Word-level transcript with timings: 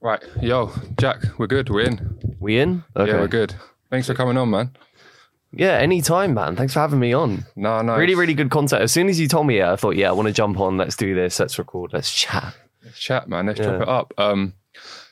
Right, 0.00 0.22
yo, 0.40 0.72
Jack, 0.98 1.22
we're 1.38 1.48
good. 1.48 1.70
We're 1.70 1.86
in. 1.86 2.36
We 2.38 2.58
in? 2.58 2.84
Okay. 2.96 3.10
Yeah, 3.10 3.20
we're 3.20 3.28
good. 3.28 3.54
Thanks 3.90 4.06
for 4.06 4.14
coming 4.14 4.36
on, 4.36 4.50
man. 4.50 4.70
Yeah, 5.52 5.72
anytime, 5.78 6.34
man. 6.34 6.54
Thanks 6.56 6.74
for 6.74 6.80
having 6.80 7.00
me 7.00 7.12
on. 7.12 7.46
No, 7.56 7.80
no, 7.82 7.94
Really, 7.94 8.12
it's- 8.12 8.18
really 8.18 8.34
good 8.34 8.50
content. 8.50 8.82
As 8.82 8.92
soon 8.92 9.08
as 9.08 9.18
you 9.18 9.26
told 9.26 9.46
me, 9.46 9.58
yeah, 9.58 9.72
I 9.72 9.76
thought, 9.76 9.96
yeah, 9.96 10.08
I 10.10 10.12
want 10.12 10.26
to 10.28 10.32
jump 10.32 10.60
on. 10.60 10.76
Let's 10.76 10.94
do 10.94 11.14
this. 11.14 11.40
Let's 11.40 11.58
record. 11.58 11.92
Let's 11.92 12.12
chat. 12.14 12.54
Let's 12.84 12.98
chat, 12.98 13.28
man. 13.28 13.46
Let's 13.46 13.58
chop 13.58 13.72
Yeah. 13.76 13.82
it 13.82 13.88
up. 13.88 14.14
Um, 14.18 14.54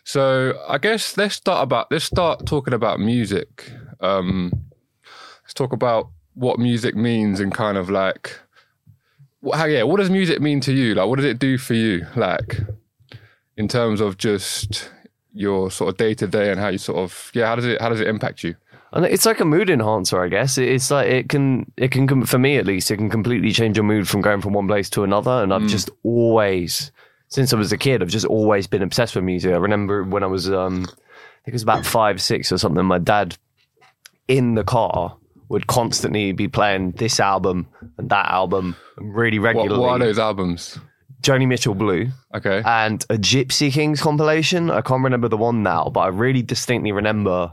so 0.04 0.54
I 0.69 0.79
guess 0.79 1.17
let's 1.17 1.35
start 1.35 1.65
about 1.65 1.91
let's 1.91 2.05
start 2.05 2.47
talking 2.47 2.75
about 2.75 3.01
music. 3.01 3.73
Um, 4.01 4.53
let's 5.43 5.55
talk 5.55 5.73
about 5.73 6.11
what 6.35 6.59
music 6.61 6.95
means 6.95 7.41
and 7.41 7.53
kind 7.53 7.77
of 7.79 7.91
like, 7.91 8.39
what, 9.41 9.57
how, 9.59 9.65
yeah, 9.65 9.83
what 9.83 9.97
does 9.97 10.11
music 10.11 10.41
mean 10.41 10.61
to 10.61 10.73
you? 10.73 10.95
Like, 10.95 11.09
what 11.09 11.17
does 11.17 11.25
it 11.25 11.39
do 11.39 11.57
for 11.59 11.75
you? 11.75 12.07
Like, 12.15 12.61
in 13.57 13.69
terms 13.69 14.01
of 14.01 14.19
just 14.19 14.91
your 15.33 15.71
sort 15.71 15.91
of 15.91 15.97
day 15.97 16.15
to 16.15 16.27
day 16.27 16.51
and 16.51 16.59
how 16.59 16.69
you 16.69 16.79
sort 16.79 16.99
of 16.99 17.30
yeah, 17.35 17.47
how 17.47 17.57
does 17.57 17.65
it 17.65 17.80
how 17.80 17.89
does 17.89 18.01
it 18.01 18.09
impact 18.09 18.43
you? 18.45 18.55
And 18.93 19.05
it's 19.05 19.27
like 19.27 19.41
a 19.41 19.45
mood 19.45 19.69
enhancer, 19.69 20.23
I 20.23 20.29
guess. 20.29 20.57
It's 20.57 20.91
like 20.91 21.09
it 21.09 21.29
can, 21.29 21.71
it 21.77 21.91
can, 21.91 22.25
for 22.25 22.39
me 22.39 22.57
at 22.57 22.65
least, 22.66 22.91
it 22.91 22.97
can 22.97 23.11
completely 23.11 23.51
change 23.51 23.77
your 23.77 23.85
mood 23.85 24.09
from 24.09 24.23
going 24.23 24.41
from 24.41 24.55
one 24.55 24.69
place 24.69 24.89
to 24.91 25.03
another. 25.05 25.43
And 25.43 25.53
I've 25.53 25.66
just 25.66 25.91
always, 26.03 26.93
since 27.29 27.53
I 27.53 27.57
was 27.57 27.73
a 27.73 27.77
kid, 27.77 28.01
I've 28.01 28.09
just 28.09 28.25
always 28.25 28.66
been 28.66 28.83
obsessed 28.83 29.15
with 29.15 29.25
music. 29.25 29.53
I 29.53 29.57
remember 29.57 30.05
when 30.05 30.23
I 30.23 30.27
was, 30.27 30.49
um, 30.51 30.85
I 30.85 30.87
think 30.87 31.49
it 31.49 31.52
was 31.55 31.65
about 31.65 31.85
five, 31.85 32.23
six 32.23 32.51
or 32.51 32.59
something. 32.59 32.83
My 32.87 32.99
dad 32.99 33.37
in 34.29 34.55
the 34.55 34.65
car 34.65 35.16
would 35.49 35.66
constantly 35.66 36.33
be 36.33 36.49
playing 36.49 36.93
this 36.93 37.21
album 37.21 37.66
and 37.99 38.09
that 38.09 38.27
album 38.30 38.77
really 38.97 39.38
What, 39.41 39.57
regularly. 39.57 39.79
what 39.80 39.88
are 39.91 39.99
those 39.99 40.19
albums? 40.19 40.79
Joni 41.27 41.47
Mitchell 41.48 41.75
Blue. 41.75 42.09
Okay, 42.35 42.62
and 42.65 43.05
a 43.11 43.16
Gypsy 43.16 43.73
Kings 43.73 44.01
compilation. 44.01 44.71
I 44.71 44.80
can't 44.80 45.03
remember 45.03 45.29
the 45.29 45.37
one 45.37 45.62
now, 45.62 45.91
but 45.93 46.01
I 46.01 46.09
really 46.09 46.43
distinctly 46.43 46.93
remember 46.93 47.51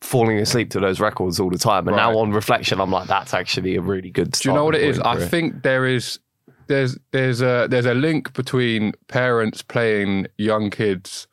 falling 0.00 0.38
asleep 0.38 0.70
to 0.70 0.80
those 0.80 1.00
records 1.00 1.40
all 1.40 1.50
the 1.50 1.58
time. 1.58 1.88
And 1.88 1.96
now 1.96 2.16
on 2.18 2.30
reflection, 2.30 2.80
I'm 2.80 2.90
like, 2.90 3.08
that's 3.08 3.34
actually 3.34 3.74
a 3.76 3.80
really 3.80 4.10
good. 4.10 4.32
Do 4.32 4.48
you 4.48 4.54
know 4.54 4.64
what 4.64 4.76
it 4.76 4.82
is? 4.82 5.00
I 5.00 5.16
think. 5.16 5.30
think 5.30 5.62
there 5.64 5.86
is 5.86 6.20
there's 6.68 6.96
there's 7.10 7.42
a 7.42 7.66
there's 7.68 7.86
a 7.86 7.94
link 7.94 8.32
between 8.34 8.92
parents 9.08 9.62
playing 9.62 10.28
young 10.38 10.70
kids 10.70 11.26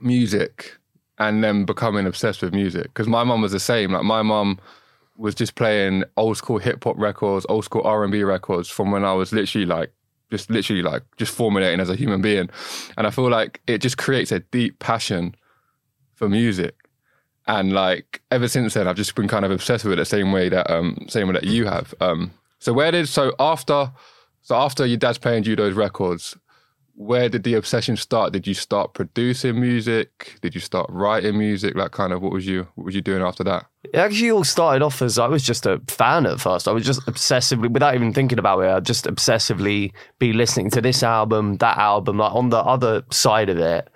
music 0.00 0.78
and 1.18 1.42
then 1.42 1.64
becoming 1.64 2.06
obsessed 2.06 2.42
with 2.42 2.54
music. 2.54 2.84
Because 2.84 3.08
my 3.08 3.24
mum 3.24 3.42
was 3.42 3.52
the 3.52 3.60
same. 3.60 3.92
Like 3.92 4.04
my 4.04 4.22
mum 4.22 4.58
was 5.16 5.34
just 5.34 5.54
playing 5.54 6.04
old 6.16 6.36
school 6.36 6.58
hip 6.58 6.84
hop 6.84 6.96
records, 6.98 7.44
old 7.48 7.64
school 7.64 7.82
R 7.84 8.04
and 8.04 8.12
B 8.12 8.22
records 8.22 8.68
from 8.68 8.90
when 8.90 9.04
I 9.04 9.12
was 9.12 9.32
literally 9.32 9.66
like 9.66 9.92
just 10.30 10.50
literally 10.50 10.82
like 10.82 11.02
just 11.16 11.34
formulating 11.34 11.80
as 11.80 11.90
a 11.90 11.96
human 11.96 12.20
being. 12.20 12.50
And 12.96 13.06
I 13.06 13.10
feel 13.10 13.30
like 13.30 13.60
it 13.66 13.78
just 13.78 13.98
creates 13.98 14.32
a 14.32 14.40
deep 14.40 14.78
passion 14.78 15.34
for 16.14 16.28
music. 16.28 16.74
And 17.46 17.72
like 17.72 18.22
ever 18.30 18.48
since 18.48 18.74
then, 18.74 18.88
I've 18.88 18.96
just 18.96 19.14
been 19.14 19.28
kind 19.28 19.44
of 19.44 19.50
obsessed 19.50 19.84
with 19.84 19.92
it 19.92 19.96
the 19.96 20.04
same 20.04 20.32
way 20.32 20.48
that 20.48 20.70
um 20.70 21.06
same 21.08 21.28
way 21.28 21.34
that 21.34 21.44
you 21.44 21.66
have. 21.66 21.94
Um, 22.00 22.32
so 22.58 22.72
where 22.72 22.90
did 22.90 23.08
so 23.08 23.34
after 23.38 23.92
so 24.42 24.56
after 24.56 24.86
your 24.86 24.96
dad's 24.96 25.18
playing 25.18 25.44
you 25.44 25.54
those 25.56 25.74
records, 25.74 26.36
where 26.96 27.28
did 27.28 27.42
the 27.42 27.54
obsession 27.54 27.96
start? 27.96 28.32
Did 28.32 28.46
you 28.46 28.54
start 28.54 28.94
producing 28.94 29.60
music? 29.60 30.38
Did 30.40 30.54
you 30.54 30.60
start 30.60 30.88
writing 30.90 31.38
music? 31.38 31.74
Like 31.74 31.92
kind 31.92 32.12
of 32.12 32.22
what 32.22 32.32
was 32.32 32.46
you 32.46 32.66
what 32.74 32.86
was 32.86 32.94
you 32.94 33.02
doing 33.02 33.22
after 33.22 33.44
that? 33.44 33.66
It 33.84 33.96
actually 33.96 34.30
all 34.30 34.44
started 34.44 34.82
off 34.82 35.02
as 35.02 35.18
I 35.18 35.28
was 35.28 35.42
just 35.44 35.66
a 35.66 35.80
fan 35.88 36.26
at 36.26 36.40
first. 36.40 36.66
I 36.66 36.72
was 36.72 36.84
just 36.84 37.02
obsessively, 37.02 37.70
without 37.70 37.94
even 37.94 38.12
thinking 38.12 38.38
about 38.38 38.60
it, 38.60 38.70
I'd 38.70 38.84
just 38.84 39.04
obsessively 39.04 39.92
be 40.18 40.32
listening 40.32 40.70
to 40.70 40.80
this 40.80 41.02
album, 41.02 41.58
that 41.58 41.78
album. 41.78 42.18
Like 42.18 42.32
on 42.32 42.48
the 42.48 42.58
other 42.58 43.04
side 43.10 43.48
of 43.48 43.58
it, 43.58 43.88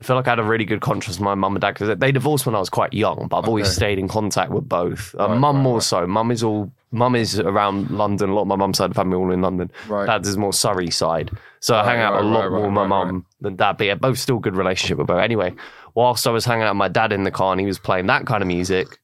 I 0.00 0.04
feel 0.04 0.16
like 0.16 0.26
I 0.26 0.30
had 0.32 0.38
a 0.38 0.44
really 0.44 0.66
good 0.66 0.82
contrast 0.82 1.18
with 1.18 1.24
my 1.24 1.34
mum 1.34 1.54
and 1.54 1.60
dad 1.62 1.72
because 1.72 1.96
they 1.98 2.12
divorced 2.12 2.44
when 2.44 2.54
I 2.54 2.58
was 2.58 2.68
quite 2.68 2.92
young, 2.92 3.28
but 3.30 3.38
I've 3.38 3.48
always 3.48 3.66
Okay. 3.68 3.74
stayed 3.74 3.98
in 3.98 4.08
contact 4.08 4.50
with 4.50 4.68
both. 4.68 5.14
Uh, 5.18 5.28
Right, 5.28 5.38
mum 5.38 5.56
right, 5.56 5.62
more 5.62 5.74
right. 5.76 5.82
so. 5.82 6.06
Mum 6.06 6.30
is 6.30 6.42
all. 6.42 6.70
Mum 6.92 7.16
is 7.16 7.40
around 7.40 7.90
London. 7.90 8.30
A 8.30 8.34
lot 8.34 8.42
of 8.42 8.46
my 8.48 8.56
mum's 8.56 8.78
side 8.78 8.84
of 8.86 8.90
the 8.92 8.94
family 8.94 9.16
all 9.16 9.32
in 9.32 9.40
London. 9.42 9.70
Right. 9.88 10.06
Dad's 10.06 10.28
is 10.28 10.36
more 10.36 10.52
Surrey 10.52 10.90
side. 10.90 11.30
So 11.60 11.74
I 11.76 11.84
hang 11.84 12.00
out 12.00 12.20
a 12.20 12.24
lot 12.24 12.50
more 12.50 12.62
with 12.62 12.72
my 12.72 12.86
mum 12.86 13.26
than 13.40 13.56
dad. 13.56 13.78
But 13.78 13.86
yeah, 13.88 13.94
both 13.96 14.18
still 14.18 14.38
good 14.38 14.54
relationship 14.54 14.98
with 14.98 15.06
both. 15.08 15.20
Anyway, 15.20 15.52
whilst 15.94 16.26
I 16.26 16.30
was 16.30 16.44
hanging 16.44 16.62
out 16.64 16.70
with 16.74 16.78
my 16.78 16.88
dad 16.88 17.12
in 17.12 17.24
the 17.24 17.30
car 17.30 17.52
and 17.52 17.60
he 17.60 17.66
was 17.66 17.78
playing 17.78 18.06
that 18.06 18.24
kind 18.26 18.42
of 18.42 18.46
music, 18.48 18.98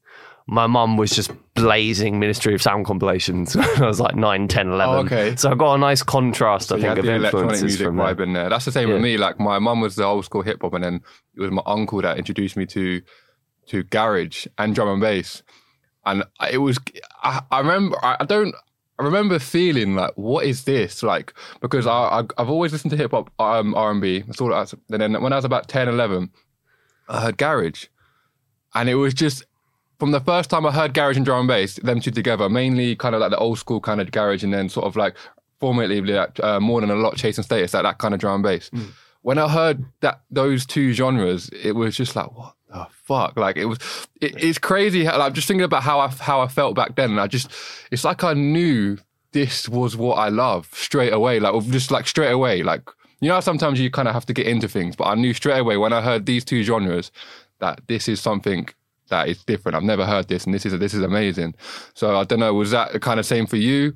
my 0.46 0.66
mum 0.66 0.96
was 0.96 1.10
just 1.10 1.30
blazing 1.54 2.18
Ministry 2.18 2.54
of 2.54 2.62
Sound 2.62 2.86
compilations 2.86 3.56
when 3.56 3.82
I 3.82 3.86
was 3.86 4.00
like 4.00 4.14
9, 4.14 4.48
10, 4.48 4.68
11. 4.68 4.94
Oh, 4.94 4.98
okay. 5.00 5.36
So 5.36 5.50
I 5.50 5.54
got 5.54 5.74
a 5.74 5.78
nice 5.78 6.02
contrast, 6.02 6.72
I 6.72 6.80
think, 6.80 6.98
of 6.98 7.04
the 7.04 7.14
influences 7.14 7.62
music 7.62 7.86
from 7.86 7.96
there. 7.96 8.22
in 8.22 8.32
there. 8.32 8.48
That's 8.48 8.64
the 8.64 8.72
same 8.72 8.90
with 8.90 9.02
me. 9.02 9.16
Like 9.16 9.38
my 9.38 9.58
mum 9.58 9.80
was 9.80 9.96
the 9.96 10.04
old 10.04 10.24
school 10.24 10.42
hip 10.42 10.62
hop, 10.62 10.74
and 10.74 10.84
then 10.84 11.00
it 11.36 11.40
was 11.40 11.50
my 11.50 11.62
uncle 11.66 12.02
that 12.02 12.18
introduced 12.18 12.56
me 12.56 12.66
to 12.66 13.02
to 13.66 13.82
garage 13.84 14.46
and 14.58 14.74
drum 14.74 14.88
and 14.88 15.00
bass. 15.00 15.42
And 16.04 16.24
it 16.50 16.58
was 16.58 16.78
I, 17.22 17.42
I 17.50 17.60
remember 17.60 17.96
I 18.02 18.24
don't 18.24 18.54
I 18.98 19.04
remember 19.04 19.38
feeling 19.38 19.94
like 19.94 20.12
what 20.16 20.44
is 20.44 20.64
this 20.64 21.02
like 21.02 21.32
because 21.60 21.86
I, 21.86 21.92
I 21.92 22.22
I've 22.38 22.50
always 22.50 22.72
listened 22.72 22.90
to 22.90 22.96
hip 22.96 23.12
hop 23.12 23.30
um, 23.38 23.74
R 23.74 23.90
and 23.90 24.00
B. 24.00 24.20
That's 24.20 24.40
all. 24.40 24.50
That's, 24.50 24.74
and 24.90 25.00
then 25.00 25.20
when 25.22 25.32
I 25.32 25.36
was 25.36 25.44
about 25.44 25.68
10, 25.68 25.88
11, 25.88 26.30
I 27.08 27.22
heard 27.22 27.38
garage, 27.38 27.86
and 28.74 28.88
it 28.88 28.96
was 28.96 29.14
just 29.14 29.44
from 30.02 30.10
the 30.10 30.18
first 30.18 30.50
time 30.50 30.66
I 30.66 30.72
heard 30.72 30.94
garage 30.94 31.16
and 31.16 31.24
drum 31.24 31.42
and 31.42 31.46
bass, 31.48 31.76
them 31.76 32.00
two 32.00 32.10
together, 32.10 32.48
mainly 32.48 32.96
kind 32.96 33.14
of 33.14 33.20
like 33.20 33.30
the 33.30 33.38
old 33.38 33.60
school 33.60 33.80
kind 33.80 34.00
of 34.00 34.10
garage, 34.10 34.42
and 34.42 34.52
then 34.52 34.68
sort 34.68 34.84
of 34.84 34.96
like 34.96 35.14
formatively 35.60 36.16
like 36.16 36.40
uh, 36.42 36.58
more 36.58 36.80
than 36.80 36.90
a 36.90 36.96
lot 36.96 37.14
chasing 37.14 37.44
status, 37.44 37.72
like 37.72 37.84
that 37.84 37.98
kind 37.98 38.12
of 38.12 38.18
drum 38.18 38.34
and 38.34 38.42
bass. 38.42 38.68
When 39.20 39.38
I 39.38 39.48
heard 39.48 39.84
that 40.00 40.22
those 40.28 40.66
two 40.66 40.92
genres, 40.92 41.50
it 41.50 41.76
was 41.76 41.96
just 41.96 42.16
like 42.16 42.36
what 42.36 42.54
the 42.68 42.88
fuck? 42.90 43.36
Like 43.36 43.56
it 43.56 43.66
was, 43.66 43.78
it, 44.20 44.42
it's 44.42 44.58
crazy. 44.58 45.04
How, 45.04 45.20
like 45.20 45.34
just 45.34 45.46
thinking 45.46 45.62
about 45.62 45.84
how 45.84 46.00
I 46.00 46.08
how 46.08 46.40
I 46.40 46.48
felt 46.48 46.74
back 46.74 46.96
then, 46.96 47.12
and 47.12 47.20
I 47.20 47.28
just, 47.28 47.52
it's 47.92 48.02
like 48.02 48.24
I 48.24 48.32
knew 48.32 48.98
this 49.30 49.68
was 49.68 49.96
what 49.96 50.16
I 50.16 50.30
love 50.30 50.68
straight 50.72 51.12
away. 51.12 51.38
Like 51.38 51.64
just 51.66 51.92
like 51.92 52.08
straight 52.08 52.32
away, 52.32 52.64
like. 52.64 52.82
You 53.20 53.28
know, 53.28 53.34
how 53.34 53.40
sometimes 53.40 53.78
you 53.78 53.88
kind 53.88 54.08
of 54.08 54.14
have 54.14 54.26
to 54.26 54.32
get 54.32 54.48
into 54.48 54.66
things, 54.66 54.96
but 54.96 55.04
I 55.04 55.14
knew 55.14 55.32
straight 55.32 55.60
away 55.60 55.76
when 55.76 55.92
I 55.92 56.00
heard 56.00 56.26
these 56.26 56.44
two 56.44 56.64
genres 56.64 57.12
that 57.60 57.80
this 57.86 58.08
is 58.08 58.20
something 58.20 58.68
that 59.12 59.28
is 59.28 59.44
different. 59.44 59.76
I've 59.76 59.82
never 59.82 60.04
heard 60.04 60.26
this, 60.26 60.44
and 60.44 60.54
this 60.54 60.66
is 60.66 60.76
this 60.78 60.94
is 60.94 61.02
amazing. 61.02 61.54
So 61.94 62.16
I 62.16 62.24
don't 62.24 62.40
know, 62.40 62.52
was 62.54 62.72
that 62.72 62.92
the 62.92 62.98
kind 63.00 63.20
of 63.20 63.26
same 63.26 63.46
for 63.46 63.56
you? 63.56 63.94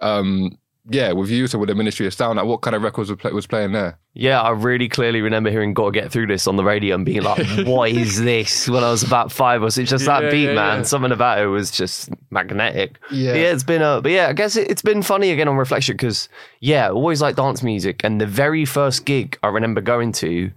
Um, 0.00 0.58
yeah, 0.88 1.12
with 1.12 1.30
you, 1.30 1.46
so 1.46 1.58
with 1.58 1.68
the 1.68 1.74
Ministry 1.76 2.06
of 2.06 2.14
Sound, 2.14 2.38
like 2.38 2.46
what 2.46 2.62
kind 2.62 2.74
of 2.74 2.82
records 2.82 3.08
was, 3.08 3.16
play, 3.16 3.30
was 3.30 3.46
playing 3.46 3.70
there? 3.72 3.98
Yeah, 4.14 4.40
I 4.40 4.50
really 4.50 4.88
clearly 4.88 5.20
remember 5.20 5.50
hearing 5.50 5.74
"Gotta 5.74 5.92
Get 5.92 6.12
Through 6.12 6.26
This" 6.28 6.46
on 6.46 6.56
the 6.56 6.64
radio 6.64 6.94
and 6.94 7.04
being 7.04 7.22
like, 7.22 7.44
"What 7.66 7.90
is 7.90 8.22
this?" 8.22 8.68
When 8.68 8.82
I 8.82 8.90
was 8.90 9.02
about 9.02 9.30
five 9.30 9.62
or 9.62 9.70
six, 9.70 9.90
just 9.90 10.06
that 10.06 10.30
beat, 10.30 10.46
yeah, 10.46 10.54
man. 10.54 10.78
yeah. 10.78 10.82
Something 10.82 11.12
about 11.12 11.40
it 11.40 11.46
was 11.46 11.70
just 11.70 12.10
magnetic. 12.30 12.98
Yeah. 13.10 13.34
Yeah. 13.34 13.52
It's 13.52 13.64
been 13.64 13.82
a, 13.82 14.00
but 14.00 14.12
yeah, 14.12 14.28
I 14.28 14.32
guess 14.32 14.56
it, 14.56 14.70
it's 14.70 14.82
been 14.82 15.02
funny 15.02 15.30
again 15.30 15.48
on 15.48 15.56
reflection 15.56 15.94
because 15.94 16.28
yeah, 16.60 16.90
always 16.90 17.20
like 17.20 17.36
dance 17.36 17.62
music, 17.62 18.02
and 18.04 18.20
the 18.20 18.26
very 18.26 18.64
first 18.64 19.04
gig 19.04 19.38
I 19.42 19.48
remember 19.48 19.80
going 19.80 20.12
to 20.12 20.50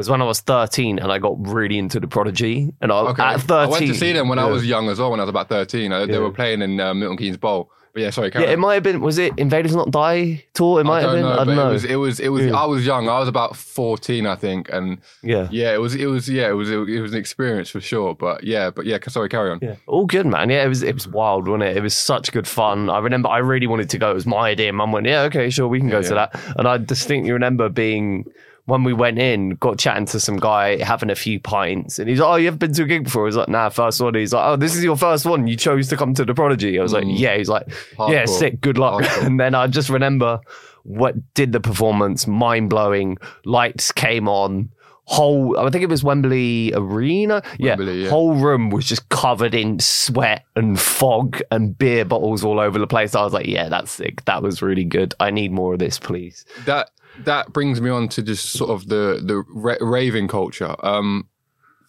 was 0.00 0.10
when 0.10 0.22
I 0.22 0.24
was 0.24 0.40
thirteen, 0.40 0.98
and 0.98 1.10
I 1.12 1.18
got 1.18 1.34
really 1.46 1.78
into 1.78 2.00
the 2.00 2.08
Prodigy, 2.08 2.72
and 2.80 2.90
I 2.92 2.96
Okay, 3.10 3.22
at 3.22 3.34
I 3.34 3.38
thirteen, 3.38 3.70
went 3.72 3.86
to 3.86 3.94
see 3.94 4.12
them 4.12 4.28
when 4.28 4.38
I 4.38 4.46
was 4.46 4.66
young 4.66 4.88
as 4.88 4.98
well. 4.98 5.10
When 5.12 5.20
I 5.20 5.24
was 5.24 5.30
about 5.30 5.48
thirteen, 5.48 5.92
Uh, 5.92 6.06
they 6.06 6.12
Yeah. 6.14 6.18
were 6.20 6.30
playing 6.32 6.62
in 6.62 6.80
uh, 6.80 6.94
Milton 6.94 7.16
Keynes 7.18 7.36
Bowl. 7.36 7.70
But 7.92 8.02
yeah, 8.02 8.10
sorry, 8.10 8.30
carry 8.30 8.44
Yeah, 8.44 8.50
on. 8.50 8.54
it 8.54 8.58
might 8.60 8.74
have 8.74 8.82
been. 8.84 9.00
Was 9.00 9.18
it 9.18 9.32
Invaders 9.36 9.74
Not 9.74 9.90
Die 9.90 10.44
tour? 10.54 10.80
It 10.80 10.84
might 10.84 11.00
have 11.00 11.10
been. 11.10 11.22
know, 11.22 11.32
I 11.40 11.44
don't 11.44 11.56
know. 11.56 11.70
It 11.70 11.72
was, 11.72 11.84
it 11.84 11.96
was, 11.96 12.20
it 12.20 12.28
was. 12.28 12.44
Yeah. 12.46 12.54
I 12.54 12.64
was 12.64 12.86
young. 12.86 13.08
I 13.08 13.18
was 13.18 13.26
about 13.26 13.56
fourteen, 13.56 14.28
I 14.28 14.36
think, 14.36 14.68
and 14.72 14.98
yeah. 15.24 15.48
yeah, 15.50 15.74
it 15.74 15.80
was, 15.80 15.96
it 15.96 16.06
was, 16.06 16.28
yeah, 16.28 16.48
it 16.48 16.52
was, 16.52 16.70
it 16.70 17.00
was 17.00 17.12
an 17.12 17.18
experience 17.18 17.68
for 17.68 17.80
sure. 17.80 18.14
But 18.14 18.44
yeah, 18.44 18.70
but 18.70 18.86
yeah, 18.86 18.98
sorry, 19.08 19.28
carry 19.28 19.50
on. 19.50 19.58
Yeah, 19.60 19.74
all 19.88 20.06
good, 20.06 20.24
man. 20.24 20.50
Yeah, 20.50 20.62
it 20.64 20.68
was 20.68 20.84
it 20.84 20.94
was 20.94 21.08
wild, 21.08 21.48
wasn't 21.48 21.64
it? 21.64 21.76
It 21.78 21.82
was 21.82 21.96
such 21.96 22.30
good 22.30 22.46
fun. 22.46 22.88
I 22.90 22.98
remember 23.00 23.28
I 23.28 23.38
really 23.38 23.66
wanted 23.66 23.90
to 23.90 23.98
go. 23.98 24.12
It 24.12 24.14
was 24.14 24.26
my 24.26 24.50
idea. 24.50 24.72
Mum 24.72 24.92
went, 24.92 25.06
yeah, 25.08 25.22
okay, 25.22 25.50
sure, 25.50 25.66
we 25.66 25.80
can 25.80 25.88
go 25.90 25.98
Yeah, 25.98 26.08
to 26.10 26.14
that. 26.14 26.40
And 26.58 26.68
I 26.68 26.78
distinctly 26.78 27.32
remember 27.32 27.68
being 27.68 28.24
when 28.70 28.84
we 28.84 28.92
went 28.92 29.18
in, 29.18 29.50
got 29.50 29.78
chatting 29.78 30.06
to 30.06 30.20
some 30.20 30.36
guy 30.36 30.82
having 30.82 31.10
a 31.10 31.14
few 31.14 31.38
pints, 31.40 31.98
and 31.98 32.08
he's 32.08 32.20
like, 32.20 32.28
"Oh, 32.28 32.36
you 32.36 32.48
ever 32.48 32.56
been 32.56 32.72
to 32.74 32.84
a 32.84 32.86
gig 32.86 33.04
before?" 33.04 33.22
I 33.22 33.26
was 33.26 33.36
like, 33.36 33.48
"Nah, 33.48 33.68
first 33.68 34.00
one." 34.00 34.14
He's 34.14 34.32
like, 34.32 34.46
"Oh, 34.46 34.56
this 34.56 34.74
is 34.76 34.82
your 34.84 34.96
first 34.96 35.26
one. 35.26 35.46
You 35.46 35.56
chose 35.56 35.88
to 35.88 35.96
come 35.96 36.14
to 36.14 36.24
the 36.24 36.34
Prodigy." 36.34 36.78
I 36.78 36.82
was 36.82 36.92
like, 36.92 37.04
mm. 37.04 37.18
"Yeah." 37.18 37.36
He's 37.36 37.48
like, 37.48 37.66
"Yeah, 37.98 38.24
sick. 38.24 38.60
Good 38.60 38.78
luck." 38.78 39.02
Hardcore. 39.02 39.26
And 39.26 39.40
then 39.40 39.54
I 39.54 39.66
just 39.66 39.88
remember 39.88 40.40
what 40.84 41.14
did 41.34 41.52
the 41.52 41.60
performance, 41.60 42.26
mind 42.26 42.70
blowing. 42.70 43.18
Lights 43.44 43.92
came 43.92 44.28
on. 44.28 44.70
Whole, 45.04 45.58
I 45.58 45.68
think 45.70 45.82
it 45.82 45.90
was 45.90 46.04
Wembley 46.04 46.72
Arena. 46.72 47.42
Yeah, 47.58 47.70
Wembley, 47.70 48.04
yeah. 48.04 48.10
whole 48.10 48.34
room 48.34 48.70
was 48.70 48.86
just 48.86 49.08
covered 49.08 49.56
in 49.56 49.80
sweat 49.80 50.44
and 50.54 50.78
fog 50.78 51.40
and 51.50 51.76
beer 51.76 52.04
bottles 52.04 52.44
all 52.44 52.60
over 52.60 52.78
the 52.78 52.86
place. 52.86 53.16
I 53.16 53.24
was 53.24 53.32
like, 53.32 53.46
yeah, 53.46 53.68
that's 53.68 53.90
sick. 53.90 54.24
That 54.26 54.40
was 54.40 54.62
really 54.62 54.84
good. 54.84 55.12
I 55.18 55.32
need 55.32 55.50
more 55.50 55.72
of 55.72 55.80
this, 55.80 55.98
please. 55.98 56.44
that 56.64 56.90
that 57.24 57.52
brings 57.52 57.80
me 57.80 57.90
on 57.90 58.08
to 58.08 58.22
just 58.22 58.50
sort 58.52 58.70
of 58.70 58.88
the 58.88 59.20
the 59.24 59.44
ra- 59.48 59.76
raving 59.80 60.28
culture. 60.28 60.74
Um, 60.84 61.28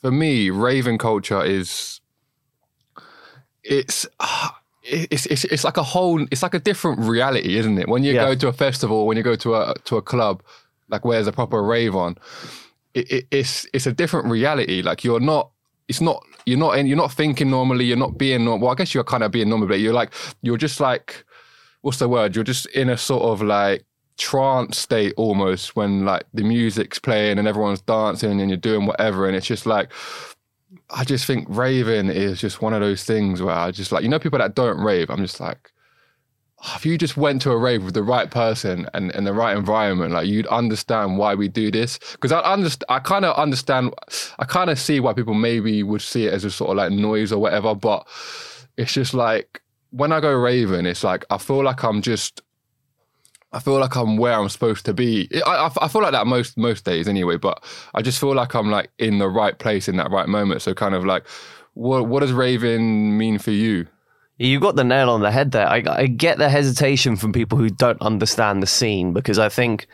for 0.02 0.12
me, 0.12 0.50
raving 0.50 0.98
culture 0.98 1.44
is 1.44 2.00
it's. 3.64 4.08
ah, 4.20 4.58
It's, 4.84 5.28
it's 5.28 5.46
it's 5.46 5.64
like 5.64 5.78
a 5.78 5.84
whole 5.84 6.26
it's 6.32 6.42
like 6.42 6.56
a 6.56 6.60
different 6.60 7.00
reality, 7.02 7.56
isn't 7.58 7.78
it? 7.78 7.88
When 7.88 8.04
you 8.04 8.14
Yeah. 8.14 8.26
go 8.26 8.36
to 8.36 8.48
a 8.48 8.54
festival, 8.54 9.06
when 9.06 9.16
you 9.16 9.24
go 9.24 9.36
to 9.36 9.54
a 9.56 9.76
to 9.86 9.98
a 9.98 10.02
club, 10.02 10.42
like 10.90 11.06
where's 11.06 11.28
a 11.28 11.32
proper 11.32 11.62
rave 11.62 11.96
on, 11.96 12.18
it, 12.96 13.06
it, 13.12 13.26
it's 13.30 13.68
it's 13.74 13.86
a 13.86 13.94
different 13.94 14.26
reality. 14.32 14.82
Like 14.82 15.04
you're 15.04 15.20
not. 15.22 15.52
It's 15.88 16.02
not. 16.02 16.24
You're 16.48 16.58
not. 16.58 16.78
In, 16.80 16.88
you're 16.88 16.98
not 16.98 17.12
thinking 17.14 17.52
normally. 17.52 17.86
You're 17.86 17.96
not 18.06 18.18
being. 18.18 18.44
normal. 18.44 18.66
Well, 18.66 18.72
I 18.72 18.76
guess 18.76 18.94
you're 18.96 19.04
kind 19.14 19.24
of 19.24 19.32
being 19.32 19.50
normal, 19.50 19.68
but 19.68 19.80
you're 19.80 19.94
like. 20.02 20.12
You're 20.42 20.58
just 20.58 20.80
like. 20.80 21.24
What's 21.84 22.00
the 22.00 22.10
word? 22.10 22.36
You're 22.36 22.44
just 22.54 22.66
in 22.74 22.90
a 22.90 22.98
sort 22.98 23.22
of 23.24 23.42
like 23.44 23.86
trance 24.18 24.78
state 24.78 25.14
almost 25.18 25.76
when 25.76 26.06
like 26.06 26.26
the 26.34 26.44
music's 26.44 27.00
playing 27.00 27.40
and 27.40 27.48
everyone's 27.48 27.82
dancing 27.82 28.40
and 28.40 28.50
you're 28.50 28.58
doing 28.58 28.86
whatever, 28.86 29.28
and 29.28 29.36
it's 29.36 29.48
just 29.48 29.66
like. 29.66 29.92
I 30.90 31.04
just 31.04 31.26
think 31.26 31.48
raving 31.50 32.08
is 32.08 32.40
just 32.40 32.62
one 32.62 32.74
of 32.74 32.80
those 32.80 33.04
things 33.04 33.42
where 33.42 33.56
I 33.56 33.72
just 33.72 33.92
like 33.92 34.04
you 34.04 34.10
know 34.10 34.20
people 34.20 34.40
that 34.40 34.56
don't 34.56 34.80
rave. 34.80 35.10
I'm 35.10 35.22
just 35.22 35.40
like 35.40 35.72
oh, 36.64 36.74
if 36.76 36.86
you 36.86 36.98
just 36.98 37.18
went 37.18 37.42
to 37.44 37.52
a 37.52 37.58
rave 37.58 37.84
with 37.84 37.94
the 37.94 38.04
right 38.04 38.30
person 38.30 38.88
and 38.94 39.12
in 39.12 39.24
the 39.24 39.34
right 39.34 39.56
environment, 39.56 40.14
like 40.14 40.28
you'd 40.28 40.48
understand 40.48 41.18
why 41.18 41.36
we 41.36 41.48
do 41.48 41.72
this. 41.72 42.00
Because 42.14 42.32
I 42.32 42.40
understand, 42.42 42.86
I 42.90 43.00
kind 43.00 43.26
of 43.26 43.36
understand, 43.36 43.94
I 44.40 44.46
kind 44.46 44.70
of 44.70 44.80
see 44.80 45.00
why 45.00 45.14
people 45.14 45.34
maybe 45.34 45.84
would 45.84 46.02
see 46.02 46.28
it 46.28 46.34
as 46.34 46.46
a 46.46 46.52
sort 46.52 46.72
of 46.72 46.78
like 46.78 46.92
noise 46.92 47.32
or 47.32 47.40
whatever. 47.40 47.76
But 47.76 48.08
it's 48.78 48.94
just 48.94 49.14
like 49.14 49.62
when 49.92 50.12
I 50.12 50.20
go 50.20 50.34
raving, 50.34 50.86
it's 50.86 51.04
like 51.04 51.26
I 51.30 51.38
feel 51.38 51.64
like 51.64 51.84
I'm 51.84 52.02
just, 52.02 52.42
I 53.54 53.60
feel 53.60 53.80
like 53.80 53.96
I'm 53.96 54.18
where 54.18 54.34
I'm 54.34 54.50
supposed 54.50 54.86
to 54.86 54.94
be. 54.94 55.30
I, 55.46 55.68
I, 55.68 55.72
I 55.82 55.88
feel 55.88 56.02
like 56.02 56.14
that 56.14 56.28
most 56.28 56.58
most 56.58 56.86
days 56.86 57.08
anyway. 57.08 57.38
But 57.38 57.64
I 57.94 58.02
just 58.02 58.20
feel 58.20 58.34
like 58.34 58.54
I'm 58.54 58.72
like 58.72 58.92
in 58.98 59.20
the 59.20 59.28
right 59.28 59.58
place 59.58 59.88
in 59.88 59.98
that 59.98 60.12
right 60.12 60.28
moment. 60.28 60.62
So 60.62 60.74
kind 60.74 60.96
of 60.96 61.06
like, 61.06 61.28
what 61.74 62.08
what 62.08 62.22
does 62.22 62.32
raving 62.32 63.18
mean 63.18 63.40
for 63.40 63.52
you? 63.52 63.88
You 64.38 64.60
got 64.60 64.76
the 64.76 64.84
nail 64.84 65.10
on 65.10 65.22
the 65.22 65.32
head 65.32 65.52
there. 65.52 65.68
I, 65.68 65.84
I 65.86 66.08
get 66.08 66.40
the 66.40 66.50
hesitation 66.50 67.16
from 67.16 67.32
people 67.32 67.60
who 67.60 67.70
don't 67.70 68.02
understand 68.02 68.64
the 68.64 68.68
scene 68.68 69.14
because 69.14 69.38
I 69.38 69.50
think 69.50 69.88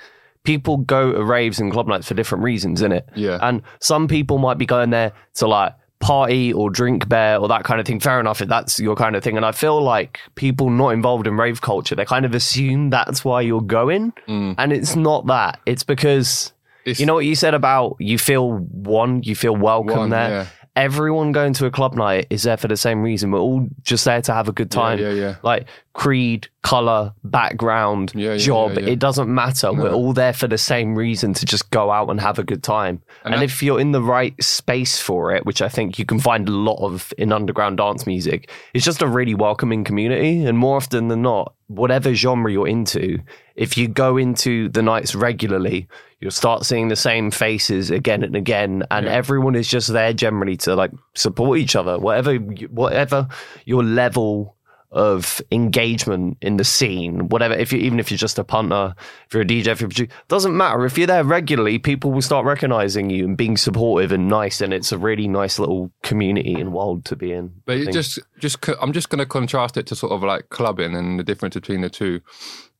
people 0.44 0.78
go 0.78 1.12
to 1.12 1.24
raves 1.24 1.60
and 1.60 1.70
club 1.74 1.88
nights 1.88 2.08
for 2.08 2.14
different 2.14 2.46
reasons, 2.46 2.82
innit? 2.82 3.04
Yeah. 3.14 3.40
And 3.42 3.62
some 3.82 4.08
people 4.08 4.38
might 4.38 4.58
be 4.58 4.66
going 4.66 4.92
there 4.92 5.12
to 5.36 5.48
like 5.48 5.74
party 6.00 6.54
or 6.54 6.70
drink 6.70 7.10
beer 7.10 7.38
or 7.38 7.48
that 7.48 7.64
kind 7.64 7.80
of 7.80 7.86
thing. 7.88 8.00
Fair 8.00 8.20
enough 8.20 8.42
if 8.42 8.48
that's 8.48 8.80
your 8.80 8.96
kind 8.96 9.16
of 9.16 9.24
thing. 9.24 9.36
And 9.38 9.46
I 9.46 9.52
feel 9.52 9.82
like 9.82 10.20
people 10.36 10.70
not 10.70 10.90
involved 10.90 11.26
in 11.28 11.36
rave 11.38 11.62
culture, 11.62 11.96
they 11.96 12.06
kind 12.06 12.26
of 12.26 12.36
assume 12.36 12.90
that's 12.90 13.26
why 13.26 13.42
you're 13.42 13.62
going. 13.62 14.14
Mm. 14.28 14.56
And 14.58 14.72
it's 14.74 14.96
not 14.96 15.26
that. 15.28 15.60
It's 15.66 15.84
because 15.84 16.54
It's- 16.86 17.00
you 17.00 17.06
know 17.06 17.16
what 17.16 17.26
you 17.26 17.36
said 17.36 17.54
about 17.54 17.96
you 18.00 18.18
feel 18.18 18.52
one, 18.54 19.24
you 19.24 19.36
feel 19.36 19.56
welcome 19.56 19.98
One, 19.98 20.10
there. 20.12 20.30
yeah. 20.30 20.46
Everyone 20.76 21.32
going 21.32 21.54
to 21.54 21.66
a 21.66 21.72
club 21.72 21.96
night 21.96 22.28
is 22.30 22.44
there 22.44 22.56
for 22.56 22.68
the 22.68 22.78
same 22.78 23.02
reason. 23.02 23.32
We're 23.32 23.40
all 23.40 23.68
just 23.82 24.06
there 24.06 24.22
to 24.22 24.32
have 24.34 24.48
a 24.48 24.52
good 24.52 24.70
time. 24.70 25.00
yeah, 25.00 25.10
yeah. 25.10 25.36
Like 25.42 25.66
creed, 25.94 26.50
color, 26.68 27.14
background, 27.24 28.12
Yeah, 28.16 28.32
yeah, 28.32 28.38
job. 28.38 28.74
yeah, 28.74 28.82
yeah. 28.82 28.90
It 28.94 29.00
doesn't 29.00 29.34
matter. 29.34 29.72
We're 29.72 29.92
all 29.94 30.14
there 30.14 30.34
for 30.34 30.48
the 30.48 30.58
same 30.58 30.96
reason 30.96 31.34
to 31.36 31.46
just 31.46 31.70
go 31.72 31.92
out 31.92 32.10
and 32.10 32.20
have 32.20 32.40
a 32.40 32.44
good 32.44 32.62
time. 32.64 33.02
And, 33.24 33.36
that- 33.36 33.44
if 33.44 33.64
you're 33.64 33.80
in 33.80 33.92
the 33.94 34.02
right 34.02 34.34
space 34.44 35.00
for 35.00 35.34
it, 35.34 35.46
which 35.46 35.62
I 35.62 35.70
think 35.70 35.98
you 35.98 36.06
can 36.06 36.20
find 36.20 36.48
a 36.50 36.52
lot 36.52 36.84
of 36.84 37.14
in 37.18 37.32
underground 37.32 37.78
dance 37.78 38.06
music, 38.06 38.52
it's 38.74 38.84
just 38.86 39.02
a 39.02 39.08
really 39.08 39.34
welcoming 39.34 39.84
community. 39.84 40.44
And 40.46 40.58
more 40.58 40.76
often 40.78 41.08
than 41.08 41.22
not, 41.22 41.54
whatever 41.68 42.14
genre 42.14 42.52
you're 42.52 42.68
into, 42.68 43.20
if 43.56 43.78
you 43.78 43.88
go 43.88 44.18
into 44.18 44.70
the 44.70 44.82
nights 44.82 45.16
regularly, 45.16 45.88
you'll 46.20 46.32
start 46.32 46.66
seeing 46.66 46.88
the 46.90 46.96
same 46.96 47.32
faces 47.32 47.92
again 47.92 48.24
and 48.24 48.36
again, 48.36 48.84
and 48.92 49.08
everyone 49.08 49.56
is 49.56 49.68
just 49.68 49.88
there 49.94 50.14
generally 50.14 50.58
to 50.58 50.76
like 50.76 50.92
support 51.16 51.60
each 51.60 51.76
other, 51.76 51.98
whatever 52.00 52.36
whatever 52.36 53.28
your 53.66 53.84
level 53.84 54.56
of 54.92 55.42
engagement 55.52 56.38
in 56.42 56.58
the 56.58 56.64
scene, 56.64 57.28
whatever. 57.28 57.54
If 57.54 57.74
you 57.74 57.80
even 57.80 58.00
if 58.00 58.10
you're 58.10 58.18
just 58.18 58.40
a 58.40 58.44
punter, 58.44 58.96
if 59.28 59.34
you're 59.34 59.44
a 59.44 59.46
DJ, 59.46 59.68
if 59.68 59.82
you're 59.82 59.88
a 59.88 59.90
producer, 59.90 60.12
doesn't 60.30 60.56
matter. 60.56 60.86
If 60.86 60.98
you're 60.98 61.08
there 61.08 61.24
regularly, 61.24 61.78
people 61.78 62.12
will 62.12 62.22
start 62.22 62.46
recognizing 62.46 63.10
you 63.10 63.26
and 63.26 63.36
being 63.36 63.58
supportive 63.58 64.12
and 64.12 64.30
nice, 64.30 64.62
and 64.62 64.74
it's 64.74 64.92
a 64.92 64.98
really 64.98 65.28
nice 65.28 65.60
little 65.60 65.92
community 66.04 66.54
and 66.54 66.72
world 66.72 67.04
to 67.06 67.16
be 67.16 67.34
in. 67.34 67.54
But 67.66 67.78
I 67.78 67.92
just, 67.92 68.20
just, 68.40 68.66
I'm 68.82 68.94
just 68.94 69.10
going 69.10 69.20
to 69.20 69.26
contrast 69.26 69.76
it 69.76 69.88
to 69.88 69.96
sort 69.96 70.14
of 70.14 70.24
like 70.24 70.50
clubbing 70.50 70.96
and 70.96 71.20
the 71.20 71.24
difference 71.24 71.56
between 71.56 71.82
the 71.82 71.90
2 71.90 72.22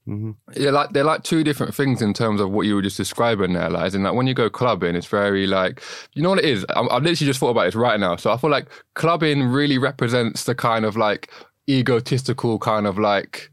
mm-hmm. 0.08 0.32
Yeah, 0.56 0.72
like 0.72 0.92
they're 0.92 1.04
like 1.04 1.24
two 1.24 1.44
different 1.44 1.76
things 1.76 2.02
in 2.02 2.14
terms 2.14 2.40
of 2.40 2.52
what 2.52 2.66
you 2.66 2.76
were 2.76 2.82
just 2.82 2.96
describing 2.96 3.52
there. 3.52 3.70
Like, 3.70 3.94
in, 3.94 4.04
like 4.04 4.14
when 4.14 4.28
you 4.28 4.34
go 4.34 4.50
clubbing, 4.50 4.96
it's 4.96 5.08
very 5.08 5.46
like, 5.46 5.84
you 6.14 6.24
know 6.24 6.30
what 6.30 6.40
it 6.40 6.46
is. 6.46 6.66
I'm, 6.70 6.90
I've 6.90 7.04
literally 7.04 7.28
just 7.28 7.42
thought 7.42 7.50
about 7.50 7.66
this 7.66 7.76
right 7.76 8.00
now. 8.00 8.16
So 8.16 8.32
I 8.32 8.38
feel 8.38 8.50
like 8.50 8.70
clubbing 8.94 9.44
really 9.44 9.78
represents 9.78 10.46
the 10.46 10.56
kind 10.56 10.86
of 10.86 10.96
like 10.96 11.30
egotistical 11.70 12.60
kind 12.60 12.88
of 12.88 12.98
like, 12.98 13.52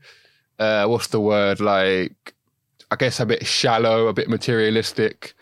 uh, 0.58 0.86
what's 0.86 1.08
the 1.08 1.20
word? 1.20 1.60
Like, 1.60 2.34
I 2.90 2.96
guess 2.96 3.20
a 3.20 3.26
bit 3.26 3.46
shallow, 3.46 4.06
a 4.08 4.12
bit 4.12 4.28
materialistic 4.28 5.34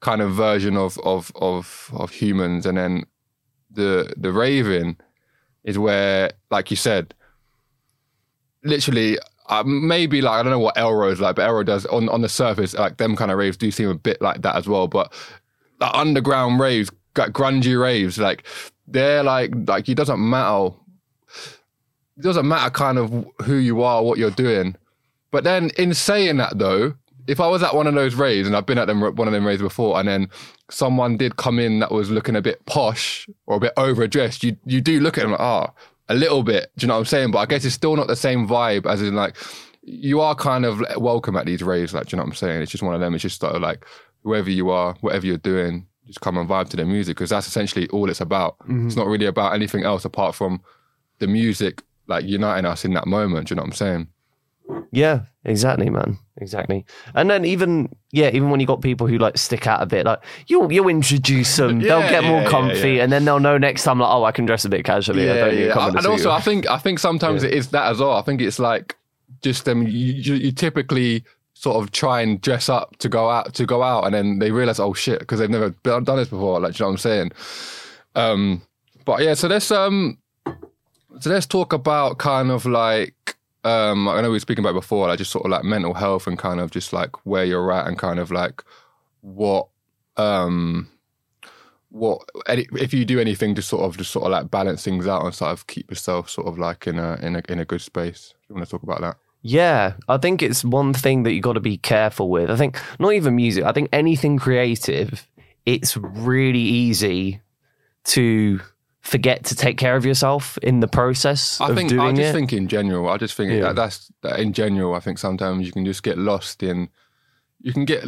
kind 0.00 0.22
of 0.22 0.32
version 0.32 0.76
of 0.76 0.98
of 1.00 1.32
of 1.36 1.90
of 1.94 2.10
humans, 2.10 2.66
and 2.66 2.78
then 2.78 3.04
the 3.70 4.12
the 4.16 4.32
raving 4.32 4.96
is 5.64 5.78
where, 5.78 6.30
like 6.50 6.70
you 6.70 6.76
said, 6.76 7.14
literally 8.64 9.18
uh, 9.50 9.64
maybe 9.64 10.22
like 10.22 10.40
I 10.40 10.42
don't 10.42 10.52
know 10.52 10.58
what 10.60 10.76
Elrow's 10.76 11.20
like, 11.20 11.36
but 11.36 11.48
Elrow 11.48 11.64
does 11.64 11.84
on 11.86 12.08
on 12.08 12.20
the 12.22 12.28
surface 12.28 12.74
like 12.74 12.96
them 12.98 13.16
kind 13.16 13.30
of 13.30 13.38
raves 13.38 13.56
do 13.56 13.70
seem 13.70 13.88
a 13.88 13.94
bit 13.94 14.22
like 14.22 14.42
that 14.42 14.54
as 14.56 14.68
well. 14.68 14.86
But 14.86 15.12
like 15.80 15.90
underground 15.92 16.60
raves, 16.60 16.90
grungy 17.14 17.80
raves, 17.80 18.18
like 18.18 18.44
they're 18.86 19.22
like 19.22 19.52
like 19.66 19.88
it 19.88 19.96
doesn't 19.96 20.20
matter. 20.20 20.74
It 22.20 22.24
doesn't 22.24 22.46
matter 22.46 22.68
kind 22.70 22.98
of 22.98 23.26
who 23.44 23.54
you 23.54 23.82
are, 23.82 24.02
what 24.02 24.18
you're 24.18 24.30
doing. 24.30 24.76
But 25.30 25.42
then 25.44 25.70
in 25.78 25.94
saying 25.94 26.36
that 26.36 26.58
though, 26.58 26.92
if 27.26 27.40
I 27.40 27.46
was 27.46 27.62
at 27.62 27.74
one 27.74 27.86
of 27.86 27.94
those 27.94 28.14
raves 28.14 28.46
and 28.46 28.54
I've 28.54 28.66
been 28.66 28.76
at 28.76 28.86
them 28.88 29.00
one 29.00 29.26
of 29.26 29.32
them 29.32 29.46
raves 29.46 29.62
before, 29.62 29.98
and 29.98 30.06
then 30.06 30.28
someone 30.70 31.16
did 31.16 31.36
come 31.36 31.58
in 31.58 31.78
that 31.78 31.90
was 31.90 32.10
looking 32.10 32.36
a 32.36 32.42
bit 32.42 32.66
posh 32.66 33.26
or 33.46 33.56
a 33.56 33.60
bit 33.60 33.72
overdressed, 33.78 34.44
you 34.44 34.54
you 34.66 34.82
do 34.82 35.00
look 35.00 35.16
at 35.16 35.22
them 35.22 35.30
like, 35.30 35.40
ah, 35.40 35.72
a 36.10 36.14
little 36.14 36.42
bit. 36.42 36.70
Do 36.76 36.84
you 36.84 36.88
know 36.88 36.94
what 36.94 37.00
I'm 37.00 37.04
saying? 37.06 37.30
But 37.30 37.38
I 37.38 37.46
guess 37.46 37.64
it's 37.64 37.74
still 37.74 37.96
not 37.96 38.06
the 38.06 38.16
same 38.16 38.46
vibe 38.46 38.84
as 38.84 39.00
in 39.00 39.14
like 39.14 39.36
you 39.82 40.20
are 40.20 40.34
kind 40.34 40.66
of 40.66 40.82
welcome 40.98 41.36
at 41.38 41.46
these 41.46 41.62
raves. 41.62 41.94
Like, 41.94 42.08
do 42.08 42.14
you 42.14 42.18
know 42.18 42.24
what 42.24 42.32
I'm 42.32 42.36
saying? 42.36 42.60
It's 42.60 42.70
just 42.70 42.82
one 42.82 42.94
of 42.94 43.00
them. 43.00 43.14
It's 43.14 43.22
just 43.22 43.40
sort 43.40 43.56
of 43.56 43.62
like 43.62 43.86
whoever 44.24 44.50
you 44.50 44.68
are, 44.68 44.94
whatever 45.00 45.24
you're 45.24 45.38
doing, 45.38 45.86
just 46.06 46.20
come 46.20 46.36
and 46.36 46.46
vibe 46.46 46.68
to 46.68 46.76
the 46.76 46.84
music 46.84 47.16
because 47.16 47.30
that's 47.30 47.46
essentially 47.46 47.88
all 47.88 48.10
it's 48.10 48.20
about. 48.20 48.56
It's 48.86 48.96
not 48.96 49.06
really 49.06 49.24
about 49.24 49.54
anything 49.54 49.84
else 49.84 50.04
apart 50.04 50.34
from 50.34 50.60
the 51.18 51.26
music 51.26 51.82
like 52.10 52.26
uniting 52.26 52.66
us 52.66 52.84
in 52.84 52.92
that 52.94 53.06
moment. 53.06 53.48
Do 53.48 53.52
you 53.52 53.56
know 53.56 53.62
what 53.62 53.68
I'm 53.68 53.72
saying? 53.72 54.08
Yeah, 54.92 55.22
exactly, 55.44 55.88
man. 55.88 56.18
Exactly. 56.36 56.84
And 57.14 57.30
then 57.30 57.44
even 57.44 57.88
yeah, 58.10 58.30
even 58.32 58.50
when 58.50 58.60
you 58.60 58.66
got 58.66 58.82
people 58.82 59.06
who 59.06 59.18
like 59.18 59.38
stick 59.38 59.66
out 59.66 59.82
a 59.82 59.86
bit, 59.86 60.04
like 60.04 60.20
you'll 60.48 60.70
you'll 60.72 60.88
introduce 60.88 61.56
them, 61.56 61.78
they'll 61.80 62.00
get 62.00 62.24
more 62.24 62.38
yeah, 62.38 62.42
yeah, 62.42 62.48
comfy, 62.48 62.92
yeah. 62.94 63.04
and 63.04 63.12
then 63.12 63.24
they'll 63.24 63.40
know 63.40 63.56
next 63.56 63.84
time 63.84 64.00
like, 64.00 64.10
oh, 64.12 64.24
I 64.24 64.32
can 64.32 64.46
dress 64.46 64.64
a 64.64 64.68
bit 64.68 64.84
casually. 64.84 65.30
I 65.30 65.34
don't 65.34 65.54
need 65.54 65.66
to 65.66 65.72
come 65.72 65.90
in 65.90 65.94
a 65.96 65.98
And 65.98 66.06
also, 66.06 66.30
I 66.30 66.40
think 66.40 66.68
I 66.68 66.78
think 66.78 66.98
sometimes 66.98 67.42
it 67.42 67.54
is 67.54 67.68
that 67.68 67.90
as 67.90 68.00
well. 68.00 68.12
I 68.12 68.22
think 68.22 68.40
it's 68.40 68.58
like 68.58 68.96
just 69.42 69.64
them. 69.64 69.82
You, 69.82 69.90
you, 69.90 70.34
you 70.34 70.52
typically 70.52 71.24
sort 71.54 71.82
of 71.82 71.92
try 71.92 72.22
and 72.22 72.40
dress 72.40 72.68
up 72.68 72.96
to 72.96 73.08
go 73.08 73.28
out 73.28 73.54
to 73.54 73.66
go 73.66 73.82
out, 73.82 74.04
and 74.04 74.14
then 74.14 74.38
they 74.40 74.50
realize, 74.50 74.80
oh 74.80 74.94
shit, 74.94 75.20
because 75.20 75.38
they've 75.38 75.50
never 75.50 75.70
done 75.82 76.04
this 76.04 76.28
before. 76.28 76.60
Like, 76.60 76.74
do 76.74 76.82
you 76.82 76.84
know 76.84 76.88
what 76.88 76.92
I'm 76.92 76.98
saying? 76.98 77.32
Um, 78.16 78.62
but 79.04 79.22
yeah, 79.22 79.34
so 79.34 79.48
let's 79.48 79.70
um, 79.70 80.18
so 81.18 81.30
let's 81.30 81.46
talk 81.46 81.72
about 81.72 82.18
kind 82.18 82.50
of 82.50 82.64
like 82.66 83.36
um, 83.64 84.08
I 84.08 84.20
know 84.20 84.28
we 84.28 84.36
were 84.36 84.40
speaking 84.40 84.64
about 84.64 84.74
before, 84.74 85.08
like 85.08 85.18
just 85.18 85.30
sort 85.30 85.44
of 85.44 85.50
like 85.50 85.64
mental 85.64 85.94
health 85.94 86.26
and 86.26 86.38
kind 86.38 86.60
of 86.60 86.70
just 86.70 86.92
like 86.92 87.26
where 87.26 87.44
you're 87.44 87.72
at 87.72 87.86
and 87.86 87.98
kind 87.98 88.18
of 88.18 88.30
like 88.30 88.62
what 89.20 89.68
um 90.16 90.88
what 91.90 92.22
if 92.48 92.94
you 92.94 93.04
do 93.04 93.20
anything 93.20 93.54
to 93.54 93.62
sort 93.62 93.82
of 93.82 93.98
just 93.98 94.12
sort 94.12 94.24
of 94.24 94.30
like 94.30 94.50
balance 94.50 94.84
things 94.84 95.06
out 95.06 95.24
and 95.24 95.34
sort 95.34 95.50
of 95.50 95.66
keep 95.66 95.90
yourself 95.90 96.30
sort 96.30 96.46
of 96.46 96.58
like 96.58 96.86
in 96.86 96.98
a 96.98 97.18
in 97.20 97.36
a 97.36 97.42
in 97.48 97.58
a 97.58 97.64
good 97.64 97.82
space. 97.82 98.34
You 98.48 98.54
want 98.54 98.66
to 98.66 98.70
talk 98.70 98.82
about 98.82 99.00
that? 99.00 99.16
Yeah, 99.42 99.94
I 100.08 100.18
think 100.18 100.42
it's 100.42 100.64
one 100.64 100.92
thing 100.92 101.22
that 101.24 101.32
you 101.32 101.40
got 101.40 101.54
to 101.54 101.60
be 101.60 101.78
careful 101.78 102.30
with. 102.30 102.50
I 102.50 102.56
think 102.56 102.80
not 102.98 103.12
even 103.12 103.36
music. 103.36 103.64
I 103.64 103.72
think 103.72 103.88
anything 103.92 104.38
creative, 104.38 105.26
it's 105.66 105.96
really 105.96 106.60
easy 106.60 107.40
to 108.04 108.60
forget 109.10 109.44
to 109.44 109.54
take 109.56 109.76
care 109.76 109.96
of 109.96 110.04
yourself 110.06 110.56
in 110.62 110.78
the 110.80 110.86
process 110.86 111.60
I 111.60 111.68
of 111.70 111.76
think 111.76 111.88
doing 111.88 112.00
I 112.00 112.12
just 112.12 112.28
it. 112.30 112.32
think 112.32 112.52
in 112.52 112.68
general. 112.68 113.08
I 113.08 113.16
just 113.16 113.34
think 113.34 113.50
Yeah. 113.52 113.60
that 113.62 113.76
that's 113.76 114.10
that 114.22 114.38
in 114.38 114.52
general. 114.52 114.94
I 114.94 115.00
think 115.00 115.18
sometimes 115.18 115.66
you 115.66 115.72
can 115.72 115.84
just 115.84 116.02
get 116.02 116.16
lost 116.16 116.62
in. 116.62 116.88
You 117.60 117.72
can 117.72 117.84
get 117.84 118.04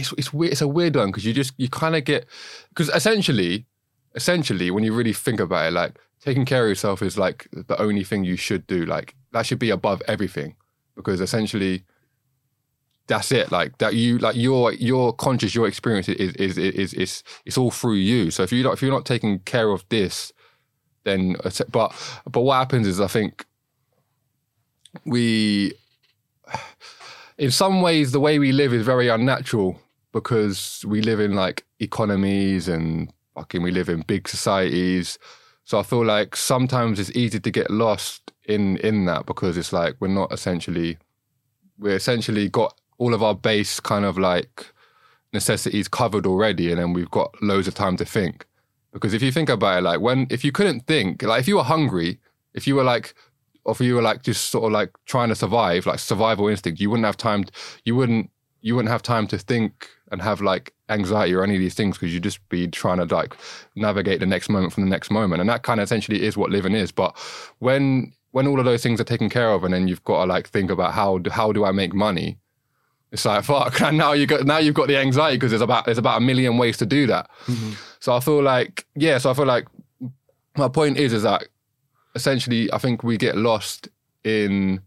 it's 0.00 0.12
it's 0.16 0.32
weird. 0.32 0.52
It's 0.52 0.62
a 0.62 0.68
weird 0.68 0.96
one 0.96 1.08
because 1.10 1.26
you 1.26 1.34
just 1.34 1.52
you 1.58 1.68
kind 1.68 1.94
of 1.94 2.04
get 2.04 2.26
because 2.70 2.88
essentially, 3.00 3.66
essentially 4.14 4.70
when 4.70 4.84
you 4.84 4.94
really 4.94 5.12
think 5.12 5.38
about 5.40 5.66
it, 5.68 5.72
like 5.72 5.98
taking 6.20 6.46
care 6.46 6.64
of 6.64 6.68
yourself 6.70 7.02
is 7.02 7.18
like 7.18 7.46
the 7.52 7.80
only 7.80 8.02
thing 8.04 8.24
you 8.24 8.36
should 8.36 8.66
do. 8.66 8.86
Like 8.86 9.14
that 9.32 9.44
should 9.46 9.58
be 9.58 9.70
above 9.70 10.00
everything 10.08 10.56
because 10.96 11.20
essentially 11.20 11.84
that's 13.06 13.32
it 13.32 13.50
like 13.50 13.78
that 13.78 13.94
you 13.94 14.18
like 14.18 14.36
your 14.36 14.72
your 14.74 15.12
conscious 15.14 15.54
your 15.54 15.66
experience 15.66 16.08
is 16.08 16.32
is 16.34 16.58
is 16.58 16.92
is 16.94 17.22
it's 17.46 17.56
all 17.56 17.70
through 17.70 17.94
you 17.94 18.30
so 18.30 18.42
if 18.42 18.52
you 18.52 18.62
not 18.62 18.74
if 18.74 18.82
you're 18.82 18.92
not 18.98 19.06
taking 19.06 19.38
care 19.40 19.70
of 19.70 19.82
this 19.88 20.30
then 21.04 21.36
but 21.70 21.92
but 22.30 22.40
what 22.40 22.56
happens 22.56 22.86
is 22.86 23.00
i 23.00 23.06
think 23.06 23.44
we 25.04 25.72
in 27.38 27.50
some 27.50 27.80
ways 27.80 28.12
the 28.12 28.20
way 28.20 28.38
we 28.38 28.52
live 28.52 28.72
is 28.72 28.84
very 28.84 29.08
unnatural 29.08 29.80
because 30.12 30.84
we 30.86 31.00
live 31.00 31.20
in 31.20 31.34
like 31.34 31.64
economies 31.80 32.68
and 32.68 33.12
fucking 33.34 33.62
we 33.62 33.70
live 33.70 33.88
in 33.88 34.00
big 34.02 34.28
societies. 34.28 35.18
So 35.64 35.78
I 35.78 35.82
feel 35.82 36.04
like 36.04 36.34
sometimes 36.34 36.98
it's 36.98 37.12
easy 37.12 37.38
to 37.38 37.50
get 37.50 37.70
lost 37.70 38.32
in 38.46 38.78
in 38.78 39.04
that 39.04 39.26
because 39.26 39.56
it's 39.56 39.72
like 39.72 39.94
we're 40.00 40.08
not 40.08 40.32
essentially 40.32 40.98
we're 41.78 41.96
essentially 41.96 42.48
got 42.48 42.78
all 42.96 43.14
of 43.14 43.22
our 43.22 43.34
base 43.34 43.78
kind 43.78 44.04
of 44.04 44.18
like 44.18 44.66
necessities 45.32 45.86
covered 45.86 46.26
already 46.26 46.70
and 46.70 46.80
then 46.80 46.94
we've 46.94 47.10
got 47.10 47.30
loads 47.42 47.68
of 47.68 47.74
time 47.74 47.96
to 47.98 48.04
think. 48.04 48.46
Because 49.00 49.14
if 49.14 49.22
you 49.22 49.32
think 49.32 49.48
about 49.48 49.78
it, 49.78 49.82
like 49.82 50.00
when 50.00 50.26
if 50.30 50.44
you 50.44 50.52
couldn't 50.52 50.86
think, 50.86 51.22
like 51.22 51.40
if 51.40 51.48
you 51.48 51.56
were 51.56 51.64
hungry, 51.64 52.18
if 52.54 52.66
you 52.66 52.74
were 52.74 52.84
like 52.84 53.14
or 53.68 53.72
if 53.72 53.80
you 53.82 53.94
were 53.94 54.02
like 54.02 54.22
just 54.22 54.50
sort 54.50 54.64
of 54.64 54.72
like 54.72 54.90
trying 55.04 55.28
to 55.28 55.34
survive, 55.34 55.84
like 55.84 55.98
survival 55.98 56.48
instinct, 56.48 56.80
you 56.80 56.88
wouldn't 56.88 57.04
have 57.04 57.18
time. 57.18 57.44
You 57.84 57.94
wouldn't. 57.96 58.30
You 58.60 58.74
wouldn't 58.74 58.90
have 58.90 59.02
time 59.02 59.28
to 59.28 59.38
think 59.38 59.88
and 60.10 60.20
have 60.20 60.40
like 60.40 60.74
anxiety 60.88 61.32
or 61.34 61.44
any 61.44 61.54
of 61.54 61.60
these 61.60 61.74
things 61.74 61.96
because 61.96 62.12
you'd 62.12 62.24
just 62.24 62.46
be 62.48 62.66
trying 62.66 62.96
to 62.96 63.14
like 63.14 63.36
navigate 63.76 64.18
the 64.20 64.26
next 64.26 64.48
moment 64.48 64.72
from 64.72 64.84
the 64.84 64.90
next 64.90 65.10
moment, 65.10 65.40
and 65.40 65.50
that 65.50 65.62
kind 65.62 65.80
of 65.80 65.84
essentially 65.84 66.24
is 66.24 66.36
what 66.36 66.50
living 66.50 66.72
is. 66.74 66.90
But 66.90 67.16
when 67.58 68.12
when 68.30 68.46
all 68.46 68.58
of 68.58 68.64
those 68.64 68.82
things 68.82 69.00
are 69.02 69.04
taken 69.04 69.28
care 69.28 69.50
of, 69.50 69.64
and 69.64 69.74
then 69.74 69.86
you've 69.86 70.04
got 70.04 70.24
to 70.24 70.24
like 70.24 70.48
think 70.48 70.70
about 70.70 70.94
how 70.94 71.20
how 71.30 71.52
do 71.52 71.66
I 71.66 71.72
make 71.72 71.92
money? 71.92 72.38
It's 73.12 73.26
like 73.26 73.44
fuck. 73.52 73.82
And 73.82 73.98
now 74.04 74.12
you 74.12 74.26
got 74.26 74.46
now 74.46 74.58
you've 74.58 74.74
got 74.74 74.88
the 74.88 74.96
anxiety 74.96 75.36
because 75.36 75.50
there's 75.50 75.60
about 75.62 75.84
there's 75.84 75.98
about 75.98 76.16
a 76.16 76.24
million 76.24 76.56
ways 76.56 76.78
to 76.78 76.86
do 76.86 77.06
that. 77.08 77.30
Mm-hmm. 77.46 77.72
So 78.00 78.14
I 78.14 78.20
feel 78.20 78.42
like 78.42 78.86
yeah. 78.94 79.18
So 79.18 79.30
I 79.30 79.34
feel 79.34 79.46
like 79.46 79.66
my 80.56 80.68
point 80.68 80.98
is 80.98 81.12
is 81.12 81.22
that 81.22 81.44
essentially 82.14 82.72
I 82.72 82.78
think 82.78 83.02
we 83.02 83.16
get 83.16 83.36
lost 83.36 83.88
in 84.24 84.80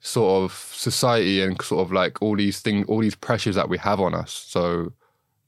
sort 0.00 0.44
of 0.44 0.52
society 0.72 1.42
and 1.42 1.60
sort 1.62 1.86
of 1.86 1.92
like 1.92 2.22
all 2.22 2.36
these 2.36 2.60
things, 2.60 2.86
all 2.88 3.00
these 3.00 3.14
pressures 3.14 3.56
that 3.56 3.68
we 3.68 3.78
have 3.78 4.00
on 4.00 4.14
us. 4.14 4.32
So 4.32 4.92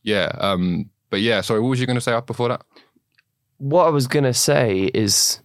yeah. 0.03 0.33
Um. 0.39 0.91
But 1.11 1.21
yeah. 1.21 1.43
Sorry. 1.43 1.61
What 1.61 1.69
was 1.69 1.81
you 1.81 1.87
going 1.87 1.97
to 1.97 2.01
say 2.01 2.13
up 2.13 2.27
before 2.27 2.49
that? 2.49 2.63
what 3.63 3.87
I 3.87 3.91
was 3.91 4.09
gonna 4.09 4.35
say 4.35 4.91
is, 4.93 5.39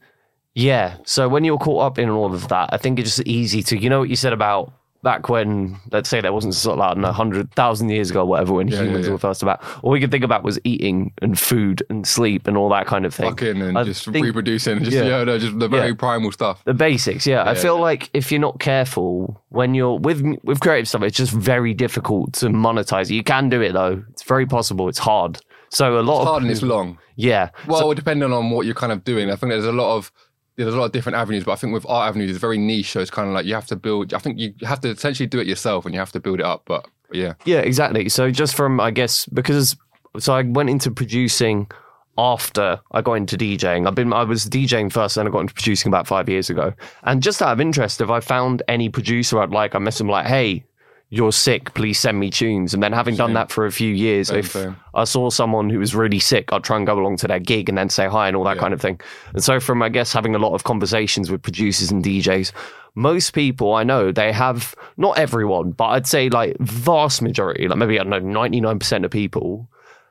yeah. 0.55 0.97
So 1.05 1.29
when 1.29 1.43
you're 1.43 1.59
caught 1.59 1.85
up 1.85 1.99
in 1.99 2.09
all 2.09 2.33
of 2.33 2.47
that, 2.47 2.69
I 2.73 2.77
think 2.77 2.97
it's 2.97 3.15
just 3.15 3.27
easy 3.27 3.61
to, 3.63 3.77
you 3.77 3.91
know, 3.91 3.99
what 3.99 4.09
you 4.09 4.15
said 4.15 4.33
about 4.33 4.73
back 5.03 5.29
when, 5.29 5.77
let's 5.91 6.09
say, 6.09 6.21
there 6.21 6.33
wasn't 6.33 6.53
sort 6.55 6.73
of 6.73 6.79
like 6.79 6.89
I 6.89 6.93
don't 6.95 7.01
know, 7.03 7.11
hundred 7.11 7.51
thousand 7.53 7.89
years 7.89 8.09
ago, 8.11 8.21
or 8.21 8.25
whatever, 8.25 8.53
when 8.53 8.67
Yeah, 8.67 8.77
yeah, 8.81 8.83
humans 8.87 9.05
yeah. 9.05 9.11
were 9.13 9.17
first 9.17 9.43
about. 9.43 9.63
All 9.83 9.91
we 9.91 9.99
could 9.99 10.11
think 10.11 10.23
about 10.23 10.43
was 10.43 10.59
eating 10.63 11.13
and 11.21 11.37
food 11.39 11.83
and 11.89 12.05
sleep 12.07 12.47
and 12.47 12.57
all 12.57 12.69
that 12.69 12.87
kind 12.87 13.05
of 13.05 13.13
thing. 13.13 13.29
Fucking 13.29 13.61
and 13.61 13.77
I 13.77 13.83
just 13.83 14.05
think- 14.05 14.25
reproducing, 14.25 14.79
just 14.79 14.91
yeah. 14.91 15.03
yeah, 15.03 15.23
no, 15.23 15.37
just 15.37 15.57
the 15.59 15.67
very 15.67 15.89
Yeah. 15.89 15.95
primal 15.95 16.31
stuff. 16.31 16.63
The 16.65 16.73
basics, 16.73 17.25
yeah. 17.27 17.43
I 17.49 17.53
feel 17.55 17.75
yeah. 17.75 17.81
like 17.81 18.09
if 18.13 18.31
you're 18.31 18.41
not 18.41 18.59
careful 18.59 19.41
when 19.49 19.73
you're 19.75 19.97
with 19.99 20.23
with 20.43 20.59
creative 20.59 20.87
stuff, 20.87 21.03
it's 21.03 21.17
just 21.17 21.31
very 21.31 21.73
difficult 21.73 22.33
to 22.33 22.47
monetize 22.47 23.09
it. 23.09 23.13
You 23.15 23.23
can 23.23 23.49
do 23.49 23.61
it 23.61 23.73
though; 23.73 24.03
it's 24.11 24.23
very 24.23 24.45
possible. 24.45 24.89
It's 24.89 24.99
hard. 24.99 25.39
So 25.69 25.99
a 25.99 26.01
lot 26.01 26.13
It's 26.13 26.21
of 26.21 26.27
hard 26.27 26.43
and 26.43 26.51
it's 26.51 26.61
long. 26.61 26.97
yeah, 27.17 27.49
Well, 27.67 27.93
depending 27.93 28.31
on 28.31 28.51
what 28.51 28.65
you're 28.65 28.73
kind 28.73 28.93
of 28.93 29.03
doing, 29.03 29.29
I 29.29 29.35
think 29.35 29.51
there's 29.51 29.65
a 29.65 29.71
lot 29.73 29.97
of 29.97 30.13
there's 30.57 30.73
a 30.73 30.77
lot 30.77 30.85
of 30.85 30.91
different 30.91 31.15
avenues, 31.17 31.43
but 31.43 31.51
I 31.51 31.55
think 31.55 31.73
with 31.73 31.85
art 31.87 32.09
avenues, 32.09 32.31
it's 32.31 32.39
very 32.39 32.57
niche. 32.57 32.91
So 32.91 32.99
it's 32.99 33.11
kind 33.11 33.27
of 33.27 33.33
like 33.33 33.45
you 33.45 33.53
have 33.53 33.67
to 33.67 33.75
build. 33.75 34.13
I 34.13 34.17
think 34.17 34.39
you 34.39 34.53
have 34.63 34.81
to 34.81 34.89
essentially 34.89 35.27
do 35.27 35.39
it 35.39 35.47
yourself, 35.47 35.85
and 35.85 35.93
you 35.93 35.99
have 35.99 36.11
to 36.13 36.19
build 36.19 36.39
it 36.39 36.45
up. 36.45 36.63
But, 36.65 36.87
yeah, 37.11 37.35
Yeah, 37.45 37.59
exactly. 37.59 38.09
So 38.09 38.31
just 38.31 38.55
from 38.55 38.79
I 38.79 38.91
guess 38.91 39.25
because 39.27 39.75
so 40.17 40.33
I 40.33 40.41
went 40.41 40.69
into 40.69 40.89
producing 40.89 41.69
after 42.17 42.79
I 42.91 43.01
got 43.01 43.13
into 43.13 43.37
DJing. 43.37 43.87
I've 43.87 43.93
been 43.93 44.11
I 44.11 44.23
was 44.23 44.47
DJing 44.47 44.91
first, 44.91 45.15
then 45.15 45.27
I 45.27 45.29
got 45.29 45.41
into 45.41 45.53
producing 45.53 45.89
about 45.89 46.07
five 46.07 46.27
years 46.27 46.49
ago. 46.49 46.73
And 47.03 47.21
just 47.21 47.41
out 47.41 47.53
of 47.53 47.61
interest, 47.61 48.01
if 48.01 48.09
I 48.09 48.19
found 48.19 48.63
any 48.67 48.89
producer 48.89 49.39
I'd 49.39 49.51
like, 49.51 49.75
I 49.75 49.79
message 49.79 49.99
them 49.99 50.09
like, 50.09 50.25
"Hey, 50.25 50.65
you're 51.09 51.31
sick. 51.31 51.73
Please 51.73 51.99
send 51.99 52.19
me 52.19 52.29
tunes." 52.29 52.73
And 52.73 52.81
then 52.83 52.91
having 52.93 53.15
done 53.15 53.33
that 53.33 53.51
for 53.51 53.65
a 53.65 53.71
few 53.71 53.93
years, 53.93 54.27
Same, 54.27 54.39
if 54.39 54.51
same. 54.51 54.75
I 54.93 55.03
saw 55.05 55.29
someone 55.29 55.69
who 55.69 55.79
was 55.79 55.95
really 55.95 56.19
sick, 56.19 56.51
I'd 56.51 56.63
try 56.63 56.77
and 56.77 56.85
go 56.85 56.99
along 56.99 57.17
to 57.17 57.27
their 57.27 57.39
gig 57.39 57.69
and 57.69 57.77
then 57.77 57.89
say 57.89 58.07
hi 58.07 58.27
and 58.27 58.35
all 58.35 58.43
that 58.45 58.55
Yeah. 58.57 58.61
kind 58.61 58.73
of 58.73 58.81
thing. 58.81 58.99
And 59.33 59.43
so 59.43 59.59
from 59.59 59.81
I 59.81 59.89
guess 59.89 60.11
having 60.13 60.35
a 60.35 60.39
lot 60.39 60.53
of 60.53 60.63
conversations 60.63 61.31
with 61.31 61.41
producers 61.41 61.91
and 61.91 62.03
DJs, 62.03 62.51
most 62.95 63.31
people 63.31 63.73
I 63.75 63.83
know 63.83 64.11
they 64.11 64.31
have 64.31 64.73
not 64.97 65.17
everyone, 65.17 65.71
but 65.71 65.85
I'd 65.89 66.07
say 66.07 66.29
like 66.29 66.57
vast 66.59 67.21
majority, 67.21 67.67
like 67.67 67.77
maybe 67.77 67.99
I 67.99 68.03
don't 68.03 68.09
know, 68.09 68.19
ninety 68.19 68.59
nine 68.59 68.79
percent 68.79 69.05
of 69.05 69.11
people. 69.11 69.69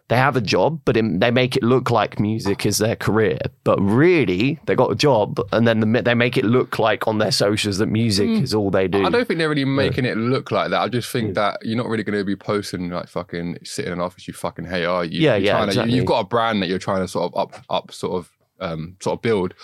They 0.08 0.16
have 0.16 0.36
a 0.36 0.40
job, 0.40 0.80
but 0.84 0.96
it, 0.96 1.18
they 1.18 1.32
make 1.32 1.56
it 1.56 1.64
look 1.64 1.90
like 1.90 2.20
music 2.20 2.64
is 2.64 2.78
their 2.78 2.94
career. 2.94 3.38
But 3.64 3.80
really, 3.80 4.60
they 4.66 4.76
got 4.76 4.92
a 4.92 4.94
job, 4.94 5.40
and 5.50 5.66
then 5.66 5.80
the, 5.80 6.02
they 6.02 6.14
make 6.14 6.36
it 6.36 6.44
look 6.44 6.78
like 6.78 7.08
on 7.08 7.18
their 7.18 7.32
socials 7.32 7.78
that 7.78 7.86
music 7.88 8.28
is 8.28 8.54
all 8.54 8.70
they 8.70 8.86
do. 8.86 9.04
I 9.04 9.10
don't 9.10 9.26
think 9.26 9.38
they're 9.38 9.48
really 9.48 9.64
making 9.64 10.04
it 10.04 10.16
look 10.16 10.52
like 10.52 10.70
that. 10.70 10.80
I 10.80 10.88
just 10.88 11.10
think 11.10 11.34
that 11.34 11.58
you're 11.62 11.76
not 11.76 11.88
really 11.88 12.04
going 12.04 12.16
to 12.18 12.24
be 12.24 12.36
posting 12.36 12.88
like 12.90 13.08
fucking 13.08 13.58
sitting 13.64 13.90
in 13.92 13.98
an 13.98 14.00
office 14.04 14.28
you 14.28 14.34
fucking 14.34 14.66
hate, 14.66 14.84
are 14.84 15.04
you? 15.04 15.20
Yeah, 15.20 15.34
You're 15.34 15.46
yeah, 15.46 15.64
trying 15.72 15.88
to- 15.88 15.92
you've 15.92 16.06
got 16.06 16.20
a 16.20 16.24
brand 16.24 16.62
that 16.62 16.68
you're 16.68 16.78
trying 16.78 17.00
to 17.02 17.08
sort 17.08 17.32
of 17.32 17.36
up, 17.40 17.64
up, 17.68 17.90
sort 17.92 18.14
of, 18.14 18.30
um, 18.60 18.96
sort 19.00 19.18
of 19.18 19.22
build. 19.22 19.54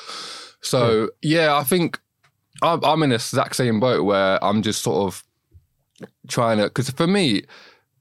So 0.61 1.11
yeah, 1.23 1.55
I 1.57 1.63
think 1.63 2.01
I'm, 2.63 2.85
I'm 2.85 3.03
in 3.05 3.11
the 3.11 3.15
exact 3.17 3.55
same 3.55 3.79
boat 3.79 4.05
where 4.05 4.43
I'm 4.45 4.63
just 4.63 4.83
sort 4.83 5.07
of 5.07 5.25
trying 6.27 6.59
to 6.59 6.65
because 6.65 6.91
for 6.91 7.07
me, 7.07 7.43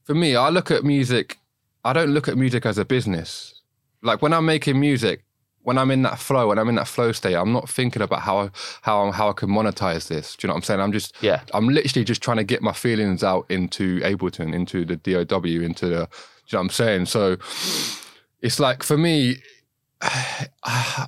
for 0.04 0.14
me, 0.14 0.34
I 0.34 0.48
look 0.48 0.72
at 0.72 0.82
music. 0.84 1.38
I 1.84 1.92
don't 1.92 2.10
look 2.10 2.28
at 2.28 2.36
music 2.36 2.66
as 2.66 2.78
a 2.78 2.84
business. 2.84 3.60
Like 4.02 4.22
when 4.22 4.32
I'm 4.32 4.46
making 4.46 4.78
music, 4.78 5.24
when 5.62 5.78
I'm 5.78 5.90
in 5.90 6.02
that 6.02 6.18
flow, 6.18 6.48
when 6.48 6.58
I'm 6.58 6.68
in 6.68 6.74
that 6.76 6.88
flow 6.88 7.12
state, 7.12 7.34
I'm 7.34 7.52
not 7.52 7.68
thinking 7.68 8.02
about 8.02 8.20
how 8.20 8.50
how 8.82 9.10
how 9.12 9.30
I 9.30 9.32
can 9.32 9.48
monetize 9.48 10.08
this. 10.08 10.36
Do 10.36 10.46
you 10.46 10.48
know 10.48 10.54
what 10.54 10.58
I'm 10.58 10.62
saying? 10.64 10.80
I'm 10.80 10.92
just 10.92 11.14
Yeah. 11.20 11.42
I'm 11.54 11.68
literally 11.68 12.04
just 12.04 12.22
trying 12.22 12.38
to 12.38 12.44
get 12.44 12.62
my 12.62 12.72
feelings 12.72 13.22
out 13.22 13.46
into 13.48 14.00
Ableton, 14.00 14.54
into 14.54 14.84
the 14.84 14.96
DAW, 14.96 15.64
into 15.64 15.86
the. 15.86 15.90
Do 15.90 15.90
you 15.90 15.98
know 15.98 16.08
what 16.58 16.60
I'm 16.60 16.70
saying? 16.70 17.06
So 17.06 17.36
it's 18.40 18.58
like 18.58 18.82
for 18.82 18.98
me, 18.98 19.36
I 20.02 21.06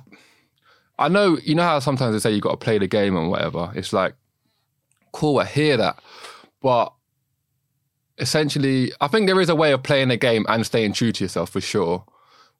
know 1.09 1.37
you 1.43 1.55
know 1.55 1.63
how 1.63 1.79
sometimes 1.79 2.13
they 2.13 2.19
say 2.19 2.33
you 2.33 2.41
got 2.41 2.51
to 2.51 2.57
play 2.57 2.77
the 2.77 2.87
game 2.87 3.17
and 3.17 3.29
whatever. 3.29 3.71
It's 3.75 3.91
like 3.91 4.15
cool, 5.11 5.39
I 5.39 5.45
hear 5.45 5.77
that, 5.77 5.99
but 6.61 6.93
essentially, 8.17 8.91
I 9.01 9.07
think 9.07 9.27
there 9.27 9.41
is 9.41 9.49
a 9.49 9.55
way 9.55 9.71
of 9.71 9.83
playing 9.83 10.09
the 10.09 10.17
game 10.17 10.45
and 10.47 10.65
staying 10.65 10.93
true 10.93 11.11
to 11.11 11.23
yourself 11.23 11.49
for 11.49 11.61
sure. 11.61 12.03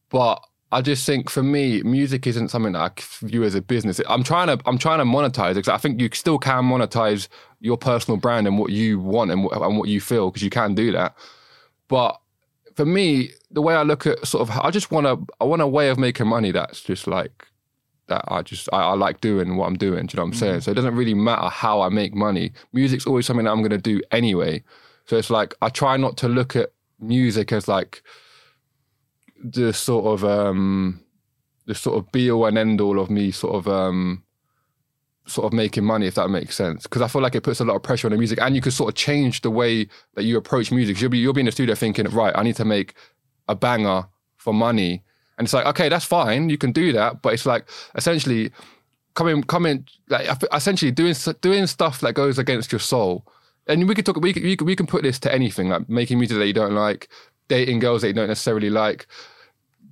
But 0.10 0.44
I 0.72 0.82
just 0.82 1.06
think 1.06 1.30
for 1.30 1.44
me, 1.44 1.82
music 1.84 2.28
isn't 2.28 2.50
something 2.50 2.74
that 2.74 2.80
I 2.80 3.26
view 3.26 3.44
as 3.44 3.56
a 3.56 3.62
business. 3.62 4.02
I'm 4.10 4.24
trying 4.24 4.48
to 4.48 4.62
I'm 4.66 4.78
trying 4.78 5.00
to 5.00 5.06
monetize 5.06 5.56
because 5.56 5.70
I 5.70 5.78
think 5.78 6.02
you 6.02 6.10
still 6.14 6.38
can 6.38 6.64
monetize 6.64 7.28
your 7.62 7.78
personal 7.78 8.18
brand 8.18 8.48
and 8.48 8.60
what 8.60 8.72
you 8.72 9.00
want 9.00 9.32
and 9.32 9.44
what, 9.44 9.54
and 9.62 9.78
what 9.78 9.90
you 9.90 10.02
feel 10.02 10.30
because 10.30 10.44
you 10.44 10.50
can 10.50 10.76
do 10.76 10.92
that. 10.92 11.16
But 11.88 12.20
for 12.76 12.86
me, 12.86 13.32
the 13.52 13.62
way 13.62 13.76
I 13.76 13.84
look 13.84 14.06
at 14.06 14.28
sort 14.28 14.50
of, 14.50 14.58
I 14.58 14.70
just 14.72 14.92
want 14.92 15.08
to 15.08 15.34
I 15.40 15.46
want 15.46 15.62
a 15.62 15.68
way 15.68 15.90
of 15.90 15.98
making 15.98 16.28
money 16.28 16.52
that's 16.52 16.82
just 16.82 17.08
like 17.08 17.48
that 18.08 18.24
I 18.28 18.42
just 18.42 18.68
I, 18.74 18.82
I 18.82 18.94
like 18.94 19.22
doing 19.22 19.56
what 19.56 19.68
I'm 19.68 19.78
doing. 19.78 20.08
Do 20.08 20.14
you 20.14 20.18
know 20.18 20.24
what 20.24 20.34
I'm 20.34 20.40
saying? 20.40 20.60
Mm. 20.60 20.64
So 20.64 20.72
it 20.72 20.76
doesn't 20.76 20.96
really 20.96 21.14
matter 21.14 21.48
how 21.48 21.82
I 21.82 21.90
make 21.90 22.14
money. 22.14 22.52
Music's 22.74 23.06
always 23.06 23.26
something 23.26 23.46
that 23.46 23.52
I'm 23.52 23.62
gonna 23.62 23.78
do 23.78 24.02
anyway. 24.12 24.64
So 25.06 25.18
it's 25.18 25.30
like 25.30 25.54
I 25.62 25.70
try 25.70 25.98
not 25.98 26.18
to 26.18 26.28
look 26.28 26.56
at 26.56 26.72
music 27.00 27.52
as 27.52 27.68
like 27.68 28.02
the 29.44 29.74
sort 29.74 30.06
of 30.06 30.24
um 30.24 31.02
the 31.66 31.76
sort 31.76 31.98
of 31.98 32.12
be 32.12 32.32
all 32.32 32.46
and 32.46 32.58
end 32.58 32.82
all 32.82 33.00
of 33.00 33.10
me 33.10 33.32
sort 33.32 33.56
of 33.56 33.68
um 33.68 34.24
sort 35.28 35.46
of 35.46 35.54
making 35.54 35.84
money 35.84 36.06
if 36.08 36.16
that 36.16 36.30
makes 36.30 36.56
sense. 36.56 36.84
Because 36.84 37.02
I 37.02 37.08
feel 37.08 37.22
like 37.22 37.36
it 37.36 37.42
puts 37.42 37.60
a 37.60 37.66
lot 37.66 37.76
of 37.76 37.84
pressure 37.84 38.08
on 38.08 38.12
the 38.12 38.18
music 38.18 38.40
and 38.42 38.56
you 38.56 38.62
could 38.62 38.74
sort 38.74 38.90
of 38.90 38.96
change 38.96 39.42
the 39.42 39.52
way 39.52 39.88
that 40.16 40.24
you 40.24 40.38
approach 40.38 40.72
music. 40.72 41.00
You'll 41.00 41.10
be 41.10 41.18
you'll 41.18 41.34
be 41.34 41.42
in 41.42 41.46
the 41.46 41.52
studio 41.52 41.76
thinking 41.76 42.06
right 42.08 42.34
I 42.36 42.44
need 42.44 42.56
to 42.58 42.66
make 42.66 42.96
a 43.48 43.56
banger 43.56 44.06
for 44.38 44.54
money. 44.54 45.04
And 45.38 45.46
it's 45.46 45.54
like 45.54 45.66
okay 45.68 45.90
that's 45.90 46.06
fine 46.06 46.50
you 46.50 46.58
can 46.58 46.72
do 46.72 46.92
that. 46.94 47.22
But 47.22 47.34
it's 47.34 47.46
like 47.46 47.70
essentially 47.96 48.52
coming 49.14 49.44
coming 49.44 49.88
like 50.10 50.28
essentially 50.52 50.92
doing 50.92 51.16
doing 51.42 51.68
stuff 51.68 52.02
that 52.02 52.14
goes 52.14 52.40
against 52.40 52.72
your 52.72 52.80
soul 52.80 53.26
and 53.68 53.88
we 53.88 53.96
could 53.96 54.06
talk 54.06 54.18
we 54.18 54.34
can, 54.34 54.44
we 54.44 54.56
can, 54.56 54.68
we 54.68 54.76
can 54.76 54.88
put 54.88 55.04
this 55.04 55.20
to 55.20 55.34
anything 55.34 55.70
like 55.70 55.90
making 55.90 56.20
music 56.20 56.38
that 56.38 56.48
you 56.48 56.54
don't 56.54 56.76
like 56.76 57.10
dating 57.48 57.80
girls 57.80 58.02
that 58.02 58.08
you 58.08 58.14
don't 58.14 58.28
necessarily 58.28 58.70
like 58.70 59.08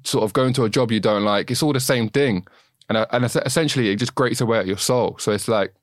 sort 0.03 0.23
of 0.23 0.33
going 0.33 0.53
to 0.53 0.65
a 0.65 0.69
job 0.69 0.91
you 0.91 0.99
don't 0.99 1.23
like. 1.23 1.49
It's 1.51 1.63
all 1.63 1.73
the 1.73 1.79
same 1.79 2.09
thing. 2.09 2.45
And 2.89 2.97
uh, 2.97 3.05
and 3.11 3.23
essentially 3.25 3.89
it 3.89 3.95
just 3.95 4.15
grates 4.15 4.41
away 4.41 4.59
at 4.59 4.67
your 4.67 4.77
soul. 4.77 5.17
So 5.19 5.31
it's 5.31 5.47
like 5.47 5.73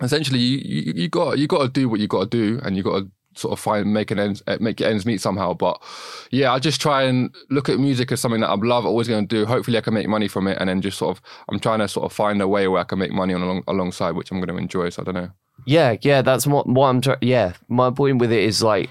essentially 0.00 0.38
you 0.38 0.58
you, 0.64 0.92
you 0.94 1.08
got 1.08 1.38
you 1.38 1.46
got 1.46 1.62
to 1.62 1.68
do 1.68 1.88
what 1.88 2.00
you 2.00 2.06
got 2.06 2.30
to 2.30 2.54
do 2.54 2.60
and 2.64 2.76
you 2.76 2.82
got 2.82 3.00
to 3.00 3.10
sort 3.34 3.52
of 3.52 3.58
find 3.58 3.92
make 3.92 4.10
an 4.10 4.18
ends 4.18 4.42
uh, 4.46 4.58
make 4.60 4.78
your 4.78 4.88
ends 4.88 5.04
meet 5.04 5.20
somehow. 5.20 5.54
But 5.54 5.82
yeah 6.30 6.52
i 6.52 6.58
just 6.58 6.80
try 6.80 7.02
and 7.02 7.34
look 7.50 7.68
at 7.68 7.78
music 7.78 8.12
as 8.12 8.20
something 8.20 8.42
that 8.42 8.50
i 8.50 8.54
love 8.54 8.86
always 8.86 9.08
going 9.08 9.26
to 9.26 9.36
do. 9.36 9.46
Hopefully 9.46 9.78
i 9.78 9.80
can 9.80 9.94
make 9.94 10.06
money 10.06 10.28
from 10.28 10.46
it 10.46 10.58
and 10.60 10.68
then 10.68 10.80
just 10.80 10.98
sort 10.98 11.16
of 11.16 11.22
i'm 11.48 11.58
trying 11.58 11.80
to 11.80 11.88
sort 11.88 12.04
of 12.04 12.12
find 12.12 12.40
a 12.42 12.48
way 12.48 12.68
where 12.68 12.80
i 12.80 12.84
can 12.84 12.98
make 12.98 13.12
money 13.12 13.34
on 13.34 13.42
along, 13.42 13.64
alongside 13.66 14.12
which 14.12 14.30
i'm 14.30 14.38
going 14.38 14.48
to 14.48 14.56
enjoy. 14.56 14.90
So 14.90 15.02
i 15.02 15.04
don't 15.04 15.14
know 15.14 15.30
Yeah, 15.66 15.96
yeah, 16.00 16.22
that's 16.22 16.46
what, 16.46 16.66
what 16.66 16.88
I'm 16.88 17.00
trying. 17.00 17.18
Yeah, 17.20 17.52
my 17.68 17.90
point 17.90 18.18
with 18.18 18.32
it 18.32 18.42
is 18.42 18.62
like, 18.62 18.90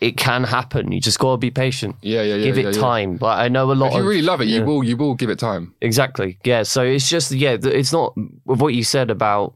it 0.00 0.16
can 0.16 0.44
happen. 0.44 0.92
You 0.92 1.00
just 1.00 1.18
gotta 1.18 1.36
be 1.36 1.50
patient. 1.50 1.96
yeah 2.02 2.22
yeah 2.22 2.36
yeah 2.36 2.44
Give 2.44 2.58
it 2.58 2.64
yeah, 2.64 2.70
yeah. 2.70 2.80
time. 2.80 3.18
Like 3.20 3.38
I 3.38 3.48
know 3.48 3.70
a 3.70 3.74
lot 3.74 3.88
if 3.88 3.94
you 3.94 4.00
of 4.00 4.06
really 4.06 4.22
love 4.22 4.40
it 4.40 4.48
yeah. 4.48 4.58
you 4.58 4.64
will 4.64 4.82
you 4.82 4.96
will 4.96 5.14
give 5.14 5.28
it 5.28 5.38
time 5.38 5.74
exactly. 5.80 6.38
Yeah, 6.44 6.62
so 6.62 6.82
it's 6.82 7.08
just 7.08 7.32
yeah, 7.32 7.56
it's 7.62 7.92
not 7.92 8.14
with 8.44 8.60
what 8.60 8.74
you 8.74 8.82
said 8.82 9.10
about 9.10 9.54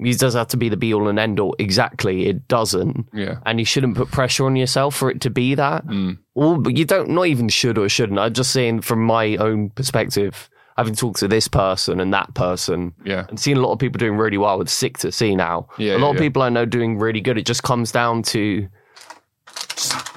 Music 0.00 0.20
does 0.20 0.34
have 0.34 0.46
to 0.48 0.56
be 0.56 0.68
the 0.68 0.76
be 0.76 0.94
all 0.94 1.08
and 1.08 1.18
end 1.18 1.40
all. 1.40 1.56
Exactly, 1.58 2.26
it 2.26 2.46
doesn't. 2.46 3.08
Yeah. 3.12 3.38
And 3.44 3.58
you 3.58 3.64
shouldn't 3.64 3.96
put 3.96 4.10
pressure 4.12 4.46
on 4.46 4.54
yourself 4.54 4.94
for 4.94 5.10
it 5.10 5.20
to 5.22 5.30
be 5.30 5.56
that. 5.56 5.84
Mm. 5.86 6.18
Or 6.34 6.56
but 6.56 6.76
you 6.76 6.84
don't. 6.84 7.10
Not 7.10 7.26
even 7.26 7.48
should 7.48 7.78
or 7.78 7.88
shouldn't. 7.88 8.18
I'm 8.18 8.32
just 8.32 8.52
saying 8.52 8.82
from 8.82 9.02
my 9.02 9.34
own 9.36 9.70
perspective, 9.70 10.48
having 10.78 10.94
talked 10.94 11.18
to 11.18 11.28
this 11.28 11.46
person 11.48 12.00
and 12.00 12.14
that 12.14 12.32
person, 12.34 12.94
Yeah. 13.04 13.26
and 13.28 13.38
seeing 13.38 13.58
a 13.58 13.60
lot 13.60 13.72
of 13.72 13.78
people 13.78 13.98
doing 13.98 14.16
really 14.16 14.38
well. 14.38 14.60
It's 14.62 14.72
sick 14.72 14.96
to 14.98 15.12
see 15.12 15.36
now. 15.36 15.68
Yeah, 15.76 15.96
a 15.96 15.98
lot 15.98 16.06
yeah, 16.06 16.10
of 16.10 16.14
yeah. 16.16 16.20
people 16.22 16.42
I 16.42 16.48
know 16.48 16.64
doing 16.64 16.98
really 16.98 17.20
good. 17.20 17.36
It 17.36 17.44
just 17.46 17.62
comes 17.64 17.92
down 17.92 18.22
to 18.34 18.66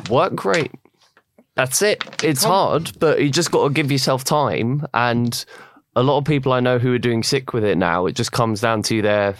work 0.10 0.36
great. 0.36 0.72
That's 1.56 1.82
it. 1.82 2.04
It's 2.24 2.44
hard, 2.44 2.92
but 3.00 3.22
you 3.22 3.30
just 3.30 3.52
got 3.52 3.68
to 3.68 3.74
give 3.74 3.92
yourself 3.92 4.24
time. 4.24 4.86
And 4.94 5.44
a 5.96 6.04
lot 6.04 6.18
of 6.18 6.26
people 6.26 6.54
I 6.54 6.60
know 6.62 6.80
who 6.80 6.94
are 6.94 7.00
doing 7.00 7.24
sick 7.24 7.54
with 7.54 7.64
it 7.64 7.78
now, 7.78 8.06
it 8.06 8.14
just 8.14 8.32
comes 8.32 8.62
down 8.62 8.84
to 8.84 9.02
they're 9.02 9.36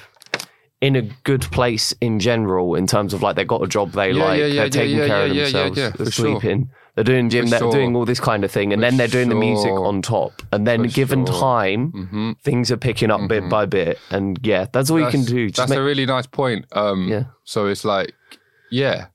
in 0.82 0.96
a 0.96 1.04
good 1.24 1.44
place 1.52 1.94
in 2.02 2.20
general 2.20 2.76
in 2.76 2.88
terms 2.88 3.14
of 3.14 3.22
like 3.22 3.36
they've 3.36 3.48
got 3.48 3.62
a 3.64 3.68
job 3.68 3.92
they 3.92 4.12
Yeah, 4.12 4.24
like, 4.24 4.40
yeah, 4.40 4.46
yeah, 4.48 4.62
they're 4.62 4.70
taking 4.70 4.98
care 4.98 5.26
of 5.28 5.36
themselves, 5.36 5.76
they're 5.98 6.06
sleeping. 6.12 6.66
sure. 6.66 6.78
They're 6.96 7.04
doing 7.04 7.30
gym, 7.30 7.46
For 7.46 7.50
they're 7.52 7.60
sure. 7.60 7.72
doing 7.72 7.96
all 7.96 8.06
this 8.06 8.20
kind 8.20 8.44
of 8.44 8.52
thing, 8.52 8.74
and 8.74 8.84
then 8.84 8.98
they're 8.98 9.08
doing 9.08 9.30
the 9.30 9.36
music 9.36 9.70
sure. 9.70 9.86
on 9.86 10.02
top. 10.02 10.42
And 10.52 10.68
then 10.68 10.84
For 10.90 10.94
given 10.96 11.26
sure. 11.26 11.40
time, 11.40 11.92
hmm 11.92 12.32
things 12.44 12.72
are 12.72 12.78
picking 12.78 13.12
up 13.12 13.28
bit 13.28 13.48
by 13.50 13.66
bit. 13.66 13.98
And 14.10 14.40
yeah, 14.44 14.66
that's 14.72 14.90
all 14.90 15.00
you 15.00 15.08
can 15.08 15.24
do. 15.24 15.48
Just 15.48 15.58
That's 15.58 15.70
make, 15.70 15.80
a 15.80 15.84
really 15.84 16.06
nice 16.06 16.28
point. 16.28 16.66
Um, 16.74 17.08
Yeah. 17.08 17.26
So 17.44 17.68
it's 17.68 17.86
like, 17.86 18.14
yeah, 18.72 19.08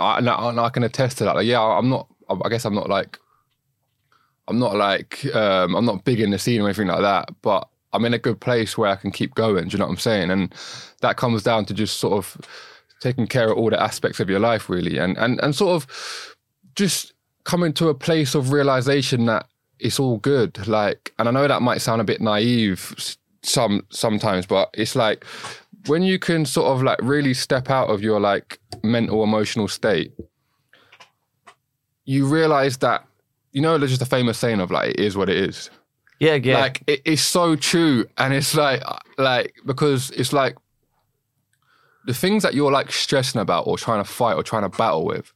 I, 0.00 0.18
and 0.18 0.28
I, 0.28 0.48
and 0.50 0.60
I 0.60 0.68
can 0.70 0.82
attest 0.84 1.18
to 1.18 1.24
that. 1.24 1.36
Like, 1.36 1.46
yeah, 1.46 1.60
I'm 1.60 1.88
not. 1.88 2.08
I 2.44 2.48
guess 2.48 2.64
I'm 2.64 2.74
not 2.74 2.88
like, 2.88 3.18
I'm 4.48 4.58
not 4.58 4.74
like, 4.74 5.24
um, 5.34 5.74
I'm 5.76 5.84
not 5.84 6.04
big 6.04 6.20
in 6.20 6.30
the 6.30 6.38
scene 6.38 6.60
or 6.60 6.64
anything 6.64 6.88
like 6.88 7.00
that. 7.02 7.28
But 7.42 7.68
I'm 7.92 8.04
in 8.04 8.14
a 8.14 8.18
good 8.18 8.40
place 8.40 8.76
where 8.76 8.90
I 8.90 8.96
can 8.96 9.10
keep 9.10 9.34
going. 9.34 9.68
Do 9.68 9.72
you 9.72 9.78
know 9.78 9.86
what 9.86 9.92
I'm 9.92 9.98
saying? 9.98 10.30
And 10.30 10.54
that 11.02 11.16
comes 11.16 11.42
down 11.42 11.64
to 11.66 11.74
just 11.74 11.98
sort 11.98 12.14
of 12.14 12.36
taking 13.00 13.26
care 13.26 13.50
of 13.50 13.58
all 13.58 13.70
the 13.70 13.82
aspects 13.82 14.20
of 14.20 14.28
your 14.30 14.40
life, 14.40 14.68
really, 14.68 14.98
and 14.98 15.16
and 15.18 15.40
and 15.40 15.54
sort 15.54 15.74
of 15.82 16.35
just 16.76 17.12
coming 17.44 17.72
to 17.74 17.88
a 17.88 17.94
place 17.94 18.34
of 18.34 18.52
realization 18.52 19.26
that 19.26 19.46
it's 19.78 19.98
all 19.98 20.18
good. 20.18 20.66
Like, 20.66 21.12
and 21.18 21.28
I 21.28 21.30
know 21.32 21.48
that 21.48 21.62
might 21.62 21.80
sound 21.80 22.00
a 22.00 22.04
bit 22.04 22.20
naive 22.20 23.16
some 23.42 23.86
sometimes, 23.90 24.46
but 24.46 24.70
it's 24.74 24.96
like 24.96 25.24
when 25.86 26.02
you 26.02 26.18
can 26.18 26.44
sort 26.44 26.68
of 26.68 26.82
like 26.82 26.98
really 27.02 27.34
step 27.34 27.70
out 27.70 27.88
of 27.88 28.02
your 28.02 28.20
like 28.20 28.58
mental 28.82 29.22
emotional 29.22 29.68
state, 29.68 30.12
you 32.04 32.26
realize 32.26 32.78
that 32.78 33.04
you 33.52 33.60
know 33.60 33.78
there's 33.78 33.90
just 33.90 34.02
a 34.02 34.06
famous 34.06 34.38
saying 34.38 34.60
of 34.60 34.70
like 34.70 34.90
it 34.90 35.00
is 35.00 35.16
what 35.16 35.28
it 35.28 35.36
is. 35.36 35.70
yeah, 36.18 36.34
yeah. 36.34 36.58
Like 36.58 36.82
it, 36.86 37.02
it's 37.04 37.22
so 37.22 37.56
true, 37.56 38.06
and 38.18 38.34
it's 38.34 38.54
like 38.54 38.82
uh, 38.84 38.98
like 39.18 39.54
because 39.64 40.10
it's 40.10 40.32
like 40.32 40.56
the 42.06 42.14
things 42.14 42.42
that 42.42 42.54
you're 42.54 42.72
like 42.72 42.92
stressing 42.92 43.40
about 43.40 43.66
or 43.66 43.76
trying 43.76 44.02
to 44.02 44.08
fight 44.08 44.34
or 44.34 44.42
trying 44.42 44.62
to 44.62 44.76
battle 44.76 45.04
with. 45.04 45.32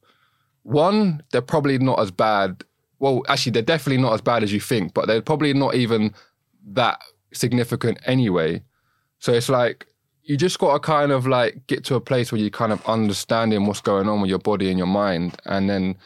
One, 0.63 1.23
they're 1.33 1.41
probably 1.43 1.79
not 1.79 2.01
as 2.01 2.11
bad. 2.11 2.65
Well, 2.99 3.23
actually, 3.29 3.53
they're 3.53 3.63
definitely 3.63 4.03
not 4.03 4.13
as 4.15 4.21
bad 4.21 4.43
as 4.43 4.53
you 4.53 4.61
think, 4.61 4.95
but 4.95 5.07
they're 5.07 5.23
probably 5.23 5.55
not 5.55 5.75
even 5.75 6.15
that 6.67 7.01
significant 7.33 7.99
anyway. 8.05 8.63
So 9.19 9.33
it's 9.33 9.49
like 9.49 9.87
you 10.23 10.37
just 10.37 10.59
got 10.59 10.75
to 10.75 10.81
kind 10.81 11.13
of 11.13 11.27
like 11.27 11.67
get 11.67 11.85
to 11.85 11.95
a 11.95 12.01
place 12.01 12.31
where 12.31 12.41
you 12.41 12.51
kind 12.51 12.73
of 12.73 12.85
understanding 12.87 13.67
what's 13.67 13.81
going 13.81 14.09
on 14.09 14.21
with 14.21 14.31
your 14.31 14.39
body 14.39 14.69
and 14.69 14.79
your 14.79 14.87
mind, 14.87 15.37
and 15.47 15.69
then 15.69 15.97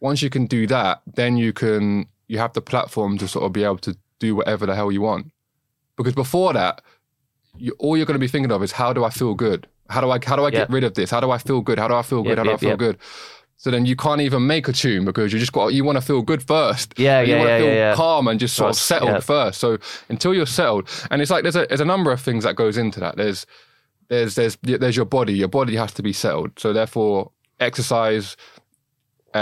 once 0.00 0.22
you 0.22 0.30
can 0.30 0.46
do 0.46 0.66
that, 0.66 1.00
then 1.14 1.36
you 1.36 1.52
can 1.52 2.06
you 2.28 2.38
have 2.38 2.52
the 2.52 2.60
platform 2.60 3.16
to 3.18 3.28
sort 3.28 3.44
of 3.44 3.52
be 3.52 3.64
able 3.64 3.78
to 3.78 3.96
do 4.18 4.36
whatever 4.36 4.66
the 4.66 4.74
hell 4.74 4.92
you 4.92 5.00
want. 5.00 5.30
Because 5.96 6.14
before 6.14 6.52
that, 6.52 6.82
you, 7.56 7.74
all 7.78 7.96
you're 7.96 8.06
going 8.06 8.14
to 8.16 8.20
be 8.20 8.28
thinking 8.28 8.52
of 8.52 8.62
is 8.62 8.72
how 8.72 8.92
do 8.92 9.04
I 9.04 9.10
feel 9.10 9.34
good? 9.34 9.66
How 9.88 10.00
do 10.00 10.10
I 10.10 10.18
how 10.24 10.36
do 10.36 10.44
I 10.44 10.50
get 10.50 10.68
Yeah. 10.68 10.74
rid 10.74 10.84
of 10.84 10.94
this? 10.94 11.10
How 11.10 11.20
do 11.20 11.30
I 11.30 11.38
feel 11.38 11.60
good? 11.62 11.78
How 11.78 11.88
do 11.88 11.94
I 11.94 12.02
feel 12.02 12.22
good? 12.22 12.30
Yep, 12.30 12.38
how 12.38 12.44
do 12.44 12.50
yep, 12.50 12.56
I 12.56 12.60
feel 12.60 12.68
yep. 12.70 12.78
good? 12.78 12.98
So 13.58 13.70
then 13.70 13.86
you 13.86 13.96
can't 13.96 14.20
even 14.20 14.46
make 14.46 14.68
a 14.68 14.72
tune 14.72 15.04
because 15.04 15.32
you 15.32 15.38
just 15.38 15.52
got 15.52 15.68
you 15.68 15.82
want 15.82 15.96
to 15.96 16.02
feel 16.02 16.22
good 16.22 16.42
first. 16.42 16.94
Yeah, 16.98 17.22
you 17.22 17.32
yeah, 17.32 17.38
want 17.38 17.48
to 17.48 17.52
yeah, 17.52 17.58
feel 17.58 17.66
yeah, 17.68 17.74
yeah. 17.74 17.94
calm 17.94 18.28
and 18.28 18.38
just 18.38 18.54
sort 18.54 18.70
of 18.70 18.76
settled 18.76 19.10
yeah. 19.12 19.20
first. 19.20 19.60
So 19.60 19.78
until 20.08 20.34
you're 20.34 20.46
settled, 20.46 20.88
and 21.10 21.22
it's 21.22 21.30
like 21.30 21.42
there's 21.42 21.56
a 21.56 21.66
there's 21.66 21.80
a 21.80 21.86
number 21.86 22.12
of 22.12 22.20
things 22.20 22.44
that 22.44 22.54
goes 22.54 22.76
into 22.76 23.00
that. 23.00 23.16
There's 23.16 23.46
there's 24.08 24.34
there's 24.34 24.56
there's 24.62 24.96
your 24.96 25.06
body. 25.06 25.32
Your 25.32 25.48
body 25.48 25.74
has 25.76 25.92
to 25.94 26.02
be 26.02 26.12
settled. 26.12 26.58
So 26.58 26.72
therefore, 26.72 27.30
exercise 27.58 28.36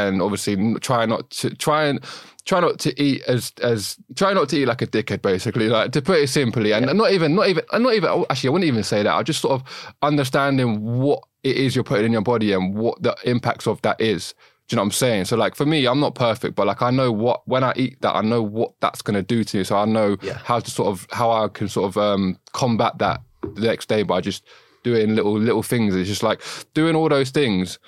and 0.03 0.23
obviously 0.23 0.55
try 0.81 1.07
not 1.07 1.31
to 1.31 1.51
try 1.55 1.85
and 1.85 1.99
try 2.45 2.61
not 2.61 2.79
to 2.81 2.91
eat 3.03 3.23
as 3.27 3.53
as 3.63 3.97
try 4.17 4.33
not 4.35 4.49
to 4.51 4.57
eat 4.59 4.67
like 4.67 4.83
a 4.83 4.87
dickhead 4.87 5.23
basically. 5.23 5.69
Like 5.69 5.93
to 5.93 6.03
put 6.03 6.19
it 6.21 6.29
simply 6.29 6.73
and 6.73 6.87
not 6.97 7.11
even 7.13 7.35
not 7.35 7.49
even 7.49 7.65
not 7.73 7.95
even 7.95 8.09
oh, 8.11 8.27
actually 8.31 8.49
I 8.49 8.53
wouldn't 8.53 8.69
even 8.69 8.83
say 8.85 9.03
that. 9.03 9.15
I 9.15 9.23
just 9.23 9.41
sort 9.41 9.61
of 9.61 9.95
understanding 10.03 10.81
what 11.01 11.23
it 11.43 11.57
is 11.57 11.75
you're 11.75 11.85
putting 11.85 12.07
in 12.07 12.13
your 12.13 12.23
body 12.23 12.53
and 12.53 12.75
what 12.75 13.03
the 13.03 13.17
impacts 13.25 13.67
of 13.67 13.81
that 13.83 14.01
is. 14.01 14.35
Do 14.67 14.75
you 14.75 14.77
know 14.77 14.83
what 14.83 14.87
I'm 14.87 14.93
saying? 14.93 15.25
So 15.27 15.37
like 15.37 15.55
for 15.55 15.67
me 15.67 15.87
I'm 15.87 16.01
not 16.01 16.15
perfect 16.15 16.55
but 16.57 16.67
like 16.67 16.81
I 16.83 16.91
know 16.91 17.13
what 17.13 17.47
when 17.47 17.63
I 17.65 17.73
eat 17.77 18.01
that 18.01 18.15
I 18.17 18.23
know 18.23 18.43
what 18.43 18.73
that's 18.81 19.03
going 19.03 19.15
to 19.15 19.23
do 19.23 19.45
to 19.45 19.59
you 19.59 19.65
so 19.65 19.77
I 19.77 19.85
know 19.85 20.17
Yeah. 20.23 20.39
how 20.45 20.61
to 20.61 20.71
sort 20.71 20.89
of 20.89 21.07
how 21.13 21.31
I 21.31 21.49
can 21.49 21.69
sort 21.69 21.87
of 21.91 21.97
um 21.99 22.39
combat 22.53 22.99
that 22.99 23.21
the 23.55 23.61
next 23.69 23.89
day 23.89 24.03
by 24.03 24.21
just 24.23 24.45
doing 24.83 25.15
little 25.15 25.39
little 25.39 25.63
things. 25.63 25.95
It's 25.95 26.09
just 26.09 26.23
like 26.23 26.41
doing 26.75 26.95
all 26.97 27.09
those 27.09 27.31
things 27.31 27.79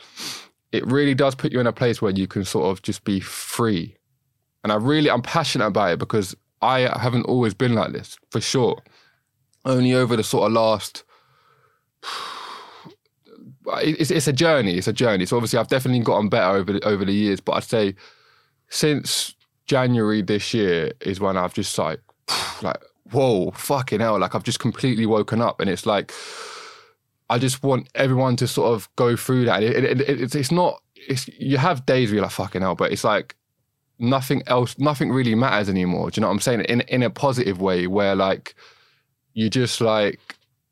it 0.77 0.87
really 0.87 1.15
does 1.15 1.35
put 1.35 1.53
you 1.53 1.61
in 1.61 1.67
a 1.67 1.73
place 1.73 2.03
where 2.03 2.13
you 2.13 2.27
can 2.27 2.45
sort 2.45 2.67
of 2.67 2.83
just 2.83 3.05
be 3.05 3.19
free. 3.19 3.97
And 4.63 4.73
I 4.73 4.77
really, 4.77 5.11
I'm 5.11 5.23
passionate 5.23 5.67
about 5.67 5.93
it 5.93 5.99
because 5.99 6.37
I 6.61 6.81
haven't 7.01 7.25
always 7.25 7.55
been 7.55 7.75
like 7.75 7.93
this, 7.93 8.19
for 8.31 8.41
sure. 8.41 8.83
Only 9.65 9.95
over 9.95 10.17
the 10.17 10.23
sort 10.23 10.47
of 10.47 10.53
last, 10.53 11.03
it's, 13.79 14.11
it's 14.11 14.29
a 14.29 14.33
journey. 14.33 14.75
It's 14.75 14.87
a 14.87 14.93
journey. 14.93 15.25
So 15.25 15.37
obviously, 15.37 15.59
I've 15.59 15.69
definitely 15.69 16.01
gotten 16.01 16.29
better 16.29 16.57
over 16.57 16.75
the, 16.75 16.85
over 16.85 17.05
the 17.05 17.13
years. 17.13 17.41
But 17.41 17.53
I'd 17.53 17.65
say 17.65 17.95
since 18.69 19.35
January 19.65 20.21
this 20.21 20.53
year 20.53 20.93
is 21.01 21.21
when 21.21 21.37
I've 21.37 21.55
just 21.55 21.77
like, 21.79 22.01
like, 22.63 22.83
whoa, 23.11 23.51
fucking 23.53 24.01
hell! 24.01 24.19
Like 24.19 24.35
I've 24.35 24.45
just 24.45 24.61
completely 24.61 25.07
woken 25.07 25.41
up, 25.41 25.59
and 25.61 25.71
it's 25.71 25.87
like. 25.87 26.13
I 27.29 27.39
just 27.39 27.63
want 27.63 27.89
everyone 27.95 28.37
to 28.37 28.47
sort 28.47 28.73
of 28.73 28.89
go 28.97 29.17
through 29.17 29.47
that. 29.47 29.63
It, 29.63 29.85
it, 29.85 30.01
it, 30.01 30.21
it's, 30.21 30.35
it's 30.35 30.53
not. 30.53 30.83
It's 30.95 31.29
you 31.29 31.59
have 31.59 31.87
days 31.87 32.09
where 32.11 32.17
you're 32.17 32.23
like 32.23 32.33
fucking 32.33 32.63
hell, 32.63 32.75
but 32.75 32.93
it's 32.93 33.05
like 33.05 33.37
nothing 33.99 34.43
else. 34.47 34.79
Nothing 34.79 35.11
really 35.11 35.35
matters 35.35 35.69
anymore. 35.69 36.11
Do 36.11 36.19
you 36.19 36.23
know 36.23 36.29
what 36.29 36.35
I'm 36.35 36.41
saying? 36.41 36.61
In 36.63 36.83
in 36.83 37.03
a 37.03 37.11
positive 37.11 37.61
way, 37.61 37.87
where 37.87 38.15
like 38.15 38.55
you 39.35 39.51
just 39.51 39.81
like 39.81 40.21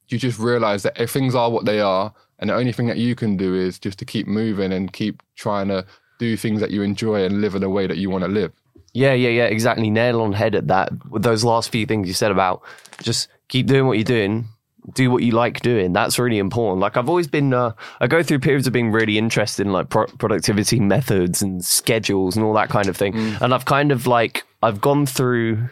you 0.09 0.19
just 0.19 0.39
realize 0.39 0.83
that 0.85 1.01
if 1.01 1.11
things 1.11 1.35
are 1.35 1.51
what 1.51 1.65
they 1.65 1.81
are, 1.81 2.13
and 2.39 2.51
the 2.51 2.55
only 2.55 2.73
thing 2.73 2.87
that 2.87 2.99
you 2.99 3.15
can 3.15 3.37
do 3.37 3.55
is 3.55 3.79
just 3.79 3.99
to 3.99 4.05
keep 4.05 4.27
moving 4.27 4.73
and 4.73 4.93
keep 4.93 5.23
trying 5.35 5.69
to 5.69 5.85
do 6.19 6.37
things 6.37 6.61
that 6.61 6.71
you 6.71 6.83
enjoy 6.83 7.25
and 7.25 7.41
live 7.41 7.55
in 7.55 7.63
a 7.63 7.69
way 7.69 7.87
that 7.87 7.97
you 7.97 8.11
want 8.11 8.25
to 8.25 8.31
live. 8.31 8.53
Yeah, 8.93 9.13
yeah, 9.13 9.31
yeah, 9.31 9.47
exactly. 9.47 9.91
Nail 9.91 10.21
on 10.21 10.33
head 10.33 10.55
at 10.55 10.69
that. 10.69 10.93
With 11.11 11.23
those 11.23 11.43
last 11.43 11.71
few 11.71 11.85
things 11.85 12.07
you 12.07 12.15
said 12.15 12.31
about 12.31 12.63
just 13.03 13.29
keep 13.49 13.67
doing 13.67 13.87
what 13.87 13.99
you're 13.99 14.05
doing, 14.05 14.47
do 14.93 15.11
what 15.11 15.23
you 15.23 15.33
like 15.33 15.61
doing. 15.61 15.93
That's 15.93 16.19
really 16.19 16.39
important. 16.39 16.81
Like 16.81 16.97
I've 16.97 17.09
always 17.09 17.27
been, 17.27 17.55
uh, 17.55 17.73
I 18.01 18.07
go 18.07 18.23
through 18.23 18.41
periods 18.41 18.67
of 18.67 18.73
being 18.73 18.93
really 18.93 19.17
interested 19.17 19.67
in 19.67 19.73
like 19.73 19.89
pro- 19.89 20.07
productivity 20.07 20.79
methods 20.81 21.41
and 21.43 21.65
schedules 21.65 22.37
and 22.37 22.45
all 22.45 22.53
that 22.55 22.69
kind 22.69 22.89
of 22.89 22.97
thing. 22.97 23.15
And 23.41 23.55
I've 23.55 23.65
kind 23.65 23.93
of 23.93 24.07
like, 24.07 24.45
I've 24.63 24.81
gone 24.81 25.07
through. 25.07 25.69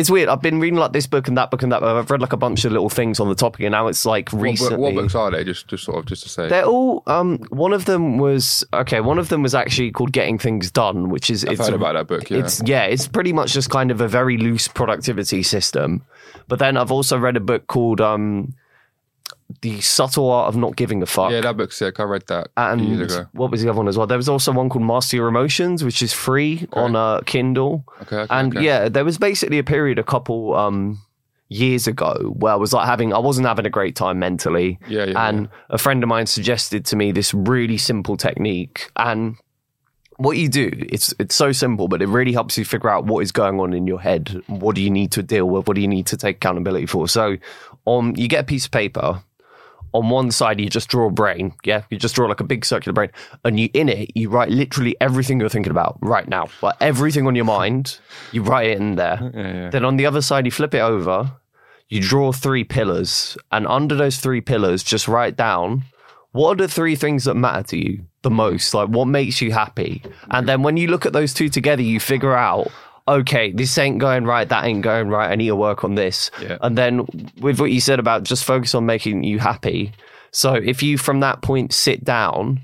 It's 0.00 0.10
weird. 0.10 0.28
I've 0.30 0.40
been 0.40 0.58
reading 0.60 0.78
like 0.78 0.92
this 0.92 1.06
book 1.06 1.28
and 1.28 1.36
that 1.36 1.50
book 1.50 1.62
and 1.62 1.70
that. 1.72 1.80
Book. 1.80 1.88
I've 1.94 2.10
read 2.10 2.20
like 2.22 2.32
a 2.32 2.36
bunch 2.38 2.64
of 2.64 2.72
little 2.72 2.88
things 2.88 3.20
on 3.20 3.28
the 3.28 3.34
topic, 3.34 3.60
and 3.60 3.72
now 3.72 3.86
it's 3.86 4.06
like 4.06 4.30
What, 4.32 4.42
recently. 4.42 4.78
what 4.78 4.94
books 4.94 5.14
are 5.14 5.30
they? 5.30 5.44
Just 5.44 5.68
just 5.68 5.84
sort 5.84 5.98
of 5.98 6.06
just 6.06 6.22
to 6.22 6.28
say. 6.30 6.48
They're 6.48 6.64
all. 6.64 7.02
Um, 7.06 7.38
one 7.50 7.72
of 7.72 7.84
them 7.84 8.16
was 8.18 8.64
okay. 8.72 9.00
One 9.00 9.18
of 9.18 9.28
them 9.28 9.42
was 9.42 9.54
actually 9.54 9.90
called 9.90 10.12
"Getting 10.12 10.38
Things 10.38 10.70
Done," 10.70 11.10
which 11.10 11.28
is 11.30 11.44
I've 11.44 11.52
it's 11.52 11.60
heard 11.60 11.72
a- 11.72 11.76
about 11.76 11.92
that 11.94 12.06
book. 12.08 12.30
Yeah. 12.30 12.38
it's 12.38 12.62
yeah, 12.64 12.84
it's 12.84 13.06
pretty 13.06 13.32
much 13.32 13.52
just 13.52 13.68
kind 13.70 13.90
of 13.90 14.00
a 14.00 14.08
very 14.08 14.36
loose 14.38 14.66
productivity 14.68 15.42
system. 15.42 16.02
But 16.48 16.58
then 16.58 16.76
I've 16.76 16.90
also 16.90 17.18
read 17.18 17.36
a 17.36 17.40
book 17.40 17.66
called 17.66 18.00
um, 18.00 18.54
"The 19.62 19.80
Subtle 19.80 20.30
Art 20.30 20.48
of 20.48 20.56
Not 20.56 20.76
Giving 20.76 21.02
a 21.02 21.06
Fuck." 21.06 21.30
yeah, 21.30 21.40
that 21.40 21.56
book's 21.56 21.76
sick. 21.76 22.00
I 22.00 22.04
read 22.04 22.26
that 22.28 22.48
a 22.56 22.76
few 22.76 22.86
years 22.86 23.12
and 23.12 23.22
ago. 23.22 23.28
what 23.32 23.50
was 23.50 23.62
the 23.62 23.68
other 23.68 23.78
one 23.78 23.88
as 23.88 23.96
well? 23.96 24.06
There 24.06 24.16
was 24.16 24.28
also 24.28 24.52
one 24.52 24.68
called 24.68 24.84
Master 24.84 25.16
Your 25.16 25.28
Emotions, 25.28 25.84
which 25.84 26.02
is 26.02 26.12
free 26.12 26.66
on 26.72 26.96
uh, 26.96 27.20
Kindle. 27.26 27.84
Okay, 28.02 28.16
okay, 28.16 28.34
and 28.34 28.56
okay. 28.56 28.64
yeah, 28.64 28.88
there 28.88 29.04
was 29.04 29.18
basically 29.18 29.58
a 29.58 29.64
period 29.64 29.98
a 29.98 30.04
couple 30.04 30.54
um, 30.54 31.00
years 31.48 31.86
ago 31.86 32.34
where 32.38 32.52
I 32.52 32.56
was 32.56 32.72
like 32.72 32.86
having, 32.86 33.12
I 33.12 33.18
wasn't 33.18 33.46
having 33.46 33.66
a 33.66 33.70
great 33.70 33.96
time 33.96 34.18
mentally. 34.18 34.78
Yeah, 34.88 35.04
yeah, 35.04 35.28
and 35.28 35.48
a 35.68 35.78
friend 35.78 36.02
of 36.02 36.08
mine 36.08 36.26
suggested 36.26 36.84
to 36.86 36.96
me 36.96 37.12
this 37.12 37.34
really 37.34 37.76
simple 37.76 38.16
technique. 38.16 38.90
And 38.96 39.36
what 40.20 40.36
you 40.36 40.48
do, 40.48 40.70
it's 40.72 41.14
it's 41.18 41.34
so 41.34 41.50
simple, 41.50 41.88
but 41.88 42.02
it 42.02 42.08
really 42.08 42.32
helps 42.32 42.58
you 42.58 42.64
figure 42.64 42.90
out 42.90 43.06
what 43.06 43.20
is 43.20 43.32
going 43.32 43.58
on 43.58 43.72
in 43.72 43.86
your 43.86 44.00
head. 44.00 44.42
What 44.46 44.76
do 44.76 44.82
you 44.82 44.90
need 44.90 45.12
to 45.12 45.22
deal 45.22 45.46
with? 45.48 45.66
What 45.66 45.74
do 45.74 45.80
you 45.80 45.88
need 45.88 46.06
to 46.08 46.16
take 46.16 46.36
accountability 46.36 46.86
for? 46.86 47.08
So, 47.08 47.38
um, 47.86 48.14
you 48.16 48.28
get 48.28 48.40
a 48.40 48.44
piece 48.44 48.66
of 48.66 48.70
paper. 48.70 49.22
On 49.92 50.08
one 50.08 50.30
side, 50.30 50.60
you 50.60 50.68
just 50.68 50.88
draw 50.88 51.06
a 51.08 51.10
brain. 51.10 51.52
Yeah, 51.64 51.82
you 51.90 51.98
just 51.98 52.14
draw 52.14 52.26
like 52.28 52.40
a 52.40 52.44
big 52.44 52.64
circular 52.64 52.92
brain, 52.92 53.10
and 53.44 53.58
you 53.58 53.68
in 53.74 53.88
it, 53.88 54.10
you 54.16 54.28
write 54.30 54.50
literally 54.50 54.96
everything 55.00 55.40
you're 55.40 55.48
thinking 55.48 55.72
about 55.72 55.98
right 56.00 56.28
now, 56.28 56.48
like 56.62 56.76
everything 56.80 57.26
on 57.26 57.34
your 57.34 57.44
mind. 57.44 57.98
You 58.32 58.42
write 58.42 58.68
it 58.70 58.78
in 58.78 58.96
there. 58.96 59.18
Yeah, 59.34 59.52
yeah. 59.54 59.70
Then 59.70 59.84
on 59.84 59.96
the 59.96 60.06
other 60.06 60.20
side, 60.22 60.44
you 60.44 60.50
flip 60.52 60.74
it 60.74 60.80
over. 60.80 61.32
you 61.88 62.00
draw 62.00 62.30
three 62.32 62.62
pillars, 62.64 63.36
and 63.50 63.66
under 63.66 63.96
those 63.96 64.18
three 64.18 64.40
pillars, 64.40 64.82
just 64.84 65.08
write 65.08 65.36
down 65.36 65.82
what 66.32 66.52
are 66.52 66.66
the 66.66 66.68
three 66.68 66.94
things 66.94 67.24
that 67.24 67.34
matter 67.34 67.64
to 67.64 67.76
you 67.76 68.04
the 68.22 68.30
most? 68.30 68.72
Like, 68.72 68.88
what 68.88 69.06
makes 69.06 69.40
you 69.40 69.50
happy? 69.50 70.00
And 70.30 70.48
then 70.48 70.62
when 70.62 70.76
you 70.76 70.86
look 70.86 71.04
at 71.04 71.12
those 71.12 71.34
two 71.34 71.48
together, 71.48 71.82
you 71.82 71.98
figure 71.98 72.36
out, 72.36 72.68
okay, 73.08 73.52
this 73.52 73.76
ain't 73.78 73.98
going 73.98 74.24
right, 74.24 74.48
that 74.48 74.64
ain't 74.64 74.82
going 74.82 75.08
right. 75.08 75.30
I 75.30 75.34
need 75.36 75.48
to 75.48 75.56
work 75.56 75.84
on 75.84 75.94
this. 75.94 76.30
Yeah. 76.40 76.58
And 76.60 76.76
then 76.78 77.06
with 77.40 77.60
what 77.60 77.70
you 77.72 77.80
said 77.80 77.98
about 77.98 78.22
just 78.24 78.44
focus 78.44 78.74
on 78.74 78.86
making 78.86 79.24
you 79.24 79.38
happy. 79.38 79.92
So 80.32 80.54
if 80.54 80.82
you 80.82 80.98
from 80.98 81.20
that 81.20 81.42
point 81.42 81.72
sit 81.72 82.04
down 82.04 82.60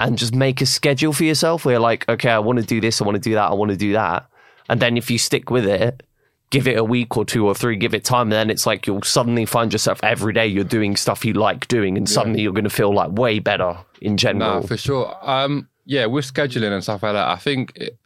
and 0.00 0.18
just 0.18 0.34
make 0.34 0.60
a 0.60 0.66
schedule 0.66 1.12
for 1.12 1.24
yourself 1.24 1.64
where 1.64 1.74
you're 1.74 1.80
like, 1.80 2.08
okay, 2.08 2.30
I 2.30 2.38
want 2.38 2.58
to 2.58 2.64
do 2.64 2.80
this, 2.80 3.00
I 3.00 3.04
want 3.04 3.16
to 3.16 3.20
do 3.20 3.34
that, 3.34 3.50
I 3.50 3.54
want 3.54 3.70
to 3.70 3.76
do 3.76 3.92
that. 3.92 4.28
And 4.68 4.80
then 4.80 4.96
if 4.96 5.10
you 5.10 5.18
stick 5.18 5.50
with 5.50 5.66
it, 5.66 6.02
give 6.50 6.66
it 6.66 6.78
a 6.78 6.84
week 6.84 7.16
or 7.16 7.24
two 7.24 7.46
or 7.46 7.54
three, 7.54 7.76
give 7.76 7.94
it 7.94 8.04
time, 8.04 8.28
and 8.28 8.32
then 8.32 8.50
it's 8.50 8.66
like 8.66 8.86
you'll 8.86 9.02
suddenly 9.02 9.44
find 9.44 9.72
yourself 9.72 10.02
every 10.02 10.32
day 10.32 10.46
you're 10.46 10.64
doing 10.64 10.96
stuff 10.96 11.24
you 11.24 11.34
like 11.34 11.68
doing, 11.68 11.96
and 11.96 12.08
suddenly 12.08 12.40
you're 12.40 12.52
going 12.52 12.64
to 12.64 12.70
feel 12.70 12.94
like 12.94 13.10
way 13.12 13.38
better 13.38 13.76
in 14.00 14.16
general. 14.16 14.60
No, 14.60 14.66
for 14.66 14.76
sure. 14.76 15.16
Um, 15.22 15.68
yeah, 15.84 16.06
with 16.06 16.32
scheduling 16.32 16.72
and 16.72 16.82
stuff 16.82 17.02
like 17.02 17.12
that, 17.12 17.28
I 17.28 17.36
think, 17.36 17.72
it, 17.76 17.98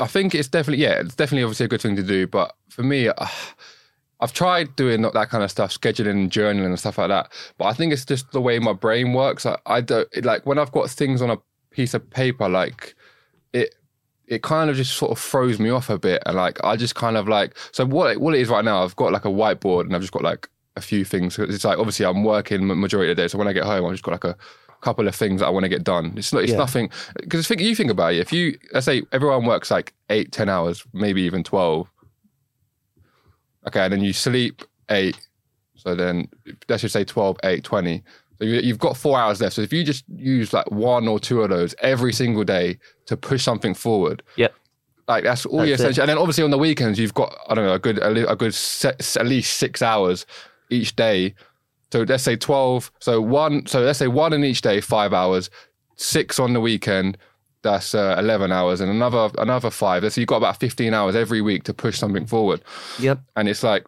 I 0.00 0.06
think 0.06 0.34
it's 0.34 0.48
definitely 0.48 0.82
yeah, 0.82 1.00
it's 1.00 1.14
definitely 1.14 1.44
obviously 1.44 1.66
a 1.66 1.68
good 1.68 1.80
thing 1.80 1.96
to 1.96 2.02
do. 2.02 2.26
But 2.26 2.54
for 2.68 2.82
me, 2.82 3.08
uh, 3.08 3.26
I've 4.20 4.32
tried 4.32 4.74
doing 4.76 5.02
that 5.02 5.28
kind 5.28 5.44
of 5.44 5.50
stuff, 5.50 5.70
scheduling, 5.70 6.28
journaling, 6.28 6.66
and 6.66 6.78
stuff 6.78 6.98
like 6.98 7.08
that. 7.08 7.32
But 7.58 7.66
I 7.66 7.72
think 7.74 7.92
it's 7.92 8.04
just 8.04 8.30
the 8.32 8.40
way 8.40 8.58
my 8.58 8.72
brain 8.72 9.12
works. 9.12 9.46
I, 9.46 9.58
I 9.66 9.80
don't 9.80 10.08
like 10.24 10.46
when 10.46 10.58
I've 10.58 10.72
got 10.72 10.90
things 10.90 11.22
on 11.22 11.30
a 11.30 11.38
piece 11.70 11.94
of 11.94 12.08
paper, 12.10 12.48
like 12.48 12.94
it. 13.52 13.74
It 14.26 14.42
kind 14.42 14.70
of 14.70 14.76
just 14.76 14.96
sort 14.96 15.12
of 15.12 15.18
throws 15.18 15.58
me 15.58 15.68
off 15.68 15.90
a 15.90 15.98
bit, 15.98 16.22
and 16.24 16.34
like 16.34 16.58
I 16.64 16.76
just 16.76 16.94
kind 16.94 17.18
of 17.18 17.28
like 17.28 17.54
so 17.72 17.84
what 17.84 18.16
what 18.18 18.34
it 18.34 18.40
is 18.40 18.48
right 18.48 18.64
now. 18.64 18.82
I've 18.82 18.96
got 18.96 19.12
like 19.12 19.26
a 19.26 19.28
whiteboard, 19.28 19.82
and 19.82 19.94
I've 19.94 20.00
just 20.00 20.14
got 20.14 20.22
like 20.22 20.48
a 20.76 20.80
few 20.80 21.04
things. 21.04 21.38
It's 21.38 21.64
like 21.64 21.78
obviously 21.78 22.06
I'm 22.06 22.24
working 22.24 22.64
ma- 22.64 22.74
majority 22.74 23.10
of 23.10 23.16
the 23.16 23.22
day, 23.22 23.28
so 23.28 23.36
when 23.36 23.48
I 23.48 23.52
get 23.52 23.64
home, 23.64 23.84
I've 23.84 23.92
just 23.92 24.02
got 24.02 24.12
like 24.12 24.24
a 24.24 24.36
couple 24.84 25.08
of 25.08 25.14
things 25.14 25.40
that 25.40 25.46
I 25.46 25.50
want 25.50 25.64
to 25.64 25.68
get 25.70 25.82
done. 25.84 26.12
It's 26.16 26.32
not, 26.32 26.42
it's 26.42 26.52
Yeah. 26.52 26.58
nothing 26.58 26.90
because 27.16 27.48
think 27.48 27.60
you 27.62 27.74
think 27.74 27.90
about 27.90 28.12
it. 28.14 28.18
If 28.20 28.32
you 28.32 28.58
let's 28.72 28.86
say 28.86 29.02
everyone 29.12 29.46
works 29.46 29.70
like 29.70 29.94
eight, 30.10 30.30
ten 30.32 30.48
hours, 30.48 30.84
maybe 30.92 31.22
even 31.22 31.42
twelve. 31.42 31.88
Okay, 33.66 33.80
and 33.80 33.92
then 33.92 34.02
you 34.02 34.12
sleep 34.12 34.62
eight. 34.90 35.16
So 35.76 35.94
then 35.94 36.28
let's 36.68 36.82
just 36.82 36.92
say 36.94 37.04
12, 37.04 37.36
8, 37.44 37.62
20. 37.64 38.02
So 38.38 38.44
you, 38.44 38.60
you've 38.60 38.78
got 38.78 38.96
four 38.96 39.18
hours 39.18 39.40
left. 39.40 39.54
So 39.54 39.62
if 39.62 39.72
you 39.72 39.84
just 39.84 40.04
use 40.16 40.52
like 40.52 40.70
one 40.70 41.06
or 41.08 41.18
two 41.20 41.42
of 41.42 41.50
those 41.50 41.74
every 41.80 42.12
single 42.12 42.44
day 42.44 42.78
to 43.06 43.16
push 43.16 43.42
something 43.42 43.74
forward, 43.74 44.22
Yep. 44.36 44.54
like 45.08 45.24
that's 45.24 45.44
all 45.46 45.64
you 45.64 45.72
That's 45.72 45.82
it. 45.82 45.84
essentially. 45.84 46.02
And 46.04 46.08
then 46.10 46.18
obviously 46.18 46.44
on 46.44 46.50
the 46.50 46.58
weekends 46.58 46.98
you've 46.98 47.12
got 47.14 47.34
I 47.48 47.54
don't 47.54 47.66
know 47.66 47.74
a 47.74 47.78
good 47.78 47.98
a, 47.98 48.30
a 48.30 48.36
good 48.36 48.54
set, 48.54 49.16
at 49.16 49.26
least 49.26 49.58
six 49.58 49.82
hours 49.82 50.24
each 50.70 50.96
day. 50.96 51.34
So 51.94 52.02
let's 52.02 52.24
say 52.24 52.34
twelve. 52.34 52.90
So 52.98 53.20
one. 53.20 53.66
So 53.66 53.78
let's 53.78 54.00
say 54.00 54.08
one 54.08 54.32
in 54.32 54.42
each 54.42 54.62
day, 54.62 54.80
five 54.80 55.12
hours. 55.12 55.48
Six 55.94 56.40
on 56.40 56.52
the 56.52 56.60
weekend. 56.60 57.16
That's 57.62 57.94
uh, 57.94 58.16
eleven 58.18 58.50
hours, 58.50 58.80
and 58.80 58.90
another 58.90 59.30
another 59.38 59.70
five. 59.70 60.12
So 60.12 60.20
you've 60.20 60.26
got 60.26 60.38
about 60.38 60.58
fifteen 60.58 60.92
hours 60.92 61.14
every 61.14 61.40
week 61.40 61.62
to 61.64 61.72
push 61.72 61.96
something 61.96 62.26
forward. 62.26 62.62
Yep. 62.98 63.20
And 63.36 63.48
it's 63.48 63.62
like 63.62 63.86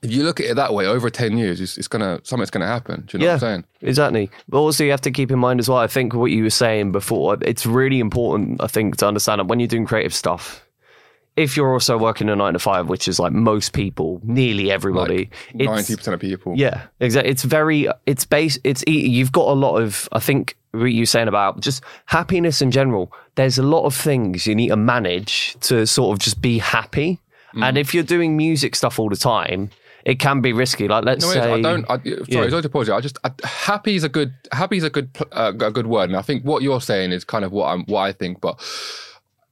if 0.00 0.10
you 0.10 0.22
look 0.22 0.40
at 0.40 0.46
it 0.46 0.56
that 0.56 0.72
way, 0.72 0.86
over 0.86 1.10
ten 1.10 1.36
years, 1.36 1.60
it's, 1.60 1.76
it's 1.76 1.88
gonna 1.88 2.20
something's 2.22 2.48
gonna 2.48 2.66
happen. 2.66 3.02
Do 3.02 3.18
you 3.18 3.24
know 3.24 3.26
what 3.26 3.34
I'm 3.34 3.40
saying? 3.40 3.64
Exactly. 3.82 4.30
But 4.48 4.60
also, 4.60 4.82
you 4.82 4.90
have 4.90 5.02
to 5.02 5.10
keep 5.10 5.30
in 5.30 5.38
mind 5.38 5.60
as 5.60 5.68
well. 5.68 5.76
I 5.76 5.88
think 5.88 6.14
what 6.14 6.30
you 6.30 6.42
were 6.42 6.48
saying 6.48 6.92
before, 6.92 7.36
it's 7.42 7.66
really 7.66 8.00
important. 8.00 8.62
I 8.62 8.66
think 8.66 8.96
to 8.96 9.06
understand 9.06 9.40
that 9.40 9.48
when 9.48 9.60
you're 9.60 9.68
doing 9.68 9.84
creative 9.84 10.14
stuff, 10.14 10.65
if 11.36 11.56
you're 11.56 11.72
also 11.72 11.98
working 11.98 12.28
a 12.28 12.36
nine 12.36 12.54
to 12.54 12.58
five, 12.58 12.88
which 12.88 13.06
is 13.08 13.18
like 13.20 13.32
most 13.32 13.72
people, 13.72 14.20
nearly 14.24 14.70
everybody, 14.70 15.28
Ninety 15.54 15.96
percent 15.96 16.14
of 16.14 16.20
people. 16.20 16.54
yeah, 16.56 16.86
exactly. 17.00 17.30
It's 17.30 17.42
very, 17.44 17.88
it's 18.06 18.24
base, 18.24 18.58
it's, 18.64 18.82
you've 18.86 19.32
got 19.32 19.48
a 19.48 19.52
lot 19.52 19.76
of, 19.76 20.08
I 20.12 20.18
think, 20.18 20.56
what 20.72 20.86
you're 20.86 21.06
saying 21.06 21.28
about 21.28 21.60
just 21.60 21.82
happiness 22.06 22.62
in 22.62 22.70
general. 22.70 23.12
There's 23.34 23.58
a 23.58 23.62
lot 23.62 23.84
of 23.84 23.94
things 23.94 24.46
you 24.46 24.54
need 24.54 24.68
to 24.68 24.76
manage 24.76 25.56
to 25.60 25.86
sort 25.86 26.14
of 26.14 26.18
just 26.18 26.40
be 26.40 26.58
happy. 26.58 27.20
Mm. 27.54 27.64
And 27.68 27.78
if 27.78 27.92
you're 27.94 28.02
doing 28.02 28.36
music 28.36 28.74
stuff 28.74 28.98
all 28.98 29.08
the 29.08 29.16
time, 29.16 29.70
it 30.04 30.18
can 30.20 30.40
be 30.40 30.52
risky. 30.52 30.86
Like, 30.88 31.04
let's 31.04 31.24
No, 31.24 31.32
say, 31.32 31.40
I 31.52 31.60
don't. 31.60 31.84
I, 31.90 31.96
sorry, 31.98 32.24
Yeah. 32.28 32.48
sorry 32.48 32.62
to 32.62 32.68
pause 32.68 32.88
you. 32.88 32.94
I 32.94 33.00
just 33.00 33.18
I, 33.24 33.30
happy 33.44 33.96
is 33.96 34.04
a 34.04 34.08
good 34.08 34.32
happy 34.52 34.76
is 34.76 34.84
a 34.84 34.90
good 34.90 35.10
uh, 35.32 35.52
a 35.58 35.70
good 35.70 35.86
word, 35.86 36.10
and 36.10 36.16
I 36.16 36.22
think 36.22 36.44
what 36.44 36.62
you're 36.62 36.80
saying 36.80 37.12
is 37.12 37.24
kind 37.24 37.44
of 37.44 37.52
what 37.52 37.66
I'm 37.66 37.84
what 37.86 38.00
I 38.02 38.12
think. 38.12 38.40
But 38.40 38.60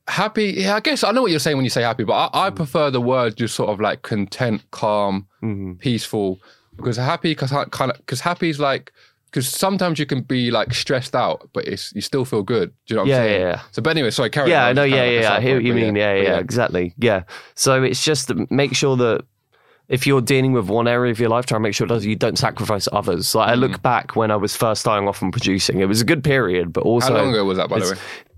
happy, 0.09 0.55
yeah, 0.59 0.77
I 0.77 0.81
guess 0.81 1.03
I 1.05 1.11
know 1.13 1.23
what 1.23 1.31
you're 1.31 1.41
saying 1.41 1.57
when 1.57 1.65
you 1.65 1.71
say 1.71 1.83
happy, 1.83 2.05
but 2.05 2.13
I, 2.35 2.47
I 2.47 2.51
Mm. 2.51 2.57
prefer 2.57 2.91
the 2.91 3.01
word 3.01 3.37
just 3.37 3.55
sort 3.55 3.71
of 3.71 3.81
like 3.81 4.03
content, 4.03 4.63
calm, 4.71 5.27
Mm-hmm. 5.43 5.75
peaceful. 5.75 6.41
Because 6.77 6.97
happy, 6.97 7.31
because 7.33 7.51
kind 7.71 7.91
of 7.93 7.97
because 7.99 8.21
happy 8.21 8.51
is 8.51 8.59
like 8.59 8.93
because 9.31 9.49
sometimes 9.49 9.99
you 9.99 10.07
can 10.07 10.23
be 10.23 10.51
like 10.51 10.73
stressed 10.75 11.15
out, 11.15 11.49
but 11.53 11.67
it's 11.67 11.93
you 11.95 12.01
still 12.01 12.25
feel 12.25 12.43
good. 12.43 12.73
Do 12.87 12.95
you 12.95 12.97
know 12.97 13.03
what 13.03 13.09
Yeah, 13.11 13.19
I'm 13.19 13.25
saying? 13.29 13.41
yeah, 13.43 13.49
yeah. 13.49 13.61
So, 13.73 13.83
but 13.83 13.91
anyway, 13.91 14.11
sorry, 14.11 14.31
carry 14.31 14.51
yeah, 14.51 14.63
on. 14.65 14.69
I 14.71 14.73
know. 14.73 14.83
Just 14.85 14.95
Yeah, 14.97 15.05
like 15.05 15.23
yeah, 15.23 15.33
I 15.35 15.41
hear 15.41 15.55
what 15.57 15.65
you 15.65 15.75
mean. 15.75 15.97
Yeah, 15.97 16.15
but 16.15 16.23
yeah, 16.23 16.39
exactly. 16.39 16.95
Yeah. 16.99 17.23
So 17.55 17.83
it's 17.83 18.05
just 18.05 18.33
make 18.51 18.75
sure 18.75 18.97
that 18.97 19.25
if 19.89 20.07
you're 20.07 20.21
dealing 20.21 20.53
with 20.53 20.69
one 20.69 20.89
area 20.89 21.13
of 21.13 21.21
your 21.21 21.29
life, 21.29 21.47
try 21.47 21.57
and 21.57 21.63
make 21.63 21.75
sure 21.75 21.87
that 21.87 22.03
you 22.03 22.17
don't 22.17 22.39
sacrifice 22.39 22.89
others. 22.93 23.35
Like 23.35 23.49
I 23.51 23.55
Mm. 23.55 23.61
look 23.61 23.83
back 23.83 24.17
when 24.17 24.31
I 24.31 24.37
was 24.37 24.57
first 24.57 24.81
starting 24.81 25.07
off 25.09 25.21
and 25.23 25.33
producing, 25.33 25.81
it 25.81 25.87
was 25.87 26.01
a 26.01 26.05
good 26.05 26.25
period, 26.25 26.73
but 26.73 26.83
also 26.83 27.13
How 27.13 27.19
long 27.21 27.31
ago 27.31 27.45
was 27.45 27.59
that, 27.59 27.69
by 27.69 27.79
the 27.79 27.87
way? 27.87 27.95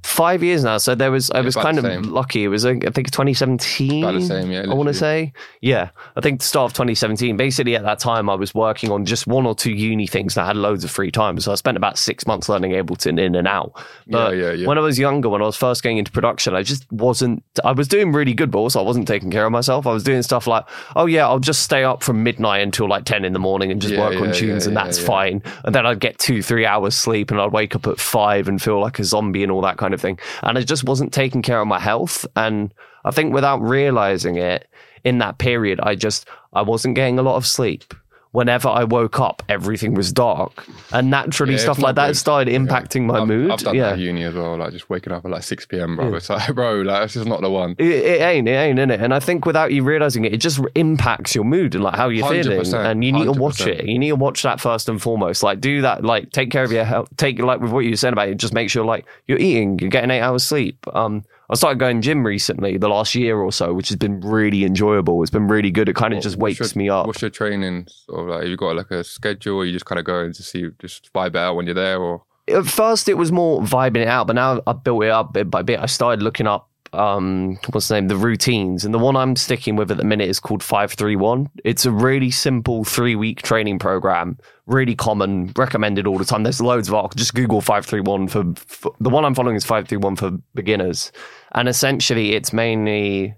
Five 0.06 0.42
years 0.42 0.64
now. 0.64 0.78
So 0.78 0.94
there 0.94 1.10
was 1.10 1.30
I 1.30 1.40
was 1.40 1.54
kind 1.54 1.78
of 1.78 1.84
same. 1.84 2.02
lucky. 2.04 2.44
It 2.44 2.48
was 2.48 2.64
I 2.64 2.78
think 2.78 3.10
2017. 3.10 4.04
About 4.04 4.14
the 4.14 4.22
same, 4.22 4.50
yeah, 4.50 4.64
I 4.68 4.74
want 4.74 4.88
to 4.88 4.94
say 4.94 5.32
yeah. 5.60 5.90
I 6.14 6.20
think 6.20 6.40
the 6.40 6.46
start 6.46 6.70
of 6.70 6.74
2017. 6.74 7.36
Basically, 7.36 7.76
at 7.76 7.82
that 7.82 7.98
time, 7.98 8.30
I 8.30 8.34
was 8.34 8.54
working 8.54 8.90
on 8.90 9.04
just 9.04 9.26
one 9.26 9.46
or 9.46 9.54
two 9.54 9.72
uni 9.72 10.06
things, 10.06 10.36
and 10.36 10.44
I 10.44 10.46
had 10.46 10.56
loads 10.56 10.84
of 10.84 10.90
free 10.90 11.10
time. 11.10 11.38
So 11.40 11.52
I 11.52 11.56
spent 11.56 11.76
about 11.76 11.98
six 11.98 12.26
months 12.26 12.48
learning 12.48 12.72
Ableton 12.72 13.20
in 13.20 13.34
and 13.34 13.48
out. 13.48 13.72
But 14.06 14.36
yeah, 14.36 14.52
yeah. 14.52 14.66
when 14.66 14.78
I 14.78 14.80
was 14.80 14.98
younger, 14.98 15.28
when 15.28 15.42
I 15.42 15.46
was 15.46 15.56
first 15.56 15.82
getting 15.82 15.98
into 15.98 16.12
production, 16.12 16.54
I 16.54 16.62
just 16.62 16.90
wasn't. 16.92 17.42
I 17.64 17.72
was 17.72 17.88
doing 17.88 18.12
really 18.12 18.34
good, 18.34 18.50
but 18.50 18.58
also 18.58 18.80
I 18.80 18.82
wasn't 18.82 19.08
taking 19.08 19.30
care 19.30 19.44
of 19.44 19.52
myself. 19.52 19.86
I 19.86 19.92
was 19.92 20.04
doing 20.04 20.22
stuff 20.22 20.46
like, 20.46 20.64
oh 20.94 21.06
yeah, 21.06 21.26
I'll 21.26 21.40
just 21.40 21.62
stay 21.62 21.84
up 21.84 22.02
from 22.02 22.22
midnight 22.22 22.62
until 22.62 22.88
like 22.88 23.04
10 23.04 23.24
in 23.24 23.32
the 23.32 23.38
morning 23.38 23.70
and 23.70 23.80
just 23.80 23.96
work 23.96 24.14
on 24.20 24.32
tunes, 24.32 24.66
and 24.66 24.76
that's 24.76 24.98
fine. 24.98 25.42
And 25.64 25.74
then 25.74 25.86
I'd 25.86 26.00
get 26.00 26.18
two, 26.18 26.42
three 26.42 26.64
hours 26.64 26.94
sleep, 26.94 27.30
and 27.30 27.40
I'd 27.40 27.52
wake 27.52 27.74
up 27.74 27.86
at 27.86 27.98
five 27.98 28.48
and 28.48 28.62
feel 28.62 28.80
like 28.80 28.98
a 28.98 29.04
zombie 29.04 29.42
and 29.42 29.50
all 29.50 29.62
that 29.62 29.76
kind 29.76 29.94
of 29.94 29.95
thing. 30.00 30.18
And 30.42 30.58
I 30.58 30.62
just 30.62 30.84
wasn't 30.84 31.12
taking 31.12 31.42
care 31.42 31.60
of 31.60 31.68
my 31.68 31.80
health. 31.80 32.26
And 32.36 32.72
I 33.04 33.10
think 33.10 33.32
without 33.32 33.60
realizing 33.62 34.36
it 34.36 34.68
in 35.04 35.18
that 35.18 35.38
period, 35.38 35.80
I 35.82 35.94
just 35.94 36.28
I 36.52 36.62
wasn't 36.62 36.96
getting 36.96 37.18
a 37.18 37.22
lot 37.22 37.36
of 37.36 37.46
sleep. 37.46 37.94
Whenever 38.36 38.68
I 38.68 38.84
woke 38.84 39.18
up, 39.18 39.42
everything 39.48 39.94
was 39.94 40.12
dark, 40.12 40.66
and 40.92 41.08
naturally 41.10 41.54
Yeah, 41.54 41.60
stuff 41.60 41.78
like 41.78 41.94
that 41.94 42.18
started 42.18 42.52
impacting 42.52 43.06
my 43.06 43.20
I've, 43.20 43.28
mood. 43.28 43.50
I've 43.50 43.60
done 43.60 43.74
yeah. 43.74 43.84
that 43.84 43.92
at 43.94 43.98
uni 43.98 44.24
as 44.24 44.34
well, 44.34 44.58
like 44.58 44.72
just 44.72 44.90
waking 44.90 45.14
up 45.14 45.24
at 45.24 45.30
like 45.30 45.42
6 45.42 45.64
p.m., 45.64 45.96
bro. 45.96 46.14
It's 46.14 46.28
like, 46.28 46.54
bro, 46.54 46.82
like, 46.82 47.04
this 47.04 47.16
is 47.16 47.24
not 47.24 47.40
the 47.40 47.48
one. 47.48 47.76
It, 47.78 47.86
it 47.86 48.20
ain't, 48.20 48.46
it 48.46 48.52
ain't, 48.52 48.78
innit? 48.78 49.00
And 49.00 49.14
I 49.14 49.20
think 49.20 49.46
without 49.46 49.72
you 49.72 49.82
realizing 49.82 50.26
it, 50.26 50.34
it 50.34 50.42
just 50.42 50.60
impacts 50.74 51.34
your 51.34 51.44
mood 51.44 51.74
and 51.74 51.82
like 51.82 51.94
how 51.94 52.10
you're 52.10 52.28
feeling. 52.28 52.60
100%, 52.60 52.74
And 52.84 53.02
you 53.02 53.10
need 53.10 53.24
to 53.24 53.32
watch 53.32 53.66
it. 53.66 53.86
You 53.86 53.98
need 53.98 54.10
to 54.10 54.16
watch 54.16 54.42
that 54.42 54.60
first 54.60 54.90
and 54.90 55.00
foremost. 55.00 55.42
Like, 55.42 55.62
do 55.62 55.80
that. 55.80 56.04
Like, 56.04 56.30
take 56.32 56.50
care 56.50 56.62
of 56.62 56.70
your 56.70 56.84
health. 56.84 57.08
Take 57.16 57.38
like 57.38 57.60
with 57.60 57.70
what 57.70 57.86
you 57.86 57.96
saying 57.96 58.12
about 58.12 58.28
it. 58.28 58.36
Just 58.36 58.52
make 58.52 58.68
sure 58.68 58.84
like 58.84 59.06
you're 59.26 59.38
eating, 59.38 59.78
you're 59.78 59.88
getting 59.88 60.10
eight 60.10 60.20
hours 60.20 60.44
sleep. 60.44 60.86
Um, 60.94 61.24
I 61.48 61.54
started 61.54 61.78
going 61.78 62.02
gym 62.02 62.26
recently, 62.26 62.76
the 62.76 62.88
last 62.88 63.14
year 63.14 63.38
or 63.38 63.52
so, 63.52 63.72
which 63.72 63.88
has 63.88 63.96
been 63.96 64.20
really 64.20 64.64
enjoyable. 64.64 65.22
It's 65.22 65.30
been 65.30 65.46
really 65.46 65.70
good. 65.70 65.88
It 65.88 65.94
kind 65.94 66.12
of 66.12 66.22
just 66.22 66.36
wakes 66.36 66.58
your- 66.58 66.68
me 66.82 66.88
up. 66.88 67.06
What's 67.06 67.22
your 67.22 67.30
training? 67.30 67.86
Sort 67.88 68.20
of 68.22 68.26
like, 68.28 68.40
have 68.42 68.48
you 68.50 68.56
got 68.56 68.76
like 68.76 68.90
a 68.90 69.04
schedule 69.04 69.58
or 69.58 69.64
you 69.64 69.72
just 69.72 69.84
kind 69.86 69.98
of 69.98 70.04
go 70.04 70.20
in 70.24 70.32
to 70.32 70.42
see, 70.42 70.66
just 70.80 71.12
vibe 71.12 71.28
it 71.30 71.36
out 71.36 71.54
when 71.56 71.66
you're 71.66 71.74
there 71.74 72.00
or? 72.00 72.22
at 72.48 72.64
first 72.64 73.08
it 73.08 73.14
was 73.14 73.32
more 73.32 73.60
vibing 73.60 73.96
it 74.02 74.06
out, 74.08 74.28
but 74.28 74.34
now 74.34 74.60
I've 74.68 74.84
built 74.84 75.02
it 75.02 75.10
up 75.10 75.32
bit 75.32 75.50
by 75.50 75.62
bit. 75.62 75.80
I 75.80 75.86
started 75.86 76.22
looking 76.22 76.46
up 76.46 76.70
um 76.96 77.58
what's 77.70 77.88
the 77.88 77.94
name? 77.94 78.08
The 78.08 78.16
routines. 78.16 78.84
And 78.84 78.92
the 78.92 78.98
one 78.98 79.16
i'm 79.16 79.36
sticking 79.36 79.76
with 79.76 79.90
at 79.90 79.96
the 79.96 80.04
minute 80.04 80.28
is 80.28 80.40
called 80.40 80.62
531 80.62 81.48
it's 81.64 81.86
a 81.86 81.90
really 81.90 82.30
simple 82.30 82.84
three 82.84 83.14
week 83.14 83.42
training 83.42 83.78
program 83.78 84.38
really 84.66 84.96
common 84.96 85.52
recommended 85.56 86.06
all 86.06 86.18
the 86.18 86.24
time. 86.24 86.42
There's 86.42 86.60
loads 86.60 86.88
of 86.88 86.94
art 86.94 87.16
just 87.16 87.34
google 87.34 87.60
531 87.60 88.28
for, 88.28 88.44
for 88.66 88.92
the 89.00 89.10
one 89.10 89.24
i'm 89.24 89.34
following 89.34 89.56
is 89.56 89.64
531 89.64 90.16
for 90.16 90.30
beginners. 90.54 91.12
And 91.52 91.68
essentially 91.68 92.34
it's 92.34 92.52
mainly 92.52 93.34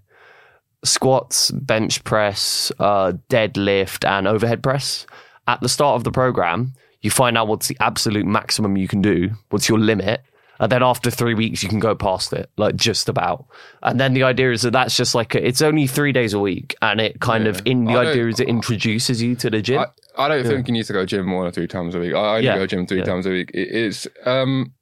squats 0.84 1.50
bench 1.50 2.04
press 2.04 2.72
uh 2.78 3.12
deadlift 3.28 4.08
and 4.08 4.28
overhead 4.28 4.62
press. 4.62 5.06
At 5.46 5.60
the 5.60 5.68
start 5.68 5.96
of 5.96 6.04
the 6.04 6.12
program 6.12 6.74
you 7.00 7.10
find 7.10 7.38
out 7.38 7.48
what's 7.48 7.68
the 7.68 7.76
absolute 7.80 8.26
maximum 8.26 8.76
you 8.76 8.88
can 8.88 9.00
do 9.00 9.30
what's 9.50 9.68
your 9.68 9.78
limit 9.78 10.22
and 10.60 10.72
then 10.72 10.82
after 10.82 11.10
three 11.10 11.34
weeks 11.34 11.62
you 11.62 11.68
can 11.68 11.78
go 11.78 11.94
past 11.94 12.32
it 12.32 12.50
like 12.56 12.74
just 12.76 13.08
about 13.08 13.46
and 13.82 13.98
then 14.00 14.14
the 14.14 14.22
idea 14.22 14.52
is 14.52 14.62
that 14.62 14.72
that's 14.72 14.96
just 14.96 15.14
like 15.14 15.34
a, 15.34 15.46
it's 15.46 15.62
only 15.62 15.86
three 15.86 16.12
days 16.12 16.32
a 16.34 16.38
week 16.38 16.74
and 16.82 17.00
it 17.00 17.20
kind 17.20 17.46
of 17.46 17.60
in 17.64 17.84
the 17.84 17.92
I 17.92 18.06
idea 18.06 18.28
is 18.28 18.40
it 18.40 18.48
introduces 18.48 19.22
you 19.22 19.34
to 19.36 19.50
the 19.50 19.62
gym 19.62 19.80
I, 19.80 19.86
I 20.24 20.28
don't 20.28 20.44
think 20.44 20.66
you 20.66 20.72
need 20.72 20.84
to 20.86 20.92
go 20.92 21.06
gym 21.06 21.30
one 21.30 21.46
or 21.46 21.52
two 21.52 21.68
times 21.68 21.94
a 21.94 22.00
week. 22.00 22.12
I 22.12 22.36
only 22.36 22.44
Yeah, 22.46 22.56
go 22.56 22.66
gym 22.66 22.86
three 22.88 22.98
yeah. 22.98 23.04
times 23.04 23.24
a 23.24 23.30
week. 23.30 23.52
It 23.54 23.68
is, 23.68 24.08
um, 24.24 24.72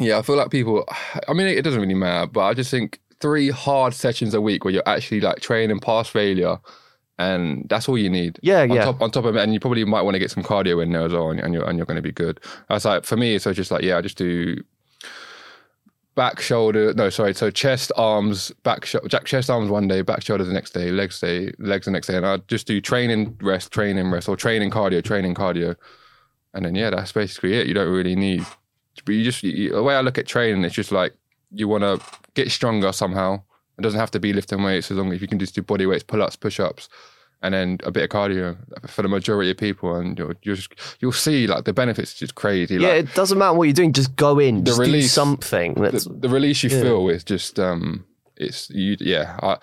yeah, 0.00 0.16
I 0.18 0.22
feel 0.22 0.36
like 0.36 0.50
people, 0.50 0.88
I 1.28 1.34
mean, 1.34 1.46
it 1.46 1.60
doesn't 1.60 1.80
really 1.80 1.92
matter, 1.92 2.26
but 2.28 2.40
I 2.40 2.54
just 2.54 2.70
think 2.70 2.98
three 3.20 3.50
hard 3.50 3.92
sessions 3.92 4.32
a 4.32 4.40
week 4.40 4.64
where 4.64 4.72
you're 4.72 4.88
actually 4.88 5.20
like 5.20 5.40
training 5.40 5.80
past 5.80 6.10
failure 6.10 6.56
and 7.22 7.68
that's 7.68 7.88
all 7.88 7.96
you 7.96 8.10
need. 8.10 8.38
Yeah, 8.42 8.62
on 8.62 8.70
yeah. 8.70 8.84
Top, 8.84 9.00
on 9.00 9.10
top 9.10 9.24
of 9.24 9.36
it, 9.36 9.42
and 9.42 9.52
you 9.54 9.60
probably 9.60 9.84
might 9.84 10.02
want 10.02 10.14
to 10.14 10.18
get 10.18 10.30
some 10.30 10.42
cardio 10.42 10.82
in 10.82 10.92
there 10.92 11.02
as 11.02 11.12
well, 11.12 11.30
and, 11.30 11.40
and 11.40 11.54
you're 11.54 11.68
and 11.68 11.76
you're 11.78 11.86
going 11.86 11.96
to 11.96 12.02
be 12.02 12.12
good. 12.12 12.40
I 12.68 12.74
was 12.74 12.84
like, 12.84 13.04
for 13.04 13.16
me, 13.16 13.38
so 13.38 13.50
it's 13.50 13.56
just 13.56 13.70
like 13.70 13.82
yeah, 13.82 13.98
I 13.98 14.00
just 14.00 14.18
do 14.18 14.62
back, 16.14 16.40
shoulder. 16.40 16.92
No, 16.94 17.10
sorry. 17.10 17.34
So 17.34 17.50
chest, 17.50 17.92
arms, 17.96 18.50
back, 18.62 18.84
sh- 18.84 18.96
jack, 19.08 19.24
chest, 19.24 19.50
arms 19.50 19.70
one 19.70 19.88
day, 19.88 20.02
back, 20.02 20.22
shoulders 20.22 20.46
the 20.46 20.52
next 20.52 20.72
day, 20.72 20.90
legs 20.90 21.20
day, 21.20 21.52
legs 21.58 21.86
the 21.86 21.90
next 21.90 22.08
day, 22.08 22.16
and 22.16 22.26
I 22.26 22.38
just 22.48 22.66
do 22.66 22.80
training, 22.80 23.36
rest, 23.40 23.72
training, 23.72 24.10
rest, 24.10 24.28
or 24.28 24.36
training, 24.36 24.70
cardio, 24.70 25.02
training, 25.02 25.34
cardio, 25.34 25.76
and 26.54 26.64
then 26.64 26.74
yeah, 26.74 26.90
that's 26.90 27.12
basically 27.12 27.54
it. 27.54 27.66
You 27.66 27.74
don't 27.74 27.92
really 27.92 28.16
need, 28.16 28.44
but 29.04 29.14
you 29.14 29.24
just 29.24 29.42
you, 29.42 29.70
the 29.70 29.82
way 29.82 29.94
I 29.94 30.00
look 30.00 30.18
at 30.18 30.26
training, 30.26 30.64
it's 30.64 30.74
just 30.74 30.92
like 30.92 31.14
you 31.50 31.68
want 31.68 31.82
to 31.82 32.00
get 32.34 32.50
stronger 32.50 32.92
somehow. 32.92 33.42
It 33.78 33.82
doesn't 33.82 34.00
have 34.00 34.10
to 34.12 34.20
be 34.20 34.32
lifting 34.32 34.62
weights 34.62 34.90
as 34.90 34.98
long 34.98 35.12
as 35.12 35.22
you 35.22 35.28
can 35.28 35.38
just 35.38 35.54
do 35.54 35.62
body 35.62 35.86
weights, 35.86 36.02
pull 36.02 36.22
ups, 36.22 36.36
push 36.36 36.60
ups, 36.60 36.88
and 37.42 37.54
then 37.54 37.78
a 37.84 37.90
bit 37.90 38.04
of 38.04 38.10
cardio 38.10 38.56
for 38.88 39.02
the 39.02 39.08
majority 39.08 39.50
of 39.50 39.56
people, 39.56 39.96
and 39.96 40.18
you'll 40.18 40.34
you'll, 40.42 40.56
just, 40.56 40.72
you'll 41.00 41.12
see 41.12 41.46
like 41.46 41.64
the 41.64 41.72
benefits. 41.72 42.14
Just 42.14 42.34
crazy. 42.34 42.76
Yeah, 42.76 42.88
like, 42.88 43.04
it 43.04 43.14
doesn't 43.14 43.38
matter 43.38 43.54
what 43.56 43.64
you're 43.64 43.74
doing. 43.74 43.92
Just 43.92 44.16
go 44.16 44.38
in. 44.38 44.64
Just 44.64 44.78
do 44.78 44.82
release- 44.82 45.12
something. 45.12 45.74
That's 45.74 46.04
the, 46.04 46.12
the 46.14 46.28
release 46.28 46.62
you 46.62 46.70
feel 46.70 47.08
is 47.08 47.24
just 47.24 47.58
um 47.58 48.04
it's 48.36 48.70
you 48.70 48.96
yeah 49.00 49.38
I, 49.42 49.58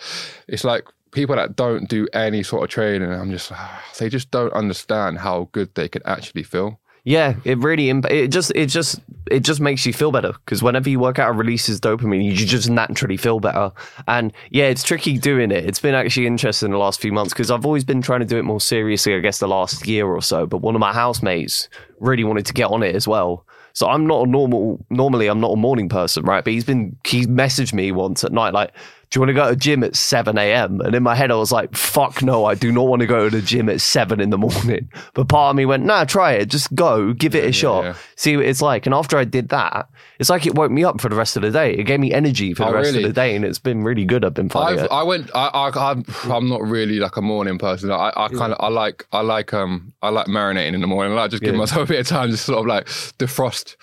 it's 0.48 0.64
like 0.64 0.86
people 1.12 1.36
that 1.36 1.56
don't 1.56 1.90
do 1.90 2.08
any 2.14 2.44
sort 2.44 2.64
of 2.64 2.70
training 2.70 3.12
i'm 3.12 3.32
just 3.32 3.52
they 4.00 4.10
just 4.10 4.32
don't 4.32 4.54
understand 4.54 5.20
how 5.20 5.50
good 5.52 5.74
they 5.76 5.90
can 5.90 6.02
actually 6.06 6.44
feel 6.44 6.80
Yeah, 7.04 7.36
it 7.46 7.58
really 7.60 7.90
imp- 7.90 8.12
it 8.12 8.28
just 8.28 8.52
it 8.56 8.68
just 8.68 9.00
it 9.32 9.42
just 9.42 9.60
makes 9.60 9.86
you 9.86 9.94
feel 9.94 10.12
better 10.12 10.34
because 10.34 10.62
whenever 10.62 10.90
you 10.90 11.00
work 11.00 11.18
out, 11.20 11.34
it 11.34 11.38
releases 11.38 11.80
dopamine. 11.80 12.24
You 12.24 12.34
just 12.34 12.70
naturally 12.70 13.18
feel 13.18 13.40
better. 13.40 13.72
And 14.08 14.34
yeah, 14.50 14.66
it's 14.66 14.84
tricky 14.84 15.18
doing 15.18 15.52
it. 15.52 15.66
It's 15.66 15.80
been 15.80 15.96
actually 15.96 16.28
interesting 16.28 16.72
the 16.72 16.78
last 16.78 17.00
few 17.00 17.12
months 17.12 17.34
because 17.34 17.52
I've 17.52 17.66
always 17.66 17.84
been 17.84 18.02
trying 18.02 18.20
to 18.20 18.26
do 18.26 18.38
it 18.38 18.44
more 18.44 18.62
seriously. 18.62 19.16
I 19.16 19.20
guess 19.20 19.40
the 19.40 19.48
last 19.48 19.88
year 19.88 20.08
or 20.08 20.22
so. 20.22 20.46
But 20.46 20.58
one 20.58 20.76
of 20.76 20.80
my 20.82 20.94
housemates 20.94 21.70
really 22.00 22.24
wanted 22.24 22.46
to 22.48 22.54
get 22.54 22.70
on 22.70 22.84
it 22.84 22.96
as 22.96 23.08
well. 23.08 23.46
So 23.74 23.88
I'm 23.88 24.06
not 24.06 24.28
a 24.28 24.30
normal. 24.30 24.86
Normally, 24.90 25.28
I'm 25.28 25.40
not 25.40 25.52
a 25.54 25.58
morning 25.58 25.90
person, 25.90 26.26
right? 26.26 26.44
But 26.44 26.54
he's 26.54 26.66
been 26.66 26.98
he 27.06 27.26
messaged 27.26 27.74
me 27.74 27.92
once 27.92 28.24
at 28.24 28.32
night 28.32 28.54
like. 28.54 28.74
Do 29.12 29.18
you 29.18 29.22
want 29.22 29.30
to 29.30 29.34
go 29.34 29.46
to 29.46 29.56
the 29.56 29.60
gym 29.60 29.84
at 29.84 29.96
7 29.96 30.38
a.m.? 30.38 30.82
And 30.82 30.94
in 30.94 31.02
my 31.02 31.16
head, 31.16 31.32
I 31.32 31.36
was 31.36 31.52
like, 31.52 31.76
fuck 31.76 32.22
no, 32.22 32.46
I 32.46 32.54
do 32.54 32.72
not 32.72 32.86
want 32.88 33.00
to 33.00 33.08
go 33.08 33.28
to 33.28 33.36
the 33.36 33.42
gym 33.42 33.68
at 33.68 33.82
7 33.82 34.20
in 34.22 34.30
the 34.30 34.38
morning. 34.38 34.90
But 35.16 35.28
part 35.28 35.50
of 35.50 35.56
me 35.56 35.66
went, 35.66 35.84
nah, 35.84 36.06
try 36.06 36.34
it. 36.34 36.46
Just 36.48 36.74
go, 36.76 37.12
give 37.14 37.34
it 37.34 37.44
a 37.44 37.52
shot, 37.52 37.84
yeah. 37.84 37.96
see 38.16 38.38
what 38.38 38.46
it's 38.46 38.62
like. 38.62 38.86
And 38.86 38.94
after 38.94 39.18
I 39.18 39.24
did 39.26 39.50
that, 39.50 39.90
it's 40.20 40.30
like 40.30 40.46
it 40.46 40.54
woke 40.54 40.70
me 40.72 40.84
up 40.84 41.02
for 41.02 41.10
the 41.10 41.16
rest 41.16 41.36
of 41.36 41.42
the 41.42 41.50
day. 41.52 41.74
It 41.74 41.84
gave 41.86 42.00
me 42.00 42.14
energy 42.14 42.54
for 42.54 42.64
the 42.64 42.70
Oh, 42.70 42.74
rest 42.74 42.92
really? 42.92 43.04
of 43.04 43.10
the 43.10 43.14
day. 43.14 43.36
And 43.36 43.44
it's 43.44 43.58
been 43.58 43.84
really 43.84 44.06
good. 44.06 44.24
I've 44.24 44.34
been 44.36 44.50
finding 44.50 44.80
I've, 44.80 44.86
it. 44.86 44.92
I 44.92 45.02
went. 45.04 45.32
I, 45.34 45.48
I, 45.48 45.92
I'm, 45.92 46.06
I'm 46.26 46.48
not 46.48 46.62
really 46.62 47.00
like 47.00 47.18
a 47.18 47.22
morning 47.22 47.58
person. 47.58 47.90
I, 47.92 48.12
I 48.16 48.28
kind 48.28 48.54
of, 48.54 48.58
I 48.60 48.68
like, 48.68 49.08
I 49.12 49.22
like, 49.22 49.54
um, 49.54 49.92
I 50.04 50.10
like 50.10 50.28
marinating 50.28 50.74
in 50.76 50.82
the 50.82 50.88
morning. 50.88 51.14
I 51.14 51.22
like 51.24 51.32
just 51.32 51.42
give 51.42 51.54
Yeah. 51.56 51.60
myself 51.60 51.90
a 51.90 51.94
bit 51.94 52.00
of 52.02 52.08
time 52.08 52.30
to 52.30 52.38
sort 52.38 52.60
of 52.60 52.66
like 52.68 52.86
defrost. 53.18 53.76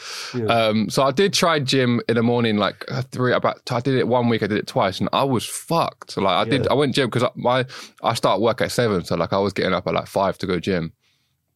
Um, 0.49 0.89
so 0.91 1.03
I 1.03 1.11
did 1.11 1.33
try 1.33 1.59
gym 1.59 2.01
in 2.09 2.15
the 2.17 2.23
morning, 2.23 2.57
like 2.59 2.85
uh, 2.89 3.03
three 3.03 3.33
about. 3.33 3.61
I 3.73 3.81
did 3.81 3.95
it 3.97 4.07
one 4.09 4.29
week. 4.29 4.43
I 4.43 4.47
did 4.47 4.59
it 4.59 4.67
twice, 4.67 5.01
and 5.01 5.09
I 5.17 5.25
was 5.25 5.45
fucked. 5.47 6.17
Like 6.17 6.47
I 6.47 6.49
did, 6.49 6.69
I 6.69 6.75
went 6.75 6.95
gym 6.95 7.09
because 7.11 7.29
my 7.35 7.65
I 8.03 8.15
start 8.15 8.41
work 8.41 8.61
at 8.61 8.73
seven, 8.73 9.05
so 9.05 9.17
like 9.17 9.33
I 9.33 9.39
was 9.39 9.53
getting 9.53 9.73
up 9.73 9.87
at 9.87 9.95
like 9.95 10.07
five 10.07 10.39
to 10.39 10.47
go 10.47 10.61
gym. 10.61 10.93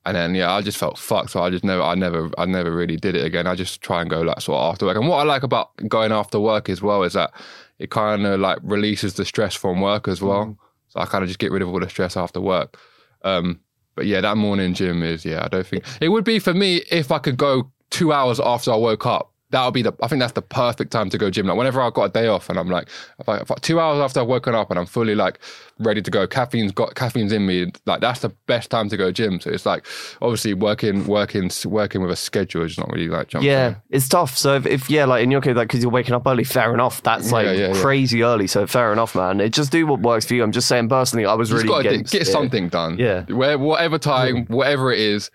And 0.07 0.16
then 0.16 0.35
yeah, 0.35 0.51
I 0.53 0.62
just 0.62 0.79
felt 0.79 0.99
fucked. 0.99 1.31
So 1.31 1.42
I 1.42 1.51
just 1.51 1.62
never, 1.62 1.83
I 1.83 1.94
never, 1.94 2.31
I 2.38 2.46
never 2.46 2.75
really 2.75 2.96
did 2.96 3.14
it 3.14 3.25
again. 3.25 3.46
I 3.46 3.55
just 3.55 3.83
try 3.83 4.01
and 4.01 4.09
go 4.09 4.23
like 4.23 4.40
sort 4.40 4.59
of 4.59 4.73
after 4.73 4.87
work. 4.87 4.96
And 4.96 5.07
what 5.09 5.18
I 5.18 5.25
like 5.25 5.42
about 5.42 5.77
going 5.88 6.11
after 6.11 6.40
work 6.40 6.70
as 6.70 6.81
well 6.81 7.03
is 7.03 7.12
that 7.12 7.33
it 7.79 7.90
kind 7.90 8.27
of 8.27 8.40
like 8.40 8.59
releases 8.62 9.14
the 9.14 9.25
stress 9.27 9.55
from 9.55 9.81
work 9.81 10.09
as 10.09 10.23
well. 10.23 10.57
So 10.88 11.01
I 11.01 11.07
kind 11.07 11.23
of 11.23 11.29
just 11.29 11.38
get 11.38 11.53
rid 11.53 11.62
of 11.62 11.68
all 11.68 11.81
the 11.81 11.88
stress 11.88 12.16
after 12.16 12.40
work. 12.40 12.79
Um, 13.23 13.61
but 13.94 14.07
yeah, 14.07 14.23
that 14.23 14.37
morning 14.37 14.73
gym 14.73 15.03
is 15.03 15.25
yeah. 15.25 15.44
I 15.44 15.49
don't 15.49 15.66
think 15.66 15.85
it 16.01 16.09
would 16.09 16.25
be 16.25 16.38
for 16.38 16.55
me 16.55 16.83
if 16.90 17.12
I 17.12 17.18
could 17.18 17.37
go 17.37 17.70
two 17.90 18.12
hours 18.12 18.40
after 18.40 18.73
I 18.73 18.77
woke 18.77 19.05
up. 19.05 19.33
That 19.50 19.64
would 19.64 19.74
be 19.74 19.82
the. 19.82 19.92
I 20.00 20.06
think 20.06 20.20
that's 20.20 20.32
the 20.34 20.42
perfect 20.42 20.92
time 20.92 21.10
to 21.10 21.18
go 21.18 21.28
gym. 21.28 21.46
Like 21.46 21.56
whenever 21.56 21.80
I've 21.80 21.92
got 21.94 22.04
a 22.04 22.08
day 22.08 22.28
off 22.28 22.48
and 22.48 22.58
I'm 22.58 22.68
like, 22.68 22.88
if 23.18 23.28
I, 23.28 23.38
if 23.38 23.50
I, 23.50 23.54
two 23.56 23.80
hours 23.80 23.98
after 24.00 24.20
I've 24.20 24.28
woken 24.28 24.54
up 24.54 24.70
and 24.70 24.78
I'm 24.78 24.86
fully 24.86 25.14
like 25.16 25.40
ready 25.80 26.00
to 26.02 26.10
go, 26.10 26.26
caffeine's 26.28 26.70
got 26.72 26.94
caffeine's 26.94 27.32
in 27.32 27.46
me. 27.46 27.72
Like 27.84 28.00
that's 28.00 28.20
the 28.20 28.28
best 28.46 28.70
time 28.70 28.88
to 28.90 28.96
go 28.96 29.10
gym. 29.10 29.40
So 29.40 29.50
it's 29.50 29.66
like 29.66 29.86
obviously 30.22 30.54
working, 30.54 31.04
working, 31.06 31.50
working 31.64 32.00
with 32.00 32.10
a 32.12 32.16
schedule 32.16 32.62
is 32.62 32.78
not 32.78 32.90
really 32.92 33.08
like 33.08 33.28
jumping. 33.28 33.50
yeah, 33.50 33.74
it's 33.90 34.08
tough. 34.08 34.36
So 34.38 34.54
if, 34.54 34.66
if 34.66 34.88
yeah, 34.90 35.04
like 35.04 35.24
in 35.24 35.30
your 35.32 35.40
case, 35.40 35.56
like 35.56 35.66
because 35.68 35.82
you're 35.82 35.90
waking 35.90 36.14
up 36.14 36.26
early, 36.26 36.44
fair 36.44 36.72
enough. 36.72 37.02
That's 37.02 37.32
like 37.32 37.46
Yeah, 37.46 37.52
yeah, 37.52 37.74
yeah. 37.74 37.80
crazy 37.82 38.22
early. 38.22 38.46
So 38.46 38.66
fair 38.68 38.92
enough, 38.92 39.14
man. 39.16 39.40
It 39.40 39.50
just 39.52 39.72
do 39.72 39.84
what 39.86 40.00
works 40.00 40.26
for 40.26 40.34
you. 40.34 40.44
I'm 40.44 40.52
just 40.52 40.68
saying 40.68 40.88
personally, 40.88 41.26
I 41.26 41.34
was 41.34 41.50
You 41.50 41.56
really 41.56 41.68
just 41.68 41.82
got 41.82 41.90
to 41.90 42.18
get 42.18 42.28
it. 42.28 42.30
something 42.30 42.68
done. 42.68 42.98
Yeah. 42.98 43.24
Where, 43.24 43.58
whatever 43.58 43.98
time, 43.98 44.46
whatever 44.46 44.92
it 44.92 45.00
is, 45.00 45.30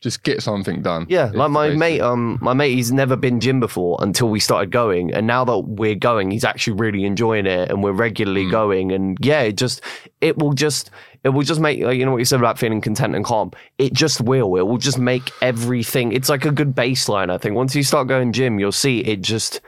just 0.00 0.22
get 0.22 0.42
something 0.42 0.82
done. 0.82 1.06
Yeah, 1.08 1.30
like 1.34 1.50
my 1.50 1.68
basic. 1.68 1.78
mate, 1.78 2.00
um, 2.00 2.38
my 2.40 2.52
mate, 2.54 2.74
he's 2.74 2.90
never 2.92 3.16
been 3.16 3.40
gym 3.40 3.60
before 3.60 3.98
until 4.00 4.28
we 4.28 4.40
started 4.40 4.70
going, 4.70 5.12
and 5.12 5.26
now 5.26 5.44
that 5.44 5.58
we're 5.58 5.94
going, 5.94 6.30
he's 6.30 6.44
actually 6.44 6.74
really 6.78 7.04
enjoying 7.04 7.46
it, 7.46 7.70
and 7.70 7.82
we're 7.82 7.92
regularly 7.92 8.44
Hmm. 8.44 8.50
going, 8.50 8.92
and 8.92 9.18
yeah, 9.20 9.40
it 9.42 9.56
just, 9.56 9.82
it 10.20 10.38
will 10.38 10.52
just, 10.52 10.90
it 11.22 11.28
will 11.30 11.42
just 11.42 11.60
make, 11.60 11.82
like, 11.82 11.98
you 11.98 12.04
know 12.06 12.12
what 12.12 12.18
you 12.18 12.24
said 12.24 12.40
about 12.40 12.58
feeling 12.58 12.80
content 12.80 13.14
and 13.14 13.24
calm. 13.24 13.50
It 13.78 13.92
just 13.92 14.20
will. 14.22 14.56
It 14.56 14.62
will 14.66 14.78
just 14.78 14.98
make 14.98 15.30
everything. 15.42 16.12
It's 16.12 16.28
like 16.30 16.44
a 16.46 16.50
good 16.50 16.74
baseline. 16.74 17.30
I 17.30 17.36
think 17.38 17.54
once 17.56 17.74
you 17.76 17.82
start 17.82 18.08
going 18.08 18.32
gym, 18.32 18.58
you'll 18.58 18.72
see 18.72 19.00
it 19.00 19.20
just 19.20 19.60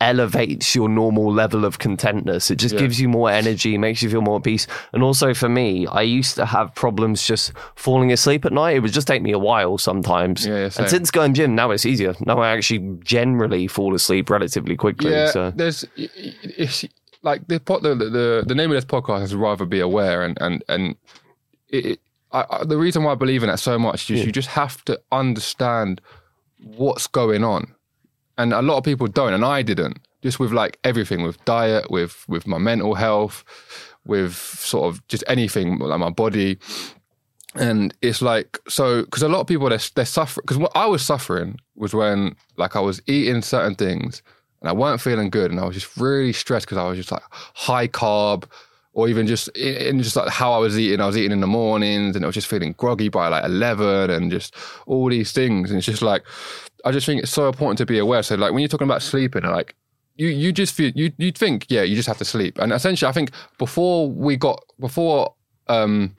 elevates 0.00 0.74
your 0.74 0.88
normal 0.88 1.32
level 1.32 1.64
of 1.64 1.78
contentness. 1.78 2.50
It 2.50 2.56
just 2.56 2.74
Yeah. 2.74 2.80
gives 2.80 3.00
you 3.00 3.08
more 3.08 3.30
energy, 3.30 3.78
makes 3.78 4.02
you 4.02 4.10
feel 4.10 4.20
more 4.20 4.36
at 4.38 4.42
peace. 4.44 4.66
And 4.92 5.02
also 5.02 5.32
for 5.34 5.48
me, 5.48 5.86
I 5.86 6.02
used 6.02 6.34
to 6.36 6.44
have 6.46 6.74
problems 6.74 7.26
just 7.26 7.52
falling 7.76 8.12
asleep 8.12 8.44
at 8.44 8.52
night. 8.52 8.76
It 8.76 8.80
would 8.80 8.92
just 8.92 9.06
take 9.06 9.22
me 9.22 9.32
a 9.32 9.38
while 9.38 9.78
sometimes. 9.78 10.46
Yeah, 10.46 10.54
yeah, 10.56 10.70
and 10.78 10.88
since 10.90 11.10
going 11.10 11.32
gym, 11.34 11.54
now 11.54 11.70
it's 11.70 11.86
easier. 11.86 12.14
Now 12.26 12.40
I 12.40 12.50
actually 12.50 12.98
generally 13.04 13.66
fall 13.68 13.94
asleep 13.94 14.28
relatively 14.30 14.76
quickly. 14.76 15.12
Yeah, 15.12 15.26
So 15.26 15.52
there's 15.54 15.84
like 17.22 17.46
the, 17.48 17.58
the 17.58 17.94
the 17.94 18.44
the 18.46 18.54
name 18.54 18.70
of 18.70 18.74
this 18.74 18.84
podcast 18.84 19.22
is 19.22 19.34
rather 19.34 19.64
be 19.64 19.80
aware 19.80 20.22
and 20.22 20.36
and 20.40 20.62
and 20.68 20.96
it, 21.70 21.86
it, 21.86 22.00
I, 22.32 22.44
I, 22.50 22.64
the 22.64 22.76
reason 22.76 23.04
why 23.04 23.12
I 23.12 23.14
believe 23.14 23.42
in 23.42 23.48
that 23.48 23.60
so 23.60 23.78
much 23.78 24.10
is 24.10 24.24
you 24.26 24.32
just 24.32 24.48
have 24.48 24.84
to 24.86 25.00
understand 25.12 26.00
what's 26.76 27.06
going 27.06 27.44
on, 27.44 27.73
and 28.38 28.52
a 28.52 28.62
lot 28.62 28.78
of 28.78 28.84
people 28.84 29.06
don't, 29.06 29.32
and 29.32 29.44
I 29.44 29.62
didn't. 29.62 29.98
Just 30.22 30.40
with 30.40 30.52
like 30.52 30.78
everything, 30.84 31.22
with 31.22 31.42
diet, 31.44 31.90
with 31.90 32.24
with 32.28 32.46
my 32.46 32.58
mental 32.58 32.94
health, 32.94 33.44
with 34.06 34.34
sort 34.34 34.92
of 34.92 35.06
just 35.08 35.24
anything 35.26 35.78
like 35.78 36.00
my 36.00 36.10
body. 36.10 36.58
And 37.56 37.94
it's 38.02 38.20
like 38.20 38.58
so 38.68 39.04
because 39.04 39.22
a 39.22 39.28
lot 39.28 39.40
of 39.40 39.46
people 39.46 39.68
they're, 39.68 39.78
they're 39.94 40.04
suffering 40.04 40.42
because 40.42 40.58
what 40.58 40.72
I 40.74 40.86
was 40.86 41.02
suffering 41.02 41.60
was 41.76 41.94
when 41.94 42.36
like 42.56 42.74
I 42.74 42.80
was 42.80 43.00
eating 43.06 43.42
certain 43.42 43.76
things 43.76 44.22
and 44.60 44.68
I 44.68 44.72
weren't 44.72 45.00
feeling 45.00 45.30
good 45.30 45.50
and 45.50 45.60
I 45.60 45.64
was 45.64 45.76
just 45.76 45.96
really 45.96 46.32
stressed 46.32 46.66
because 46.66 46.78
I 46.78 46.88
was 46.88 46.96
just 46.96 47.12
like 47.12 47.22
high 47.30 47.86
carb 47.86 48.44
or 48.94 49.08
even 49.08 49.26
just 49.26 49.48
in 49.56 50.02
just 50.02 50.16
like 50.16 50.28
how 50.28 50.52
I 50.52 50.58
was 50.58 50.78
eating 50.78 51.00
I 51.00 51.06
was 51.06 51.16
eating 51.16 51.32
in 51.32 51.40
the 51.40 51.46
mornings 51.46 52.16
and 52.16 52.24
I 52.24 52.28
was 52.28 52.34
just 52.34 52.46
feeling 52.46 52.74
groggy 52.78 53.08
by 53.08 53.28
like 53.28 53.44
11 53.44 54.10
and 54.10 54.30
just 54.30 54.54
all 54.86 55.08
these 55.08 55.32
things 55.32 55.70
and 55.70 55.78
it's 55.78 55.86
just 55.86 56.02
like 56.02 56.22
I 56.84 56.92
just 56.92 57.06
think 57.06 57.22
it's 57.22 57.32
so 57.32 57.48
important 57.48 57.78
to 57.78 57.86
be 57.86 57.98
aware 57.98 58.22
so 58.22 58.34
like 58.36 58.52
when 58.52 58.60
you're 58.60 58.68
talking 58.68 58.86
about 58.86 59.02
sleeping 59.02 59.42
like 59.42 59.74
you 60.16 60.28
you 60.28 60.52
just 60.52 60.74
feel 60.74 60.92
you 60.94 61.12
you 61.18 61.32
think 61.32 61.66
yeah 61.68 61.82
you 61.82 61.96
just 61.96 62.08
have 62.08 62.18
to 62.18 62.24
sleep 62.24 62.58
and 62.58 62.72
essentially 62.72 63.08
I 63.08 63.12
think 63.12 63.30
before 63.58 64.10
we 64.10 64.36
got 64.36 64.62
before 64.78 65.34
um 65.68 66.14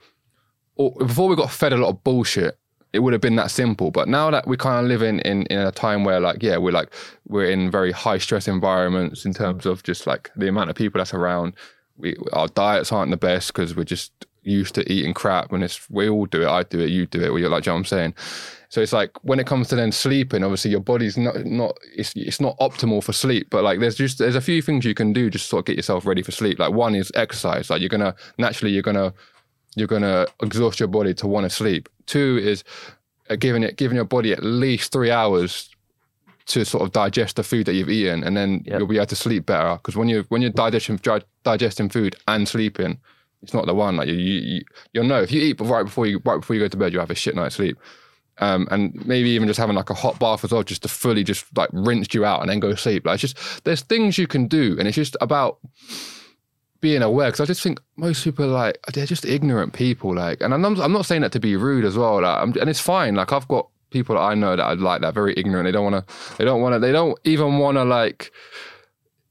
or 0.76 0.92
before 0.92 1.28
we 1.28 1.36
got 1.36 1.50
fed 1.50 1.72
a 1.72 1.76
lot 1.76 1.88
of 1.88 2.04
bullshit, 2.04 2.58
it 2.92 3.00
would 3.00 3.12
have 3.12 3.22
been 3.22 3.36
that 3.36 3.50
simple. 3.50 3.90
But 3.90 4.08
now 4.08 4.30
that 4.30 4.46
we 4.46 4.56
kind 4.56 4.84
of 4.84 4.88
live 4.88 5.02
in, 5.02 5.20
in 5.20 5.42
in 5.46 5.58
a 5.58 5.72
time 5.72 6.04
where 6.04 6.20
like 6.20 6.42
yeah, 6.42 6.56
we're 6.56 6.72
like 6.72 6.92
we're 7.26 7.50
in 7.50 7.70
very 7.70 7.92
high 7.92 8.18
stress 8.18 8.46
environments 8.46 9.24
in 9.24 9.32
terms 9.32 9.66
of 9.66 9.82
just 9.82 10.06
like 10.06 10.30
the 10.36 10.48
amount 10.48 10.70
of 10.70 10.76
people 10.76 10.98
that's 10.98 11.14
around. 11.14 11.54
We 11.98 12.16
our 12.32 12.48
diets 12.48 12.92
aren't 12.92 13.10
the 13.10 13.16
best 13.16 13.48
because 13.48 13.74
we're 13.74 13.84
just 13.84 14.12
used 14.42 14.74
to 14.76 14.92
eating 14.92 15.12
crap, 15.12 15.52
and 15.52 15.64
it's 15.64 15.88
we 15.90 16.08
all 16.08 16.26
do 16.26 16.42
it. 16.42 16.48
I 16.48 16.62
do 16.62 16.80
it, 16.80 16.90
you 16.90 17.06
do 17.06 17.20
it. 17.20 17.30
Well, 17.30 17.38
you're 17.38 17.50
like, 17.50 17.66
you 17.66 17.70
know 17.70 17.74
what 17.74 17.80
I'm 17.80 17.84
saying. 17.86 18.14
So 18.68 18.80
it's 18.80 18.92
like 18.92 19.10
when 19.22 19.38
it 19.38 19.46
comes 19.46 19.68
to 19.68 19.76
then 19.76 19.92
sleeping, 19.92 20.42
obviously 20.42 20.70
your 20.70 20.80
body's 20.80 21.16
not 21.16 21.44
not 21.44 21.76
it's 21.94 22.12
it's 22.16 22.40
not 22.40 22.58
optimal 22.58 23.02
for 23.02 23.12
sleep. 23.12 23.48
But 23.50 23.64
like 23.64 23.80
there's 23.80 23.96
just 23.96 24.18
there's 24.18 24.34
a 24.34 24.40
few 24.40 24.62
things 24.62 24.84
you 24.84 24.94
can 24.94 25.12
do 25.12 25.30
just 25.30 25.48
sort 25.48 25.60
of 25.60 25.66
get 25.66 25.76
yourself 25.76 26.06
ready 26.06 26.22
for 26.22 26.32
sleep. 26.32 26.58
Like 26.58 26.72
one 26.72 26.94
is 26.94 27.12
exercise. 27.14 27.70
Like 27.70 27.80
you're 27.80 27.88
gonna 27.88 28.14
naturally 28.38 28.72
you're 28.72 28.82
gonna 28.82 29.12
you're 29.76 29.86
gonna 29.86 30.26
exhaust 30.42 30.80
your 30.80 30.88
body 30.88 31.14
to 31.14 31.26
want 31.26 31.44
to 31.44 31.50
sleep. 31.50 31.88
Two 32.06 32.40
is 32.42 32.64
uh, 33.30 33.36
giving 33.36 33.62
it 33.62 33.76
giving 33.76 33.96
your 33.96 34.04
body 34.04 34.32
at 34.32 34.42
least 34.42 34.92
three 34.92 35.10
hours 35.10 35.70
to 36.46 36.64
sort 36.64 36.82
of 36.84 36.92
digest 36.92 37.36
the 37.36 37.42
food 37.42 37.66
that 37.66 37.74
you've 37.74 37.90
eaten, 37.90 38.22
and 38.24 38.36
then 38.36 38.62
Yep. 38.66 38.78
you'll 38.78 38.88
be 38.88 38.96
able 38.96 39.06
to 39.06 39.16
sleep 39.16 39.46
better. 39.46 39.74
Because 39.76 39.96
when 39.96 40.08
you 40.08 40.24
when 40.28 40.42
you're 40.42 40.50
digesting 40.50 41.00
digesting 41.44 41.88
food 41.88 42.16
and 42.28 42.46
sleeping, 42.48 42.98
it's 43.42 43.52
not 43.54 43.66
the 43.66 43.74
one. 43.74 43.96
Like 43.96 44.08
you, 44.08 44.14
you, 44.14 44.40
you 44.40 44.60
you'll 44.92 45.04
know 45.04 45.20
if 45.22 45.32
you 45.32 45.40
eat 45.42 45.60
right 45.60 45.84
before 45.84 46.06
you 46.06 46.20
right 46.24 46.40
before 46.40 46.54
you 46.56 46.62
go 46.62 46.68
to 46.68 46.76
bed, 46.76 46.92
you 46.92 47.00
have 47.00 47.10
a 47.10 47.14
shit 47.14 47.34
night's 47.34 47.56
sleep. 47.56 47.76
Um, 48.38 48.68
and 48.70 48.94
maybe 49.06 49.30
even 49.30 49.48
just 49.48 49.58
having 49.58 49.76
like 49.76 49.88
a 49.88 49.94
hot 49.94 50.18
bath 50.18 50.44
as 50.44 50.52
well, 50.52 50.62
just 50.62 50.82
to 50.82 50.88
fully 50.88 51.24
just 51.24 51.44
like 51.56 51.70
rinse 51.72 52.12
you 52.12 52.24
out 52.26 52.42
and 52.42 52.50
then 52.50 52.60
go 52.60 52.70
to 52.70 52.76
sleep. 52.76 53.06
Like 53.06 53.14
it's 53.22 53.32
just 53.32 53.64
there's 53.64 53.80
things 53.80 54.18
you 54.18 54.26
can 54.26 54.46
do, 54.46 54.76
and 54.78 54.86
it's 54.86 54.94
just 54.96 55.16
about 55.22 55.58
being 56.80 57.02
aware 57.02 57.28
because 57.28 57.40
I 57.40 57.46
just 57.46 57.62
think 57.62 57.80
most 57.96 58.22
people 58.22 58.44
are 58.44 58.48
like 58.48 58.78
they're 58.92 59.06
just 59.06 59.24
ignorant 59.24 59.72
people. 59.72 60.14
Like, 60.14 60.42
and 60.42 60.52
I'm 60.52 60.60
not, 60.60 60.78
I'm 60.78 60.92
not 60.92 61.06
saying 61.06 61.22
that 61.22 61.32
to 61.32 61.40
be 61.40 61.56
rude 61.56 61.84
as 61.86 61.96
well. 61.96 62.20
Like, 62.20 62.38
I'm, 62.42 62.52
and 62.60 62.68
it's 62.68 62.80
fine. 62.80 63.14
Like, 63.14 63.32
I've 63.32 63.48
got 63.48 63.68
people 63.96 64.18
I 64.18 64.34
know 64.34 64.56
that 64.56 64.64
I'd 64.64 64.78
like 64.78 65.00
that 65.00 65.14
very 65.14 65.34
ignorant. 65.36 65.66
They 65.66 65.72
don't 65.72 65.90
want 65.90 66.06
to. 66.06 66.36
They 66.36 66.44
don't 66.44 66.60
want 66.60 66.74
to. 66.74 66.78
They 66.78 66.92
don't 66.92 67.18
even 67.24 67.58
want 67.58 67.76
to 67.76 67.84
like. 67.84 68.32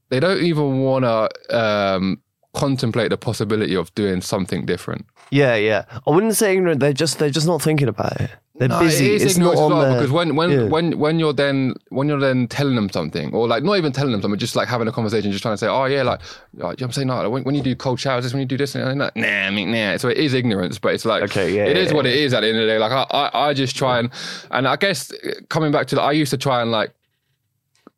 They 0.08 0.20
don't 0.20 0.42
even 0.42 0.80
want 0.80 1.04
to 1.04 1.56
um, 1.56 2.20
contemplate 2.54 3.10
the 3.10 3.16
possibility 3.16 3.76
of 3.76 3.94
doing 3.94 4.20
something 4.20 4.66
different. 4.66 5.06
Yeah, 5.30 5.56
yeah. 5.56 5.84
I 6.06 6.10
wouldn't 6.10 6.36
say 6.36 6.56
ignorant. 6.56 6.80
They're 6.80 6.92
just 6.92 7.18
they're 7.18 7.30
just 7.30 7.46
not 7.46 7.62
thinking 7.62 7.88
about 7.88 8.20
it. 8.20 8.30
They're 8.58 8.68
No, 8.68 8.80
busy. 8.80 9.06
It 9.06 9.12
is 9.16 9.22
it's 9.22 9.36
not 9.36 9.52
ignorance 9.52 9.58
as 9.58 9.64
on 9.64 9.70
well, 9.70 9.80
their, 9.82 9.94
because 9.94 10.10
when 10.10 10.34
when 10.34 10.50
yeah. 10.50 10.64
when 10.64 10.98
when 10.98 11.18
you're 11.18 11.34
then 11.34 11.74
when 11.90 12.08
you're 12.08 12.20
then 12.20 12.48
telling 12.48 12.74
them 12.74 12.88
something, 12.88 13.34
or 13.34 13.46
like 13.46 13.62
not 13.62 13.74
even 13.76 13.92
telling 13.92 14.12
them 14.12 14.22
something, 14.22 14.38
just 14.38 14.56
like 14.56 14.66
having 14.66 14.88
a 14.88 14.92
conversation, 14.92 15.30
just 15.30 15.42
trying 15.42 15.54
to 15.54 15.58
say, 15.58 15.66
oh 15.68 15.84
yeah, 15.84 16.02
like, 16.02 16.20
like 16.54 16.80
I'm 16.80 16.90
saying, 16.90 17.08
no, 17.08 17.16
like, 17.22 17.30
when, 17.30 17.44
when 17.44 17.54
you 17.54 17.62
do 17.62 17.76
cold 17.76 18.00
showers, 18.00 18.24
this 18.24 18.32
when 18.32 18.40
you 18.40 18.46
do 18.46 18.56
this, 18.56 18.74
and 18.74 18.98
like, 18.98 19.14
nah, 19.14 19.26
I 19.26 19.50
mean, 19.50 19.72
nah. 19.72 19.98
So 19.98 20.08
it 20.08 20.16
is 20.16 20.32
ignorance, 20.32 20.78
but 20.78 20.94
it's 20.94 21.04
like, 21.04 21.22
Okay, 21.24 21.54
yeah, 21.54 21.64
it 21.64 21.76
is 21.76 21.90
yeah, 21.90 21.96
what 21.96 22.06
it 22.06 22.14
is 22.14 22.32
at 22.32 22.40
the 22.40 22.48
end 22.48 22.56
of 22.56 22.62
the 22.62 22.68
day. 22.68 22.78
Like 22.78 22.92
I, 22.92 23.06
I, 23.10 23.48
I 23.48 23.54
just 23.54 23.76
try 23.76 23.98
and 23.98 24.10
and 24.50 24.66
I 24.66 24.76
guess 24.76 25.12
uh, 25.12 25.32
coming 25.50 25.70
back 25.70 25.86
to 25.88 25.96
that, 25.96 26.02
I 26.02 26.12
used 26.12 26.30
to 26.30 26.38
try 26.38 26.62
and 26.62 26.70
like 26.70 26.94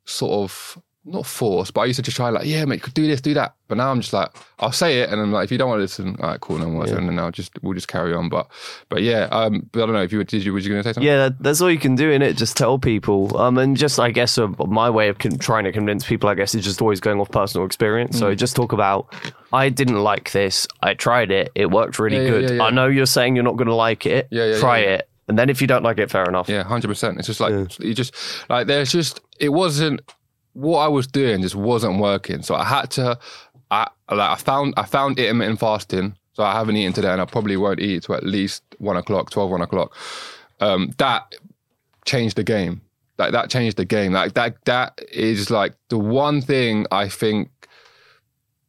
sort 0.06 0.32
of 0.32 0.78
not 1.08 1.26
force, 1.26 1.70
but 1.70 1.82
I 1.82 1.84
used 1.86 1.96
to 1.98 2.02
just 2.02 2.16
try 2.16 2.30
like, 2.30 2.46
yeah, 2.46 2.64
mate, 2.64 2.82
could 2.82 2.94
do 2.94 3.06
this, 3.06 3.20
do 3.20 3.34
that. 3.34 3.54
But 3.68 3.76
now 3.78 3.90
I'm 3.90 4.00
just 4.00 4.12
like, 4.12 4.30
I'll 4.60 4.72
say 4.72 5.00
it, 5.00 5.10
and 5.10 5.20
I'm 5.20 5.30
like, 5.32 5.44
if 5.44 5.52
you 5.52 5.58
don't 5.58 5.68
want 5.68 5.78
to 5.78 5.82
listen, 5.82 6.16
all 6.20 6.30
right, 6.30 6.40
cool, 6.40 6.58
no 6.58 6.68
more. 6.68 6.86
And 6.86 7.08
then 7.08 7.18
I'll 7.18 7.30
just 7.30 7.52
we'll 7.62 7.74
just 7.74 7.88
carry 7.88 8.14
on. 8.14 8.28
But 8.28 8.48
but 8.88 9.02
yeah, 9.02 9.24
um, 9.30 9.68
but 9.72 9.82
I 9.82 9.86
don't 9.86 9.94
know 9.94 10.02
if 10.02 10.12
you 10.12 10.18
were, 10.18 10.24
did 10.24 10.44
you 10.44 10.52
was 10.52 10.64
you 10.64 10.72
going 10.72 10.82
to 10.82 10.88
say 10.88 10.92
something? 10.94 11.06
Yeah, 11.06 11.30
that's 11.40 11.60
all 11.60 11.70
you 11.70 11.78
can 11.78 11.94
do 11.94 12.10
in 12.10 12.22
it. 12.22 12.36
Just 12.36 12.56
tell 12.56 12.78
people. 12.78 13.36
Um, 13.36 13.58
and 13.58 13.76
just 13.76 13.98
I 14.00 14.10
guess 14.10 14.38
uh, 14.38 14.48
my 14.66 14.88
way 14.90 15.08
of 15.08 15.18
con- 15.18 15.38
trying 15.38 15.64
to 15.64 15.72
convince 15.72 16.06
people, 16.06 16.28
I 16.28 16.34
guess, 16.34 16.54
is 16.54 16.64
just 16.64 16.80
always 16.80 17.00
going 17.00 17.20
off 17.20 17.30
personal 17.30 17.66
experience. 17.66 18.16
Mm. 18.16 18.20
So 18.20 18.34
just 18.34 18.56
talk 18.56 18.72
about, 18.72 19.12
I 19.52 19.68
didn't 19.68 20.02
like 20.02 20.32
this. 20.32 20.66
I 20.82 20.94
tried 20.94 21.30
it. 21.30 21.50
It 21.54 21.70
worked 21.70 21.98
really 21.98 22.16
Yeah, 22.16 22.22
yeah, 22.22 22.30
good. 22.30 22.42
yeah, 22.50 22.56
yeah. 22.56 22.62
I 22.64 22.70
know 22.70 22.86
you're 22.86 23.06
saying 23.06 23.34
you're 23.36 23.44
not 23.44 23.56
going 23.56 23.68
to 23.68 23.74
like 23.74 24.06
it. 24.06 24.28
Yeah, 24.30 24.46
yeah, 24.46 24.58
Try 24.60 24.78
yeah, 24.78 24.86
yeah. 24.86 24.94
it, 24.96 25.08
and 25.28 25.38
then 25.38 25.50
if 25.50 25.60
you 25.60 25.66
don't 25.66 25.82
like 25.82 25.98
it, 25.98 26.10
fair 26.10 26.24
enough. 26.24 26.48
Yeah, 26.48 26.62
hundred 26.64 26.88
percent. 26.88 27.18
It's 27.18 27.26
just 27.26 27.40
like 27.40 27.52
you 27.80 27.92
just 27.92 28.14
like 28.48 28.66
there's 28.66 28.90
just 28.90 29.20
it 29.38 29.50
wasn't 29.50 30.00
what 30.58 30.80
I 30.80 30.88
was 30.88 31.06
doing 31.06 31.42
just 31.42 31.54
wasn't 31.54 32.00
working. 32.00 32.42
So 32.42 32.56
I 32.56 32.64
had 32.64 32.90
to 32.92 33.16
I 33.70 33.88
like 34.10 34.30
I 34.30 34.34
found 34.34 34.74
I 34.76 34.84
found 34.84 35.18
intermittent 35.18 35.60
fasting. 35.60 36.16
So 36.32 36.42
I 36.42 36.52
haven't 36.52 36.76
eaten 36.76 36.92
today 36.92 37.10
and 37.10 37.20
I 37.20 37.26
probably 37.26 37.56
won't 37.56 37.80
eat 37.80 38.04
till 38.04 38.16
at 38.16 38.24
least 38.24 38.62
one 38.78 38.96
o'clock, 38.96 39.30
12, 39.30 39.50
1 39.50 39.60
o'clock. 39.60 39.96
Um, 40.60 40.92
that 40.98 41.34
changed 42.04 42.36
the 42.36 42.44
game. 42.44 42.80
Like 43.18 43.32
that 43.32 43.50
changed 43.50 43.76
the 43.76 43.84
game. 43.84 44.12
Like 44.12 44.34
that 44.34 44.64
that 44.64 45.00
is 45.12 45.50
like 45.50 45.74
the 45.90 45.98
one 45.98 46.40
thing 46.40 46.86
I 46.90 47.08
think 47.08 47.50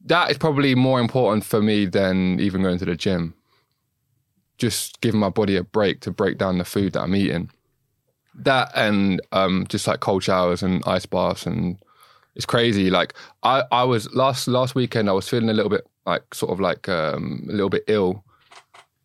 that 0.05 0.29
is 0.29 0.37
probably 0.37 0.75
more 0.75 0.99
important 0.99 1.43
for 1.43 1.61
me 1.61 1.85
than 1.85 2.39
even 2.39 2.61
going 2.61 2.77
to 2.79 2.85
the 2.85 2.95
gym. 2.95 3.33
Just 4.59 5.01
giving 5.01 5.19
my 5.19 5.29
body 5.29 5.55
a 5.55 5.63
break 5.63 6.01
to 6.01 6.11
break 6.11 6.37
down 6.37 6.59
the 6.59 6.65
food 6.65 6.93
that 6.93 7.01
I'm 7.01 7.15
eating 7.15 7.49
that 8.43 8.71
and 8.75 9.21
um 9.31 9.65
just 9.69 9.87
like 9.87 9.99
cold 9.99 10.23
showers 10.23 10.63
and 10.63 10.83
ice 10.85 11.05
baths 11.05 11.45
and 11.45 11.77
it's 12.35 12.45
crazy 12.45 12.89
like 12.89 13.13
i 13.43 13.63
i 13.71 13.83
was 13.83 14.13
last 14.13 14.47
last 14.47 14.75
weekend 14.75 15.09
i 15.09 15.11
was 15.11 15.27
feeling 15.27 15.49
a 15.49 15.53
little 15.53 15.69
bit 15.69 15.85
like 16.09 16.33
sort 16.33 16.51
of 16.51 16.59
like 16.59 16.89
um 16.89 17.45
a 17.49 17.51
little 17.51 17.69
bit 17.69 17.83
ill. 17.87 18.23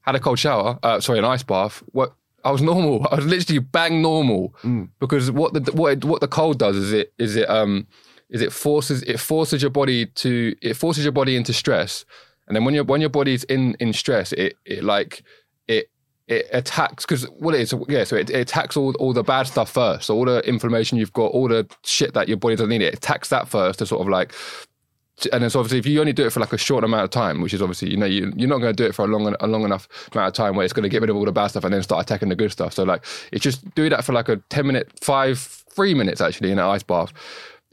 Had 0.03 0.14
a 0.14 0.20
cold 0.20 0.38
shower 0.38 0.79
uh 0.83 1.01
sorry 1.01 1.18
an 1.18 1.25
ice 1.25 1.42
bath. 1.42 1.83
What 1.92 2.14
i 2.44 2.51
was 2.51 2.62
normal. 2.73 3.07
I 3.11 3.16
was 3.16 3.27
literally 3.27 3.61
bang 3.61 4.03
normal. 4.03 4.55
Because 4.99 5.31
what 5.31 5.53
the 5.55 5.73
what 5.73 5.92
it, 5.92 6.05
what 6.05 6.20
the 6.20 6.29
cold 6.29 6.59
does 6.59 6.77
is 6.77 6.92
it 6.92 7.12
is 7.18 7.37
it 7.37 7.49
um 7.49 7.87
is 8.31 8.40
it 8.40 8.53
forces 8.53 9.03
it 9.03 9.20
forces 9.20 9.62
your 9.62 9.70
body 9.70 10.07
to 10.07 10.55
it 10.62 10.75
forces 10.75 11.05
your 11.05 11.12
body 11.12 11.37
into 11.37 11.53
stress. 11.53 12.05
And 12.47 12.57
then 12.57 12.64
when 12.64 12.75
your 12.75 12.85
when 12.85 13.01
your 13.01 13.11
body's 13.11 13.44
in 13.44 13.75
in 13.81 13.92
stress 13.92 14.33
it 14.33 14.57
it 14.64 14.83
like 14.83 15.23
it 15.68 15.90
it 16.26 16.46
attacks 16.52 17.04
because 17.04 17.24
what 17.30 17.54
it 17.54 17.60
is, 17.60 17.74
yeah. 17.88 18.04
So 18.04 18.16
it, 18.16 18.30
it 18.30 18.40
attacks 18.40 18.76
all 18.76 18.94
all 18.94 19.12
the 19.12 19.22
bad 19.22 19.46
stuff 19.46 19.70
first. 19.70 20.06
So 20.06 20.14
all 20.14 20.24
the 20.24 20.40
inflammation 20.48 20.96
you've 20.98 21.12
got, 21.12 21.26
all 21.32 21.48
the 21.48 21.68
shit 21.84 22.14
that 22.14 22.28
your 22.28 22.38
body 22.38 22.56
doesn't 22.56 22.70
need, 22.70 22.82
it 22.82 22.94
attacks 22.94 23.28
that 23.28 23.48
first 23.48 23.80
to 23.80 23.87
sort 23.87 24.00
of 24.00 24.08
like. 24.08 24.34
And 25.32 25.42
then 25.42 25.50
so 25.50 25.60
obviously, 25.60 25.78
if 25.78 25.87
you 25.87 26.00
only 26.00 26.12
do 26.12 26.26
it 26.26 26.30
for 26.32 26.40
like 26.40 26.52
a 26.52 26.58
short 26.58 26.82
amount 26.82 27.04
of 27.04 27.10
time, 27.10 27.40
which 27.40 27.54
is 27.54 27.62
obviously 27.62 27.90
you 27.90 27.96
know 27.96 28.06
you 28.06 28.32
you're 28.37 28.48
not 28.48 28.58
going 28.58 28.74
to 28.74 28.82
do 28.82 28.88
it 28.88 28.94
for 28.94 29.04
a 29.04 29.08
long 29.08 29.34
a 29.38 29.46
long 29.46 29.64
enough 29.64 29.87
amount 30.12 30.28
of 30.28 30.34
time 30.34 30.56
where 30.56 30.64
it's 30.64 30.72
going 30.72 30.82
to 30.82 30.88
get 30.88 31.02
rid 31.02 31.10
of 31.10 31.16
all 31.16 31.24
the 31.24 31.32
bad 31.32 31.48
stuff 31.48 31.62
and 31.62 31.72
then 31.72 31.82
start 31.82 32.04
attacking 32.04 32.30
the 32.30 32.34
good 32.34 32.50
stuff. 32.50 32.72
So 32.72 32.82
like 32.84 33.04
it's 33.30 33.42
just 33.42 33.72
do 33.74 33.88
that 33.90 34.04
for 34.04 34.12
like 34.12 34.28
a 34.28 34.37
ten 34.48 34.66
minute, 34.66 34.90
five, 35.00 35.38
three 35.38 35.94
minutes 35.94 36.20
actually 36.20 36.50
in 36.50 36.58
an 36.58 36.64
ice 36.64 36.82
bath. 36.82 37.12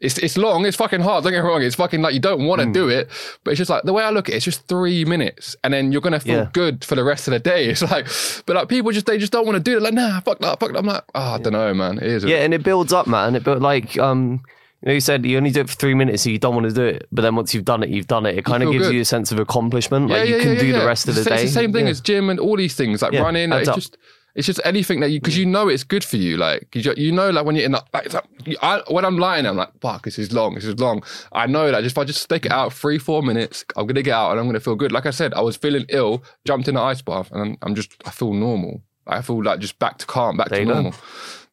It's 0.01 0.17
it's 0.17 0.35
long. 0.37 0.65
It's 0.65 0.75
fucking 0.77 1.01
hard. 1.01 1.23
Don't 1.23 1.31
get 1.33 1.43
me 1.43 1.47
wrong. 1.49 1.61
It's 1.61 1.75
fucking 1.75 2.01
like 2.01 2.13
you 2.15 2.19
don't 2.19 2.45
want 2.47 2.59
to 2.59 2.65
Hmm. 2.65 2.71
do 2.71 2.89
it, 2.89 3.07
but 3.43 3.51
it's 3.51 3.59
just 3.59 3.69
like 3.69 3.83
the 3.83 3.93
way 3.93 4.03
I 4.03 4.09
look 4.09 4.27
at 4.29 4.33
it. 4.33 4.37
It's 4.37 4.45
just 4.45 4.67
three 4.67 5.05
minutes, 5.05 5.55
and 5.63 5.71
then 5.73 5.91
you're 5.91 6.01
gonna 6.01 6.19
feel 6.19 6.37
Yeah. 6.39 6.49
good 6.53 6.83
for 6.83 6.95
the 6.95 7.03
rest 7.03 7.27
of 7.27 7.31
the 7.33 7.39
day. 7.39 7.65
It's 7.69 7.83
like, 7.83 8.07
but 8.47 8.55
like 8.55 8.67
people 8.67 8.91
just 8.91 9.05
they 9.05 9.17
just 9.19 9.31
don't 9.31 9.45
want 9.45 9.57
to 9.57 9.63
do 9.63 9.77
it. 9.77 9.81
Like 9.83 9.93
nah, 9.93 10.19
fuck 10.21 10.39
that, 10.39 10.59
fuck 10.59 10.71
that. 10.73 10.79
I'm 10.79 10.85
like, 10.87 11.03
oh, 11.13 11.35
I 11.35 11.37
don't 11.37 11.53
know, 11.53 11.73
man. 11.73 11.97
It 11.99 12.03
is. 12.03 12.23
Yeah, 12.23 12.37
and 12.37 12.53
it 12.53 12.63
builds 12.63 12.91
up, 12.91 13.05
man. 13.07 13.35
It 13.35 13.43
built 13.43 13.61
like 13.61 13.97
um. 13.99 14.41
You 14.83 14.87
know, 14.87 14.93
you 14.93 14.99
said 14.99 15.23
you 15.27 15.37
only 15.37 15.51
do 15.51 15.59
it 15.61 15.69
for 15.69 15.75
three 15.75 15.93
minutes, 15.93 16.23
so 16.23 16.31
you 16.31 16.39
don't 16.39 16.55
want 16.55 16.67
to 16.67 16.73
do 16.73 16.83
it. 16.83 17.07
But 17.11 17.21
then 17.21 17.35
once 17.35 17.53
you've 17.53 17.65
done 17.65 17.83
it, 17.83 17.89
you've 17.89 18.07
done 18.07 18.25
it. 18.25 18.35
It 18.35 18.43
kind 18.45 18.63
of 18.63 18.71
gives 18.71 18.87
good. 18.87 18.95
you 18.95 19.01
a 19.01 19.05
sense 19.05 19.31
of 19.31 19.37
accomplishment. 19.37 20.09
Like 20.09 20.27
you 20.27 20.39
can 20.39 20.57
do 20.57 20.71
the 20.73 20.83
rest 20.83 21.07
of 21.07 21.13
the 21.13 21.21
It's 21.21 21.29
day. 21.29 21.35
It's 21.35 21.43
the 21.53 21.59
same 21.61 21.71
thing 21.71 21.85
Yeah. 21.85 21.91
as 21.91 22.01
gym 22.01 22.31
and 22.31 22.39
all 22.39 22.57
these 22.57 22.73
things 22.73 23.03
like 23.03 23.13
Yeah, 23.13 23.21
running. 23.21 23.51
Like, 23.51 23.59
it's 23.59 23.69
up. 23.69 23.75
just 23.75 23.95
it's 24.35 24.47
just 24.47 24.61
anything 24.63 24.99
that 25.01 25.09
you 25.09 25.19
because 25.19 25.37
you 25.37 25.45
know 25.45 25.67
it's 25.67 25.83
good 25.83 26.03
for 26.03 26.17
you. 26.17 26.37
Like 26.37 26.73
you, 26.73 26.93
you 26.95 27.11
know, 27.11 27.29
like 27.29 27.45
when 27.45 27.55
you're 27.55 27.65
in 27.65 27.73
that, 27.73 27.85
like, 27.93 28.13
I, 28.61 28.81
when 28.89 29.03
I'm 29.05 29.17
lying, 29.17 29.45
I'm 29.45 29.57
like, 29.57 29.69
fuck, 29.81 30.05
this 30.05 30.17
is 30.17 30.31
long. 30.31 30.55
This 30.55 30.65
is 30.65 30.79
long. 30.79 31.03
I 31.33 31.47
know 31.47 31.71
that 31.71 31.83
if 31.83 31.97
I 31.97 32.03
just 32.03 32.21
stick 32.21 32.45
it 32.45 32.51
out 32.51 32.71
three, 32.73 32.97
four 32.97 33.21
minutes, 33.23 33.65
I'm 33.75 33.87
gonna 33.87 34.01
get 34.01 34.13
out 34.13 34.31
and 34.31 34.39
I'm 34.39 34.45
gonna 34.47 34.59
feel 34.59 34.75
good. 34.75 34.91
Like 34.91 35.05
I 35.05 35.11
said, 35.11 35.33
I 35.33 35.41
was 35.41 35.57
feeling 35.57 35.85
ill, 35.89 36.23
jumped 36.45 36.67
in 36.67 36.75
the 36.75 36.81
ice 36.81 37.01
bath, 37.01 37.31
and 37.31 37.41
I'm, 37.41 37.57
I'm 37.61 37.75
just 37.75 37.95
I 38.05 38.11
feel 38.11 38.33
normal. 38.33 38.81
I 39.07 39.21
feel 39.21 39.43
like 39.43 39.59
just 39.59 39.79
back 39.79 39.97
to 39.97 40.05
calm, 40.05 40.37
back 40.37 40.49
There 40.49 40.59
to 40.59 40.65
normal. 40.65 40.93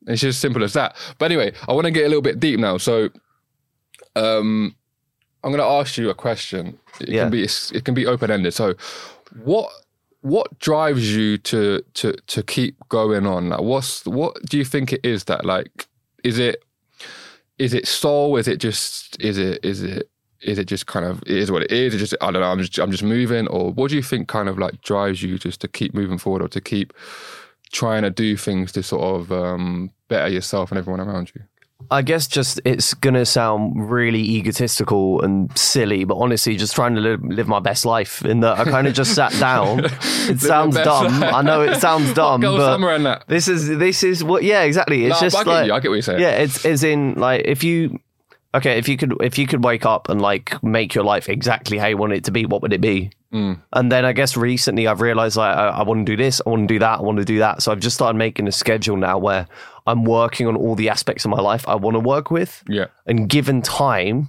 It's 0.06 0.20
just 0.22 0.40
simple 0.40 0.62
as 0.62 0.72
that. 0.74 0.96
But 1.18 1.26
anyway, 1.26 1.52
I 1.68 1.72
want 1.72 1.86
to 1.86 1.90
get 1.90 2.04
a 2.04 2.08
little 2.08 2.22
bit 2.22 2.38
deep 2.40 2.60
now. 2.60 2.78
So, 2.78 3.08
um, 4.16 4.74
I'm 5.44 5.52
to 5.52 5.62
ask 5.64 5.96
you 5.98 6.10
a 6.10 6.14
question. 6.14 6.78
It 7.00 7.08
Yeah. 7.08 7.22
can 7.24 7.30
be 7.30 7.42
it 7.44 7.84
can 7.84 7.94
be 7.94 8.06
open 8.06 8.30
ended. 8.30 8.54
So, 8.54 8.74
what 9.44 9.70
what 10.20 10.58
drives 10.58 11.14
you 11.14 11.38
to 11.38 11.82
to 11.94 12.12
to 12.12 12.42
keep 12.42 12.76
going 12.88 13.26
on? 13.26 13.50
Like, 13.50 13.60
what's 13.60 14.04
what 14.04 14.42
do 14.46 14.58
you 14.58 14.64
think 14.64 14.92
it 14.92 15.00
is 15.04 15.24
that 15.24 15.44
like 15.44 15.86
is 16.24 16.38
it 16.38 16.64
is 17.58 17.74
it 17.74 17.86
soul? 17.86 18.36
Is 18.36 18.48
it 18.48 18.58
just 18.58 19.20
is 19.20 19.38
it 19.38 19.64
is 19.64 19.82
it 19.82 20.08
is 20.40 20.58
it 20.58 20.66
just 20.66 20.86
kind 20.86 21.04
of 21.04 21.22
it 21.22 21.36
is 21.36 21.50
what 21.50 21.62
it 21.62 21.72
is? 21.72 21.94
It 21.94 21.98
just 21.98 22.14
I 22.20 22.30
don't 22.30 22.42
know. 22.42 22.50
I'm 22.50 22.58
just 22.58 22.78
I'm 22.78 22.90
just 22.90 23.02
moving, 23.02 23.46
or 23.48 23.72
what 23.72 23.90
do 23.90 23.96
you 23.96 24.02
think 24.02 24.28
kind 24.28 24.48
of 24.48 24.58
like 24.58 24.80
drives 24.82 25.22
you 25.22 25.38
just 25.38 25.60
to 25.60 25.68
keep 25.68 25.94
moving 25.94 26.18
forward, 26.18 26.42
or 26.42 26.48
to 26.48 26.60
keep 26.60 26.92
trying 27.72 28.02
to 28.02 28.10
do 28.10 28.36
things 28.36 28.72
to 28.72 28.82
sort 28.82 29.20
of 29.20 29.32
um, 29.32 29.90
better 30.08 30.28
yourself 30.28 30.70
and 30.70 30.78
everyone 30.78 31.00
around 31.00 31.32
you? 31.34 31.42
I 31.90 32.02
guess 32.02 32.26
just 32.26 32.60
it's 32.64 32.92
gonna 32.92 33.24
sound 33.24 33.90
really 33.90 34.20
egotistical 34.20 35.22
and 35.22 35.56
silly, 35.56 36.04
but 36.04 36.16
honestly, 36.16 36.56
just 36.56 36.74
trying 36.74 36.94
to 36.96 37.00
live, 37.00 37.22
live 37.24 37.48
my 37.48 37.60
best 37.60 37.86
life. 37.86 38.24
In 38.24 38.40
that 38.40 38.58
I 38.58 38.64
kind 38.64 38.86
of 38.86 38.94
just 38.94 39.14
sat 39.14 39.32
down. 39.40 39.84
It 39.84 40.40
sounds 40.40 40.76
dumb. 40.76 41.20
life. 41.20 41.34
I 41.34 41.42
know 41.42 41.62
it 41.62 41.80
sounds 41.80 42.12
dumb, 42.14 42.40
Go 42.40 42.56
but 42.56 42.72
somewhere 42.72 42.96
in 42.96 43.04
that. 43.04 43.24
this 43.28 43.48
is 43.48 43.68
this 43.78 44.02
is 44.02 44.22
what. 44.24 44.42
Yeah, 44.42 44.62
exactly. 44.62 45.06
It's 45.06 45.20
just 45.20 45.36
I 45.36 45.42
like 45.42 45.66
you. 45.66 45.72
I 45.72 45.80
get 45.80 45.88
what 45.88 45.94
you're 45.94 46.02
saying. 46.02 46.20
yeah, 46.20 46.30
it's 46.30 46.64
as 46.66 46.82
in 46.84 47.14
like 47.14 47.42
if 47.46 47.62
you 47.64 48.00
okay, 48.54 48.76
if 48.78 48.88
you 48.88 48.96
could 48.96 49.14
if 49.22 49.38
you 49.38 49.46
could 49.46 49.62
wake 49.64 49.86
up 49.86 50.08
and 50.08 50.20
like 50.20 50.60
make 50.62 50.94
your 50.94 51.04
life 51.04 51.28
exactly 51.28 51.78
how 51.78 51.86
you 51.86 51.96
want 51.96 52.12
it 52.12 52.24
to 52.24 52.30
be, 52.32 52.44
what 52.44 52.60
would 52.60 52.72
it 52.72 52.80
be? 52.80 53.10
Mm. 53.32 53.60
And 53.74 53.92
then 53.92 54.04
I 54.04 54.12
guess 54.12 54.36
recently 54.36 54.86
I've 54.86 55.00
realized 55.02 55.36
like 55.36 55.54
I, 55.56 55.68
I 55.68 55.82
want 55.82 56.06
to 56.06 56.12
do 56.12 56.22
this, 56.22 56.40
I 56.46 56.50
want 56.50 56.66
to 56.68 56.74
do 56.74 56.78
that, 56.80 56.98
I 56.98 57.02
want 57.02 57.18
to 57.18 57.24
do 57.24 57.38
that. 57.38 57.62
So 57.62 57.70
I've 57.70 57.80
just 57.80 57.94
started 57.94 58.18
making 58.18 58.48
a 58.48 58.52
schedule 58.52 58.96
now 58.96 59.18
where 59.18 59.46
I'm 59.88 60.04
working 60.04 60.46
on 60.46 60.54
all 60.56 60.74
the 60.76 60.88
aspects 60.90 61.24
of 61.24 61.30
my 61.30 61.40
life 61.40 61.66
I 61.66 61.74
want 61.74 61.94
to 61.94 62.00
work 62.00 62.30
with, 62.30 62.62
Yeah. 62.68 62.86
and 63.06 63.28
given 63.28 63.62
time. 63.62 64.28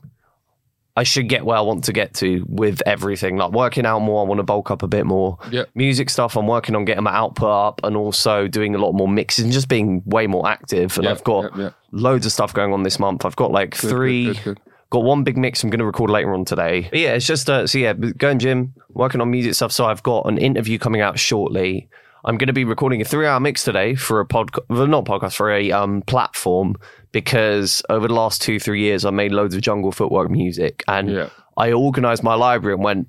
I 0.98 1.04
should 1.04 1.30
get 1.30 1.45
where 1.45 1.56
I 1.56 1.62
want 1.62 1.86
to 1.86 1.93
get 1.93 2.13
to 2.15 2.43
with 2.50 2.82
everything. 2.86 3.38
Like 3.38 3.52
working 3.54 3.86
out 3.86 4.00
more, 4.00 4.22
I 4.22 4.28
want 4.28 4.39
to 4.39 4.43
bulk 4.43 4.69
up 4.69 4.84
a 4.84 4.88
bit 4.88 5.06
more. 5.06 5.38
Yeah. 5.50 5.63
Music 5.74 6.10
stuff, 6.10 6.36
I'm 6.36 6.45
working 6.48 6.76
on 6.76 6.84
getting 6.84 7.04
my 7.06 7.13
output 7.13 7.50
up 7.50 7.80
and 7.86 7.95
also 7.95 8.50
doing 8.50 8.76
a 8.76 8.80
lot 8.80 8.91
more 8.91 9.08
mixes 9.08 9.46
and 9.46 9.54
just 9.54 9.69
being 9.69 10.02
way 10.06 10.27
more 10.27 10.46
active. 10.50 10.98
And 10.98 11.06
Yeah, 11.06 11.12
I've 11.12 11.23
got 11.23 11.56
yeah, 11.56 11.63
yeah. 11.65 11.69
loads 11.94 12.25
of 12.25 12.33
stuff 12.33 12.54
going 12.54 12.73
on 12.73 12.83
this 12.83 13.00
month. 13.00 13.23
I've 13.23 13.38
got 13.38 13.52
like 13.52 13.75
three. 13.75 14.25
good, 14.25 14.36
good, 14.36 14.44
good. 14.44 14.60
Got 14.90 15.04
one 15.04 15.23
big 15.23 15.38
mix 15.38 15.63
I'm 15.63 15.69
going 15.69 15.79
to 15.79 15.86
record 15.86 16.10
later 16.10 16.33
on 16.33 16.44
today. 16.44 16.88
But 16.90 17.00
yeah, 17.00 17.13
it's 17.13 17.27
just 17.27 17.50
uh, 17.50 17.65
so 17.65 17.77
yeah, 17.77 17.94
going 17.94 18.40
gym, 18.40 18.73
working 18.90 19.21
on 19.21 19.31
music 19.31 19.54
stuff. 19.54 19.71
So 19.71 19.86
I've 19.86 20.04
got 20.04 20.25
an 20.25 20.38
interview 20.38 20.79
coming 20.79 21.00
out 21.00 21.17
shortly. 21.17 21.88
I'm 22.26 22.38
going 22.38 22.48
to 22.48 22.54
be 22.54 22.65
recording 22.65 23.02
a 23.02 23.06
three-hour 23.06 23.40
mix 23.40 23.63
today 23.63 23.96
for 23.96 24.20
a 24.20 24.26
podcast, 24.26 24.65
well, 24.70 24.88
not 24.88 25.06
podcast, 25.06 25.36
for 25.36 25.52
a 25.52 25.72
um, 25.72 26.02
platform 26.04 26.76
because 27.12 27.82
over 27.90 28.08
the 28.08 28.13
last 28.13 28.42
two, 28.42 28.60
three 28.60 28.82
years, 28.82 29.06
I 29.06 29.10
made 29.10 29.32
loads 29.32 29.56
of 29.56 29.62
jungle 29.62 29.92
footwork 29.92 30.30
music 30.30 30.84
and 30.88 31.10
Yeah. 31.10 31.30
I 31.58 31.72
organized 31.72 32.24
my 32.24 32.36
library 32.36 32.76
and 32.76 32.84
went, 32.84 33.08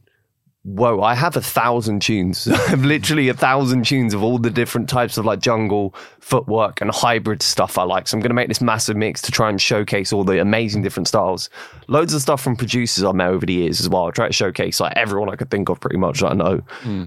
whoa, 0.62 1.00
I 1.00 1.14
have 1.14 1.36
a 1.36 1.40
thousand 1.40 2.02
tunes. 2.02 2.46
I 2.48 2.56
have 2.68 2.84
literally 2.84 3.28
a 3.28 3.34
thousand 3.34 3.84
tunes 3.86 4.12
of 4.14 4.22
all 4.22 4.38
the 4.38 4.50
different 4.50 4.88
types 4.88 5.16
of 5.18 5.24
like 5.24 5.40
jungle, 5.40 5.94
footwork, 6.20 6.80
and 6.80 6.90
hybrid 6.90 7.42
stuff 7.42 7.78
I 7.78 7.82
like. 7.84 8.06
So 8.08 8.16
I'm 8.16 8.20
going 8.20 8.30
to 8.30 8.34
make 8.34 8.48
this 8.48 8.60
massive 8.60 8.96
mix 8.96 9.22
to 9.22 9.32
try 9.32 9.48
and 9.48 9.60
showcase 9.60 10.12
all 10.12 10.22
the 10.24 10.40
amazing 10.40 10.82
different 10.82 11.08
styles. 11.08 11.48
Loads 11.88 12.12
of 12.14 12.22
stuff 12.22 12.42
from 12.42 12.56
producers 12.56 13.04
I 13.04 13.12
met 13.12 13.28
over 13.28 13.46
the 13.46 13.54
years 13.54 13.80
as 13.80 13.88
well. 13.88 14.06
I 14.06 14.10
try 14.10 14.26
to 14.26 14.32
showcase 14.32 14.80
like 14.80 14.92
everyone 14.96 15.30
I 15.30 15.36
could 15.36 15.50
think 15.50 15.68
of 15.68 15.80
pretty 15.80 15.96
much 15.96 16.20
that 16.20 16.32
I 16.32 16.34
know. 16.34 16.60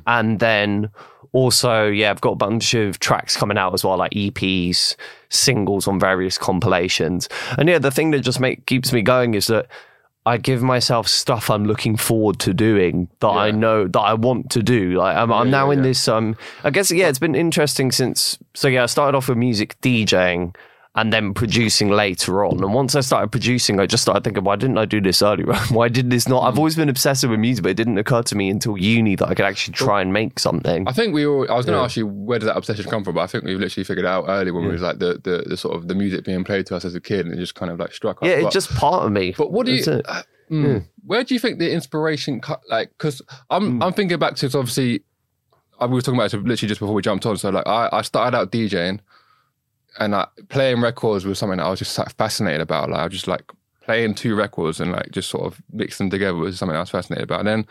And 0.08 0.40
then 0.40 0.90
also, 1.34 1.88
yeah, 1.88 2.12
I've 2.12 2.22
got 2.22 2.32
a 2.32 2.36
bunch 2.38 2.74
of 2.76 3.00
tracks 3.00 3.36
coming 3.36 3.58
out 3.58 3.74
as 3.74 3.84
well, 3.84 3.98
like 3.98 4.12
EPs, 4.12 4.96
singles 5.30 5.88
on 5.88 6.00
various 6.00 6.38
compilations. 6.38 7.28
And 7.58 7.68
yeah, 7.68 7.80
the 7.80 7.92
thing 7.92 8.12
that 8.12 8.20
just 8.20 8.40
make 8.40 8.66
keeps 8.68 8.94
me 8.94 9.02
going 9.02 9.34
is 9.34 9.48
that 9.48 9.68
I 10.26 10.38
give 10.38 10.62
myself 10.62 11.08
stuff 11.08 11.50
I'm 11.50 11.66
looking 11.66 11.98
forward 11.98 12.40
to 12.40 12.54
doing 12.54 13.10
that 13.20 13.28
I 13.28 13.52
know 13.52 13.88
that 13.88 14.00
I 14.00 14.14
want 14.14 14.52
to 14.52 14.64
do. 14.64 14.98
Like 14.98 15.18
I'm, 15.18 15.34
I'm 15.34 15.50
now 15.50 15.68
yeah, 15.68 15.74
in 15.74 15.80
yeah. 15.80 15.90
this. 15.90 16.08
Um, 16.08 16.38
I 16.64 16.70
guess 16.70 16.92
yeah, 16.92 17.10
it's 17.10 17.20
been 17.20 17.36
interesting 17.36 17.92
since. 17.92 18.38
So 18.54 18.68
yeah, 18.68 18.84
I 18.84 18.86
started 18.86 19.18
off 19.18 19.28
with 19.28 19.38
music 19.38 19.80
DJing 19.82 20.56
and 20.96 21.12
then 21.12 21.34
producing 21.34 21.90
later 21.90 22.46
on. 22.46 22.64
And 22.64 22.72
once 22.74 22.94
I 22.96 23.00
started 23.00 23.32
producing, 23.32 23.80
I 23.80 23.88
just 23.88 24.04
started 24.04 24.24
thinking, 24.24 24.44
why 24.44 24.56
didn't 24.58 24.78
I 24.78 24.86
do 24.86 25.02
this 25.02 25.24
earlier? 25.24 25.52
why 25.72 25.90
did 25.90 26.12
this 26.12 26.28
not? 26.28 26.44
Mm. 26.44 26.48
I've 26.48 26.58
always 26.60 26.76
been 26.76 26.88
obsessive 26.90 27.32
with 27.32 27.40
music, 27.40 27.64
but 27.64 27.70
it 27.70 27.78
didn't 27.78 27.98
occur 27.98 28.22
to 28.22 28.36
me 28.36 28.50
until 28.52 28.78
uni 28.78 29.16
that 29.16 29.28
I 29.28 29.34
could 29.34 29.46
actually 29.46 29.74
try 29.74 30.02
and 30.02 30.14
make 30.14 30.38
something. 30.38 30.88
I 30.88 30.92
think 30.92 31.14
we 31.16 31.26
all. 31.26 31.50
I 31.52 31.56
was 31.56 31.66
going 31.66 31.78
to 31.80 31.84
ask 31.84 31.98
you 31.98 32.06
where 32.06 32.38
did 32.38 32.46
that 32.46 32.58
obsession 32.58 32.86
come 32.90 33.04
from, 33.04 33.16
but 33.16 33.22
I 33.22 33.28
think 33.28 33.44
we've 33.44 33.60
literally 33.60 33.84
figured 33.84 34.06
out 34.06 34.26
early 34.28 34.52
when 34.52 34.66
we 34.66 34.72
was 34.72 34.82
like 34.84 35.00
the, 35.00 35.20
the 35.24 35.44
the 35.48 35.58
sort 35.58 35.76
of 35.76 35.88
the 35.88 35.96
music 35.96 36.26
being 36.26 36.44
played 36.44 36.68
to 36.68 36.76
us 36.76 36.86
as 36.86 36.94
a 36.94 37.02
kid, 37.02 37.26
and 37.26 37.34
it 37.34 37.38
just 37.40 37.56
kind 37.56 37.72
of 37.72 37.80
like 37.80 37.92
struck 37.92 38.22
us. 38.22 38.28
yeah, 38.28 38.36
it's 38.36 38.44
But- 38.46 38.54
just 38.54 38.70
part 38.76 39.04
of 39.06 39.12
me. 39.12 39.34
But 39.36 39.52
what 39.52 39.66
do 39.66 39.74
That's 39.76 39.88
you? 39.88 39.94
it. 39.94 40.06
uh, 40.08 40.24
mm, 40.52 40.86
Where 41.06 41.24
do 41.24 41.34
you 41.34 41.40
think 41.40 41.58
the 41.58 41.72
inspiration? 41.72 42.40
Like, 42.70 42.90
because 42.90 43.20
I'm 43.50 43.82
I'm 43.82 43.94
thinking 43.94 44.20
back 44.20 44.36
to 44.36 44.46
obviously, 44.46 45.02
I 45.80 45.88
we 45.88 45.96
were 45.96 46.02
talking 46.02 46.20
about 46.20 46.32
it 46.34 46.38
literally 46.44 46.68
just 46.70 46.80
before 46.80 46.94
we 46.94 47.02
jumped 47.02 47.26
on. 47.26 47.36
So 47.38 47.50
like, 47.50 47.66
I 47.66 47.90
I 47.92 48.04
started 48.04 48.38
out 48.38 48.52
DJing, 48.52 49.00
and 50.00 50.16
I, 50.16 50.28
playing 50.50 50.82
records 50.82 51.26
was 51.26 51.40
something 51.40 51.58
that 51.58 51.66
I 51.66 51.70
was 51.70 51.80
just 51.80 51.98
like, 51.98 52.16
fascinated 52.16 52.62
about. 52.62 52.90
Like, 52.90 53.00
I 53.00 53.04
was 53.06 53.14
just 53.14 53.28
like 53.28 53.44
playing 53.84 54.16
two 54.16 54.36
records 54.36 54.80
and 54.80 54.92
like 54.92 55.12
just 55.12 55.30
sort 55.30 55.46
of 55.46 55.62
mix 55.72 55.98
them 55.98 56.10
together 56.10 56.38
was 56.38 56.58
something 56.58 56.76
I 56.76 56.80
was 56.80 56.90
fascinated 56.90 57.26
about. 57.26 57.40
And 57.42 57.48
then 57.48 57.68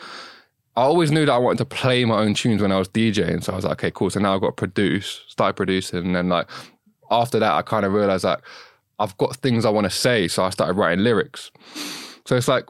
I 0.76 0.82
always 0.82 1.10
knew 1.10 1.26
that 1.26 1.32
I 1.32 1.38
wanted 1.38 1.58
to 1.58 1.64
play 1.64 2.04
my 2.04 2.18
own 2.18 2.34
tunes 2.34 2.62
when 2.62 2.72
I 2.72 2.78
was 2.78 2.88
DJing. 2.88 3.42
So 3.42 3.52
I 3.52 3.56
was 3.56 3.64
like, 3.64 3.72
okay, 3.72 3.90
cool. 3.90 4.10
So 4.10 4.20
now 4.20 4.34
I've 4.34 4.40
got 4.40 4.48
to 4.48 4.52
produce, 4.52 5.24
start 5.28 5.56
producing. 5.56 5.98
And 5.98 6.16
then 6.16 6.28
like 6.28 6.48
after 7.10 7.38
that, 7.38 7.52
I 7.52 7.62
kind 7.62 7.84
of 7.84 7.92
realized 7.92 8.24
that 8.24 8.40
I've 8.98 9.16
got 9.18 9.36
things 9.36 9.64
I 9.64 9.70
want 9.70 9.84
to 9.84 9.90
say. 9.90 10.28
So 10.28 10.44
I 10.44 10.50
started 10.50 10.74
writing 10.74 11.04
lyrics. 11.04 11.50
So 12.26 12.36
it's 12.36 12.48
like, 12.48 12.66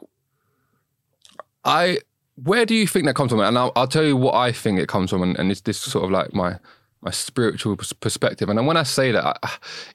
I, 1.63 1.99
where 2.35 2.65
do 2.65 2.75
you 2.75 2.87
think 2.87 3.05
that 3.05 3.15
comes 3.15 3.31
from? 3.31 3.39
And 3.39 3.57
I'll, 3.57 3.71
I'll 3.75 3.87
tell 3.87 4.03
you 4.03 4.17
what 4.17 4.35
I 4.35 4.51
think 4.51 4.79
it 4.79 4.89
comes 4.89 5.11
from. 5.11 5.21
And, 5.21 5.37
and 5.37 5.51
it's 5.51 5.61
this 5.61 5.79
sort 5.79 6.03
of 6.05 6.11
like 6.11 6.33
my, 6.33 6.57
my 7.03 7.11
spiritual 7.11 7.75
perspective. 7.75 8.49
And 8.49 8.65
when 8.65 8.77
I 8.77 8.83
say 8.83 9.11
that, 9.11 9.37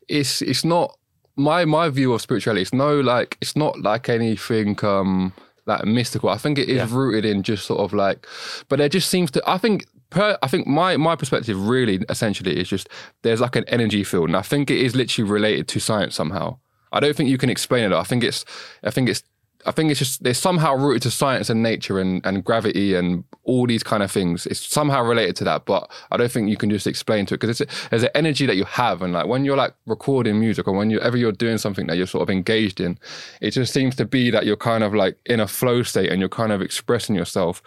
it's, 0.08 0.42
it's 0.42 0.64
not 0.64 0.96
my, 1.36 1.64
my 1.64 1.88
view 1.88 2.12
of 2.12 2.20
spirituality. 2.20 2.62
It's 2.62 2.72
no 2.72 3.00
like, 3.00 3.36
it's 3.40 3.56
not 3.56 3.80
like 3.80 4.08
anything, 4.08 4.82
um, 4.84 5.32
like 5.68 5.84
mystical. 5.84 6.30
I 6.30 6.38
think 6.38 6.58
it 6.58 6.68
is 6.68 6.90
rooted 6.90 7.24
in 7.24 7.42
just 7.42 7.66
sort 7.66 7.80
of 7.80 7.92
like, 7.92 8.26
but 8.68 8.78
there 8.78 8.88
just 8.88 9.08
seems 9.08 9.30
to. 9.32 9.42
I 9.46 9.58
think 9.58 9.86
per. 10.10 10.36
I 10.42 10.48
think 10.48 10.66
my 10.66 10.96
my 10.96 11.14
perspective 11.14 11.68
really 11.68 12.00
essentially 12.08 12.58
is 12.58 12.68
just 12.68 12.88
there's 13.22 13.40
like 13.40 13.54
an 13.54 13.64
energy 13.68 14.02
field, 14.02 14.30
and 14.30 14.36
I 14.36 14.42
think 14.42 14.70
it 14.70 14.78
is 14.78 14.96
literally 14.96 15.30
related 15.30 15.68
to 15.68 15.78
science 15.78 16.14
somehow. 16.16 16.58
I 16.90 17.00
don't 17.00 17.14
think 17.14 17.28
you 17.28 17.38
can 17.38 17.50
explain 17.50 17.84
it. 17.84 17.92
I 17.94 18.02
think 18.02 18.24
it's. 18.24 18.44
I 18.82 18.90
think 18.90 19.08
it's. 19.08 19.22
I 19.66 19.72
think 19.72 19.90
it's 19.90 19.98
just 19.98 20.22
they're 20.22 20.34
somehow 20.34 20.74
rooted 20.74 21.02
to 21.02 21.10
science 21.10 21.50
and 21.50 21.62
nature 21.62 21.98
and, 21.98 22.24
and 22.24 22.44
gravity 22.44 22.94
and 22.94 23.24
all 23.42 23.66
these 23.66 23.82
kind 23.82 24.02
of 24.02 24.10
things. 24.10 24.46
It's 24.46 24.64
somehow 24.64 25.02
related 25.02 25.36
to 25.36 25.44
that, 25.44 25.64
but 25.64 25.90
I 26.10 26.16
don't 26.16 26.30
think 26.30 26.48
you 26.48 26.56
can 26.56 26.70
just 26.70 26.86
explain 26.86 27.26
to 27.26 27.34
it 27.34 27.40
because 27.40 27.62
there's 27.90 28.04
an 28.04 28.10
energy 28.14 28.46
that 28.46 28.56
you 28.56 28.64
have, 28.64 29.02
and 29.02 29.12
like 29.12 29.26
when 29.26 29.44
you're 29.44 29.56
like 29.56 29.74
recording 29.86 30.38
music 30.38 30.68
or 30.68 30.72
whenever 30.74 31.16
you're 31.16 31.32
doing 31.32 31.58
something 31.58 31.86
that 31.88 31.96
you're 31.96 32.06
sort 32.06 32.22
of 32.22 32.30
engaged 32.30 32.80
in, 32.80 32.98
it 33.40 33.50
just 33.50 33.72
seems 33.72 33.96
to 33.96 34.04
be 34.04 34.30
that 34.30 34.46
you're 34.46 34.56
kind 34.56 34.84
of 34.84 34.94
like 34.94 35.18
in 35.26 35.40
a 35.40 35.48
flow 35.48 35.82
state 35.82 36.10
and 36.10 36.20
you're 36.20 36.28
kind 36.28 36.52
of 36.52 36.62
expressing 36.62 37.16
yourself. 37.16 37.62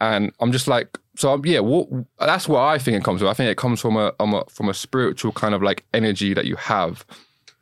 And 0.00 0.32
I'm 0.40 0.52
just 0.52 0.68
like, 0.68 0.98
so 1.16 1.32
I'm, 1.32 1.44
yeah, 1.46 1.60
what, 1.60 1.88
that's 2.18 2.48
what 2.48 2.60
I 2.60 2.78
think 2.78 2.98
it 2.98 3.04
comes 3.04 3.20
from. 3.20 3.28
I 3.28 3.34
think 3.34 3.50
it 3.50 3.56
comes 3.56 3.80
from 3.80 3.96
a, 3.96 4.12
from 4.18 4.34
a 4.34 4.44
from 4.48 4.68
a 4.68 4.74
spiritual 4.74 5.32
kind 5.32 5.54
of 5.54 5.62
like 5.62 5.84
energy 5.94 6.34
that 6.34 6.44
you 6.46 6.56
have 6.56 7.04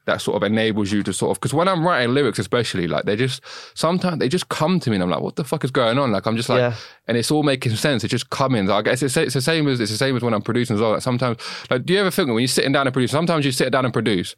that 0.07 0.21
sort 0.21 0.37
of 0.37 0.43
enables 0.43 0.93
you 0.93 1.03
to 1.03 1.13
sort 1.13 1.31
of 1.31 1.41
because 1.41 1.55
when 1.55 1.69
I'm 1.69 1.87
writing 1.87 2.13
lyrics, 2.15 2.39
especially 2.39 2.87
like 2.87 3.05
they 3.05 3.17
just 3.17 3.43
sometimes 3.75 4.19
they 4.19 4.29
just 4.29 4.49
come 4.49 4.79
to 4.81 4.91
me 4.91 4.97
and 4.97 5.03
I'm 5.03 5.11
like, 5.11 5.21
what 5.21 5.37
the 5.37 5.45
fuck 5.45 5.65
is 5.65 5.71
going 5.71 5.99
on? 5.99 6.13
Like 6.13 6.27
I'm 6.27 6.37
just 6.37 6.49
like, 6.49 6.59
Yeah. 6.59 6.75
and 7.09 7.17
it's 7.17 7.31
all 7.31 7.43
making 7.43 7.75
sense. 7.77 8.05
It's 8.05 8.11
just 8.11 8.31
coming. 8.31 8.71
I 8.71 8.83
guess 8.83 9.03
it's, 9.03 9.17
it's 9.17 9.35
the 9.35 9.41
same 9.41 9.67
as 9.69 9.81
it's 9.81 9.91
the 9.91 9.97
same 9.97 10.17
as 10.17 10.23
when 10.23 10.35
I'm 10.35 10.43
producing 10.43 10.75
as 10.75 10.81
well. 10.83 10.93
Like 10.93 11.03
sometimes, 11.03 11.39
like, 11.71 11.87
do 11.87 11.95
you 11.95 12.01
ever 12.01 12.11
think 12.11 12.29
when 12.29 12.39
you're 12.39 12.49
sitting 12.49 12.73
down 12.73 12.87
and 12.87 12.93
produce? 12.93 13.11
Sometimes 13.11 13.47
you 13.47 13.53
sit 13.53 13.71
down 13.73 13.85
and 13.85 13.95
produce, 13.95 14.37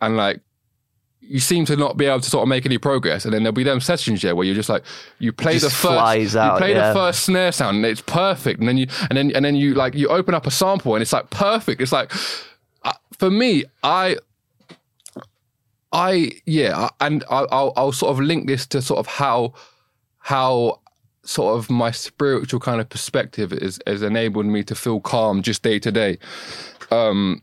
and 0.00 0.16
like 0.16 0.40
you 1.20 1.40
seem 1.40 1.66
to 1.66 1.76
not 1.76 1.98
be 1.98 2.06
able 2.06 2.20
to 2.20 2.30
sort 2.30 2.42
of 2.42 2.48
make 2.48 2.64
any 2.64 2.78
progress. 2.78 3.26
And 3.26 3.34
then 3.34 3.42
there'll 3.42 3.52
be 3.52 3.64
them 3.64 3.80
sessions 3.80 4.22
yeah 4.22 4.32
where 4.32 4.46
you're 4.46 4.54
just 4.54 4.70
like 4.70 4.84
you 5.18 5.32
play 5.32 5.58
the 5.58 5.68
first 5.68 6.36
out, 6.36 6.54
you 6.54 6.58
play 6.58 6.72
yeah. 6.72 6.88
the 6.88 6.94
first 6.94 7.24
snare 7.24 7.52
sound 7.52 7.76
and 7.76 7.86
it's 7.86 8.00
perfect, 8.00 8.60
and 8.60 8.68
then 8.68 8.78
you 8.78 8.86
and 9.10 9.18
then 9.18 9.32
and 9.34 9.44
then 9.44 9.54
you 9.54 9.74
like 9.74 9.94
you 9.94 10.08
open 10.08 10.34
up 10.34 10.46
a 10.46 10.50
sample 10.50 10.94
and 10.94 11.02
it's 11.02 11.12
like 11.12 11.28
perfect. 11.28 11.82
It's 11.82 11.92
like 11.92 12.10
uh, 12.84 12.92
for 13.18 13.30
me, 13.30 13.64
I. 13.82 14.16
I 15.92 16.32
yeah, 16.44 16.88
and 17.00 17.24
I'll, 17.30 17.48
I'll 17.50 17.72
I'll 17.76 17.92
sort 17.92 18.12
of 18.12 18.20
link 18.20 18.46
this 18.46 18.66
to 18.68 18.82
sort 18.82 18.98
of 18.98 19.06
how 19.06 19.54
how 20.18 20.80
sort 21.24 21.58
of 21.58 21.70
my 21.70 21.90
spiritual 21.90 22.60
kind 22.60 22.80
of 22.80 22.88
perspective 22.88 23.52
is 23.52 23.80
has 23.86 24.02
enabled 24.02 24.46
me 24.46 24.62
to 24.64 24.74
feel 24.74 25.00
calm 25.00 25.42
just 25.42 25.62
day 25.62 25.78
to 25.78 25.90
day. 25.90 26.18
Um, 26.90 27.42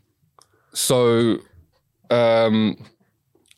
so 0.72 1.38
um, 2.10 2.76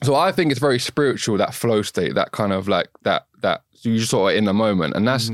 so 0.02 0.14
I 0.14 0.32
think 0.32 0.50
it's 0.50 0.60
very 0.60 0.78
spiritual 0.78 1.36
that 1.38 1.54
flow 1.54 1.82
state, 1.82 2.14
that 2.14 2.32
kind 2.32 2.52
of 2.52 2.68
like 2.68 2.88
that 3.02 3.26
that 3.42 3.62
you 3.82 3.98
just 3.98 4.10
sort 4.10 4.32
of 4.32 4.38
in 4.38 4.44
the 4.44 4.54
moment, 4.54 4.94
and 4.94 5.06
that's 5.06 5.30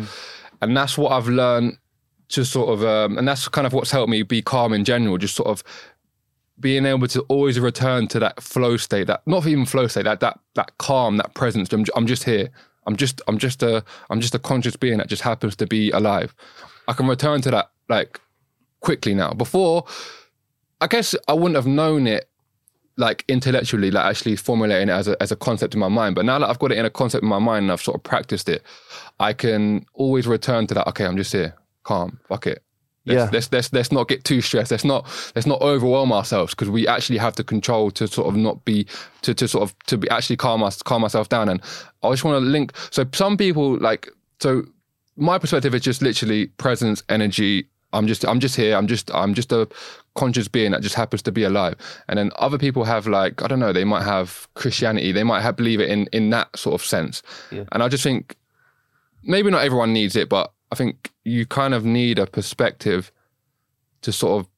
and 0.62 0.76
that's 0.76 0.98
what 0.98 1.12
I've 1.12 1.28
learned 1.28 1.78
to 2.30 2.44
sort 2.44 2.70
of 2.70 2.84
um, 2.84 3.18
and 3.18 3.28
that's 3.28 3.48
kind 3.48 3.66
of 3.66 3.72
what's 3.72 3.90
helped 3.90 4.10
me 4.10 4.22
be 4.22 4.42
calm 4.42 4.72
in 4.72 4.84
general, 4.84 5.18
just 5.18 5.36
sort 5.36 5.48
of 5.48 5.62
being 6.60 6.86
able 6.86 7.08
to 7.08 7.20
always 7.22 7.58
return 7.58 8.06
to 8.08 8.18
that 8.20 8.40
flow 8.40 8.76
state, 8.76 9.06
that 9.08 9.26
not 9.26 9.46
even 9.46 9.66
flow 9.66 9.86
state, 9.86 10.04
that 10.04 10.20
that 10.20 10.38
that 10.54 10.76
calm, 10.78 11.16
that 11.16 11.34
presence. 11.34 11.72
I'm, 11.72 11.84
I'm 11.96 12.06
just 12.06 12.24
here. 12.24 12.50
I'm 12.86 12.96
just 12.96 13.20
I'm 13.28 13.38
just 13.38 13.62
a 13.62 13.84
I'm 14.10 14.20
just 14.20 14.34
a 14.34 14.38
conscious 14.38 14.76
being 14.76 14.98
that 14.98 15.08
just 15.08 15.22
happens 15.22 15.56
to 15.56 15.66
be 15.66 15.90
alive. 15.90 16.34
I 16.86 16.92
can 16.92 17.06
return 17.06 17.40
to 17.42 17.50
that 17.50 17.70
like 17.88 18.20
quickly 18.80 19.14
now. 19.14 19.32
Before, 19.32 19.84
I 20.80 20.86
guess 20.86 21.14
I 21.28 21.32
wouldn't 21.32 21.56
have 21.56 21.66
known 21.66 22.06
it 22.06 22.28
like 22.96 23.24
intellectually, 23.26 23.90
like 23.90 24.04
actually 24.04 24.36
formulating 24.36 24.88
it 24.88 24.92
as 24.92 25.08
a 25.08 25.20
as 25.22 25.32
a 25.32 25.36
concept 25.36 25.74
in 25.74 25.80
my 25.80 25.88
mind. 25.88 26.14
But 26.14 26.24
now 26.24 26.38
that 26.38 26.48
I've 26.48 26.58
got 26.58 26.72
it 26.72 26.78
in 26.78 26.84
a 26.84 26.90
concept 26.90 27.22
in 27.22 27.28
my 27.28 27.38
mind 27.38 27.64
and 27.64 27.72
I've 27.72 27.82
sort 27.82 27.96
of 27.96 28.02
practiced 28.02 28.48
it, 28.48 28.62
I 29.18 29.32
can 29.32 29.86
always 29.94 30.26
return 30.26 30.66
to 30.68 30.74
that. 30.74 30.86
Okay, 30.88 31.04
I'm 31.04 31.16
just 31.16 31.32
here, 31.32 31.56
calm. 31.82 32.20
Fuck 32.28 32.46
it. 32.46 32.62
Let's, 33.06 33.18
Yeah. 33.18 33.30
let's 33.32 33.52
let's 33.52 33.72
let's 33.72 33.92
not 33.92 34.08
get 34.08 34.24
too 34.24 34.40
stressed. 34.40 34.70
Let's 34.70 34.84
not 34.84 35.04
let's 35.34 35.46
not 35.46 35.60
overwhelm 35.60 36.12
ourselves 36.12 36.54
because 36.54 36.70
we 36.70 36.88
actually 36.88 37.18
have 37.18 37.36
the 37.36 37.44
control 37.44 37.90
to 37.92 38.08
sort 38.08 38.28
of 38.28 38.36
not 38.36 38.64
be 38.64 38.86
to 39.22 39.34
to 39.34 39.46
sort 39.46 39.62
of 39.62 39.78
to 39.86 39.98
be 39.98 40.08
actually 40.10 40.36
calm 40.36 40.62
us 40.62 40.82
calm 40.82 41.02
myself 41.02 41.28
down. 41.28 41.48
And 41.48 41.60
I 42.02 42.10
just 42.10 42.24
want 42.24 42.42
to 42.42 42.48
link. 42.48 42.72
So 42.90 43.04
some 43.12 43.36
people 43.36 43.76
like 43.78 44.08
so 44.40 44.64
my 45.16 45.38
perspective 45.38 45.74
is 45.74 45.82
just 45.82 46.02
literally 46.02 46.46
presence, 46.58 47.02
energy. 47.08 47.66
I'm 47.92 48.06
just 48.06 48.24
I'm 48.24 48.40
just 48.40 48.56
here. 48.56 48.74
I'm 48.76 48.86
just 48.86 49.14
I'm 49.14 49.34
just 49.34 49.52
a 49.52 49.68
conscious 50.14 50.48
being 50.48 50.70
that 50.72 50.80
just 50.80 50.94
happens 50.94 51.22
to 51.22 51.32
be 51.32 51.42
alive. 51.44 51.74
And 52.08 52.18
then 52.18 52.30
other 52.36 52.58
people 52.58 52.84
have 52.84 53.06
like 53.06 53.42
I 53.42 53.46
don't 53.48 53.60
know. 53.60 53.72
They 53.72 53.84
might 53.84 54.04
have 54.04 54.48
Christianity. 54.54 55.12
They 55.12 55.24
might 55.24 55.42
have 55.42 55.56
believe 55.56 55.78
it 55.80 55.90
in 55.90 56.06
in 56.12 56.30
that 56.30 56.56
sort 56.56 56.80
of 56.80 56.84
sense. 56.86 57.22
And 57.70 57.82
I 57.82 57.88
just 57.88 58.02
think 58.02 58.34
maybe 59.22 59.50
not 59.50 59.62
everyone 59.62 59.92
needs 59.92 60.16
it, 60.16 60.28
but 60.28 60.52
I 60.74 60.76
think 60.76 61.12
you 61.24 61.46
kind 61.46 61.72
of 61.72 61.84
need 61.84 62.18
a 62.18 62.26
perspective 62.26 63.12
to 64.02 64.10
sort 64.12 64.40
of 64.40 64.48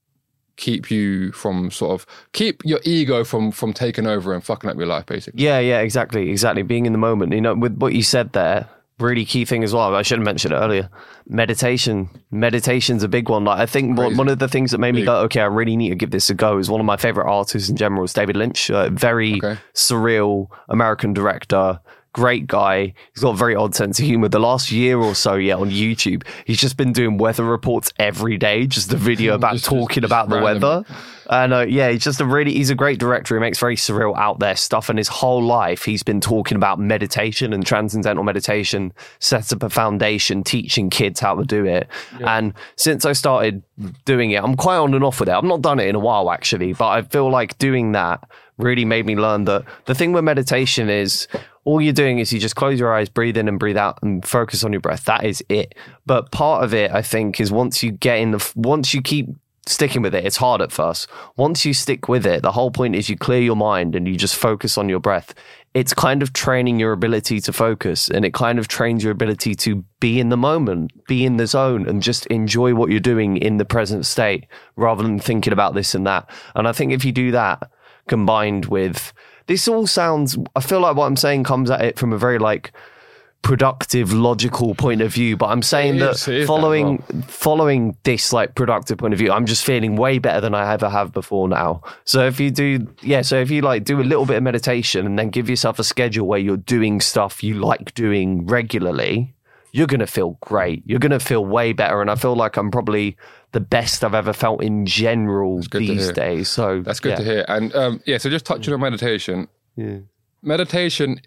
keep 0.57 0.91
you 0.91 1.31
from 1.33 1.71
sort 1.71 1.93
of 2.01 2.07
keep 2.33 2.63
your 2.65 2.81
ego 2.85 3.23
from 3.25 3.51
from 3.53 3.75
taking 3.75 4.07
over 4.07 4.33
and 4.33 4.43
fucking 4.43 4.71
up 4.71 4.79
your 4.79 4.87
life, 4.87 5.05
basically. 5.05 5.43
Yeah, 5.45 5.59
yeah, 5.59 5.81
exactly, 5.81 6.31
exactly. 6.31 6.63
Being 6.63 6.87
in 6.87 6.93
the 6.93 6.99
moment, 6.99 7.33
you 7.35 7.43
know, 7.43 7.55
with 7.55 7.77
what 7.77 7.93
you 7.93 8.03
said 8.03 8.33
there, 8.33 8.67
really 8.99 9.27
key 9.27 9.45
thing 9.45 9.63
as 9.63 9.75
well. 9.75 9.95
I 9.95 10.01
should 10.01 10.19
have 10.19 10.25
mentioned 10.25 10.55
it 10.55 10.57
earlier. 10.57 10.89
Meditation, 11.29 12.09
meditation's 12.31 13.03
a 13.03 13.09
big 13.09 13.29
one. 13.29 13.45
Like 13.45 13.59
I 13.59 13.67
think 13.67 13.99
one, 13.99 14.07
Crazy. 14.09 14.19
one 14.19 14.29
of 14.29 14.39
the 14.39 14.49
things 14.49 14.71
that 14.71 14.79
made 14.79 14.95
me 14.95 15.05
go, 15.05 15.17
okay, 15.25 15.41
I 15.41 15.45
really 15.47 15.77
need 15.77 15.91
to 15.91 15.95
give 15.95 16.11
this 16.13 16.31
a 16.31 16.35
go. 16.35 16.57
Is 16.57 16.71
one 16.71 16.81
of 16.81 16.87
my 16.87 16.97
favorite 16.97 17.29
artists 17.31 17.69
in 17.69 17.77
general 17.77 18.05
is 18.05 18.15
David 18.15 18.37
Lynch. 18.37 18.71
Uh, 18.71 18.89
very 18.91 19.35
Okay. 19.45 19.59
surreal 19.75 20.49
American 20.71 21.13
director, 21.13 21.79
great 22.17 22.47
guy. 22.47 22.95
He's 23.13 23.23
got 23.23 23.35
a 23.35 23.37
very 23.37 23.55
odd 23.55 23.75
sense 23.75 23.99
of 23.99 24.07
humor. 24.07 24.29
The 24.29 24.39
last 24.41 24.73
year 24.73 24.97
or 24.99 25.15
so, 25.15 25.35
yeah, 25.35 25.57
on 25.57 25.69
YouTube, 25.71 26.27
he's 26.47 26.59
just 26.59 26.79
been 26.79 26.91
doing 26.95 27.19
weather 27.19 27.45
reports 27.45 27.93
every 27.99 28.39
day, 28.39 28.67
just 28.67 28.91
a 28.91 28.97
video 28.97 29.35
about 29.41 29.53
Just- 29.53 29.67
talking 29.67 30.01
just 30.01 30.11
about 30.11 30.31
the 30.31 30.37
random. 30.41 30.63
weather. 30.63 30.85
And 31.29 31.53
uh, 31.53 31.67
yeah, 31.69 31.91
he's 31.91 32.05
just 32.05 32.21
a 32.21 32.25
really, 32.25 32.53
he's 32.55 32.71
a 32.71 32.75
great 32.75 32.99
director. 32.99 33.35
He 33.35 33.41
makes 33.41 33.59
very 33.59 33.77
surreal, 33.77 34.17
out 34.17 34.39
there 34.39 34.57
stuff. 34.57 34.89
And 34.89 34.97
his 34.97 35.09
whole 35.09 35.43
life, 35.43 35.85
he's 35.85 36.03
been 36.03 36.21
talking 36.23 36.57
about 36.57 36.79
meditation 36.79 37.53
and 37.53 37.67
transcendental 37.67 38.23
meditation, 38.25 38.93
sets 39.19 39.53
up 39.53 39.63
a 39.63 39.69
foundation, 39.69 40.43
teaching 40.43 40.89
kids 40.89 41.21
how 41.21 41.35
to 41.35 41.45
do 41.45 41.67
it. 41.67 41.87
And 42.21 42.55
since 42.77 43.05
I 43.05 43.13
started 43.13 43.63
doing 44.07 44.31
it, 44.31 44.43
I'm 44.43 44.57
quite 44.57 44.77
on 44.77 44.95
and 44.95 45.05
off 45.05 45.21
with 45.21 45.29
it. 45.29 45.33
I've 45.33 45.45
not 45.45 45.61
done 45.63 45.81
it 45.81 45.89
in 45.89 45.97
a 45.97 45.99
while, 46.01 46.31
actually, 46.31 46.73
but 46.73 46.89
I 46.89 47.03
feel 47.03 47.29
like 47.31 47.59
doing 47.59 47.93
that 47.93 48.27
really 48.57 48.85
made 48.87 49.05
me 49.05 49.17
learn 49.17 49.45
that 49.45 49.65
the 49.85 49.95
thing 49.95 50.13
with 50.13 50.25
meditation 50.25 50.89
is 50.89 51.27
all 51.67 51.81
you're 51.81 51.93
doing 51.93 52.21
is 52.21 52.33
you 52.33 52.39
just 52.39 52.55
close 52.55 52.79
your 52.79 52.95
eyes, 52.95 53.09
breathe 53.09 53.37
in 53.37 53.49
and 53.49 53.59
breathe 53.59 53.77
out, 53.77 53.99
and 54.01 54.25
focus 54.25 54.63
on 54.63 54.73
your 54.73 54.81
breath. 54.81 55.05
That 55.05 55.25
is 55.25 55.45
it. 55.49 55.75
But 56.07 56.31
part 56.31 56.63
of 56.63 56.73
it, 56.73 56.93
I 56.93 57.03
think, 57.03 57.41
is 57.41 57.51
once 57.51 57.83
you 57.83 57.91
get 57.91 58.19
in 58.19 58.31
the, 58.31 58.53
once 58.55 58.95
you 58.95 59.03
keep 59.03 59.29
sticking 59.67 60.01
with 60.01 60.15
it, 60.15 60.25
it's 60.25 60.37
hard 60.37 60.63
at 60.63 60.71
first. 60.71 61.09
Once 61.37 61.67
you 61.67 61.75
stick 61.75 62.09
with 62.09 62.25
it, 62.25 62.43
the 62.43 62.53
whole 62.53 62.71
point 62.71 62.95
is 62.95 63.09
you 63.11 63.17
clear 63.17 63.41
your 63.41 63.57
mind 63.57 63.97
and 63.97 64.07
you 64.07 64.17
just 64.17 64.37
focus 64.37 64.79
on 64.79 64.89
your 64.89 65.01
breath. 65.01 65.35
It's 65.75 65.93
kind 65.93 66.23
of 66.23 66.33
training 66.33 66.79
your 66.79 66.93
ability 66.93 67.41
to 67.41 67.53
focus 67.53 68.09
and 68.09 68.25
it 68.25 68.33
kind 68.33 68.61
of 68.61 68.69
trains 68.69 69.03
your 69.03 69.11
ability 69.11 69.57
to 69.57 69.85
be 69.99 70.21
in 70.21 70.29
the 70.29 70.37
moment, 70.37 70.93
be 71.09 71.27
in 71.27 71.37
the 71.37 71.49
zone 71.49 71.87
and 71.89 72.01
just 72.01 72.27
enjoy 72.27 72.75
what 72.77 72.91
you're 72.91 73.01
doing 73.01 73.39
in 73.39 73.57
the 73.57 73.65
present 73.65 74.07
state 74.07 74.47
rather 74.77 75.03
than 75.03 75.19
thinking 75.19 75.53
about 75.53 75.75
this 75.75 75.97
and 75.97 76.07
that. 76.07 76.31
And 76.55 76.69
I 76.69 76.73
think 76.73 76.93
if 76.93 77.05
you 77.05 77.11
do 77.11 77.33
that 77.33 77.69
combined 78.07 78.67
with 78.67 79.13
this 79.47 79.69
all 79.69 79.87
sounds 79.87 80.37
I 80.55 80.61
feel 80.61 80.81
like 80.81 80.97
what 80.97 81.07
I'm 81.07 81.17
saying 81.17 81.45
comes 81.45 81.71
at 81.71 81.81
it 81.83 81.99
from 81.99 82.13
a 82.13 82.19
very 82.19 82.39
like 82.39 82.73
productive 83.43 84.13
logical 84.13 84.75
point 84.75 85.01
of 85.01 85.13
view 85.13 85.37
but 85.37 85.47
i'm 85.47 85.63
saying 85.63 85.97
It 85.97 85.99
that 86.01 86.11
is- 86.15 86.27
is 86.27 86.41
that 86.43 86.47
following 86.49 86.99
following 87.29 87.97
this 88.03 88.33
like 88.33 88.57
productive 88.57 88.99
point 88.99 89.13
of 89.13 89.19
view 89.21 89.31
i'm 89.31 89.47
just 89.47 89.65
feeling 89.65 89.95
way 89.95 90.19
better 90.19 90.41
than 90.41 90.53
i 90.53 90.73
ever 90.73 90.89
have 90.89 91.13
before 91.13 91.49
now. 91.49 91.81
So 92.05 92.27
if 92.27 92.41
you 92.41 92.51
do 92.51 92.89
yeah 93.03 93.23
so 93.23 93.37
if 93.39 93.51
you 93.53 93.63
like 93.63 93.85
do 93.85 94.01
a 94.01 94.03
little 94.03 94.27
bit 94.27 94.37
of 94.39 94.43
meditation 94.43 95.07
and 95.07 95.17
then 95.17 95.31
give 95.31 95.49
yourself 95.49 95.79
a 95.79 95.85
schedule 95.85 96.27
where 96.27 96.41
you're 96.41 96.57
doing 96.57 97.01
stuff 97.01 97.45
you 97.45 97.55
like 97.55 97.95
doing 97.95 98.47
regularly 98.47 99.33
you're 99.73 99.87
going 99.87 100.01
to 100.01 100.07
feel 100.07 100.39
great. 100.41 100.83
You're 100.87 100.99
going 101.01 101.11
to 101.11 101.21
feel 101.21 101.45
way 101.45 101.73
better 101.75 102.01
and 102.01 102.11
i 102.11 102.17
feel 102.17 102.35
like 102.35 102.57
i'm 102.57 102.71
probably 102.73 103.17
the 103.53 103.61
best 103.61 104.05
i've 104.05 104.15
ever 104.15 104.33
felt 104.33 104.63
in 104.63 104.85
general 104.85 105.61
these 105.73 106.13
days 106.13 106.49
so 106.49 106.83
That's 106.83 107.01
good 107.01 107.11
yeah. 107.11 107.17
to 107.17 107.25
hear. 107.25 107.45
And 107.49 107.75
um, 107.75 108.01
yeah, 108.07 108.19
so 108.19 108.31
just 108.31 108.47
touching 108.47 108.73
on 108.73 108.81
meditation. 108.81 109.49
Yeah. 109.77 109.99
Meditation 110.43 111.21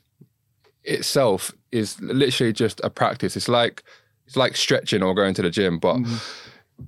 itself 0.83 1.51
is 1.71 1.99
literally 2.01 2.53
just 2.53 2.81
a 2.83 2.89
practice. 2.89 3.37
It's 3.37 3.47
like 3.47 3.83
it's 4.25 4.35
like 4.35 4.55
stretching 4.55 5.03
or 5.03 5.13
going 5.13 5.33
to 5.35 5.41
the 5.41 5.49
gym, 5.49 5.77
but 5.77 5.99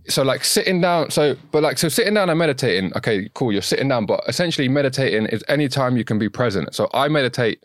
so 0.08 0.24
like 0.24 0.44
sitting 0.44 0.82
down. 0.82 1.12
So 1.12 1.36
but 1.52 1.62
like 1.62 1.78
so 1.78 1.90
sitting 1.90 2.14
down 2.14 2.30
and 2.30 2.40
meditating. 2.40 2.94
Okay, 2.96 3.30
cool. 3.34 3.52
You're 3.52 3.62
sitting 3.62 3.90
down, 3.90 4.06
but 4.06 4.22
essentially 4.28 4.68
meditating 4.68 5.28
is 5.28 5.44
any 5.48 5.68
time 5.68 5.98
you 5.98 6.04
can 6.04 6.18
be 6.18 6.30
present. 6.30 6.74
So 6.74 6.90
I 6.94 7.08
meditate 7.08 7.64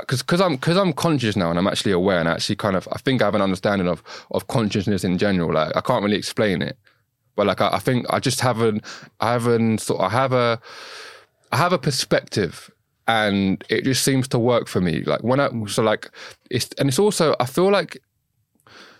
because 0.00 0.22
because 0.22 0.40
I'm 0.40 0.56
because 0.56 0.76
I'm 0.76 0.92
conscious 0.92 1.36
now 1.36 1.50
and 1.50 1.58
I'm 1.58 1.66
actually 1.66 1.92
aware 1.92 2.18
and 2.18 2.28
actually 2.28 2.56
kind 2.56 2.76
of 2.76 2.88
I 2.92 2.98
think 2.98 3.22
I 3.22 3.26
have 3.26 3.34
an 3.34 3.42
understanding 3.42 3.88
of 3.88 4.02
of 4.30 4.46
consciousness 4.48 5.04
in 5.04 5.18
general. 5.18 5.52
Like 5.52 5.76
I 5.76 5.80
can't 5.80 6.02
really 6.04 6.16
explain 6.16 6.62
it, 6.62 6.76
but 7.36 7.46
like 7.46 7.60
I, 7.60 7.70
I 7.72 7.78
think 7.78 8.06
I 8.10 8.18
just 8.18 8.40
haven't 8.40 8.84
I 9.20 9.32
haven't 9.32 9.80
sort 9.80 10.00
I 10.00 10.10
have 10.10 10.32
a 10.32 10.60
I 11.52 11.56
have 11.56 11.72
a 11.72 11.78
perspective 11.78 12.70
and 13.06 13.64
it 13.70 13.84
just 13.84 14.04
seems 14.04 14.28
to 14.28 14.38
work 14.38 14.68
for 14.68 14.80
me. 14.80 15.02
Like 15.02 15.22
when 15.24 15.40
I 15.40 15.48
so 15.66 15.82
like 15.82 16.10
it's 16.50 16.68
and 16.78 16.88
it's 16.88 16.98
also 16.98 17.34
I 17.40 17.46
feel 17.46 17.70
like 17.70 17.98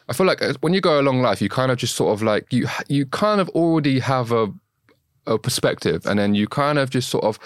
I 0.08 0.14
feel 0.14 0.26
like 0.26 0.40
uh, 0.40 0.54
when 0.60 0.72
you 0.72 0.80
go 0.80 0.98
along 0.98 1.20
life, 1.20 1.42
you 1.42 1.50
kind 1.50 1.70
of 1.70 1.76
just 1.76 1.94
sort 1.94 2.14
of 2.14 2.22
like 2.22 2.50
you 2.52 2.66
you 2.88 3.04
kind 3.06 3.40
of 3.40 3.48
already 3.50 3.98
have 4.00 4.32
a 4.32 4.48
a 5.26 5.38
perspective, 5.38 6.06
and 6.06 6.18
then 6.18 6.34
you 6.34 6.48
kind 6.48 6.78
of 6.78 6.88
just 6.88 7.10
sort 7.10 7.24
of 7.24 7.38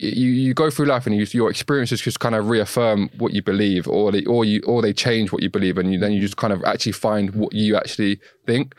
you 0.00 0.30
you 0.30 0.54
go 0.54 0.70
through 0.70 0.86
life 0.86 1.06
and 1.06 1.14
you, 1.14 1.26
your 1.30 1.50
experiences 1.50 2.00
just 2.00 2.20
kind 2.20 2.34
of 2.34 2.48
reaffirm 2.48 3.10
what 3.18 3.32
you 3.32 3.42
believe, 3.42 3.86
or 3.86 4.10
they 4.12 4.24
or 4.24 4.44
you 4.44 4.62
or 4.66 4.82
they 4.82 4.92
change 4.92 5.32
what 5.32 5.42
you 5.42 5.50
believe, 5.50 5.78
and 5.78 5.92
you, 5.92 5.98
then 5.98 6.12
you 6.12 6.20
just 6.20 6.36
kind 6.36 6.52
of 6.52 6.62
actually 6.64 6.92
find 6.92 7.34
what 7.34 7.52
you 7.52 7.76
actually 7.76 8.20
think. 8.46 8.74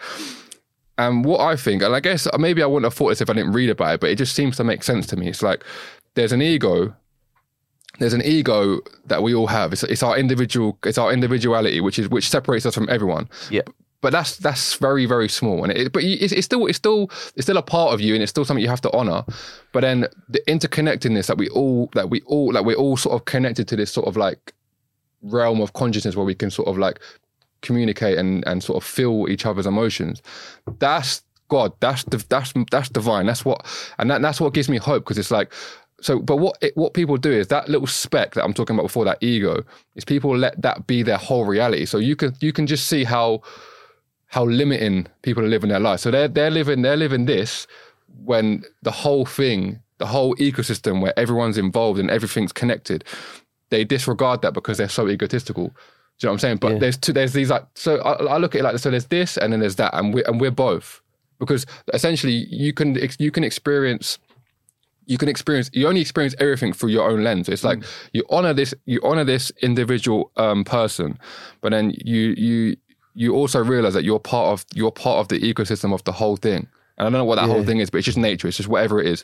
And 0.97 1.25
what 1.25 1.39
I 1.39 1.55
think, 1.55 1.81
and 1.81 1.95
I 1.95 1.99
guess 1.99 2.27
maybe 2.37 2.61
I 2.61 2.65
wouldn't 2.65 2.85
have 2.85 2.93
thought 2.93 3.09
this 3.09 3.21
if 3.21 3.29
I 3.29 3.33
didn't 3.33 3.53
read 3.53 3.69
about 3.69 3.95
it, 3.95 4.01
but 4.01 4.09
it 4.09 4.17
just 4.17 4.35
seems 4.35 4.57
to 4.57 4.63
make 4.63 4.83
sense 4.83 5.07
to 5.07 5.15
me. 5.15 5.29
It's 5.29 5.41
like 5.41 5.63
there's 6.15 6.31
an 6.31 6.41
ego 6.41 6.95
there's 7.99 8.13
an 8.13 8.21
ego 8.23 8.79
that 9.05 9.21
we 9.21 9.33
all 9.33 9.47
have. 9.47 9.73
It's, 9.73 9.83
it's 9.83 10.03
our 10.03 10.17
individual, 10.17 10.77
it's 10.85 10.97
our 10.97 11.11
individuality, 11.11 11.81
which 11.81 11.99
is 11.99 12.09
which 12.09 12.29
separates 12.29 12.65
us 12.65 12.73
from 12.73 12.89
everyone. 12.89 13.29
Yeah. 13.49 13.61
But 14.01 14.11
that's 14.11 14.37
that's 14.37 14.75
very 14.75 15.05
very 15.05 15.29
small, 15.29 15.63
and 15.63 15.71
it, 15.71 15.91
but 15.93 16.03
it's, 16.03 16.33
it's 16.33 16.45
still 16.45 16.65
it's 16.65 16.77
still 16.77 17.11
it's 17.35 17.45
still 17.45 17.57
a 17.57 17.61
part 17.61 17.93
of 17.93 18.01
you, 18.01 18.15
and 18.15 18.23
it's 18.23 18.31
still 18.31 18.43
something 18.45 18.63
you 18.63 18.69
have 18.69 18.81
to 18.81 18.91
honor. 18.93 19.23
But 19.73 19.81
then 19.81 20.07
the 20.27 20.41
interconnectedness 20.47 21.27
that 21.27 21.37
we 21.37 21.49
all 21.49 21.89
that 21.93 22.09
we 22.09 22.21
all 22.21 22.51
like 22.51 22.65
we're 22.65 22.75
all 22.75 22.97
sort 22.97 23.15
of 23.15 23.25
connected 23.25 23.67
to 23.67 23.75
this 23.75 23.91
sort 23.91 24.07
of 24.07 24.17
like 24.17 24.53
realm 25.21 25.61
of 25.61 25.73
consciousness 25.73 26.15
where 26.15 26.25
we 26.25 26.33
can 26.33 26.49
sort 26.49 26.67
of 26.67 26.79
like 26.79 26.99
communicate 27.61 28.17
and 28.17 28.43
and 28.47 28.63
sort 28.63 28.83
of 28.83 28.87
feel 28.87 29.27
each 29.29 29.45
other's 29.45 29.67
emotions. 29.67 30.21
That's 30.79 31.21
God. 31.51 31.73
That's 31.79 32.03
that's 32.05 32.53
that's 32.71 32.89
divine. 32.89 33.25
That's 33.25 33.45
what 33.45 33.65
and 33.99 34.09
that, 34.09 34.21
that's 34.21 34.41
what 34.41 34.53
gives 34.53 34.69
me 34.69 34.77
hope 34.77 35.03
because 35.03 35.17
it's 35.17 35.31
like 35.31 35.53
so. 36.01 36.19
But 36.19 36.37
what 36.37 36.57
it, 36.61 36.75
what 36.75 36.93
people 36.93 37.17
do 37.17 37.31
is 37.31 37.49
that 37.49 37.69
little 37.69 37.87
speck 37.87 38.33
that 38.33 38.43
I'm 38.43 38.53
talking 38.53 38.75
about 38.75 38.83
before 38.83 39.05
that 39.05 39.21
ego 39.21 39.63
is 39.95 40.05
people 40.05 40.35
let 40.35 40.59
that 40.61 40.87
be 40.87 41.03
their 41.03 41.17
whole 41.17 41.45
reality. 41.45 41.85
So 41.85 41.97
you 41.97 42.15
can 42.15 42.33
you 42.39 42.53
can 42.53 42.67
just 42.67 42.87
see 42.87 43.03
how 43.03 43.41
how 44.31 44.45
limiting 44.45 45.07
people 45.23 45.43
are 45.43 45.49
living 45.49 45.69
their 45.69 45.79
life. 45.79 45.99
So 45.99 46.09
they're 46.09 46.29
they're 46.29 46.49
living 46.49 46.81
they're 46.81 46.97
living 46.97 47.25
this 47.25 47.67
when 48.23 48.63
the 48.81 48.91
whole 48.91 49.25
thing, 49.25 49.79
the 49.97 50.05
whole 50.05 50.35
ecosystem 50.37 51.01
where 51.01 51.17
everyone's 51.19 51.57
involved 51.57 51.99
and 51.99 52.09
everything's 52.09 52.53
connected, 52.53 53.03
they 53.69 53.83
disregard 53.83 54.41
that 54.41 54.53
because 54.53 54.77
they're 54.77 54.89
so 54.89 55.09
egotistical. 55.09 55.67
Do 55.67 55.71
you 55.71 56.27
know 56.27 56.29
what 56.29 56.33
I'm 56.35 56.39
saying? 56.39 56.57
But 56.57 56.71
Yeah. 56.73 56.79
there's 56.79 56.97
two, 56.97 57.13
there's 57.13 57.33
these 57.33 57.49
like 57.49 57.65
so 57.75 57.97
I, 58.01 58.35
I 58.35 58.37
look 58.37 58.55
at 58.55 58.59
it 58.61 58.63
like 58.63 58.79
so 58.79 58.89
there's 58.89 59.07
this 59.07 59.37
and 59.37 59.51
then 59.51 59.59
there's 59.59 59.75
that 59.75 59.93
and 59.93 60.13
we 60.13 60.23
and 60.23 60.39
we're 60.39 60.49
both 60.49 61.01
because 61.37 61.65
essentially 61.93 62.45
you 62.49 62.71
can 62.71 62.97
you 63.19 63.31
can 63.31 63.43
experience 63.43 64.17
you 65.07 65.17
can 65.17 65.27
experience 65.27 65.69
you 65.73 65.89
only 65.89 65.99
experience 65.99 66.35
everything 66.39 66.71
through 66.71 66.89
your 66.91 67.09
own 67.09 67.23
lens 67.23 67.49
it's 67.49 67.63
like 67.63 67.83
you 68.13 68.23
honor 68.29 68.53
this 68.53 68.73
you 68.85 69.01
honor 69.03 69.23
this 69.25 69.51
individual 69.61 70.31
um 70.37 70.63
person 70.63 71.17
but 71.61 71.71
then 71.71 71.91
you 72.05 72.35
you 72.37 72.77
you 73.15 73.35
also 73.35 73.63
realize 73.63 73.93
that 73.93 74.03
you're 74.03 74.19
part 74.19 74.53
of 74.53 74.65
you're 74.73 74.91
part 74.91 75.19
of 75.19 75.27
the 75.27 75.39
ecosystem 75.39 75.93
of 75.93 76.03
the 76.03 76.11
whole 76.11 76.37
thing. 76.37 76.67
And 76.97 77.07
i 77.07 77.09
don't 77.09 77.13
know 77.13 77.25
what 77.25 77.35
that 77.35 77.47
whole 77.47 77.63
thing 77.63 77.79
is 77.79 77.89
but 77.89 77.99
it's 77.99 78.05
just 78.05 78.17
nature. 78.17 78.47
It's 78.47 78.57
just 78.57 78.69
whatever 78.69 78.99
it 78.99 79.07
is. 79.07 79.23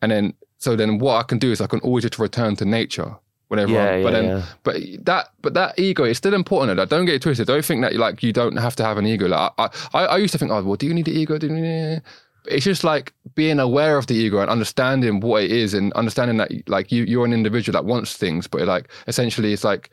And 0.00 0.10
then 0.10 0.34
so 0.58 0.76
then 0.76 0.98
what 0.98 1.16
i 1.16 1.22
can 1.24 1.38
do 1.38 1.50
is 1.50 1.60
i 1.60 1.66
can 1.66 1.80
always 1.80 2.02
just 2.04 2.18
return 2.18 2.56
to 2.56 2.64
nature 2.64 3.16
whenever 3.48 3.72
Yeah, 3.72 3.90
I'm, 3.90 4.02
but 4.02 4.12
yeah, 4.12 4.20
then 4.20 4.30
yeah. 4.38 4.44
but 4.62 4.76
that 5.04 5.28
but 5.42 5.54
that 5.54 5.78
ego 5.78 6.04
is 6.04 6.16
still 6.16 6.32
important 6.34 6.78
like, 6.78 6.88
don't 6.88 7.04
get 7.04 7.16
it 7.16 7.22
twisted. 7.22 7.46
Don't 7.46 7.64
think 7.64 7.82
that 7.82 7.94
like 7.96 8.22
you 8.22 8.32
don't 8.32 8.56
have 8.56 8.76
to 8.76 8.84
have 8.84 8.96
an 8.96 9.06
ego. 9.06 9.28
Like 9.28 9.52
i 9.58 9.68
i, 9.92 10.04
I 10.06 10.16
used 10.18 10.32
to 10.32 10.38
think 10.38 10.50
oh 10.50 10.62
well 10.62 10.76
do 10.76 10.86
you 10.86 10.94
need 10.94 11.04
the 11.04 11.12
ego? 11.12 11.36
Do 11.38 11.48
you 11.48 11.52
need 11.54 12.02
it's 12.46 12.64
just 12.64 12.82
like 12.82 13.12
being 13.34 13.60
aware 13.60 13.96
of 13.96 14.06
the 14.06 14.14
ego 14.14 14.40
and 14.40 14.50
understanding 14.50 15.20
what 15.20 15.44
it 15.44 15.52
is 15.52 15.74
and 15.74 15.92
understanding 15.92 16.38
that 16.38 16.50
like 16.68 16.90
you 16.90 17.04
you're 17.04 17.24
an 17.24 17.32
individual 17.32 17.72
that 17.72 17.84
wants 17.84 18.16
things 18.16 18.46
but 18.46 18.62
like 18.62 18.88
essentially 19.06 19.52
it's 19.52 19.64
like 19.64 19.90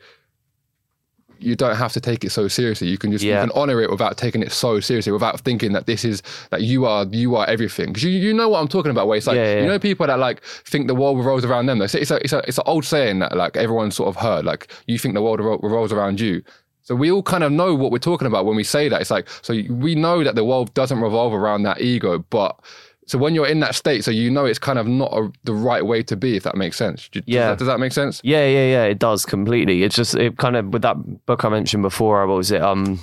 you 1.40 1.56
don't 1.56 1.76
have 1.76 1.92
to 1.92 2.00
take 2.00 2.24
it 2.24 2.30
so 2.30 2.48
seriously 2.48 2.86
you 2.88 2.98
can 2.98 3.10
just 3.12 3.24
Yeah. 3.24 3.42
you 3.42 3.48
can 3.48 3.58
honor 3.60 3.80
it 3.80 3.90
without 3.90 4.16
taking 4.16 4.42
it 4.42 4.52
so 4.52 4.78
seriously 4.80 5.12
without 5.12 5.40
thinking 5.40 5.72
that 5.72 5.86
this 5.86 6.04
is 6.04 6.22
that 6.50 6.62
you 6.62 6.84
are 6.84 7.06
you 7.06 7.34
are 7.36 7.46
everything 7.48 7.86
because 7.88 8.04
you, 8.04 8.10
you 8.10 8.32
know 8.34 8.48
what 8.48 8.60
i'm 8.60 8.68
talking 8.68 8.90
about 8.90 9.06
where 9.08 9.16
it's 9.16 9.26
like 9.26 9.36
Yeah, 9.36 9.54
yeah. 9.54 9.60
you 9.62 9.66
know 9.68 9.78
people 9.78 10.06
that 10.06 10.18
like 10.18 10.42
think 10.44 10.86
the 10.86 10.94
world 10.94 11.18
revolves 11.18 11.44
around 11.44 11.66
them 11.66 11.80
it's, 11.82 11.94
it's 11.94 12.10
a 12.10 12.16
it's 12.22 12.32
a 12.32 12.38
it's 12.46 12.58
an 12.58 12.64
old 12.66 12.84
saying 12.84 13.20
that 13.20 13.36
like 13.36 13.56
everyone's 13.56 13.94
sort 13.96 14.08
of 14.08 14.16
heard 14.16 14.44
like 14.44 14.70
you 14.86 14.98
think 14.98 15.14
the 15.14 15.22
world 15.22 15.40
revolves 15.40 15.92
around 15.92 16.20
you 16.20 16.42
so 16.82 16.94
we 16.94 17.10
all 17.12 17.22
kind 17.22 17.44
of 17.44 17.52
know 17.52 17.74
what 17.74 17.92
we're 17.92 17.98
talking 17.98 18.26
about 18.26 18.46
when 18.46 18.56
we 18.56 18.64
say 18.64 18.88
that. 18.88 19.00
It's 19.00 19.10
like 19.12 19.28
so 19.42 19.52
we 19.68 19.94
know 19.94 20.24
that 20.24 20.34
the 20.34 20.44
world 20.44 20.72
doesn't 20.74 20.98
revolve 21.00 21.32
around 21.34 21.62
that 21.62 21.80
ego, 21.82 22.18
but 22.30 22.58
so 23.10 23.18
when 23.18 23.34
you're 23.34 23.46
in 23.46 23.60
that 23.60 23.74
state, 23.74 24.04
so 24.04 24.10
you 24.10 24.30
know 24.30 24.44
it's 24.44 24.58
kind 24.58 24.78
of 24.78 24.86
not 24.86 25.12
a, 25.12 25.30
the 25.44 25.52
right 25.52 25.84
way 25.84 26.02
to 26.04 26.16
be, 26.16 26.36
if 26.36 26.44
that 26.44 26.56
makes 26.56 26.76
sense. 26.76 27.08
Does 27.08 27.22
Yeah. 27.26 27.48
that, 27.50 27.58
does 27.58 27.66
that 27.66 27.80
make 27.80 27.92
sense? 27.92 28.20
Yeah, 28.22 28.46
yeah, 28.46 28.66
yeah. 28.66 28.84
It 28.84 28.98
does 28.98 29.26
completely. 29.26 29.82
It's 29.82 29.96
just 29.96 30.14
it 30.14 30.36
kind 30.38 30.56
of 30.56 30.68
with 30.72 30.82
that 30.82 31.26
book 31.26 31.44
I 31.44 31.48
mentioned 31.48 31.82
before. 31.82 32.26
What 32.26 32.36
was 32.36 32.50
it? 32.50 32.62
Um, 32.62 33.00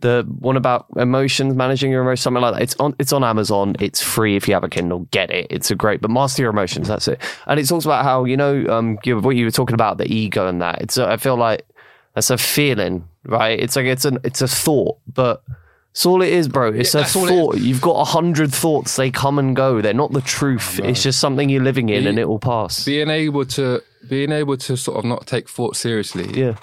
the 0.00 0.26
one 0.40 0.56
about 0.56 0.86
emotions, 0.96 1.54
managing 1.54 1.90
your 1.90 2.02
emotions, 2.02 2.22
something 2.22 2.42
like 2.42 2.54
that. 2.54 2.62
It's 2.62 2.74
on. 2.80 2.94
It's 2.98 3.12
on 3.12 3.22
Amazon. 3.24 3.76
It's 3.80 4.00
free 4.02 4.36
if 4.36 4.48
you 4.48 4.54
have 4.54 4.64
a 4.64 4.68
Kindle. 4.68 5.00
Get 5.10 5.30
it. 5.30 5.46
It's 5.50 5.70
a 5.70 5.74
great. 5.76 6.00
But 6.00 6.10
master 6.10 6.42
your 6.42 6.50
emotions. 6.50 6.88
That's 6.88 7.06
it. 7.08 7.20
And 7.46 7.60
it 7.60 7.66
talks 7.66 7.84
about 7.84 8.04
how 8.04 8.24
you 8.24 8.36
know 8.36 8.64
um 8.68 8.98
you, 9.04 9.18
what 9.20 9.36
you 9.36 9.44
were 9.44 9.50
talking 9.50 9.74
about 9.74 9.98
the 9.98 10.06
ego 10.12 10.46
and 10.48 10.60
that. 10.62 10.80
It's. 10.82 10.96
A, 10.96 11.06
I 11.08 11.16
feel 11.16 11.36
like 11.36 11.66
that's 12.14 12.30
a 12.30 12.38
feeling, 12.38 13.08
right? 13.26 13.58
It's 13.58 13.76
like 13.76 13.86
it's 13.86 14.04
an 14.04 14.18
it's 14.24 14.42
a 14.42 14.48
thought, 14.48 14.98
but. 15.12 15.42
It's 15.94 16.04
all 16.04 16.22
it 16.22 16.32
is, 16.32 16.48
bro. 16.48 16.72
It's 16.72 16.92
Yeah, 16.92 17.02
a 17.06 17.18
all 17.18 17.24
it 17.24 17.28
thought. 17.28 17.58
You've 17.58 17.80
got 17.80 18.00
a 18.00 18.04
hundred 18.04 18.52
thoughts. 18.52 18.96
They 18.96 19.12
come 19.12 19.38
and 19.38 19.54
go. 19.54 19.80
They're 19.80 19.94
not 19.94 20.10
the 20.12 20.20
truth. 20.20 20.80
It's 20.82 21.04
just 21.04 21.20
something 21.20 21.48
you're 21.48 21.62
living 21.62 21.88
in, 21.88 22.02
Be- 22.02 22.08
and 22.08 22.18
it 22.18 22.28
will 22.28 22.40
pass. 22.40 22.84
Being 22.84 23.08
able 23.10 23.44
to 23.46 23.80
being 24.08 24.32
able 24.32 24.56
to 24.56 24.76
sort 24.76 24.98
of 24.98 25.04
not 25.04 25.26
take 25.28 25.48
thought 25.48 25.76
seriously. 25.76 26.28
Yeah. 26.38 26.56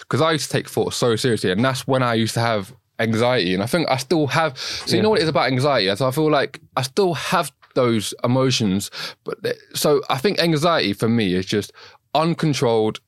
Because 0.00 0.20
I 0.20 0.30
used 0.32 0.46
to 0.50 0.52
take 0.52 0.68
thought 0.68 0.94
so 0.94 1.16
seriously, 1.16 1.50
and 1.50 1.64
that's 1.64 1.84
when 1.88 2.04
I 2.04 2.14
used 2.14 2.34
to 2.34 2.40
have 2.40 2.72
anxiety, 3.00 3.54
and 3.54 3.62
I 3.62 3.66
think 3.66 3.90
I 3.90 3.96
still 3.96 4.28
have. 4.28 4.56
So 4.56 4.94
you 4.94 5.02
know 5.02 5.10
what 5.10 5.18
it 5.18 5.24
is 5.24 5.28
about 5.28 5.48
anxiety? 5.48 5.94
So 5.96 6.06
I 6.06 6.12
feel 6.12 6.30
like 6.30 6.60
I 6.76 6.82
still 6.82 7.14
have 7.14 7.50
those 7.74 8.14
emotions, 8.22 8.92
but 9.24 9.38
so 9.74 10.00
I 10.08 10.18
think 10.18 10.38
anxiety 10.38 10.92
for 10.92 11.08
me 11.08 11.34
is 11.34 11.44
just 11.44 11.72
uncontrolled 12.14 13.00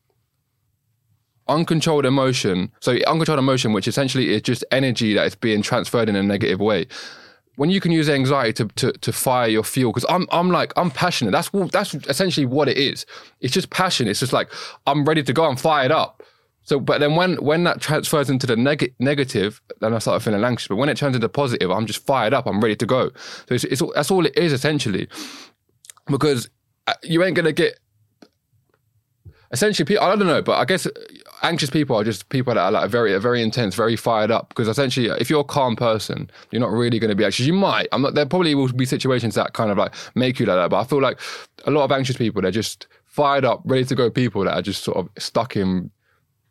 uncontrolled 1.49 2.07
emotion. 2.07 2.70
So 2.80 2.92
uncontrolled 3.07 3.38
emotion, 3.38 3.72
which 3.72 3.88
essentially 3.88 4.30
is 4.30 4.42
just 4.42 4.64
energy 4.70 5.14
that 5.14 5.26
is 5.26 5.34
being 5.34 5.62
transferred 5.62 6.09
in 6.09 6.16
a 6.16 6.22
negative 6.22 6.61
way. 6.61 6.86
When 7.57 7.70
you 7.70 7.80
can 7.80 7.90
use 7.90 8.09
anxiety 8.09 8.53
to, 8.53 8.68
to, 8.68 8.92
to 8.92 9.12
fire 9.12 9.49
your 9.49 9.64
fuel, 9.64 9.92
because 9.92 10.07
I'm 10.09 10.26
I'm 10.30 10.51
like 10.51 10.72
I'm 10.76 10.90
passionate. 10.90 11.32
That's 11.32 11.51
that's 11.72 11.94
essentially 11.94 12.46
what 12.46 12.68
it 12.68 12.78
is. 12.78 13.05
It's 13.40 13.53
just 13.53 13.70
passion. 13.70 14.07
It's 14.07 14.20
just 14.20 14.32
like 14.32 14.53
I'm 14.86 15.05
ready 15.05 15.24
to 15.24 15.32
go. 15.32 15.44
I'm 15.44 15.57
fired 15.57 15.90
up. 15.90 16.22
So, 16.62 16.78
but 16.78 17.01
then 17.01 17.16
when 17.16 17.36
when 17.36 17.64
that 17.64 17.80
transfers 17.80 18.30
into 18.30 18.46
the 18.46 18.55
neg- 18.55 18.94
negative, 19.01 19.61
then 19.80 19.94
I 19.94 19.99
start 19.99 20.22
feeling 20.22 20.44
anxious. 20.44 20.68
But 20.68 20.76
when 20.76 20.88
it 20.88 20.99
turns 20.99 21.16
into 21.16 21.28
positive, 21.28 21.70
I'm 21.70 21.86
just 21.86 22.07
fired 22.07 22.34
up. 22.34 22.46
I'm 22.46 22.61
ready 22.61 22.76
to 22.76 22.86
go. 22.86 23.11
So 23.49 23.55
it's, 23.55 23.64
it's 23.64 23.82
that's 23.94 24.11
all 24.11 24.24
it 24.24 24.36
is 24.36 24.53
essentially, 24.53 25.09
because 26.07 26.49
uh, 26.86 26.94
you 27.03 27.24
ain't 27.24 27.34
gonna 27.34 27.53
get 27.53 27.80
essentially 29.51 29.86
people, 29.86 30.05
I 30.05 30.14
don't 30.14 30.26
know, 30.26 30.42
but 30.42 30.59
I 30.59 30.64
guess 30.64 30.86
anxious 31.43 31.70
people 31.70 31.97
are 31.97 32.05
just 32.05 32.28
people 32.28 32.55
that 32.55 32.61
are 32.61 32.70
like 32.70 32.91
very, 32.91 33.18
very 33.18 33.43
intense, 33.43 33.74
very 33.74 33.97
fired 33.97 34.30
up. 34.30 34.49
Because 34.49 34.68
essentially, 34.68 35.09
if 35.20 35.30
you're 35.30 35.41
a 35.41 35.45
calm 35.45 35.76
person, 35.76 36.30
you're 36.51 36.61
not 36.61 36.70
really 36.70 36.99
going 36.99 37.11
to 37.11 37.14
be 37.14 37.24
anxious. 37.24 37.47
You 37.47 37.53
might. 37.53 37.89
I'm 37.93 38.03
not. 38.03 38.14
There 38.14 38.26
probably 38.26 38.55
will 38.55 38.72
be 38.72 38.84
situations 38.84 39.34
that 39.34 39.53
kind 39.53 39.70
of 39.70 39.78
like 39.78 39.95
make 40.14 40.39
you 40.39 40.47
like 40.47 40.57
that. 40.57 40.70
But 40.70 40.80
I 40.80 40.84
feel 40.84 41.01
like 41.01 41.18
a 41.66 41.70
lot 41.70 41.84
of 41.84 41.93
anxious 41.93 42.16
people, 42.16 42.43
they're 42.43 42.51
just 42.51 42.86
fired 43.05 43.45
up, 43.45 43.62
ready 43.64 43.84
to 43.84 43.95
go. 43.95 44.11
People 44.11 44.45
that 44.45 44.55
are 44.55 44.62
just 44.62 44.84
sort 44.84 44.97
of 44.97 45.09
stuck 45.18 45.57
in, 45.57 45.91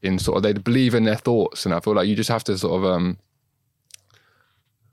in 0.02 0.20
sort 0.20 0.38
of 0.38 0.44
they 0.44 0.54
believe 0.54 0.96
in 0.96 1.04
their 1.04 1.16
thoughts, 1.16 1.66
and 1.66 1.74
I 1.74 1.80
feel 1.80 1.94
like 1.94 2.08
you 2.08 2.16
just 2.16 2.30
have 2.30 2.44
to 2.46 2.58
sort 2.58 2.84
of 2.84 2.86
um. 2.90 3.18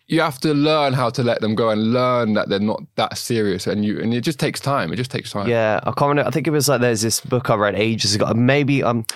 You 0.06 0.20
have 0.20 0.38
to 0.40 0.52
learn 0.52 0.92
how 0.92 1.08
to 1.08 1.22
let 1.22 1.40
them 1.40 1.54
go 1.54 1.70
and 1.70 1.94
learn 1.94 2.34
that 2.34 2.50
they're 2.50 2.60
not 2.60 2.82
that 2.96 3.16
serious, 3.16 3.66
and 3.66 3.86
you 3.86 3.98
and 4.00 4.12
it 4.12 4.20
just 4.20 4.38
takes 4.38 4.60
time. 4.60 4.92
It 4.92 4.96
just 4.96 5.10
takes 5.10 5.30
time. 5.32 5.48
Yeah, 5.48 5.80
I 5.82 5.92
can't 5.92 6.10
remember. 6.10 6.28
I 6.28 6.30
think 6.30 6.46
it 6.46 6.50
was 6.50 6.68
like 6.68 6.82
there's 6.82 7.00
this 7.00 7.20
book 7.20 7.48
I 7.48 7.54
read 7.54 7.74
ages 7.74 8.14
ago. 8.14 8.32
Maybe 8.34 8.82
um. 8.82 9.06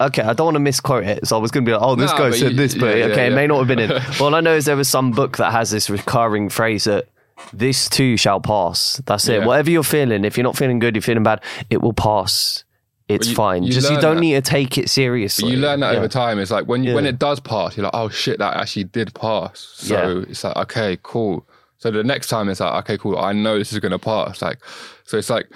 Okay, 0.00 0.22
I 0.22 0.32
don't 0.32 0.44
want 0.46 0.54
to 0.54 0.60
misquote 0.60 1.04
it, 1.04 1.26
so 1.26 1.36
I 1.36 1.40
was 1.40 1.50
going 1.50 1.64
to 1.64 1.68
be 1.68 1.72
like, 1.72 1.82
"Oh, 1.82 1.96
this 1.96 2.12
No, 2.12 2.18
guy 2.18 2.30
said 2.30 2.52
you- 2.52 2.56
this," 2.56 2.74
but 2.74 2.96
yeah, 2.96 3.06
okay, 3.06 3.26
yeah, 3.26 3.32
it 3.32 3.34
may 3.34 3.42
yeah. 3.42 3.46
not 3.48 3.58
have 3.58 3.66
been 3.68 3.80
it. 3.80 4.20
All 4.20 4.34
I 4.34 4.40
know 4.40 4.54
is 4.54 4.64
there 4.66 4.76
was 4.76 4.88
some 4.96 5.10
book 5.10 5.38
that 5.38 5.50
has 5.52 5.70
this 5.72 5.90
recurring 5.90 6.48
phrase 6.50 6.84
that 6.84 7.08
"this 7.52 7.88
too 7.88 8.16
shall 8.16 8.40
pass." 8.40 9.02
That's 9.06 9.28
it. 9.28 9.44
Whatever 9.44 9.70
you're 9.70 9.82
feeling, 9.82 10.24
if 10.24 10.36
you're 10.36 10.44
not 10.44 10.56
feeling 10.56 10.78
good, 10.78 10.94
you're 10.94 11.02
feeling 11.02 11.24
bad, 11.24 11.42
it 11.68 11.82
will 11.82 11.92
pass. 11.92 12.62
It's 13.08 13.28
you- 13.30 13.34
fine. 13.34 13.62
you 13.64 13.72
Just 13.72 13.90
you 13.90 13.98
don't 14.00 14.16
that. 14.16 14.20
need 14.20 14.34
to 14.34 14.42
take 14.42 14.78
it 14.78 14.88
seriously. 14.90 15.44
But 15.48 15.52
you 15.52 15.58
learn 15.58 15.80
that 15.80 15.96
over 15.96 16.06
time. 16.08 16.38
It's 16.38 16.50
like 16.50 16.66
when 16.68 16.84
you, 16.84 16.94
when 16.94 17.06
it 17.06 17.18
does 17.18 17.40
pass, 17.40 17.74
you're 17.76 17.84
like, 17.84 17.94
oh 17.94 18.08
shit, 18.10 18.38
that 18.38 18.56
actually 18.56 18.84
did 18.84 19.14
pass. 19.14 19.58
So 19.78 20.24
it's 20.28 20.44
like, 20.44 20.56
okay, 20.58 20.98
cool. 21.02 21.44
So 21.78 21.90
the 21.90 22.04
next 22.04 22.28
time 22.28 22.48
it's 22.50 22.60
like, 22.60 22.74
okay, 22.84 22.98
cool. 22.98 23.16
I 23.18 23.32
know 23.32 23.58
this 23.58 23.72
is 23.72 23.78
gonna 23.78 23.98
pass. 23.98 24.42
Like, 24.42 24.58
so 25.04 25.16
it's 25.16 25.30
like, 25.30 25.46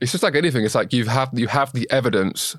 it's 0.00 0.12
just 0.12 0.22
like 0.22 0.34
anything. 0.36 0.64
It's 0.64 0.74
like 0.76 0.92
you 0.92 1.04
have 1.06 1.28
you 1.32 1.48
have 1.48 1.72
the 1.72 1.90
evidence 1.90 2.56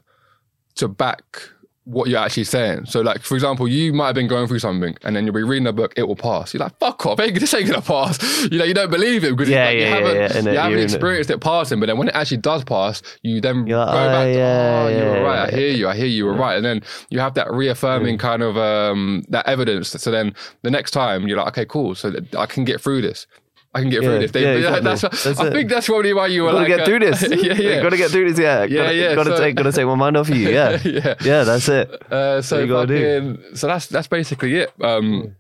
to 0.76 0.88
back 0.88 1.49
what 1.86 2.07
you're 2.07 2.19
actually 2.19 2.45
saying. 2.45 2.86
So 2.86 3.01
like, 3.01 3.21
for 3.24 3.36
example, 3.36 3.67
you 3.67 3.91
might 3.91 4.05
have 4.05 4.15
been 4.15 4.28
going 4.28 4.47
through 4.47 4.59
something 4.59 4.95
and 5.03 5.15
then 5.15 5.26
you'll 5.26 5.36
be 5.36 5.43
reading 5.43 5.67
a 5.67 5.74
book, 5.74 5.93
it 5.97 6.07
will 6.07 6.15
pass. 6.15 6.53
You're 6.53 6.63
like, 6.63 6.78
fuck 6.80 7.05
off, 7.05 7.19
ain't, 7.19 7.38
this 7.38 7.53
ain't 7.53 7.67
gonna 7.67 7.82
pass. 7.82 8.19
You 8.53 8.59
know, 8.59 8.65
you 8.65 8.74
don't 8.74 8.89
believe 8.91 9.24
it 9.24 9.32
because 9.36 9.49
Yeah, 9.49 9.65
like, 9.65 9.78
yeah, 9.78 9.88
you 9.88 9.93
haven't, 9.93 10.15
yeah, 10.15 10.28
innit, 10.30 10.53
you 10.53 10.59
haven't 10.59 10.78
in 10.78 10.80
it. 10.80 10.84
experienced 10.86 11.30
it 11.30 11.41
passing. 11.41 11.80
But 11.80 11.88
then 11.88 11.97
when 11.97 12.07
it 12.07 12.15
actually 12.15 12.38
does 12.38 12.63
pass, 12.63 13.01
you 13.21 13.41
then 13.41 13.67
You're 13.67 13.86
go 13.86 13.91
like, 13.91 14.11
back 14.11 14.28
oh, 14.28 14.32
to, 14.32 14.38
yeah, 14.38 14.84
oh, 14.84 14.88
you 14.88 14.95
were 14.95 15.15
yeah, 15.17 15.21
right, 15.21 15.39
I 15.39 15.45
yeah. 15.49 15.55
hear 15.57 15.69
you, 15.71 15.88
I 15.89 15.95
hear 15.95 16.05
you 16.05 16.26
were 16.26 16.34
right. 16.34 16.55
And 16.55 16.65
then 16.65 16.82
you 17.09 17.19
have 17.19 17.34
that 17.34 17.51
reaffirming 17.51 18.17
kind 18.17 18.41
of 18.43 18.57
um, 18.57 19.24
that 19.30 19.45
evidence. 19.47 19.89
So 19.89 20.09
then 20.11 20.34
the 20.61 20.71
next 20.71 20.91
time 20.91 21.28
you're 21.28 21.38
like, 21.38 21.47
okay, 21.49 21.65
cool. 21.65 21.95
So 21.95 22.13
I 22.38 22.45
can 22.45 22.63
get 22.63 22.80
through 22.80 23.01
this. 23.01 23.28
I 23.76 23.82
can 23.82 23.89
get 23.89 24.03
Yeah, 24.03 24.09
through 24.09 24.19
this. 24.19 24.32
They, 24.32 24.41
yeah, 24.43 24.51
exactly. 24.53 24.82
that's, 24.84 25.01
That's 25.24 25.39
I 25.39 25.47
it. 25.47 25.53
think 25.53 25.69
that's 25.69 25.88
probably 25.88 26.13
why 26.13 26.28
you 26.28 26.43
were 26.43 26.51
Gotta 26.51 26.59
like, 26.59 26.67
get 26.67 26.80
uh, 26.82 26.86
through 26.86 26.99
this. 26.99 27.21
yeah, 27.43 27.53
yeah. 27.53 27.82
Gotta 27.82 27.97
get 27.97 28.11
through 28.11 28.30
this. 28.32 28.39
Yeah, 28.39 28.63
Yeah, 28.65 28.84
gotta, 28.84 28.95
yeah, 28.95 29.15
Gotta 29.15 29.30
so- 29.36 29.43
take, 29.43 29.55
gotta 29.55 29.71
take 29.71 29.86
my 29.88 29.95
mind 29.95 30.15
off 30.17 30.30
of 30.30 30.38
you. 30.38 30.49
Yeah, 30.49 30.80
yeah. 30.86 31.15
yeah, 31.24 31.43
that's 31.43 31.67
it. 31.69 32.11
Uh, 32.11 32.41
so 32.41 32.59
you 32.59 32.67
gotta 32.67 32.88
do. 32.88 33.55
so 33.55 33.67
that's 33.67 33.88
that's 33.88 34.07
basically 34.07 34.55
it. 34.57 34.71
Um, 34.82 35.36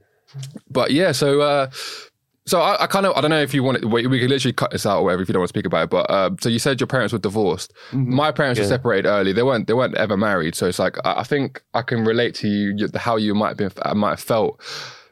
but 0.69 0.89
yeah, 0.91 1.11
so 1.11 1.41
uh, 1.41 1.69
so 2.47 2.59
I, 2.59 2.83
I 2.83 2.87
kind 2.87 3.05
of 3.05 3.15
I 3.15 3.21
don't 3.21 3.29
know 3.29 3.39
if 3.41 3.53
you 3.53 3.61
want 3.61 3.77
it. 3.77 3.85
We, 3.85 4.07
we 4.07 4.19
could 4.19 4.29
literally 4.31 4.51
cut 4.53 4.71
this 4.71 4.85
out 4.87 4.97
or 4.99 5.03
whatever 5.03 5.21
if 5.21 5.29
you 5.29 5.33
don't 5.33 5.41
want 5.41 5.49
to 5.49 5.53
speak 5.53 5.67
about 5.67 5.83
it. 5.83 5.89
But 5.91 6.09
uh, 6.09 6.31
so 6.41 6.49
you 6.49 6.57
said 6.59 6.81
your 6.81 6.87
parents 6.87 7.13
were 7.13 7.19
divorced. 7.19 7.71
My 7.91 8.31
parents 8.31 8.59
were 8.59 8.63
Mm-hmm. 8.65 8.73
Separated 8.73 9.07
early. 9.09 9.31
They 9.33 9.43
weren't 9.43 9.67
they 9.67 9.73
weren't 9.73 9.95
ever 9.95 10.17
married. 10.17 10.55
So 10.55 10.65
it's 10.67 10.79
like 10.79 10.97
I, 11.05 11.19
I 11.19 11.23
think 11.23 11.61
I 11.75 11.83
can 11.83 12.03
relate 12.03 12.33
to 12.35 12.47
you 12.47 12.73
you- 12.75 12.89
how 12.95 13.15
you 13.17 13.35
might 13.35 13.49
have 13.49 13.57
been 13.57 13.71
I 13.83 13.93
might 13.93 14.09
have 14.11 14.19
felt. 14.21 14.59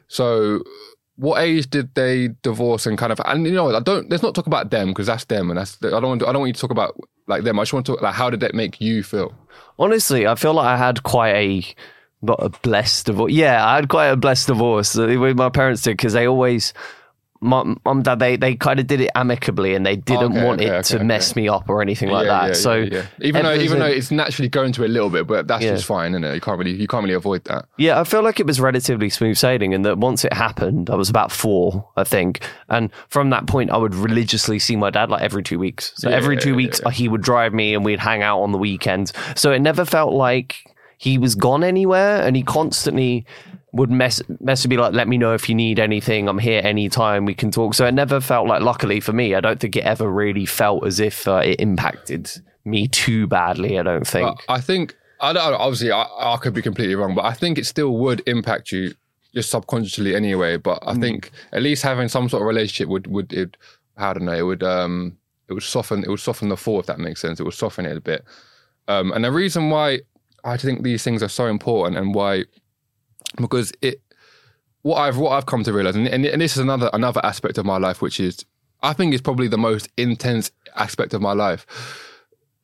So. 0.08 0.62
What 1.16 1.42
age 1.42 1.68
did 1.68 1.94
they 1.94 2.30
divorce 2.42 2.86
and 2.86 2.96
kind 2.96 3.12
of 3.12 3.20
and 3.24 3.46
you 3.46 3.52
know 3.52 3.74
I 3.74 3.80
don't 3.80 4.08
let's 4.10 4.22
not 4.22 4.34
talk 4.34 4.46
about 4.46 4.70
them 4.70 4.88
because 4.88 5.06
that's 5.06 5.24
them 5.24 5.50
and 5.50 5.58
that's 5.58 5.76
I 5.84 5.90
don't 5.90 6.02
want 6.04 6.20
to, 6.20 6.28
I 6.28 6.32
don't 6.32 6.40
want 6.40 6.48
you 6.48 6.54
to 6.54 6.60
talk 6.60 6.70
about 6.70 6.98
like 7.26 7.44
them 7.44 7.58
I 7.58 7.62
just 7.62 7.72
want 7.72 7.86
to 7.86 7.92
talk 7.92 8.02
like 8.02 8.14
how 8.14 8.30
did 8.30 8.40
that 8.40 8.54
make 8.54 8.80
you 8.80 9.02
feel 9.02 9.34
Honestly, 9.78 10.26
I 10.26 10.34
feel 10.34 10.54
like 10.54 10.66
I 10.66 10.76
had 10.76 11.02
quite 11.02 11.34
a 11.34 11.74
not 12.22 12.42
a 12.42 12.50
blessed 12.50 13.06
divorce. 13.06 13.32
Yeah, 13.32 13.66
I 13.66 13.76
had 13.76 13.88
quite 13.88 14.08
a 14.08 14.16
blessed 14.16 14.46
divorce 14.46 14.96
uh, 14.96 15.06
with 15.18 15.36
my 15.36 15.48
parents 15.48 15.82
did 15.82 15.96
because 15.96 16.12
they 16.12 16.26
always. 16.26 16.72
Mum, 17.42 17.80
and 17.84 18.04
dad, 18.04 18.20
they, 18.20 18.36
they 18.36 18.54
kind 18.54 18.78
of 18.78 18.86
did 18.86 19.00
it 19.00 19.10
amicably, 19.16 19.74
and 19.74 19.84
they 19.84 19.96
didn't 19.96 20.32
Okay, 20.32 20.44
want 20.44 20.60
okay, 20.60 20.70
it 20.70 20.74
okay, 20.74 20.98
to 20.98 21.04
mess 21.04 21.34
me 21.34 21.48
up 21.48 21.68
or 21.68 21.82
anything 21.82 22.08
like 22.08 22.26
that. 22.28 22.56
so 22.56 22.86
even 23.20 23.42
though 23.42 23.54
even 23.54 23.80
though 23.80 23.86
it's 23.86 24.10
naturally 24.12 24.48
going 24.48 24.72
to 24.72 24.84
a 24.84 24.86
little 24.86 25.10
bit, 25.10 25.26
but 25.26 25.48
that's 25.48 25.64
Yeah. 25.64 25.72
just 25.72 25.84
fine, 25.84 26.12
isn't 26.12 26.22
it? 26.24 26.34
You 26.34 26.40
can't 26.40 26.58
really 26.58 26.72
you 26.74 26.86
can't 26.86 27.02
really 27.02 27.14
avoid 27.14 27.44
that. 27.44 27.66
Yeah, 27.76 28.00
I 28.00 28.04
feel 28.04 28.22
like 28.22 28.38
it 28.38 28.46
was 28.46 28.60
relatively 28.60 29.10
smooth 29.10 29.36
sailing, 29.36 29.74
and 29.74 29.84
that 29.84 29.98
once 29.98 30.24
it 30.24 30.32
happened, 30.32 30.88
I 30.88 30.94
was 30.94 31.10
about 31.10 31.32
four, 31.32 31.88
I 31.96 32.04
think, 32.04 32.40
and 32.68 32.90
from 33.08 33.30
that 33.30 33.46
point, 33.46 33.70
I 33.70 33.76
would 33.76 33.94
religiously 33.94 34.58
see 34.60 34.76
my 34.76 34.90
dad 34.90 35.10
like 35.10 35.22
every 35.22 35.42
two 35.42 35.58
weeks. 35.58 35.92
So 35.96 36.08
Yeah, 36.10 36.16
every 36.16 36.36
two 36.36 36.50
yeah, 36.50 36.56
weeks, 36.56 36.80
he 36.92 37.08
would 37.08 37.22
drive 37.22 37.52
me, 37.52 37.74
and 37.74 37.84
we'd 37.84 37.98
hang 37.98 38.22
out 38.22 38.40
on 38.40 38.52
the 38.52 38.58
weekends. 38.58 39.12
So 39.34 39.50
it 39.50 39.58
never 39.60 39.84
felt 39.84 40.12
like 40.14 40.64
he 40.98 41.18
was 41.18 41.34
gone 41.34 41.64
anywhere, 41.64 42.22
and 42.22 42.36
he 42.36 42.44
constantly 42.44 43.26
would 43.72 43.90
mess 43.90 44.20
mess 44.40 44.62
with 44.62 44.70
me 44.70 44.76
like, 44.76 44.92
"Let 44.92 45.08
me 45.08 45.18
know 45.18 45.34
if 45.34 45.48
you 45.48 45.54
need 45.54 45.78
anything. 45.78 46.28
I'm 46.28 46.38
here 46.38 46.60
anytime. 46.62 47.24
We 47.24 47.34
can 47.34 47.50
talk." 47.50 47.74
So 47.74 47.86
it 47.86 47.92
never 47.92 48.20
felt 48.20 48.46
like, 48.46 48.62
luckily 48.62 49.00
for 49.00 49.12
me, 49.12 49.34
I 49.34 49.40
don't 49.40 49.60
think 49.60 49.76
it 49.76 49.84
ever 49.84 50.10
really 50.10 50.46
felt 50.46 50.86
as 50.86 51.00
if 51.00 51.26
uh, 51.26 51.42
it 51.44 51.60
impacted 51.60 52.30
me 52.64 52.88
too 52.88 53.26
badly. 53.26 53.78
I 53.78 53.82
don't 53.82 54.06
think. 54.06 54.38
But 54.46 54.52
I 54.52 54.60
think 54.60 54.94
I 55.20 55.32
don't 55.32 55.54
obviously 55.54 55.90
I, 55.90 56.02
I 56.02 56.36
could 56.36 56.54
be 56.54 56.62
completely 56.62 56.94
wrong, 56.94 57.14
but 57.14 57.24
I 57.24 57.32
think 57.32 57.58
it 57.58 57.66
still 57.66 57.96
would 57.98 58.22
impact 58.26 58.72
you 58.72 58.94
just 59.34 59.50
subconsciously 59.50 60.14
anyway. 60.14 60.56
But 60.56 60.80
I 60.82 60.94
think 60.94 61.30
at 61.52 61.62
least 61.62 61.82
having 61.82 62.08
some 62.08 62.28
sort 62.28 62.42
of 62.42 62.46
relationship 62.46 62.88
would 62.88 63.06
would 63.06 63.32
it 63.32 63.56
I 63.96 64.12
don't 64.12 64.24
know 64.24 64.32
it 64.32 64.42
would 64.42 64.62
um 64.62 65.16
it 65.48 65.54
would 65.54 65.62
soften 65.62 66.02
it 66.04 66.08
would 66.08 66.20
soften 66.20 66.48
the 66.48 66.56
fall 66.56 66.80
if 66.80 66.86
that 66.86 66.98
makes 66.98 67.20
sense. 67.20 67.40
It 67.40 67.44
would 67.44 67.54
soften 67.54 67.86
it 67.86 67.96
a 67.96 68.00
bit. 68.00 68.24
Um, 68.88 69.12
and 69.12 69.24
the 69.24 69.30
reason 69.30 69.70
why 69.70 70.00
I 70.44 70.56
think 70.56 70.82
these 70.82 71.04
things 71.04 71.22
are 71.22 71.28
so 71.28 71.46
important 71.46 71.96
and 71.96 72.14
why 72.14 72.44
because 73.36 73.72
it 73.82 74.00
what 74.82 74.96
I've 74.98 75.16
what 75.16 75.30
I've 75.32 75.46
come 75.46 75.62
to 75.64 75.72
realize 75.72 75.96
and, 75.96 76.08
and, 76.08 76.24
and 76.26 76.40
this 76.42 76.52
is 76.52 76.58
another 76.58 76.90
another 76.92 77.20
aspect 77.24 77.58
of 77.58 77.64
my 77.64 77.78
life 77.78 78.02
which 78.02 78.18
is 78.20 78.44
I 78.82 78.92
think 78.92 79.14
is 79.14 79.20
probably 79.20 79.48
the 79.48 79.58
most 79.58 79.88
intense 79.96 80.50
aspect 80.74 81.14
of 81.14 81.20
my 81.22 81.32
life 81.32 81.66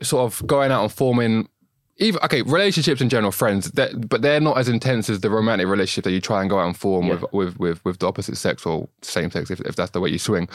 sort 0.02 0.24
of 0.32 0.46
going 0.46 0.70
out 0.70 0.82
and 0.82 0.92
forming 0.92 1.48
even 1.96 2.20
okay 2.22 2.42
relationships 2.42 3.00
in 3.00 3.08
general 3.08 3.32
friends 3.32 3.70
that 3.72 4.08
but 4.08 4.22
they're 4.22 4.40
not 4.40 4.56
as 4.58 4.68
intense 4.68 5.10
as 5.10 5.20
the 5.20 5.30
romantic 5.30 5.66
relationship 5.66 6.04
that 6.04 6.12
you 6.12 6.20
try 6.20 6.40
and 6.40 6.50
go 6.50 6.58
out 6.58 6.66
and 6.66 6.76
form 6.76 7.06
Yeah. 7.06 7.14
with, 7.14 7.32
with 7.32 7.58
with 7.58 7.84
with 7.84 7.98
the 7.98 8.06
opposite 8.06 8.36
sex 8.36 8.64
or 8.66 8.88
same 9.02 9.30
sex 9.30 9.50
if, 9.50 9.60
if 9.62 9.74
that's 9.76 9.90
the 9.90 10.00
way 10.00 10.08
you 10.10 10.18
swing 10.18 10.48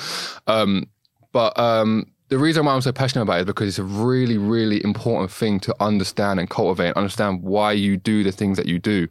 um 0.47 0.87
but 1.31 1.57
um 1.59 2.05
the 2.29 2.37
reason 2.39 2.65
why 2.65 2.73
I'm 2.73 2.81
so 2.81 2.91
passionate 2.91 3.23
about 3.23 3.37
it 3.37 3.41
is 3.41 3.45
because 3.45 3.67
it's 3.67 3.77
a 3.79 3.83
really, 3.83 4.39
really 4.39 4.83
important 4.83 5.29
thing 5.29 5.59
to 5.59 5.75
understand 5.79 6.39
and 6.39 6.49
cultivate 6.49 6.87
and 6.87 6.95
understand 6.97 7.43
why 7.43 7.73
you 7.73 7.95
do 7.95 8.23
the 8.23 8.31
things 8.31 8.57
that 8.57 8.65
you 8.65 8.79
do. 8.79 9.07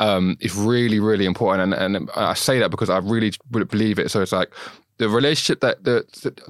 Um, 0.00 0.36
it's 0.40 0.54
really, 0.54 1.00
really 1.00 1.26
important. 1.26 1.74
And, 1.74 1.96
and 1.96 2.10
I 2.14 2.34
say 2.34 2.58
that 2.60 2.70
because 2.70 2.90
I 2.90 2.98
really 2.98 3.32
believe 3.50 3.98
it. 3.98 4.10
So 4.10 4.22
it's 4.22 4.32
like 4.32 4.52
the 4.98 5.08
relationship 5.08 5.60
that 5.60 5.84
the 5.84 6.04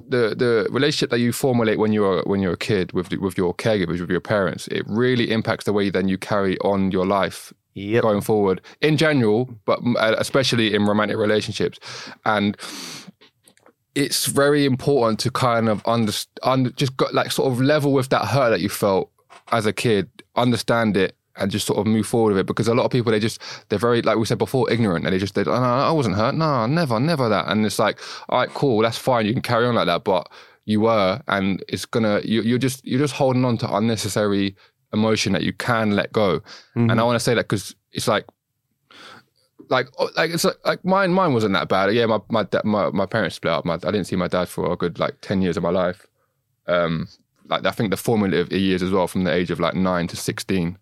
the 0.09 0.35
the 0.35 0.69
relationship 0.71 1.11
that 1.11 1.21
you 1.21 1.33
formulate 1.33 1.79
when 1.79 1.93
you're 1.93 2.23
when 2.25 2.41
you're 2.41 2.55
a 2.55 2.59
kid 2.59 2.93
with 2.93 3.13
with 3.13 3.37
your 3.37 3.55
caregivers, 3.55 4.01
with 4.01 4.11
your 4.11 4.21
parents, 4.21 4.69
it 4.69 4.85
really 4.87 5.31
impacts 5.31 5.65
the 5.65 5.73
way 5.73 5.91
then 5.91 6.09
you 6.09 6.19
carry 6.19 6.59
on 6.59 6.91
your 6.91 7.07
life 7.07 7.53
Yep. 7.75 8.03
going 8.03 8.21
forward 8.23 8.61
in 8.81 8.97
general, 8.97 9.49
but 9.65 9.79
uh, 9.99 10.17
especially 10.19 10.75
in 10.75 10.85
romantic 10.85 11.17
relationships. 11.17 11.79
And 12.25 12.57
it's 13.95 14.27
very 14.27 14.65
important 14.65 15.21
to 15.21 15.31
kind 15.31 15.69
of 15.69 15.85
understand, 15.87 16.77
just 16.77 16.97
got 16.97 17.15
like 17.15 17.31
sort 17.31 17.53
of 17.53 17.61
level 17.61 17.93
with 17.93 18.09
that 18.09 18.25
hurt 18.27 18.51
that 18.51 18.61
you 18.61 18.69
felt 18.69 19.11
as 19.53 19.65
a 19.65 19.73
kid, 19.73 20.09
understand 20.35 20.97
it. 20.97 21.17
And 21.39 21.51
just 21.51 21.67
sort 21.67 21.79
of 21.79 21.87
move 21.87 22.07
forward 22.07 22.31
with 22.31 22.41
it 22.41 22.47
because 22.47 22.69
a 22.69 22.75
lot 22.75 22.85
of 22.85 22.91
people 22.91 23.13
they 23.13 23.21
just 23.21 23.41
they're 23.69 23.79
very 23.79 24.03
like 24.03 24.19
we 24.19 24.27
said 24.27 24.39
before 24.39 24.71
ignorant 24.71 25.05
and 25.05 25.15
they 25.15 25.19
just 25.19 25.35
they 25.35 25.43
oh, 25.43 25.45
no, 25.45 25.51
I 25.51 25.93
wasn't 25.93 26.17
hurt 26.17 26.35
no 26.35 26.67
never 26.67 26.99
never 26.99 27.29
that 27.29 27.47
and 27.49 27.65
it's 27.65 27.79
like 27.79 28.01
all 28.29 28.41
right 28.41 28.49
cool 28.51 28.83
that's 28.83 28.99
fine 28.99 29.25
you 29.25 29.33
can 29.33 29.43
carry 29.43 29.67
on 29.67 29.77
like 29.77 29.87
that 29.87 30.03
but 30.05 30.29
you 30.69 30.83
were, 30.83 31.23
and 31.29 31.65
it's 31.67 31.87
gonna 31.87 32.21
you, 32.25 32.43
you're 32.43 32.59
just 32.59 32.87
you're 32.87 33.01
just 33.01 33.15
holding 33.15 33.45
on 33.47 33.57
to 33.59 33.75
unnecessary 33.75 34.55
emotion 34.93 35.33
that 35.33 35.43
you 35.43 35.55
can 35.55 35.93
let 35.93 36.13
go. 36.13 36.41
Mm-hmm. 36.41 36.91
And 36.91 37.01
I 37.01 37.05
want 37.05 37.17
to 37.17 37.25
say 37.25 37.35
that 37.35 37.49
because 37.49 37.75
it's 37.91 38.07
like. 38.07 38.27
Like, 39.71 39.89
oh, 39.99 40.09
like 40.17 40.31
it's 40.31 40.45
like, 40.45 40.57
like 40.65 40.83
mine. 40.83 41.13
Mine 41.13 41.35
wasn't 41.35 41.53
that 41.53 41.69
bad. 41.69 41.93
Yeah, 41.93 42.07
my 42.07 42.21
my 42.31 42.47
my, 42.65 42.89
my 42.89 43.05
parents 43.05 43.37
split 43.37 43.53
up. 43.53 43.67
My, 43.67 43.75
I 43.75 43.91
didn't 43.91 44.05
see 44.05 44.17
my 44.17 44.29
dad 44.29 44.49
for 44.49 44.73
a 44.73 44.77
good 44.77 44.99
like 44.99 45.17
ten 45.21 45.43
years 45.43 45.59
of 45.59 45.63
my 45.63 45.69
life. 45.69 46.07
Um, 46.67 47.07
like 47.49 47.67
I 47.67 47.71
think 47.73 47.91
the 47.91 47.99
formative 47.99 48.51
years 48.51 48.83
as 48.83 48.91
well, 48.93 49.07
from 49.07 49.25
the 49.25 49.33
age 49.33 49.51
of 49.51 49.61
like 49.61 49.75
nine 49.75 50.07
to 50.07 50.17
sixteen. 50.17 50.79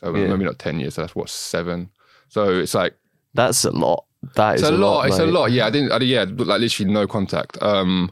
So 0.00 0.14
Yeah. 0.14 0.28
maybe 0.28 0.44
not 0.44 0.58
ten 0.58 0.80
years. 0.80 0.94
So 0.94 1.02
that's 1.02 1.14
what 1.14 1.28
seven. 1.28 1.90
So 2.28 2.58
it's 2.58 2.74
like 2.74 2.94
That's 3.34 3.64
a 3.64 3.70
lot. 3.70 4.04
That 4.34 4.56
is 4.56 4.62
it's 4.62 4.70
a, 4.70 4.72
lot. 4.72 5.06
It's 5.06 5.18
a 5.18 5.26
lot. 5.26 5.52
Yeah, 5.52 5.66
I 5.66 5.70
didn't. 5.70 5.92
I, 5.92 5.98
yeah, 5.98 6.24
like 6.28 6.60
literally 6.60 6.92
no 6.92 7.06
contact. 7.06 7.56
Um, 7.62 8.10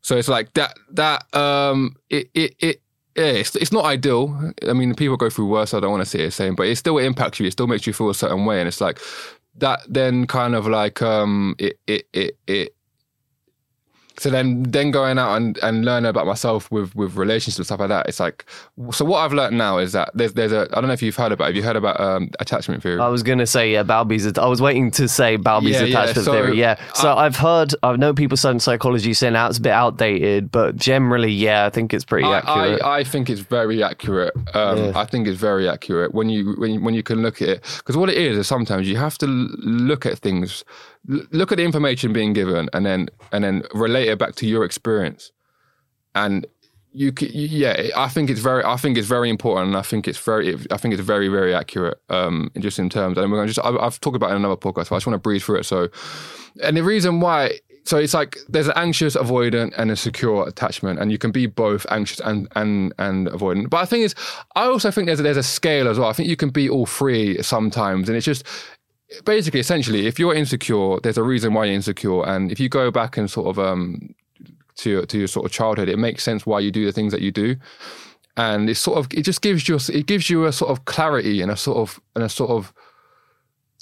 so 0.00 0.16
it's 0.16 0.28
like 0.28 0.52
that. 0.54 0.76
That 0.92 1.32
um, 1.34 1.96
it 2.10 2.28
it 2.34 2.54
it. 2.58 2.82
Yeah, 3.16 3.24
it's, 3.24 3.56
it's 3.56 3.72
not 3.72 3.84
ideal. 3.84 4.52
I 4.68 4.72
mean, 4.72 4.94
people 4.94 5.16
go 5.16 5.28
through 5.30 5.48
worse. 5.48 5.74
I 5.74 5.80
don't 5.80 5.90
want 5.90 6.02
to 6.02 6.08
say 6.08 6.20
it 6.20 6.30
same, 6.32 6.54
but 6.54 6.66
it 6.68 6.76
still 6.76 6.98
impacts 6.98 7.40
you. 7.40 7.46
It 7.46 7.52
still 7.52 7.66
makes 7.66 7.86
you 7.86 7.92
feel 7.92 8.10
a 8.10 8.14
certain 8.14 8.44
way, 8.46 8.60
and 8.60 8.68
it's 8.68 8.80
like 8.80 9.00
that. 9.56 9.80
Then 9.88 10.26
kind 10.26 10.54
of 10.54 10.66
like 10.66 11.02
um, 11.02 11.54
it 11.58 11.78
it 11.86 12.06
it 12.12 12.38
it. 12.46 12.74
So 14.18 14.30
then, 14.30 14.64
then 14.64 14.90
going 14.90 15.18
out 15.18 15.36
and, 15.36 15.56
and 15.58 15.84
learning 15.84 16.08
about 16.08 16.26
myself 16.26 16.70
with 16.70 16.94
with 16.96 17.16
relationships 17.16 17.58
and 17.58 17.66
stuff 17.66 17.80
like 17.80 17.88
that. 17.88 18.08
It's 18.08 18.20
like 18.20 18.44
so. 18.90 19.04
What 19.04 19.18
I've 19.18 19.32
learned 19.32 19.56
now 19.56 19.78
is 19.78 19.92
that 19.92 20.10
there's 20.14 20.32
there's 20.34 20.52
a 20.52 20.68
I 20.72 20.80
don't 20.80 20.88
know 20.88 20.92
if 20.92 21.02
you've 21.02 21.16
heard 21.16 21.32
about. 21.32 21.46
Have 21.46 21.56
you 21.56 21.62
heard 21.62 21.76
about 21.76 22.00
um, 22.00 22.30
attachment 22.40 22.82
theory? 22.82 23.00
I 23.00 23.08
was 23.08 23.22
gonna 23.22 23.46
say 23.46 23.72
yeah, 23.72 23.82
Bowlby's. 23.82 24.36
I 24.38 24.46
was 24.46 24.60
waiting 24.60 24.90
to 24.92 25.08
say 25.08 25.36
Bowlby's 25.36 25.70
Yeah, 25.70 25.82
yeah, 25.84 26.02
attachment 26.02 26.24
so, 26.24 26.32
theory. 26.32 26.58
Yeah, 26.58 26.80
so 26.94 27.14
I've 27.14 27.36
heard, 27.36 27.74
I 27.82 27.96
know 27.96 28.12
people 28.12 28.36
studying 28.36 28.60
psychology 28.60 29.14
saying 29.14 29.34
that 29.34 29.48
it's 29.50 29.58
a 29.58 29.62
bit 29.62 29.72
outdated, 29.72 30.50
but 30.50 30.76
generally, 30.76 31.32
yeah, 31.32 31.66
I 31.66 31.70
think 31.70 31.94
it's 31.94 32.04
pretty 32.04 32.26
I, 32.26 32.38
accurate. 32.38 32.82
I, 32.82 32.98
I 32.98 33.04
think 33.04 33.30
it's 33.30 33.40
very 33.40 33.82
accurate. 33.82 34.34
Um, 34.54 34.78
Yeah. 34.78 34.92
I 34.94 35.04
think 35.04 35.26
it's 35.26 35.38
very 35.40 35.68
accurate 35.68 36.12
when 36.14 36.28
you 36.28 36.54
when 36.58 36.72
you, 36.72 36.80
when 36.80 36.94
you 36.94 37.02
can 37.02 37.22
look 37.22 37.40
at 37.40 37.48
it 37.48 37.62
because 37.78 37.96
what 37.96 38.08
it 38.08 38.16
is 38.16 38.36
is 38.38 38.46
sometimes 38.46 38.88
you 38.88 38.96
have 38.96 39.16
to 39.18 39.26
look 39.26 40.06
at 40.06 40.18
things, 40.18 40.64
look 41.06 41.52
at 41.52 41.58
the 41.58 41.64
information 41.64 42.12
being 42.12 42.32
given, 42.32 42.68
and 42.72 42.84
then 42.84 43.08
and 43.32 43.44
then 43.44 43.62
relate 43.74 44.08
it 44.08 44.18
back 44.18 44.34
to 44.36 44.46
your 44.46 44.64
experience, 44.64 45.32
and 46.14 46.46
you, 46.92 47.12
yeah, 47.20 47.88
I 47.96 48.08
think 48.08 48.30
it's 48.30 48.40
very 48.40 48.64
I 48.64 48.76
think 48.76 48.98
it's 48.98 49.06
very 49.06 49.30
important, 49.30 49.68
and 49.68 49.76
I 49.76 49.82
think 49.82 50.08
it's 50.08 50.18
very 50.18 50.56
I 50.70 50.76
think 50.76 50.94
it's 50.94 51.02
very 51.02 51.28
very 51.28 51.54
accurate. 51.54 52.00
Um, 52.08 52.50
just 52.58 52.78
in 52.78 52.88
terms, 52.88 53.18
and 53.18 53.30
we're 53.30 53.46
to 53.46 53.52
just 53.52 53.64
I, 53.64 53.76
I've 53.76 54.00
talked 54.00 54.16
about 54.16 54.30
it 54.30 54.32
in 54.32 54.38
another 54.38 54.56
podcast, 54.56 54.88
so 54.88 54.96
I 54.96 54.98
just 54.98 55.06
want 55.06 55.14
to 55.14 55.18
breeze 55.18 55.44
through 55.44 55.60
it. 55.60 55.64
So, 55.64 55.88
and 56.62 56.76
the 56.76 56.82
reason 56.82 57.20
why 57.20 57.58
so 57.84 57.96
it's 57.96 58.12
like 58.12 58.38
there's 58.48 58.66
an 58.66 58.74
anxious 58.76 59.16
avoidant 59.16 59.72
and 59.78 59.90
a 59.90 59.96
secure 59.96 60.46
attachment 60.46 60.98
and 60.98 61.10
you 61.10 61.16
can 61.16 61.30
be 61.30 61.46
both 61.46 61.86
anxious 61.90 62.20
and 62.20 62.46
and 62.54 62.92
and 62.98 63.28
avoidant 63.28 63.70
but 63.70 63.78
i 63.78 63.86
think 63.86 64.04
is 64.04 64.14
i 64.56 64.64
also 64.64 64.90
think 64.90 65.06
there's 65.06 65.20
a, 65.20 65.22
there's 65.22 65.38
a 65.38 65.42
scale 65.42 65.88
as 65.88 65.98
well 65.98 66.08
i 66.08 66.12
think 66.12 66.28
you 66.28 66.36
can 66.36 66.50
be 66.50 66.68
all 66.68 66.84
three 66.84 67.40
sometimes 67.42 68.08
and 68.08 68.16
it's 68.16 68.26
just 68.26 68.44
basically 69.24 69.60
essentially 69.60 70.06
if 70.06 70.18
you're 70.18 70.34
insecure 70.34 70.98
there's 71.02 71.18
a 71.18 71.22
reason 71.22 71.54
why 71.54 71.64
you're 71.64 71.74
insecure. 71.74 72.26
And 72.26 72.52
if 72.52 72.60
you 72.60 72.68
go 72.68 72.90
back 72.90 73.16
and 73.16 73.30
sort 73.30 73.48
of 73.48 73.58
um 73.58 74.14
to 74.76 74.90
your, 74.90 75.06
to 75.06 75.18
your 75.18 75.28
sort 75.28 75.46
of 75.46 75.52
childhood 75.52 75.88
it 75.88 75.98
makes 75.98 76.22
sense 76.22 76.46
why 76.46 76.60
you 76.60 76.70
do 76.70 76.84
the 76.84 76.92
things 76.92 77.12
that 77.12 77.22
you 77.22 77.30
do. 77.30 77.56
And 78.36 78.70
it 78.70 78.76
sort 78.76 78.98
of 78.98 79.08
it 79.12 79.22
just 79.22 79.42
gives 79.42 79.68
you 79.68 79.76
a, 79.76 79.80
it 79.92 80.06
gives 80.06 80.30
you 80.30 80.44
a 80.44 80.52
sort 80.52 80.70
of 80.70 80.84
clarity 80.84 81.40
and 81.40 81.50
a 81.50 81.56
sort 81.56 81.78
of 81.78 82.00
and 82.14 82.24
a 82.24 82.28
sort 82.28 82.50
of 82.50 82.72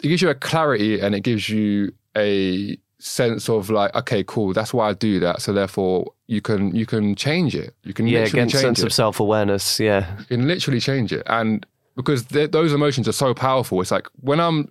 it 0.02 0.08
gives 0.08 0.22
you 0.22 0.30
a 0.30 0.34
clarity 0.34 1.00
and 1.00 1.14
it 1.14 1.20
gives 1.20 1.48
you 1.48 1.92
a 2.16 2.78
sense 2.98 3.50
of 3.50 3.68
like 3.68 3.94
okay 3.94 4.24
cool 4.24 4.54
that's 4.54 4.72
why 4.72 4.88
i 4.88 4.94
do 4.94 5.20
that. 5.20 5.42
So 5.42 5.52
therefore 5.52 6.12
you 6.28 6.40
can 6.40 6.74
you 6.74 6.86
can 6.86 7.14
change 7.14 7.54
it. 7.54 7.74
You 7.82 7.92
can 7.92 8.06
yeah, 8.06 8.26
change 8.26 8.52
sense 8.52 8.80
it 8.80 8.86
of 8.86 8.92
self 8.92 9.20
awareness. 9.20 9.78
Yeah, 9.78 10.18
you 10.20 10.24
can 10.24 10.48
literally 10.48 10.80
change 10.80 11.12
it. 11.12 11.22
And 11.26 11.66
because 11.96 12.24
th- 12.26 12.52
those 12.52 12.72
emotions 12.72 13.08
are 13.08 13.12
so 13.12 13.34
powerful 13.34 13.80
it's 13.80 13.90
like 13.90 14.06
when 14.20 14.38
i'm 14.38 14.70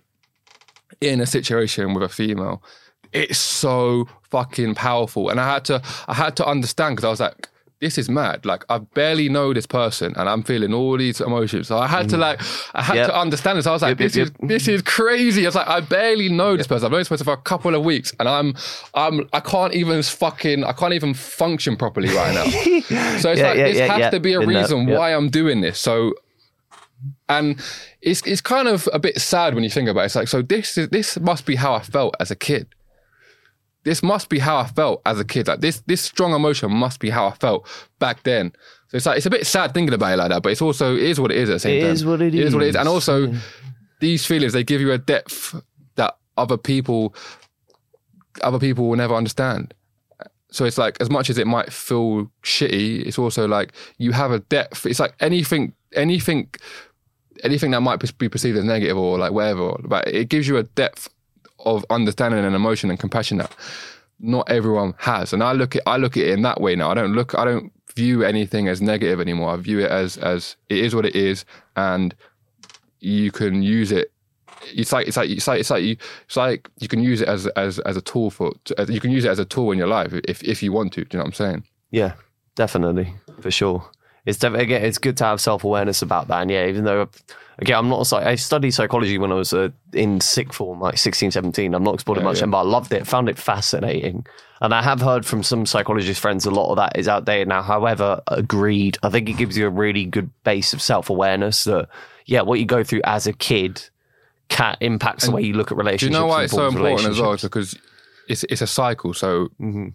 in 1.00 1.20
a 1.20 1.26
situation 1.26 1.94
with 1.94 2.02
a 2.02 2.08
female 2.08 2.62
it's 3.12 3.38
so 3.38 4.06
fucking 4.30 4.74
powerful. 4.74 5.30
And 5.30 5.40
i 5.40 5.52
had 5.54 5.64
to 5.66 5.80
i 6.08 6.14
had 6.14 6.36
to 6.36 6.44
understand 6.46 6.96
because 6.96 7.04
i 7.04 7.10
was 7.10 7.20
like 7.20 7.48
this 7.78 7.98
is 7.98 8.08
mad. 8.08 8.44
Like 8.46 8.64
i 8.70 8.78
barely 8.78 9.28
know 9.28 9.52
this 9.54 9.66
person 9.66 10.12
and 10.16 10.28
i'm 10.28 10.42
feeling 10.42 10.72
all 10.74 10.96
these 10.98 11.20
emotions. 11.20 11.68
So 11.68 11.78
i 11.78 11.86
had 11.86 12.08
to 12.08 12.16
like 12.16 12.40
i 12.74 12.82
had 12.82 12.94
Mm. 12.94 13.00
Yep. 13.00 13.06
to 13.08 13.18
understand 13.20 13.58
this. 13.58 13.66
I 13.66 13.72
was 13.72 13.82
like 13.82 13.90
Yep, 13.90 14.00
yep, 14.00 14.10
this 14.12 14.16
is 14.16 14.30
this 14.48 14.68
is 14.68 14.82
crazy. 14.82 15.44
I 15.44 15.48
was 15.48 15.54
like 15.54 15.68
i 15.68 15.80
barely 15.80 16.28
know 16.28 16.56
this 16.56 16.66
person. 16.66 16.86
I've 16.86 16.90
known 16.92 17.00
this 17.00 17.08
person 17.08 17.24
for 17.24 17.34
a 17.34 17.36
couple 17.52 17.74
of 17.74 17.84
weeks 17.84 18.12
and 18.18 18.28
i'm 18.28 18.54
i'm 18.94 19.28
i 19.32 19.40
can't 19.40 19.72
even 19.74 20.02
fucking 20.02 20.64
i 20.64 20.72
can't 20.72 20.92
even 20.94 21.14
function 21.14 21.76
properly 21.76 22.08
right 22.08 22.34
now. 22.34 22.44
So 23.20 23.30
it's 23.30 23.40
Yeah, 23.40 23.48
like 23.48 23.58
yeah, 23.58 23.68
this 23.68 23.76
yeah, 23.78 23.96
has 23.98 24.10
to 24.12 24.20
be 24.20 24.32
a 24.34 24.40
reason 24.44 24.86
why 24.86 25.14
i'm 25.14 25.28
doing 25.30 25.60
this. 25.60 25.78
So 25.78 26.12
and 27.28 27.60
it's 28.02 28.22
it's 28.26 28.40
kind 28.40 28.68
of 28.68 28.88
a 28.92 28.98
bit 28.98 29.20
sad 29.20 29.54
when 29.54 29.64
you 29.64 29.70
think 29.70 29.88
about 29.88 30.02
it. 30.02 30.06
It's 30.06 30.14
like 30.16 30.28
so 30.28 30.42
this 30.42 30.78
is 30.78 30.88
this 30.90 31.18
must 31.20 31.46
be 31.46 31.56
how 31.56 31.74
I 31.74 31.80
felt 31.82 32.14
as 32.20 32.30
a 32.30 32.36
kid. 32.36 32.68
This 33.84 34.02
must 34.02 34.28
be 34.28 34.40
how 34.40 34.56
I 34.58 34.66
felt 34.66 35.00
as 35.06 35.20
a 35.20 35.24
kid. 35.24 35.46
Like 35.48 35.60
this 35.60 35.82
this 35.86 36.00
strong 36.02 36.34
emotion 36.34 36.70
must 36.72 36.98
be 37.00 37.10
how 37.10 37.26
I 37.28 37.32
felt 37.34 37.68
back 37.98 38.22
then. 38.24 38.52
So 38.88 38.96
it's 38.96 39.06
like 39.06 39.16
it's 39.16 39.26
a 39.26 39.30
bit 39.30 39.46
sad 39.46 39.74
thinking 39.74 39.94
about 39.94 40.12
it 40.14 40.16
like 40.16 40.30
that, 40.30 40.42
but 40.42 40.52
it's 40.52 40.62
also 40.62 40.94
it 40.96 41.02
is 41.02 41.20
what 41.20 41.30
it 41.30 41.38
is 41.38 41.48
at 41.50 41.54
the 41.54 41.58
same 41.60 41.78
It 41.78 41.82
time. 41.82 41.90
is 41.92 42.04
what 42.04 42.20
it 42.20 42.34
It 42.34 42.40
is 42.46 42.54
what 42.54 42.62
it 42.62 42.68
is, 42.68 42.74
is. 42.74 42.80
and 42.80 42.88
also 42.88 43.32
these 44.00 44.26
feelings 44.26 44.52
they 44.52 44.64
give 44.64 44.80
you 44.80 44.92
a 44.92 44.98
depth 44.98 45.54
that 45.96 46.16
other 46.36 46.56
people 46.56 47.14
other 48.42 48.58
people 48.58 48.88
will 48.88 48.96
never 48.96 49.14
understand. 49.14 49.72
So 50.50 50.64
it's 50.64 50.78
like 50.78 50.96
as 51.00 51.10
much 51.10 51.28
as 51.30 51.38
it 51.38 51.46
might 51.46 51.72
feel 51.72 52.30
shitty, 52.42 53.04
it's 53.06 53.18
also 53.18 53.46
like 53.48 53.72
you 53.98 54.12
have 54.12 54.30
a 54.30 54.38
depth. 54.40 54.86
It's 54.86 55.00
like 55.00 55.14
anything, 55.20 55.74
anything, 55.94 56.48
anything 57.44 57.70
that 57.72 57.80
might 57.80 58.00
be 58.18 58.28
perceived 58.28 58.56
as 58.58 58.64
negative 58.64 58.96
or 58.96 59.18
like 59.18 59.32
whatever, 59.32 59.76
but 59.84 60.06
it 60.08 60.28
gives 60.28 60.48
you 60.48 60.56
a 60.56 60.62
depth 60.62 61.08
of 61.64 61.84
understanding 61.90 62.44
and 62.44 62.54
emotion 62.54 62.90
and 62.90 62.98
compassion 62.98 63.38
that 63.38 63.54
not 64.20 64.48
everyone 64.50 64.94
has. 64.98 65.32
And 65.32 65.42
I 65.42 65.52
look 65.52 65.76
at 65.76 65.82
I 65.86 65.96
look 65.96 66.16
at 66.16 66.24
it 66.24 66.30
in 66.30 66.42
that 66.42 66.60
way 66.60 66.76
now. 66.76 66.90
I 66.90 66.94
don't 66.94 67.12
look 67.12 67.34
I 67.36 67.44
don't 67.44 67.72
view 67.94 68.22
anything 68.24 68.68
as 68.68 68.80
negative 68.80 69.20
anymore. 69.20 69.50
I 69.50 69.56
view 69.56 69.80
it 69.80 69.90
as 69.90 70.16
as 70.18 70.56
it 70.68 70.78
is 70.78 70.94
what 70.94 71.06
it 71.06 71.16
is, 71.16 71.44
and 71.76 72.14
you 73.00 73.30
can 73.30 73.62
use 73.62 73.92
it. 73.92 74.12
It's 74.74 74.92
like 74.92 75.06
it's 75.06 75.16
like 75.16 75.30
it's 75.30 75.46
like 75.46 75.60
it's 75.60 75.70
like 75.70 75.82
you 75.82 75.96
it's 76.24 76.36
like 76.36 76.68
you 76.78 76.88
can 76.88 77.00
use 77.02 77.20
it 77.20 77.28
as 77.28 77.46
as 77.48 77.78
as 77.80 77.96
a 77.96 78.00
tool 78.00 78.30
for 78.30 78.52
you 78.88 79.00
can 79.00 79.10
use 79.10 79.24
it 79.24 79.30
as 79.30 79.38
a 79.38 79.44
tool 79.44 79.70
in 79.72 79.78
your 79.78 79.88
life 79.88 80.12
if 80.26 80.42
if 80.42 80.62
you 80.62 80.72
want 80.72 80.92
to. 80.94 81.04
Do 81.04 81.16
you 81.16 81.18
know 81.18 81.24
what 81.24 81.28
I'm 81.28 81.34
saying? 81.34 81.64
yeah, 81.90 82.14
definitely 82.54 83.14
for 83.40 83.50
sure. 83.50 83.84
It's 84.26 84.38
def- 84.38 84.54
again, 84.54 84.84
it's 84.84 84.98
good 84.98 85.16
to 85.18 85.24
have 85.24 85.40
self 85.40 85.64
awareness 85.64 86.02
about 86.02 86.28
that. 86.28 86.42
And 86.42 86.50
yeah, 86.50 86.66
even 86.66 86.84
though 86.84 87.08
again, 87.58 87.78
I'm 87.78 87.88
not 87.88 88.06
psych- 88.06 88.26
I 88.26 88.34
studied 88.34 88.72
psychology 88.72 89.16
when 89.18 89.32
I 89.32 89.36
was 89.36 89.52
uh, 89.52 89.68
in 89.92 90.20
sixth 90.20 90.56
form, 90.56 90.80
like 90.80 90.98
16, 90.98 91.30
17. 91.30 91.74
I'm 91.74 91.82
not 91.84 91.94
explored 91.94 92.18
Yeah, 92.18 92.24
much, 92.24 92.40
yeah. 92.40 92.46
but 92.46 92.58
I 92.58 92.62
loved 92.62 92.92
it. 92.92 93.06
Found 93.06 93.28
it 93.28 93.38
fascinating. 93.38 94.26
And 94.60 94.74
I 94.74 94.82
have 94.82 95.00
heard 95.00 95.24
from 95.24 95.42
some 95.42 95.64
psychologist 95.66 96.20
friends 96.20 96.44
a 96.46 96.50
lot 96.50 96.70
of 96.70 96.76
that 96.76 96.98
is 96.98 97.08
outdated 97.08 97.46
now. 97.48 97.62
However, 97.62 98.20
agreed. 98.26 98.98
I 99.02 99.10
think 99.10 99.28
it 99.28 99.34
gives 99.34 99.56
you 99.56 99.66
a 99.66 99.70
really 99.70 100.04
good 100.06 100.30
base 100.44 100.72
of 100.72 100.82
self 100.82 101.08
awareness 101.08 101.64
that 101.64 101.88
yeah, 102.26 102.40
what 102.42 102.58
you 102.58 102.66
go 102.66 102.82
through 102.82 103.02
as 103.04 103.26
a 103.26 103.32
kid 103.32 103.82
can 104.48 104.76
impacts 104.80 105.26
the 105.26 105.30
way 105.32 105.42
you 105.42 105.52
look 105.54 105.70
at 105.70 105.76
relationships. 105.78 106.10
Do 106.10 106.14
you 106.16 106.20
know 106.20 106.26
why 106.26 106.44
it's 106.44 106.52
so 106.52 106.66
important 106.68 107.08
as 107.10 107.20
well? 107.20 107.32
It's 107.34 107.42
because 107.42 107.76
it's 108.28 108.44
it's 108.44 108.60
a 108.62 108.66
cycle. 108.66 109.14
So 109.14 109.48
Mhm. 109.60 109.92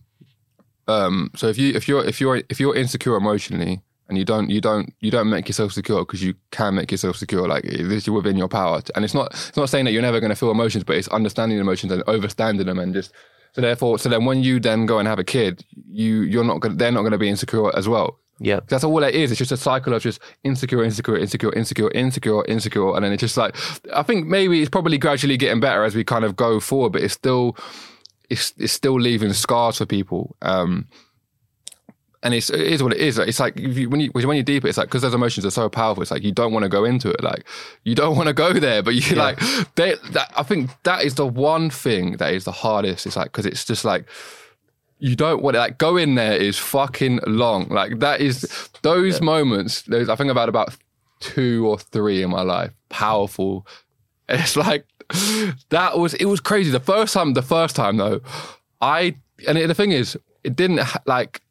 um 0.88 1.32
so 1.36 1.48
if 1.48 1.58
you 1.58 1.74
if 1.76 1.88
you're 1.88 2.06
if 2.06 2.20
you're 2.22 2.42
if 2.50 2.60
you're 2.60 2.76
insecure 2.76 3.16
emotionally 3.16 3.82
and 4.12 4.18
you 4.20 4.26
don't 4.26 4.50
you 4.50 4.60
don't 4.62 4.94
you 5.00 5.10
don't 5.10 5.30
make 5.30 5.48
yourself 5.48 5.72
secure 5.72 6.02
because 6.06 6.22
you 6.22 6.34
can 6.52 6.76
make 6.76 6.92
yourself 6.92 7.16
secure 7.16 7.48
like 7.48 7.64
this 7.64 8.04
is 8.04 8.10
within 8.10 8.38
your 8.38 8.50
power 8.50 8.82
and 8.94 9.06
it's 9.06 9.14
not 9.14 9.28
it's 9.32 9.56
not 9.58 9.70
saying 9.70 9.86
that 9.86 9.92
you're 9.94 10.02
never 10.10 10.20
going 10.20 10.30
to 10.30 10.36
feel 10.36 10.52
emotions 10.52 10.84
but 10.84 10.98
it's 10.98 11.08
understanding 11.08 11.58
emotions 11.58 11.92
and 11.94 12.04
overstanding 12.06 12.66
them 12.66 12.78
and 12.78 12.94
just 12.94 13.14
so 13.54 13.62
therefore 13.62 13.98
so 13.98 14.10
then 14.10 14.26
when 14.26 14.44
you 14.44 14.60
then 14.60 14.86
go 14.86 15.00
and 15.00 15.08
have 15.08 15.18
a 15.18 15.24
kid 15.24 15.64
you 15.90 16.22
you're 16.24 16.44
not 16.44 16.60
going 16.60 16.76
they're 16.78 16.92
not 16.92 17.02
going 17.02 17.14
to 17.14 17.18
be 17.18 17.30
insecure 17.30 17.76
as 17.76 17.88
well 17.88 18.20
Yeah. 18.40 18.60
that's 18.68 18.84
all 18.84 19.04
it 19.04 19.16
is. 19.16 19.32
It's 19.32 19.38
just 19.40 19.52
a 19.52 19.58
cycle 19.58 19.94
of 19.94 20.02
just 20.04 20.20
insecure, 20.44 20.84
insecure, 20.84 21.18
insecure, 21.18 21.52
insecure, 21.54 21.92
insecure, 22.04 22.44
insecure, 22.48 22.96
and 22.96 23.02
then 23.06 23.12
it's 23.14 23.22
just 23.22 23.38
like 23.38 23.56
I 23.94 24.04
think 24.04 24.28
maybe 24.28 24.60
it's 24.62 24.70
probably 24.78 24.98
gradually 24.98 25.38
getting 25.38 25.62
better 25.62 25.84
as 25.86 25.94
we 25.96 26.04
kind 26.04 26.26
of 26.26 26.36
go 26.36 26.60
forward, 26.60 26.92
but 26.94 27.02
it's 27.04 27.14
still 27.14 27.56
it's 28.30 28.54
it's 28.58 28.74
still 28.74 29.00
leaving 29.00 29.34
scars 29.34 29.78
for 29.78 29.86
people. 29.86 30.36
Um, 30.42 30.88
and 32.24 32.34
it's 32.34 32.50
it 32.50 32.62
is 32.62 32.84
what 32.84 32.94
it 32.94 33.00
is. 33.00 33.18
Like, 33.18 33.28
It's 33.28 33.40
like 33.40 33.58
if 33.58 33.78
you, 33.78 33.90
when 33.90 34.00
you 34.00 34.12
when 34.14 34.36
you're 34.36 34.44
deeper, 34.44 34.68
it's 34.68 34.78
like 34.78 34.88
because 34.88 35.02
those 35.02 35.14
emotions 35.14 35.46
are 35.46 35.52
so 35.52 35.70
powerful. 35.70 36.02
It's 36.02 36.12
like 36.12 36.24
you 36.24 36.32
don't 36.32 36.54
want 36.54 36.64
to 36.64 36.70
go 36.70 36.86
into 36.86 37.10
it. 37.10 37.24
Like 37.24 37.46
you 37.84 37.96
don't 37.96 38.16
want 38.16 38.28
to 38.28 38.34
go 38.34 38.54
there, 38.54 38.84
but 38.84 38.96
you 38.96 39.16
like 39.16 39.40
they. 39.76 39.96
That, 40.12 40.32
I 40.36 40.44
think 40.44 40.70
that 40.84 41.04
is 41.04 41.16
the 41.16 41.26
one 41.26 41.70
thing 41.70 42.18
that 42.18 42.34
is 42.34 42.44
the 42.46 42.52
hardest. 42.52 43.06
It's 43.06 43.16
like 43.16 43.32
because 43.32 43.46
it's 43.46 43.66
just 43.66 43.84
like 43.84 44.06
you 45.00 45.16
don't 45.16 45.42
want 45.42 45.58
like 45.58 45.80
go 45.80 45.98
in 45.98 46.16
there 46.16 46.34
is 46.34 46.60
fucking 46.60 47.22
long. 47.26 47.68
Like 47.70 48.00
that 48.00 48.22
is 48.22 48.70
those 48.84 49.20
moments. 49.20 49.82
Those 49.84 50.08
I 50.08 50.16
think 50.16 50.30
about 50.30 50.48
about 50.48 50.78
two 51.20 51.68
or 51.68 51.80
three 51.80 52.22
in 52.22 52.30
my 52.30 52.42
life. 52.42 52.72
Powerful. 52.90 53.66
It's 54.30 54.56
like 54.56 54.86
that 55.70 55.98
was 55.98 56.14
it 56.14 56.24
was 56.26 56.40
crazy. 56.40 56.72
The 56.72 56.80
first 56.80 57.14
time, 57.14 57.34
the 57.34 57.42
first 57.42 57.76
time 57.76 57.98
though, 57.98 58.22
I 58.80 59.18
and 59.46 59.58
it, 59.58 59.68
the 59.68 59.76
thing 59.76 59.92
is, 59.92 60.18
it 60.46 60.56
didn't 60.56 60.80
like 61.06 61.42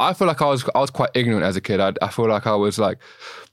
I 0.00 0.12
feel 0.14 0.26
like 0.26 0.42
I 0.42 0.46
was 0.46 0.64
I 0.74 0.80
was 0.80 0.90
quite 0.90 1.10
ignorant 1.14 1.44
as 1.44 1.56
a 1.56 1.60
kid. 1.60 1.80
I, 1.80 1.92
I 2.02 2.08
feel 2.08 2.28
like 2.28 2.46
I 2.46 2.54
was 2.54 2.78
like. 2.78 2.98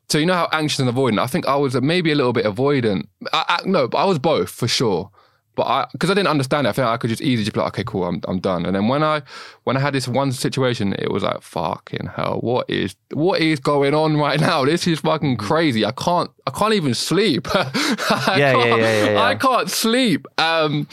So 0.07 0.19
you 0.19 0.27
know 0.27 0.35
how 0.35 0.47
anxious 0.51 0.79
and 0.79 0.87
avoidant. 0.87 1.17
I 1.17 1.25
think 1.25 1.47
I 1.47 1.55
was 1.55 1.73
maybe 1.81 2.11
a 2.11 2.15
little 2.15 2.31
bit 2.31 2.45
avoidant. 2.45 3.07
I, 3.33 3.59
I, 3.59 3.59
no, 3.65 3.87
but 3.87 3.97
I 3.97 4.05
was 4.05 4.19
both 4.19 4.51
for 4.51 4.67
sure. 4.67 5.09
But 5.55 5.67
I, 5.67 5.87
because 5.93 6.11
I 6.11 6.13
didn't 6.13 6.27
understand 6.27 6.67
it, 6.67 6.71
I 6.71 6.73
think 6.73 6.87
I 6.87 6.97
could 6.97 7.09
just 7.09 7.21
easily 7.21 7.45
just 7.45 7.53
be 7.53 7.61
like, 7.61 7.69
okay, 7.69 7.83
cool, 7.85 8.03
I'm, 8.03 8.21
I'm 8.27 8.39
done. 8.39 8.65
And 8.65 8.75
then 8.75 8.87
when 8.87 9.03
I, 9.03 9.21
when 9.63 9.77
I 9.77 9.79
had 9.79 9.93
this 9.93 10.07
one 10.07 10.31
situation, 10.31 10.93
it 10.99 11.11
was 11.11 11.23
like, 11.23 11.41
fucking 11.41 12.07
hell, 12.15 12.39
what 12.41 12.69
is, 12.69 12.95
what 13.13 13.41
is 13.41 13.59
going 13.59 13.93
on 13.93 14.17
right 14.17 14.39
now? 14.39 14.65
This 14.65 14.85
is 14.85 14.99
fucking 14.99 15.37
crazy. 15.37 15.85
I 15.85 15.91
can't, 15.91 16.29
I 16.45 16.51
can't 16.51 16.73
even 16.73 16.93
sleep. 16.93 17.47
I 17.55 18.35
Yeah, 18.37 18.57
yeah, 18.57 18.65
yeah, 18.65 18.75
yeah, 18.75 19.09
yeah. 19.11 19.23
I 19.23 19.35
can't 19.35 19.69
sleep. 19.71 20.27
Um, 20.37 20.87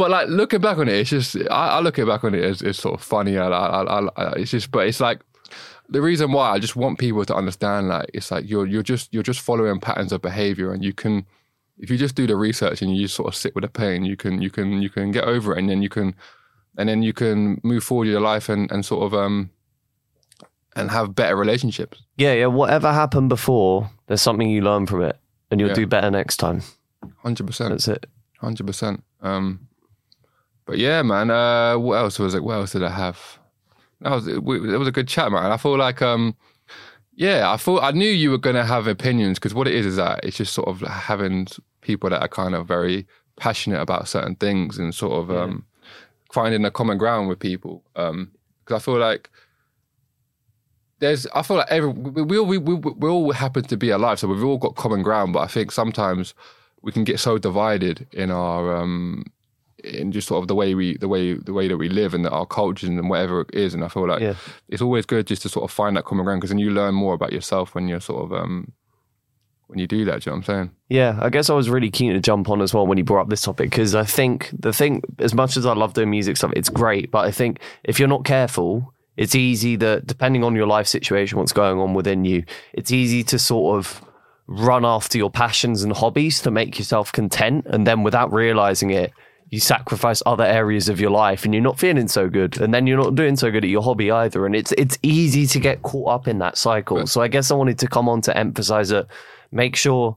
but 0.00 0.10
like 0.10 0.28
looking 0.28 0.60
back 0.60 0.78
on 0.78 0.88
it, 0.88 0.94
it's 0.94 1.10
just, 1.10 1.36
I, 1.50 1.76
I 1.76 1.80
look 1.80 1.96
back 1.96 2.24
on 2.24 2.34
it 2.34 2.42
as, 2.42 2.62
it's 2.62 2.80
sort 2.80 2.94
of 2.98 3.04
funny. 3.04 3.36
I, 3.36 3.46
I, 3.48 3.82
I, 3.82 4.08
I, 4.16 4.32
it's 4.40 4.50
just, 4.50 4.70
but 4.70 4.86
it's 4.88 5.00
like, 5.00 5.20
the 5.88 6.00
reason 6.00 6.32
why 6.32 6.50
I 6.50 6.58
just 6.58 6.76
want 6.76 6.98
people 6.98 7.24
to 7.24 7.34
understand, 7.34 7.88
like, 7.88 8.10
it's 8.14 8.30
like 8.30 8.48
you're, 8.48 8.66
you're 8.66 8.82
just, 8.82 9.12
you're 9.12 9.22
just 9.30 9.40
following 9.40 9.78
patterns 9.80 10.12
of 10.12 10.22
behavior 10.22 10.72
and 10.72 10.82
you 10.82 10.92
can, 10.94 11.26
if 11.82 11.90
you 11.90 11.96
just 11.96 12.14
do 12.14 12.26
the 12.26 12.36
research 12.36 12.82
and 12.82 12.94
you 12.94 13.02
just 13.04 13.14
sort 13.16 13.28
of 13.28 13.34
sit 13.34 13.54
with 13.54 13.62
the 13.64 13.68
pain, 13.70 14.04
you 14.04 14.16
can 14.16 14.42
you 14.42 14.50
can 14.50 14.82
you 14.82 14.90
can 14.90 15.10
get 15.12 15.24
over 15.24 15.52
it, 15.54 15.58
and 15.58 15.68
then 15.70 15.80
you 15.82 15.88
can 15.88 16.14
and 16.76 16.88
then 16.90 17.02
you 17.02 17.14
can 17.14 17.58
move 17.64 17.82
forward 17.82 18.04
in 18.06 18.12
your 18.12 18.20
life 18.20 18.50
and 18.50 18.70
and 18.70 18.84
sort 18.84 19.02
of 19.06 19.14
um 19.14 19.48
and 20.76 20.90
have 20.90 21.14
better 21.14 21.36
relationships. 21.36 22.02
Yeah, 22.18 22.34
yeah. 22.34 22.46
Whatever 22.46 22.92
happened 22.92 23.30
before, 23.30 23.90
there's 24.06 24.20
something 24.22 24.48
you 24.50 24.60
learn 24.60 24.86
from 24.86 25.02
it, 25.02 25.16
and 25.50 25.58
you'll 25.58 25.70
Yeah. 25.70 25.74
do 25.82 25.86
better 25.86 26.10
next 26.10 26.36
time. 26.36 26.60
Hundred 27.22 27.46
percent, 27.46 27.70
That's 27.70 27.88
it. 27.88 28.06
hundred 28.40 28.66
percent. 28.66 29.02
Um, 29.22 29.66
but 30.70 30.78
yeah, 30.78 31.02
man. 31.02 31.32
Uh, 31.32 31.76
what 31.78 31.96
else 31.96 32.20
was 32.20 32.32
it? 32.32 32.44
What 32.44 32.54
else 32.54 32.70
did 32.70 32.84
I 32.84 32.90
have? 32.90 33.40
That 34.02 34.12
was 34.12 34.28
it. 34.28 34.36
It 34.36 34.78
was 34.78 34.86
a 34.86 34.92
good 34.92 35.08
chat, 35.08 35.32
man. 35.32 35.50
I 35.50 35.56
feel 35.56 35.76
like 35.76 36.00
um. 36.00 36.36
Yeah, 37.16 37.50
I 37.50 37.56
thought 37.56 37.82
I 37.82 37.90
knew 37.90 38.08
you 38.08 38.30
were 38.30 38.38
gonna 38.38 38.64
have 38.64 38.86
opinions 38.86 39.40
because 39.40 39.52
what 39.52 39.66
it 39.66 39.74
is 39.74 39.84
is 39.84 39.96
that 39.96 40.20
it's 40.22 40.36
just 40.36 40.52
sort 40.52 40.68
of 40.68 40.80
having 40.82 41.48
people 41.80 42.08
that 42.08 42.22
are 42.22 42.28
kind 42.28 42.54
of 42.54 42.68
very 42.68 43.04
passionate 43.36 43.80
about 43.80 44.06
certain 44.06 44.36
things 44.36 44.78
and 44.78 44.94
sort 44.94 45.14
of 45.14 45.36
um, 45.36 45.66
finding 46.32 46.64
a 46.64 46.70
common 46.70 46.98
ground 46.98 47.28
with 47.28 47.40
people. 47.40 47.82
Because 47.94 48.28
I 48.70 48.78
feel 48.78 48.98
like 48.98 49.28
there's, 51.00 51.26
I 51.34 51.42
feel 51.42 51.56
like 51.56 51.68
every 51.68 51.88
we, 51.88 52.22
we 52.22 52.38
all 52.38 52.46
we, 52.46 52.58
we, 52.58 52.74
we 52.76 53.08
all 53.08 53.32
happen 53.32 53.64
to 53.64 53.76
be 53.76 53.90
alive, 53.90 54.20
so 54.20 54.28
we've 54.28 54.44
all 54.44 54.56
got 54.56 54.76
common 54.76 55.02
ground. 55.02 55.32
But 55.32 55.40
I 55.40 55.48
think 55.48 55.72
sometimes 55.72 56.32
we 56.80 56.92
can 56.92 57.02
get 57.02 57.18
so 57.18 57.38
divided 57.38 58.06
in 58.12 58.30
our 58.30 58.76
um, 58.76 59.24
in 59.84 60.12
just 60.12 60.28
sort 60.28 60.42
of 60.42 60.48
the 60.48 60.54
way 60.54 60.74
we 60.74 60.96
the 60.98 61.08
way 61.08 61.34
the 61.34 61.52
way 61.52 61.68
that 61.68 61.76
we 61.76 61.88
live 61.88 62.14
and 62.14 62.26
our 62.26 62.46
cultures 62.46 62.88
and 62.88 63.08
whatever 63.10 63.42
it 63.42 63.50
is. 63.54 63.74
And 63.74 63.84
I 63.84 63.88
feel 63.88 64.06
like 64.08 64.20
Yeah. 64.20 64.34
it's 64.68 64.82
always 64.82 65.06
good 65.06 65.26
just 65.26 65.42
to 65.42 65.48
sort 65.48 65.64
of 65.64 65.70
find 65.70 65.96
that 65.96 66.04
common 66.04 66.24
ground 66.24 66.40
because 66.40 66.50
then 66.50 66.58
you 66.58 66.70
learn 66.70 66.94
more 66.94 67.14
about 67.14 67.32
yourself 67.32 67.74
when 67.74 67.88
you're 67.88 68.00
sort 68.00 68.24
of 68.24 68.32
um, 68.32 68.72
when 69.66 69.78
you 69.78 69.86
do 69.86 70.04
that. 70.04 70.22
Do 70.22 70.30
you 70.30 70.32
know 70.36 70.38
what 70.40 70.48
I'm 70.48 70.54
saying? 70.56 70.70
Yeah, 70.88 71.18
I 71.22 71.28
guess 71.30 71.48
I 71.48 71.54
was 71.54 71.70
really 71.70 71.90
keen 71.90 72.12
to 72.12 72.20
jump 72.20 72.48
on 72.50 72.60
as 72.60 72.74
well 72.74 72.86
when 72.86 72.98
you 72.98 73.04
brought 73.04 73.22
up 73.22 73.28
this 73.30 73.42
topic 73.42 73.70
because 73.70 73.94
I 73.94 74.04
think 74.04 74.50
the 74.58 74.72
thing, 74.72 75.02
as 75.18 75.32
much 75.34 75.56
as 75.56 75.64
I 75.64 75.74
love 75.74 75.94
doing 75.94 76.10
music 76.10 76.36
stuff, 76.36 76.52
it's 76.56 76.68
great. 76.68 77.10
But 77.10 77.24
I 77.26 77.30
think 77.30 77.60
if 77.84 77.98
you're 77.98 78.08
not 78.08 78.24
careful, 78.24 78.92
it's 79.16 79.34
easy 79.34 79.76
that 79.76 80.06
depending 80.06 80.42
on 80.42 80.56
your 80.56 80.66
life 80.66 80.88
situation, 80.88 81.38
what's 81.38 81.52
going 81.52 81.78
on 81.78 81.94
within 81.94 82.24
you, 82.24 82.42
it's 82.72 82.90
easy 82.90 83.22
to 83.24 83.38
sort 83.38 83.78
of 83.78 84.02
run 84.48 84.84
after 84.84 85.16
your 85.16 85.30
passions 85.30 85.84
and 85.84 85.92
hobbies 85.92 86.40
to 86.42 86.50
make 86.50 86.76
yourself 86.76 87.12
content. 87.12 87.64
And 87.68 87.86
then 87.86 88.02
without 88.02 88.32
realizing 88.32 88.90
it, 88.90 89.12
you 89.50 89.58
sacrifice 89.58 90.22
other 90.24 90.44
areas 90.44 90.88
of 90.88 91.00
your 91.00 91.10
life 91.10 91.44
and 91.44 91.52
you're 91.52 91.62
not 91.62 91.78
feeling 91.78 92.06
so 92.06 92.28
good. 92.28 92.60
And 92.60 92.72
then 92.72 92.86
you're 92.86 93.02
not 93.02 93.16
doing 93.16 93.36
so 93.36 93.50
good 93.50 93.64
at 93.64 93.70
your 93.70 93.82
hobby 93.82 94.10
either. 94.10 94.46
And 94.46 94.54
it's 94.54 94.72
it's 94.72 94.98
easy 95.02 95.46
to 95.48 95.58
get 95.58 95.82
caught 95.82 96.08
up 96.08 96.28
in 96.28 96.38
that 96.38 96.56
cycle. 96.56 97.06
So 97.06 97.20
I 97.20 97.28
guess 97.28 97.50
I 97.50 97.54
wanted 97.54 97.78
to 97.80 97.88
come 97.88 98.08
on 98.08 98.20
to 98.22 98.36
emphasize 98.36 98.90
that 98.90 99.08
make 99.50 99.74
sure 99.74 100.16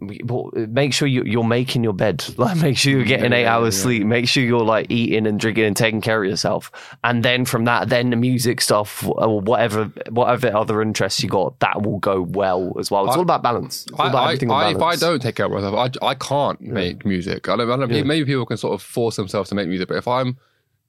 make 0.00 0.92
sure 0.92 1.08
you, 1.08 1.22
you're 1.24 1.44
making 1.44 1.84
your 1.84 1.92
bed. 1.92 2.24
Like, 2.38 2.56
make 2.58 2.76
sure 2.76 2.92
you're 2.92 3.04
getting 3.04 3.32
eight 3.32 3.42
yeah, 3.42 3.56
hours 3.56 3.76
yeah. 3.76 3.82
sleep. 3.82 4.06
Make 4.06 4.28
sure 4.28 4.44
you're 4.44 4.60
like 4.60 4.90
eating 4.90 5.26
and 5.26 5.40
drinking 5.40 5.64
and 5.64 5.76
taking 5.76 6.00
care 6.00 6.22
of 6.22 6.30
yourself. 6.30 6.70
And 7.02 7.24
then 7.24 7.44
from 7.44 7.64
that, 7.64 7.88
then 7.88 8.10
the 8.10 8.16
music 8.16 8.60
stuff 8.60 9.06
or 9.06 9.22
uh, 9.22 9.28
whatever, 9.28 9.86
whatever 10.10 10.54
other 10.56 10.80
interests 10.80 11.22
you 11.22 11.28
got, 11.28 11.58
that 11.58 11.82
will 11.82 11.98
go 11.98 12.22
well 12.22 12.72
as 12.78 12.90
well. 12.90 13.06
It's 13.06 13.14
I- 13.14 13.16
all 13.16 13.22
about 13.22 13.42
balance. 13.42 13.86
All 13.94 14.06
I, 14.06 14.08
about 14.08 14.42
I, 14.42 14.46
I, 14.54 14.70
if 14.70 14.82
I 14.82 14.96
don't 14.96 15.20
take 15.20 15.34
care 15.34 15.46
of 15.46 15.52
myself, 15.52 15.74
I, 15.74 16.06
I 16.06 16.14
can't 16.14 16.60
make 16.60 17.04
music. 17.04 17.48
I 17.48 17.56
don't, 17.56 17.70
I 17.70 17.76
don't 17.76 18.06
Maybe 18.06 18.24
people 18.24 18.46
can 18.46 18.56
sort 18.56 18.74
of 18.74 18.82
force 18.82 19.16
themselves 19.16 19.48
to 19.48 19.56
make 19.56 19.68
music, 19.68 19.88
but 19.88 19.96
if 19.96 20.06
I'm 20.06 20.38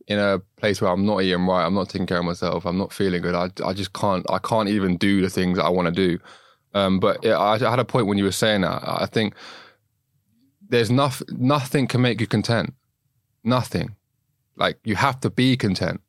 in 0.08 0.20
a 0.20 0.40
place 0.58 0.82
where 0.82 0.92
I'm 0.92 1.06
not 1.06 1.22
eating 1.22 1.46
right, 1.46 1.66
I'm 1.66 1.76
not 1.76 1.90
taking 1.90 2.08
care 2.08 2.18
of 2.18 2.26
myself, 2.26 2.66
I'm 2.66 2.78
not 2.78 2.92
feeling 2.92 3.22
good, 3.22 3.36
I, 3.36 3.50
I 3.64 3.74
just 3.74 3.94
can't. 3.94 4.26
I 4.30 4.40
can't 4.40 4.68
even 4.70 4.98
do 4.98 5.22
the 5.22 5.30
things 5.30 5.58
that 5.58 5.66
I 5.66 5.70
want 5.70 5.88
to 5.88 5.92
do. 5.92 6.20
Um, 6.74 7.00
but 7.00 7.24
yeah, 7.24 7.38
I, 7.38 7.56
I 7.56 7.70
had 7.70 7.80
a 7.80 7.86
point 7.86 8.08
when 8.08 8.18
you 8.18 8.24
were 8.26 8.32
saying 8.32 8.62
that. 8.62 8.82
I 8.86 9.06
think 9.08 9.34
there's 10.70 10.92
nothing. 10.92 11.28
Nothing 11.38 11.88
can 11.88 12.02
make 12.02 12.22
you 12.22 12.28
content. 12.28 12.74
Nothing. 13.44 13.96
Like 14.56 14.78
you 14.84 14.96
have 14.96 15.20
to 15.22 15.30
be 15.30 15.58
content. 15.58 16.02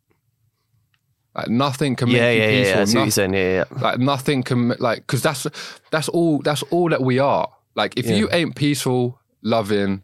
Like 1.35 1.49
nothing 1.49 1.95
can 1.97 2.09
make 2.09 2.17
yeah, 2.17 2.31
you 2.33 2.41
yeah, 2.41 2.49
yeah, 2.49 2.51
peaceful. 2.51 2.75
yeah. 2.75 2.81
What 2.81 2.89
Nothing- 2.89 3.01
you're 3.05 3.11
saying. 3.11 3.35
Yeah, 3.35 3.65
yeah. 3.73 3.81
like 3.83 3.99
nothing 4.01 4.43
can 4.43 4.69
like 4.81 4.99
because 4.99 5.23
that's 5.23 5.47
that's 5.91 6.09
all 6.09 6.39
that's 6.41 6.63
all 6.65 6.89
that 6.91 7.03
we 7.03 7.19
are 7.21 7.49
like 7.77 7.97
if 7.97 8.07
Yeah. 8.07 8.17
you 8.17 8.29
ain't 8.33 8.57
peaceful 8.57 9.21
loving 9.43 10.03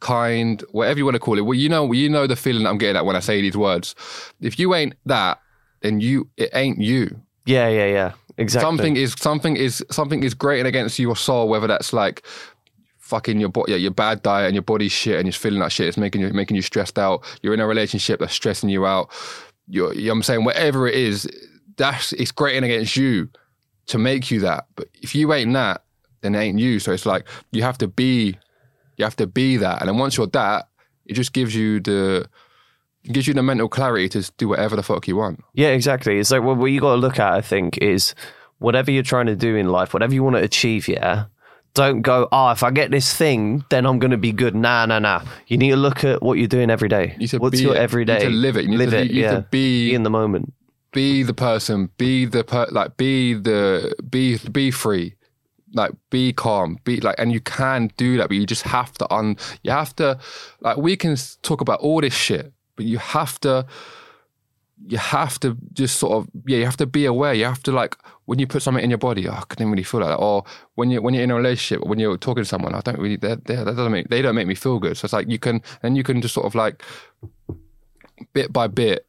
kind 0.00 0.62
whatever 0.72 0.98
you 0.98 1.04
want 1.06 1.14
to 1.14 1.18
call 1.18 1.38
it 1.38 1.40
well 1.40 1.54
you 1.54 1.70
know 1.70 1.90
you 1.92 2.08
know 2.10 2.26
the 2.26 2.36
feeling 2.36 2.64
that 2.64 2.68
i'm 2.68 2.76
getting 2.76 2.96
at 2.96 3.06
when 3.06 3.16
i 3.16 3.20
say 3.20 3.40
these 3.40 3.56
words 3.56 3.94
if 4.42 4.58
you 4.58 4.74
ain't 4.74 4.94
that 5.06 5.40
then 5.80 5.98
you 5.98 6.28
it 6.36 6.50
ain't 6.52 6.78
you 6.78 7.22
Yeah, 7.46 7.68
yeah, 7.68 7.86
yeah. 7.86 8.12
Exactly. 8.38 8.66
something 8.66 8.96
is 8.96 9.14
something 9.18 9.56
is 9.56 9.84
something 9.90 10.22
is 10.22 10.34
grating 10.34 10.66
against 10.66 10.98
your 10.98 11.16
soul 11.16 11.48
whether 11.48 11.66
that's 11.66 11.94
like 11.94 12.22
fucking 13.06 13.38
your 13.38 13.48
body, 13.48 13.72
yeah, 13.72 13.78
your 13.78 13.92
bad 13.92 14.20
diet 14.22 14.46
and 14.46 14.54
your 14.54 14.62
body's 14.62 14.90
shit 14.90 15.16
and 15.16 15.26
you're 15.26 15.32
feeling 15.32 15.60
that 15.60 15.70
shit. 15.70 15.86
It's 15.86 15.96
making 15.96 16.22
you 16.22 16.32
making 16.32 16.56
you 16.56 16.62
stressed 16.62 16.98
out. 16.98 17.24
You're 17.40 17.54
in 17.54 17.60
a 17.60 17.66
relationship 17.66 18.18
that's 18.18 18.32
stressing 18.32 18.68
you 18.68 18.84
out. 18.84 19.10
You're, 19.68 19.94
you 19.94 20.06
know 20.06 20.08
what 20.08 20.16
I'm 20.16 20.22
saying 20.24 20.44
whatever 20.44 20.88
it 20.88 20.94
is, 20.94 21.28
that's 21.76 22.12
it's 22.14 22.32
grating 22.32 22.64
against 22.64 22.96
you 22.96 23.28
to 23.86 23.98
make 23.98 24.30
you 24.30 24.40
that. 24.40 24.66
But 24.74 24.88
if 25.00 25.14
you 25.14 25.32
ain't 25.32 25.52
that, 25.52 25.84
then 26.20 26.34
it 26.34 26.40
ain't 26.40 26.58
you. 26.58 26.80
So 26.80 26.92
it's 26.92 27.06
like 27.06 27.26
you 27.52 27.62
have 27.62 27.78
to 27.78 27.86
be, 27.86 28.36
you 28.96 29.04
have 29.04 29.16
to 29.16 29.26
be 29.26 29.56
that. 29.58 29.80
And 29.80 29.88
then 29.88 29.98
once 29.98 30.16
you're 30.16 30.26
that, 30.28 30.68
it 31.06 31.14
just 31.14 31.32
gives 31.32 31.54
you 31.54 31.78
the 31.78 32.28
it 33.06 33.12
gives 33.12 33.26
you 33.26 33.34
the 33.34 33.42
mental 33.42 33.68
clarity 33.68 34.08
to 34.10 34.30
do 34.36 34.48
whatever 34.48 34.76
the 34.76 34.82
fuck 34.82 35.06
you 35.08 35.16
want. 35.16 35.42
Yeah, 35.54 35.68
exactly. 35.68 36.18
It's 36.18 36.30
like 36.30 36.42
well, 36.42 36.56
what 36.56 36.66
you 36.66 36.80
got 36.80 36.90
to 36.94 37.00
look 37.00 37.18
at, 37.18 37.32
I 37.32 37.40
think, 37.40 37.78
is 37.78 38.14
whatever 38.58 38.90
you're 38.90 39.02
trying 39.02 39.26
to 39.26 39.36
do 39.36 39.56
in 39.56 39.68
life, 39.68 39.94
whatever 39.94 40.12
you 40.14 40.22
want 40.22 40.36
to 40.36 40.42
achieve. 40.42 40.88
Yeah, 40.88 41.26
don't 41.74 42.02
go. 42.02 42.28
Oh, 42.32 42.50
if 42.50 42.62
I 42.62 42.70
get 42.70 42.90
this 42.90 43.14
thing, 43.14 43.64
then 43.70 43.86
I'm 43.86 43.98
going 43.98 44.10
to 44.10 44.16
be 44.16 44.32
good. 44.32 44.54
Nah, 44.54 44.86
nah, 44.86 44.98
nah. 44.98 45.22
You 45.46 45.58
need 45.58 45.70
to 45.70 45.76
look 45.76 46.04
at 46.04 46.22
what 46.22 46.38
you're 46.38 46.48
doing 46.48 46.70
every 46.70 46.88
day. 46.88 47.16
to 47.28 47.38
What's 47.38 47.58
be 47.58 47.62
your 47.62 47.74
it. 47.74 47.78
You 47.78 47.82
everyday? 47.82 48.18
need 48.18 48.24
to 48.24 48.30
live 48.30 48.56
it. 48.56 48.64
You 48.64 48.70
need 48.70 48.78
live 48.78 48.90
to- 48.90 48.98
it. 48.98 49.06
you 49.08 49.14
need 49.14 49.20
yeah. 49.20 49.34
to 49.36 49.46
be- 49.50 49.94
in 49.94 50.02
the 50.02 50.10
moment. 50.10 50.52
be 50.92 51.22
the 51.22 51.34
person, 51.34 51.90
be 51.98 52.24
the 52.24 52.42
per, 52.42 52.66
like 52.70 52.96
be 52.96 53.34
the 53.34 53.94
be 54.08 54.38
be 54.50 54.70
free, 54.70 55.14
like 55.74 55.92
be 56.10 56.32
calm, 56.32 56.78
be 56.84 57.00
like, 57.02 57.16
and 57.18 57.30
you 57.32 57.40
can 57.40 57.90
do 57.98 58.16
that, 58.16 58.28
but 58.28 58.36
you 58.36 58.46
just 58.46 58.62
have 58.62 58.92
to 58.94 59.12
un, 59.12 59.36
you 59.62 59.70
have 59.70 59.94
to, 59.96 60.18
like 60.60 60.78
we 60.78 60.96
can 60.96 61.14
talk 61.42 61.60
about 61.60 61.80
all 61.80 62.00
this 62.00 62.14
shit, 62.14 62.50
but 62.76 62.84
you 62.84 62.98
have 62.98 63.40
to, 63.40 63.66
you 64.86 64.98
have 64.98 65.40
to 65.40 65.56
just 65.72 65.98
sort 65.98 66.12
of 66.12 66.28
yeah, 66.46 66.58
you 66.58 66.64
have 66.64 66.76
to 66.76 66.86
be 66.86 67.06
aware. 67.06 67.34
You 67.34 67.44
have 67.44 67.62
to 67.64 67.72
like 67.72 67.96
when 68.26 68.38
you 68.38 68.46
put 68.46 68.62
something 68.62 68.84
in 68.84 68.90
your 68.90 68.98
body, 68.98 69.26
oh, 69.28 69.32
I 69.32 69.42
couldn't 69.48 69.70
really 69.70 69.82
feel 69.82 70.00
like 70.00 70.10
that, 70.10 70.16
or 70.16 70.44
when 70.74 70.90
you 70.90 71.00
when 71.00 71.14
you're 71.14 71.24
in 71.24 71.30
a 71.30 71.34
relationship, 71.34 71.86
when 71.86 71.98
you're 71.98 72.18
talking 72.18 72.44
to 72.44 72.48
someone, 72.48 72.74
I 72.74 72.80
don't 72.80 72.98
really 72.98 73.16
that 73.16 73.44
that 73.46 73.64
doesn't 73.64 73.92
make 73.92 74.08
they 74.08 74.22
don't 74.22 74.34
make 74.34 74.46
me 74.46 74.54
feel 74.54 74.78
good. 74.78 74.96
So 74.96 75.06
it's 75.06 75.12
like 75.12 75.28
you 75.28 75.38
can 75.38 75.62
and 75.82 75.96
you 75.96 76.02
can 76.02 76.20
just 76.20 76.34
sort 76.34 76.46
of 76.46 76.54
like 76.54 76.82
bit 78.32 78.52
by 78.52 78.66
bit 78.66 79.06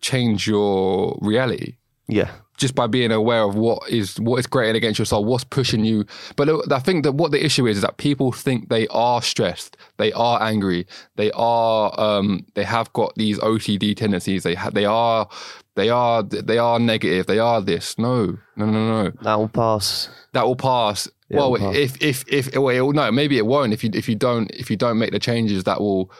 change 0.00 0.46
your 0.46 1.18
reality 1.20 1.76
Yeah. 2.08 2.30
Just 2.56 2.74
by 2.74 2.86
being 2.86 3.12
aware 3.12 3.42
of 3.42 3.54
what 3.54 3.88
is 3.90 4.18
what 4.20 4.38
is 4.38 4.46
grating 4.46 4.76
against 4.76 4.98
your 4.98 5.06
soul, 5.06 5.24
what's 5.24 5.44
pushing 5.44 5.84
you. 5.84 6.04
But 6.36 6.72
I 6.72 6.78
think 6.78 7.04
that 7.04 7.12
what 7.12 7.30
the 7.30 7.44
issue 7.44 7.66
is 7.66 7.76
is 7.76 7.82
that 7.82 7.96
people 7.96 8.32
think 8.32 8.68
they 8.68 8.86
are 8.88 9.22
stressed, 9.22 9.76
they 9.98 10.12
are 10.12 10.42
angry, 10.42 10.86
they 11.16 11.30
are 11.32 11.98
um, 12.00 12.46
they 12.54 12.64
have 12.64 12.92
got 12.92 13.14
these 13.16 13.38
OCD 13.38 13.96
tendencies. 13.96 14.42
They 14.42 14.54
ha- 14.54 14.70
they 14.70 14.84
are 14.84 15.28
they 15.74 15.90
are 15.90 16.22
they 16.22 16.58
are 16.58 16.78
negative. 16.78 17.26
They 17.26 17.38
are 17.38 17.60
this. 17.60 17.98
No, 17.98 18.38
no, 18.56 18.66
no, 18.66 19.04
no. 19.04 19.10
That 19.22 19.38
will 19.38 19.48
pass. 19.48 20.08
That 20.32 20.46
will 20.46 20.56
pass. 20.56 21.08
Yeah, 21.28 21.38
well, 21.38 21.54
it'll 21.56 21.72
pass. 21.72 21.76
if 21.76 22.02
if 22.02 22.24
if 22.28 22.56
well, 22.56 22.68
it 22.68 22.80
will, 22.80 22.92
no, 22.92 23.12
maybe 23.12 23.36
it 23.36 23.46
won't. 23.46 23.72
If 23.72 23.84
you 23.84 23.90
if 23.92 24.08
you 24.08 24.14
don't 24.14 24.50
if 24.52 24.70
you 24.70 24.76
don't 24.76 24.98
make 24.98 25.12
the 25.12 25.18
changes 25.18 25.64
that 25.64 25.80
will 25.80 26.10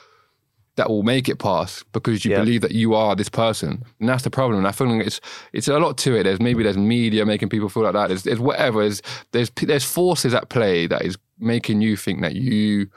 that 0.77 0.89
will 0.91 1.03
make 1.03 1.29
it 1.29 1.39
pass 1.39 1.83
because 1.93 2.25
you 2.25 2.31
Yeah. 2.33 2.41
believe 2.41 2.61
that 2.61 2.73
you 2.73 2.95
are 2.95 3.17
this 3.17 3.29
person, 3.29 3.83
and 4.01 4.09
that's 4.09 4.23
the 4.25 4.31
problem. 4.31 4.59
And 4.59 4.69
I 4.69 4.73
feel 4.73 4.87
like 4.89 5.07
it's 5.07 5.21
it's 5.53 5.69
a 5.69 5.79
lot 5.79 5.97
to 5.99 6.15
it. 6.17 6.23
There's 6.25 6.41
maybe 6.41 6.63
there's 6.63 6.77
media 6.79 7.25
making 7.27 7.49
people 7.49 7.69
feel 7.69 7.83
like 7.83 7.95
that. 7.95 8.09
There's, 8.09 8.23
there's 8.23 8.41
whatever. 8.41 8.83
There's 8.83 9.03
there's 9.33 9.51
there's 9.51 9.85
forces 9.85 10.35
at 10.35 10.49
play 10.51 10.87
that 10.87 11.03
is 11.03 11.17
making 11.39 11.81
you 11.81 11.97
think 11.97 12.21
that 12.23 12.37
you 12.37 12.89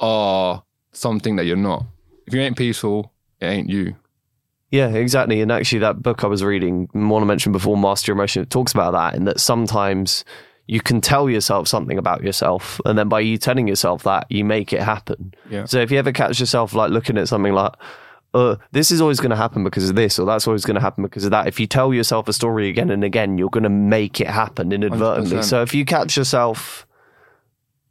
are 0.00 0.62
something 0.92 1.36
that 1.36 1.44
you're 1.44 1.56
not. 1.56 1.84
If 2.26 2.34
you 2.34 2.40
ain't 2.40 2.56
peaceful, 2.56 3.12
it 3.40 3.46
ain't 3.46 3.68
you. 3.68 3.96
Yeah, 4.70 4.88
exactly. 4.88 5.40
And 5.40 5.52
actually, 5.52 5.78
that 5.80 6.02
book 6.02 6.24
I 6.24 6.26
was 6.26 6.42
reading, 6.42 6.88
one 6.92 7.22
I 7.22 7.26
mentioned 7.26 7.52
before, 7.52 7.76
Master 7.76 8.10
Your 8.10 8.16
Emotion, 8.16 8.42
it 8.42 8.50
talks 8.50 8.72
about 8.72 8.92
that, 8.92 9.14
and 9.14 9.26
that 9.28 9.38
sometimes 9.38 10.24
you 10.66 10.80
can 10.80 11.00
tell 11.00 11.28
yourself 11.28 11.68
something 11.68 11.98
about 11.98 12.22
yourself, 12.22 12.80
and 12.84 12.98
then 12.98 13.08
by 13.08 13.20
you 13.20 13.36
telling 13.36 13.68
yourself 13.68 14.02
that, 14.04 14.26
you 14.30 14.44
make 14.44 14.72
it 14.72 14.80
happen. 14.80 15.34
Yeah. 15.50 15.66
So 15.66 15.78
if 15.80 15.90
you 15.90 15.98
ever 15.98 16.12
catch 16.12 16.40
yourself 16.40 16.74
like 16.74 16.90
looking 16.90 17.18
at 17.18 17.28
something 17.28 17.52
like, 17.52 17.72
uh, 18.32 18.56
this 18.72 18.90
is 18.90 19.00
always 19.00 19.20
going 19.20 19.30
to 19.30 19.36
happen 19.36 19.62
because 19.62 19.88
of 19.88 19.94
this, 19.94 20.18
or 20.18 20.26
that's 20.26 20.46
always 20.46 20.64
going 20.64 20.74
to 20.74 20.80
happen 20.80 21.02
because 21.04 21.24
of 21.24 21.30
that. 21.30 21.46
If 21.46 21.60
you 21.60 21.66
tell 21.66 21.92
yourself 21.94 22.28
a 22.28 22.32
story 22.32 22.68
again 22.68 22.90
and 22.90 23.04
again, 23.04 23.38
you're 23.38 23.50
going 23.50 23.62
to 23.64 23.68
make 23.68 24.20
it 24.20 24.26
happen 24.26 24.72
inadvertently. 24.72 25.36
100%. 25.36 25.44
So 25.44 25.62
if 25.62 25.74
you 25.74 25.84
catch 25.84 26.16
yourself 26.16 26.86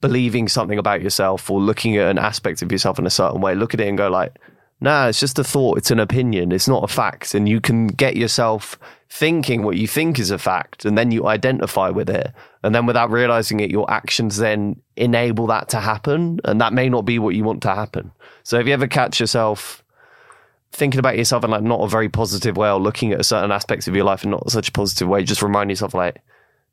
believing 0.01 0.49
something 0.49 0.77
about 0.77 1.01
yourself 1.01 1.49
or 1.49 1.61
looking 1.61 1.95
at 1.95 2.09
an 2.09 2.17
aspect 2.17 2.61
of 2.61 2.71
yourself 2.71 2.99
in 2.99 3.05
a 3.05 3.09
certain 3.09 3.39
way, 3.39 3.55
look 3.55 3.73
at 3.73 3.79
it 3.79 3.87
and 3.87 3.97
go 3.97 4.09
like, 4.09 4.37
nah, 4.83 5.07
it's 5.07 5.19
just 5.19 5.39
a 5.39 5.43
thought, 5.43 5.77
it's 5.77 5.91
an 5.91 5.99
opinion, 5.99 6.51
it's 6.51 6.67
not 6.67 6.83
a 6.83 6.93
fact. 6.93 7.33
And 7.33 7.47
you 7.47 7.61
can 7.61 7.87
get 7.87 8.17
yourself 8.17 8.77
thinking 9.09 9.63
what 9.63 9.77
you 9.77 9.87
think 9.87 10.19
is 10.19 10.29
a 10.29 10.37
fact 10.37 10.85
and 10.85 10.97
then 10.97 11.09
you 11.11 11.25
identify 11.25 11.89
with 11.89 12.09
it. 12.09 12.31
And 12.63 12.75
then 12.75 12.85
without 12.85 13.09
realizing 13.09 13.61
it, 13.61 13.71
your 13.71 13.89
actions 13.89 14.37
then 14.37 14.81
enable 14.97 15.47
that 15.47 15.69
to 15.69 15.79
happen. 15.79 16.41
And 16.43 16.59
that 16.59 16.73
may 16.73 16.89
not 16.89 17.05
be 17.05 17.17
what 17.17 17.33
you 17.33 17.43
want 17.43 17.61
to 17.63 17.73
happen. 17.73 18.11
So 18.43 18.59
if 18.59 18.67
you 18.67 18.73
ever 18.73 18.87
catch 18.87 19.19
yourself 19.19 19.83
thinking 20.71 20.99
about 20.99 21.17
yourself 21.17 21.43
in 21.43 21.51
like 21.51 21.63
not 21.63 21.81
a 21.81 21.87
very 21.87 22.09
positive 22.09 22.57
way 22.57 22.69
or 22.69 22.79
looking 22.79 23.13
at 23.13 23.25
certain 23.25 23.51
aspects 23.51 23.87
of 23.87 23.95
your 23.95 24.05
life 24.05 24.23
in 24.23 24.31
not 24.31 24.51
such 24.51 24.69
a 24.69 24.71
positive 24.71 25.07
way, 25.07 25.23
just 25.23 25.41
remind 25.41 25.69
yourself 25.69 25.93
like, 25.93 26.21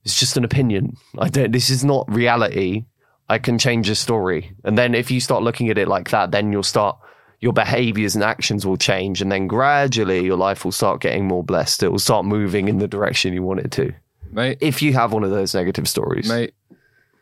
it's 0.04 0.18
just 0.18 0.36
an 0.36 0.44
opinion. 0.44 0.96
I 1.18 1.28
don't, 1.28 1.52
this 1.52 1.70
is 1.70 1.84
not 1.84 2.12
reality. 2.12 2.86
I 3.28 3.38
can 3.38 3.58
change 3.58 3.86
the 3.86 3.94
story. 3.94 4.56
And 4.64 4.76
then 4.76 4.94
if 4.94 5.10
you 5.10 5.20
start 5.20 5.42
looking 5.42 5.68
at 5.68 5.78
it 5.78 5.86
like 5.86 6.10
that, 6.10 6.32
then 6.32 6.50
you'll 6.50 6.62
start, 6.62 6.98
your 7.40 7.52
behaviors 7.52 8.14
and 8.14 8.22
actions 8.24 8.66
will 8.66 8.76
change. 8.76 9.22
And 9.22 9.32
then 9.32 9.46
gradually 9.46 10.24
your 10.24 10.36
life 10.36 10.64
will 10.64 10.72
start 10.72 11.00
getting 11.00 11.26
more 11.26 11.42
blessed. 11.42 11.82
It 11.82 11.88
will 11.88 11.98
start 11.98 12.24
moving 12.24 12.68
in 12.68 12.78
the 12.78 12.88
direction 12.88 13.32
you 13.32 13.42
want 13.42 13.60
it 13.60 13.70
to. 13.72 13.92
Mate, 14.30 14.58
If 14.60 14.82
you 14.82 14.92
have 14.92 15.12
one 15.12 15.24
of 15.24 15.30
those 15.30 15.54
negative 15.54 15.88
stories. 15.88 16.28
mate, 16.28 16.54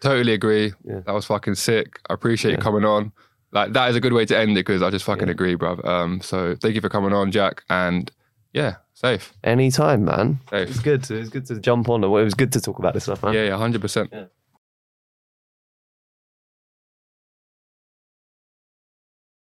totally 0.01 0.33
agree. 0.35 0.73
Yeah. 0.85 1.01
That 1.07 1.13
was 1.15 1.25
fucking 1.25 1.55
sick. 1.55 2.01
I 2.11 2.15
appreciate 2.15 2.53
you 2.53 2.59
coming 2.59 2.85
on. 2.85 3.13
Like 3.51 3.73
that 3.73 3.89
is 3.91 3.97
a 3.97 4.01
good 4.01 4.13
way 4.13 4.27
to 4.27 4.37
end 4.37 4.53
it 4.53 4.67
because 4.67 4.83
I 4.83 4.91
just 4.91 5.05
fucking 5.07 5.29
agree, 5.31 5.57
bruv. 5.57 5.83
Um, 5.87 6.21
so 6.21 6.55
thank 6.61 6.75
you 6.75 6.81
for 6.83 6.91
coming 6.91 7.13
on, 7.15 7.33
Jack. 7.33 7.63
And 7.71 8.11
yeah, 8.53 8.77
safe. 8.93 9.33
Anytime, 9.43 10.05
man. 10.05 10.41
Safe. 10.51 10.69
It's 10.69 10.81
good. 10.81 11.03
To, 11.05 11.17
it's 11.19 11.31
good 11.31 11.47
to 11.47 11.59
jump 11.61 11.89
on. 11.89 12.05
It 12.05 12.09
was 12.09 12.35
good 12.35 12.53
to 12.53 12.61
talk 12.61 12.79
about 12.79 12.93
this 12.93 13.05
stuff, 13.05 13.23
man. 13.23 13.33
Yeah, 13.33 13.45
yeah, 13.45 13.57
hundred 13.57 13.81
percent. 13.81 14.13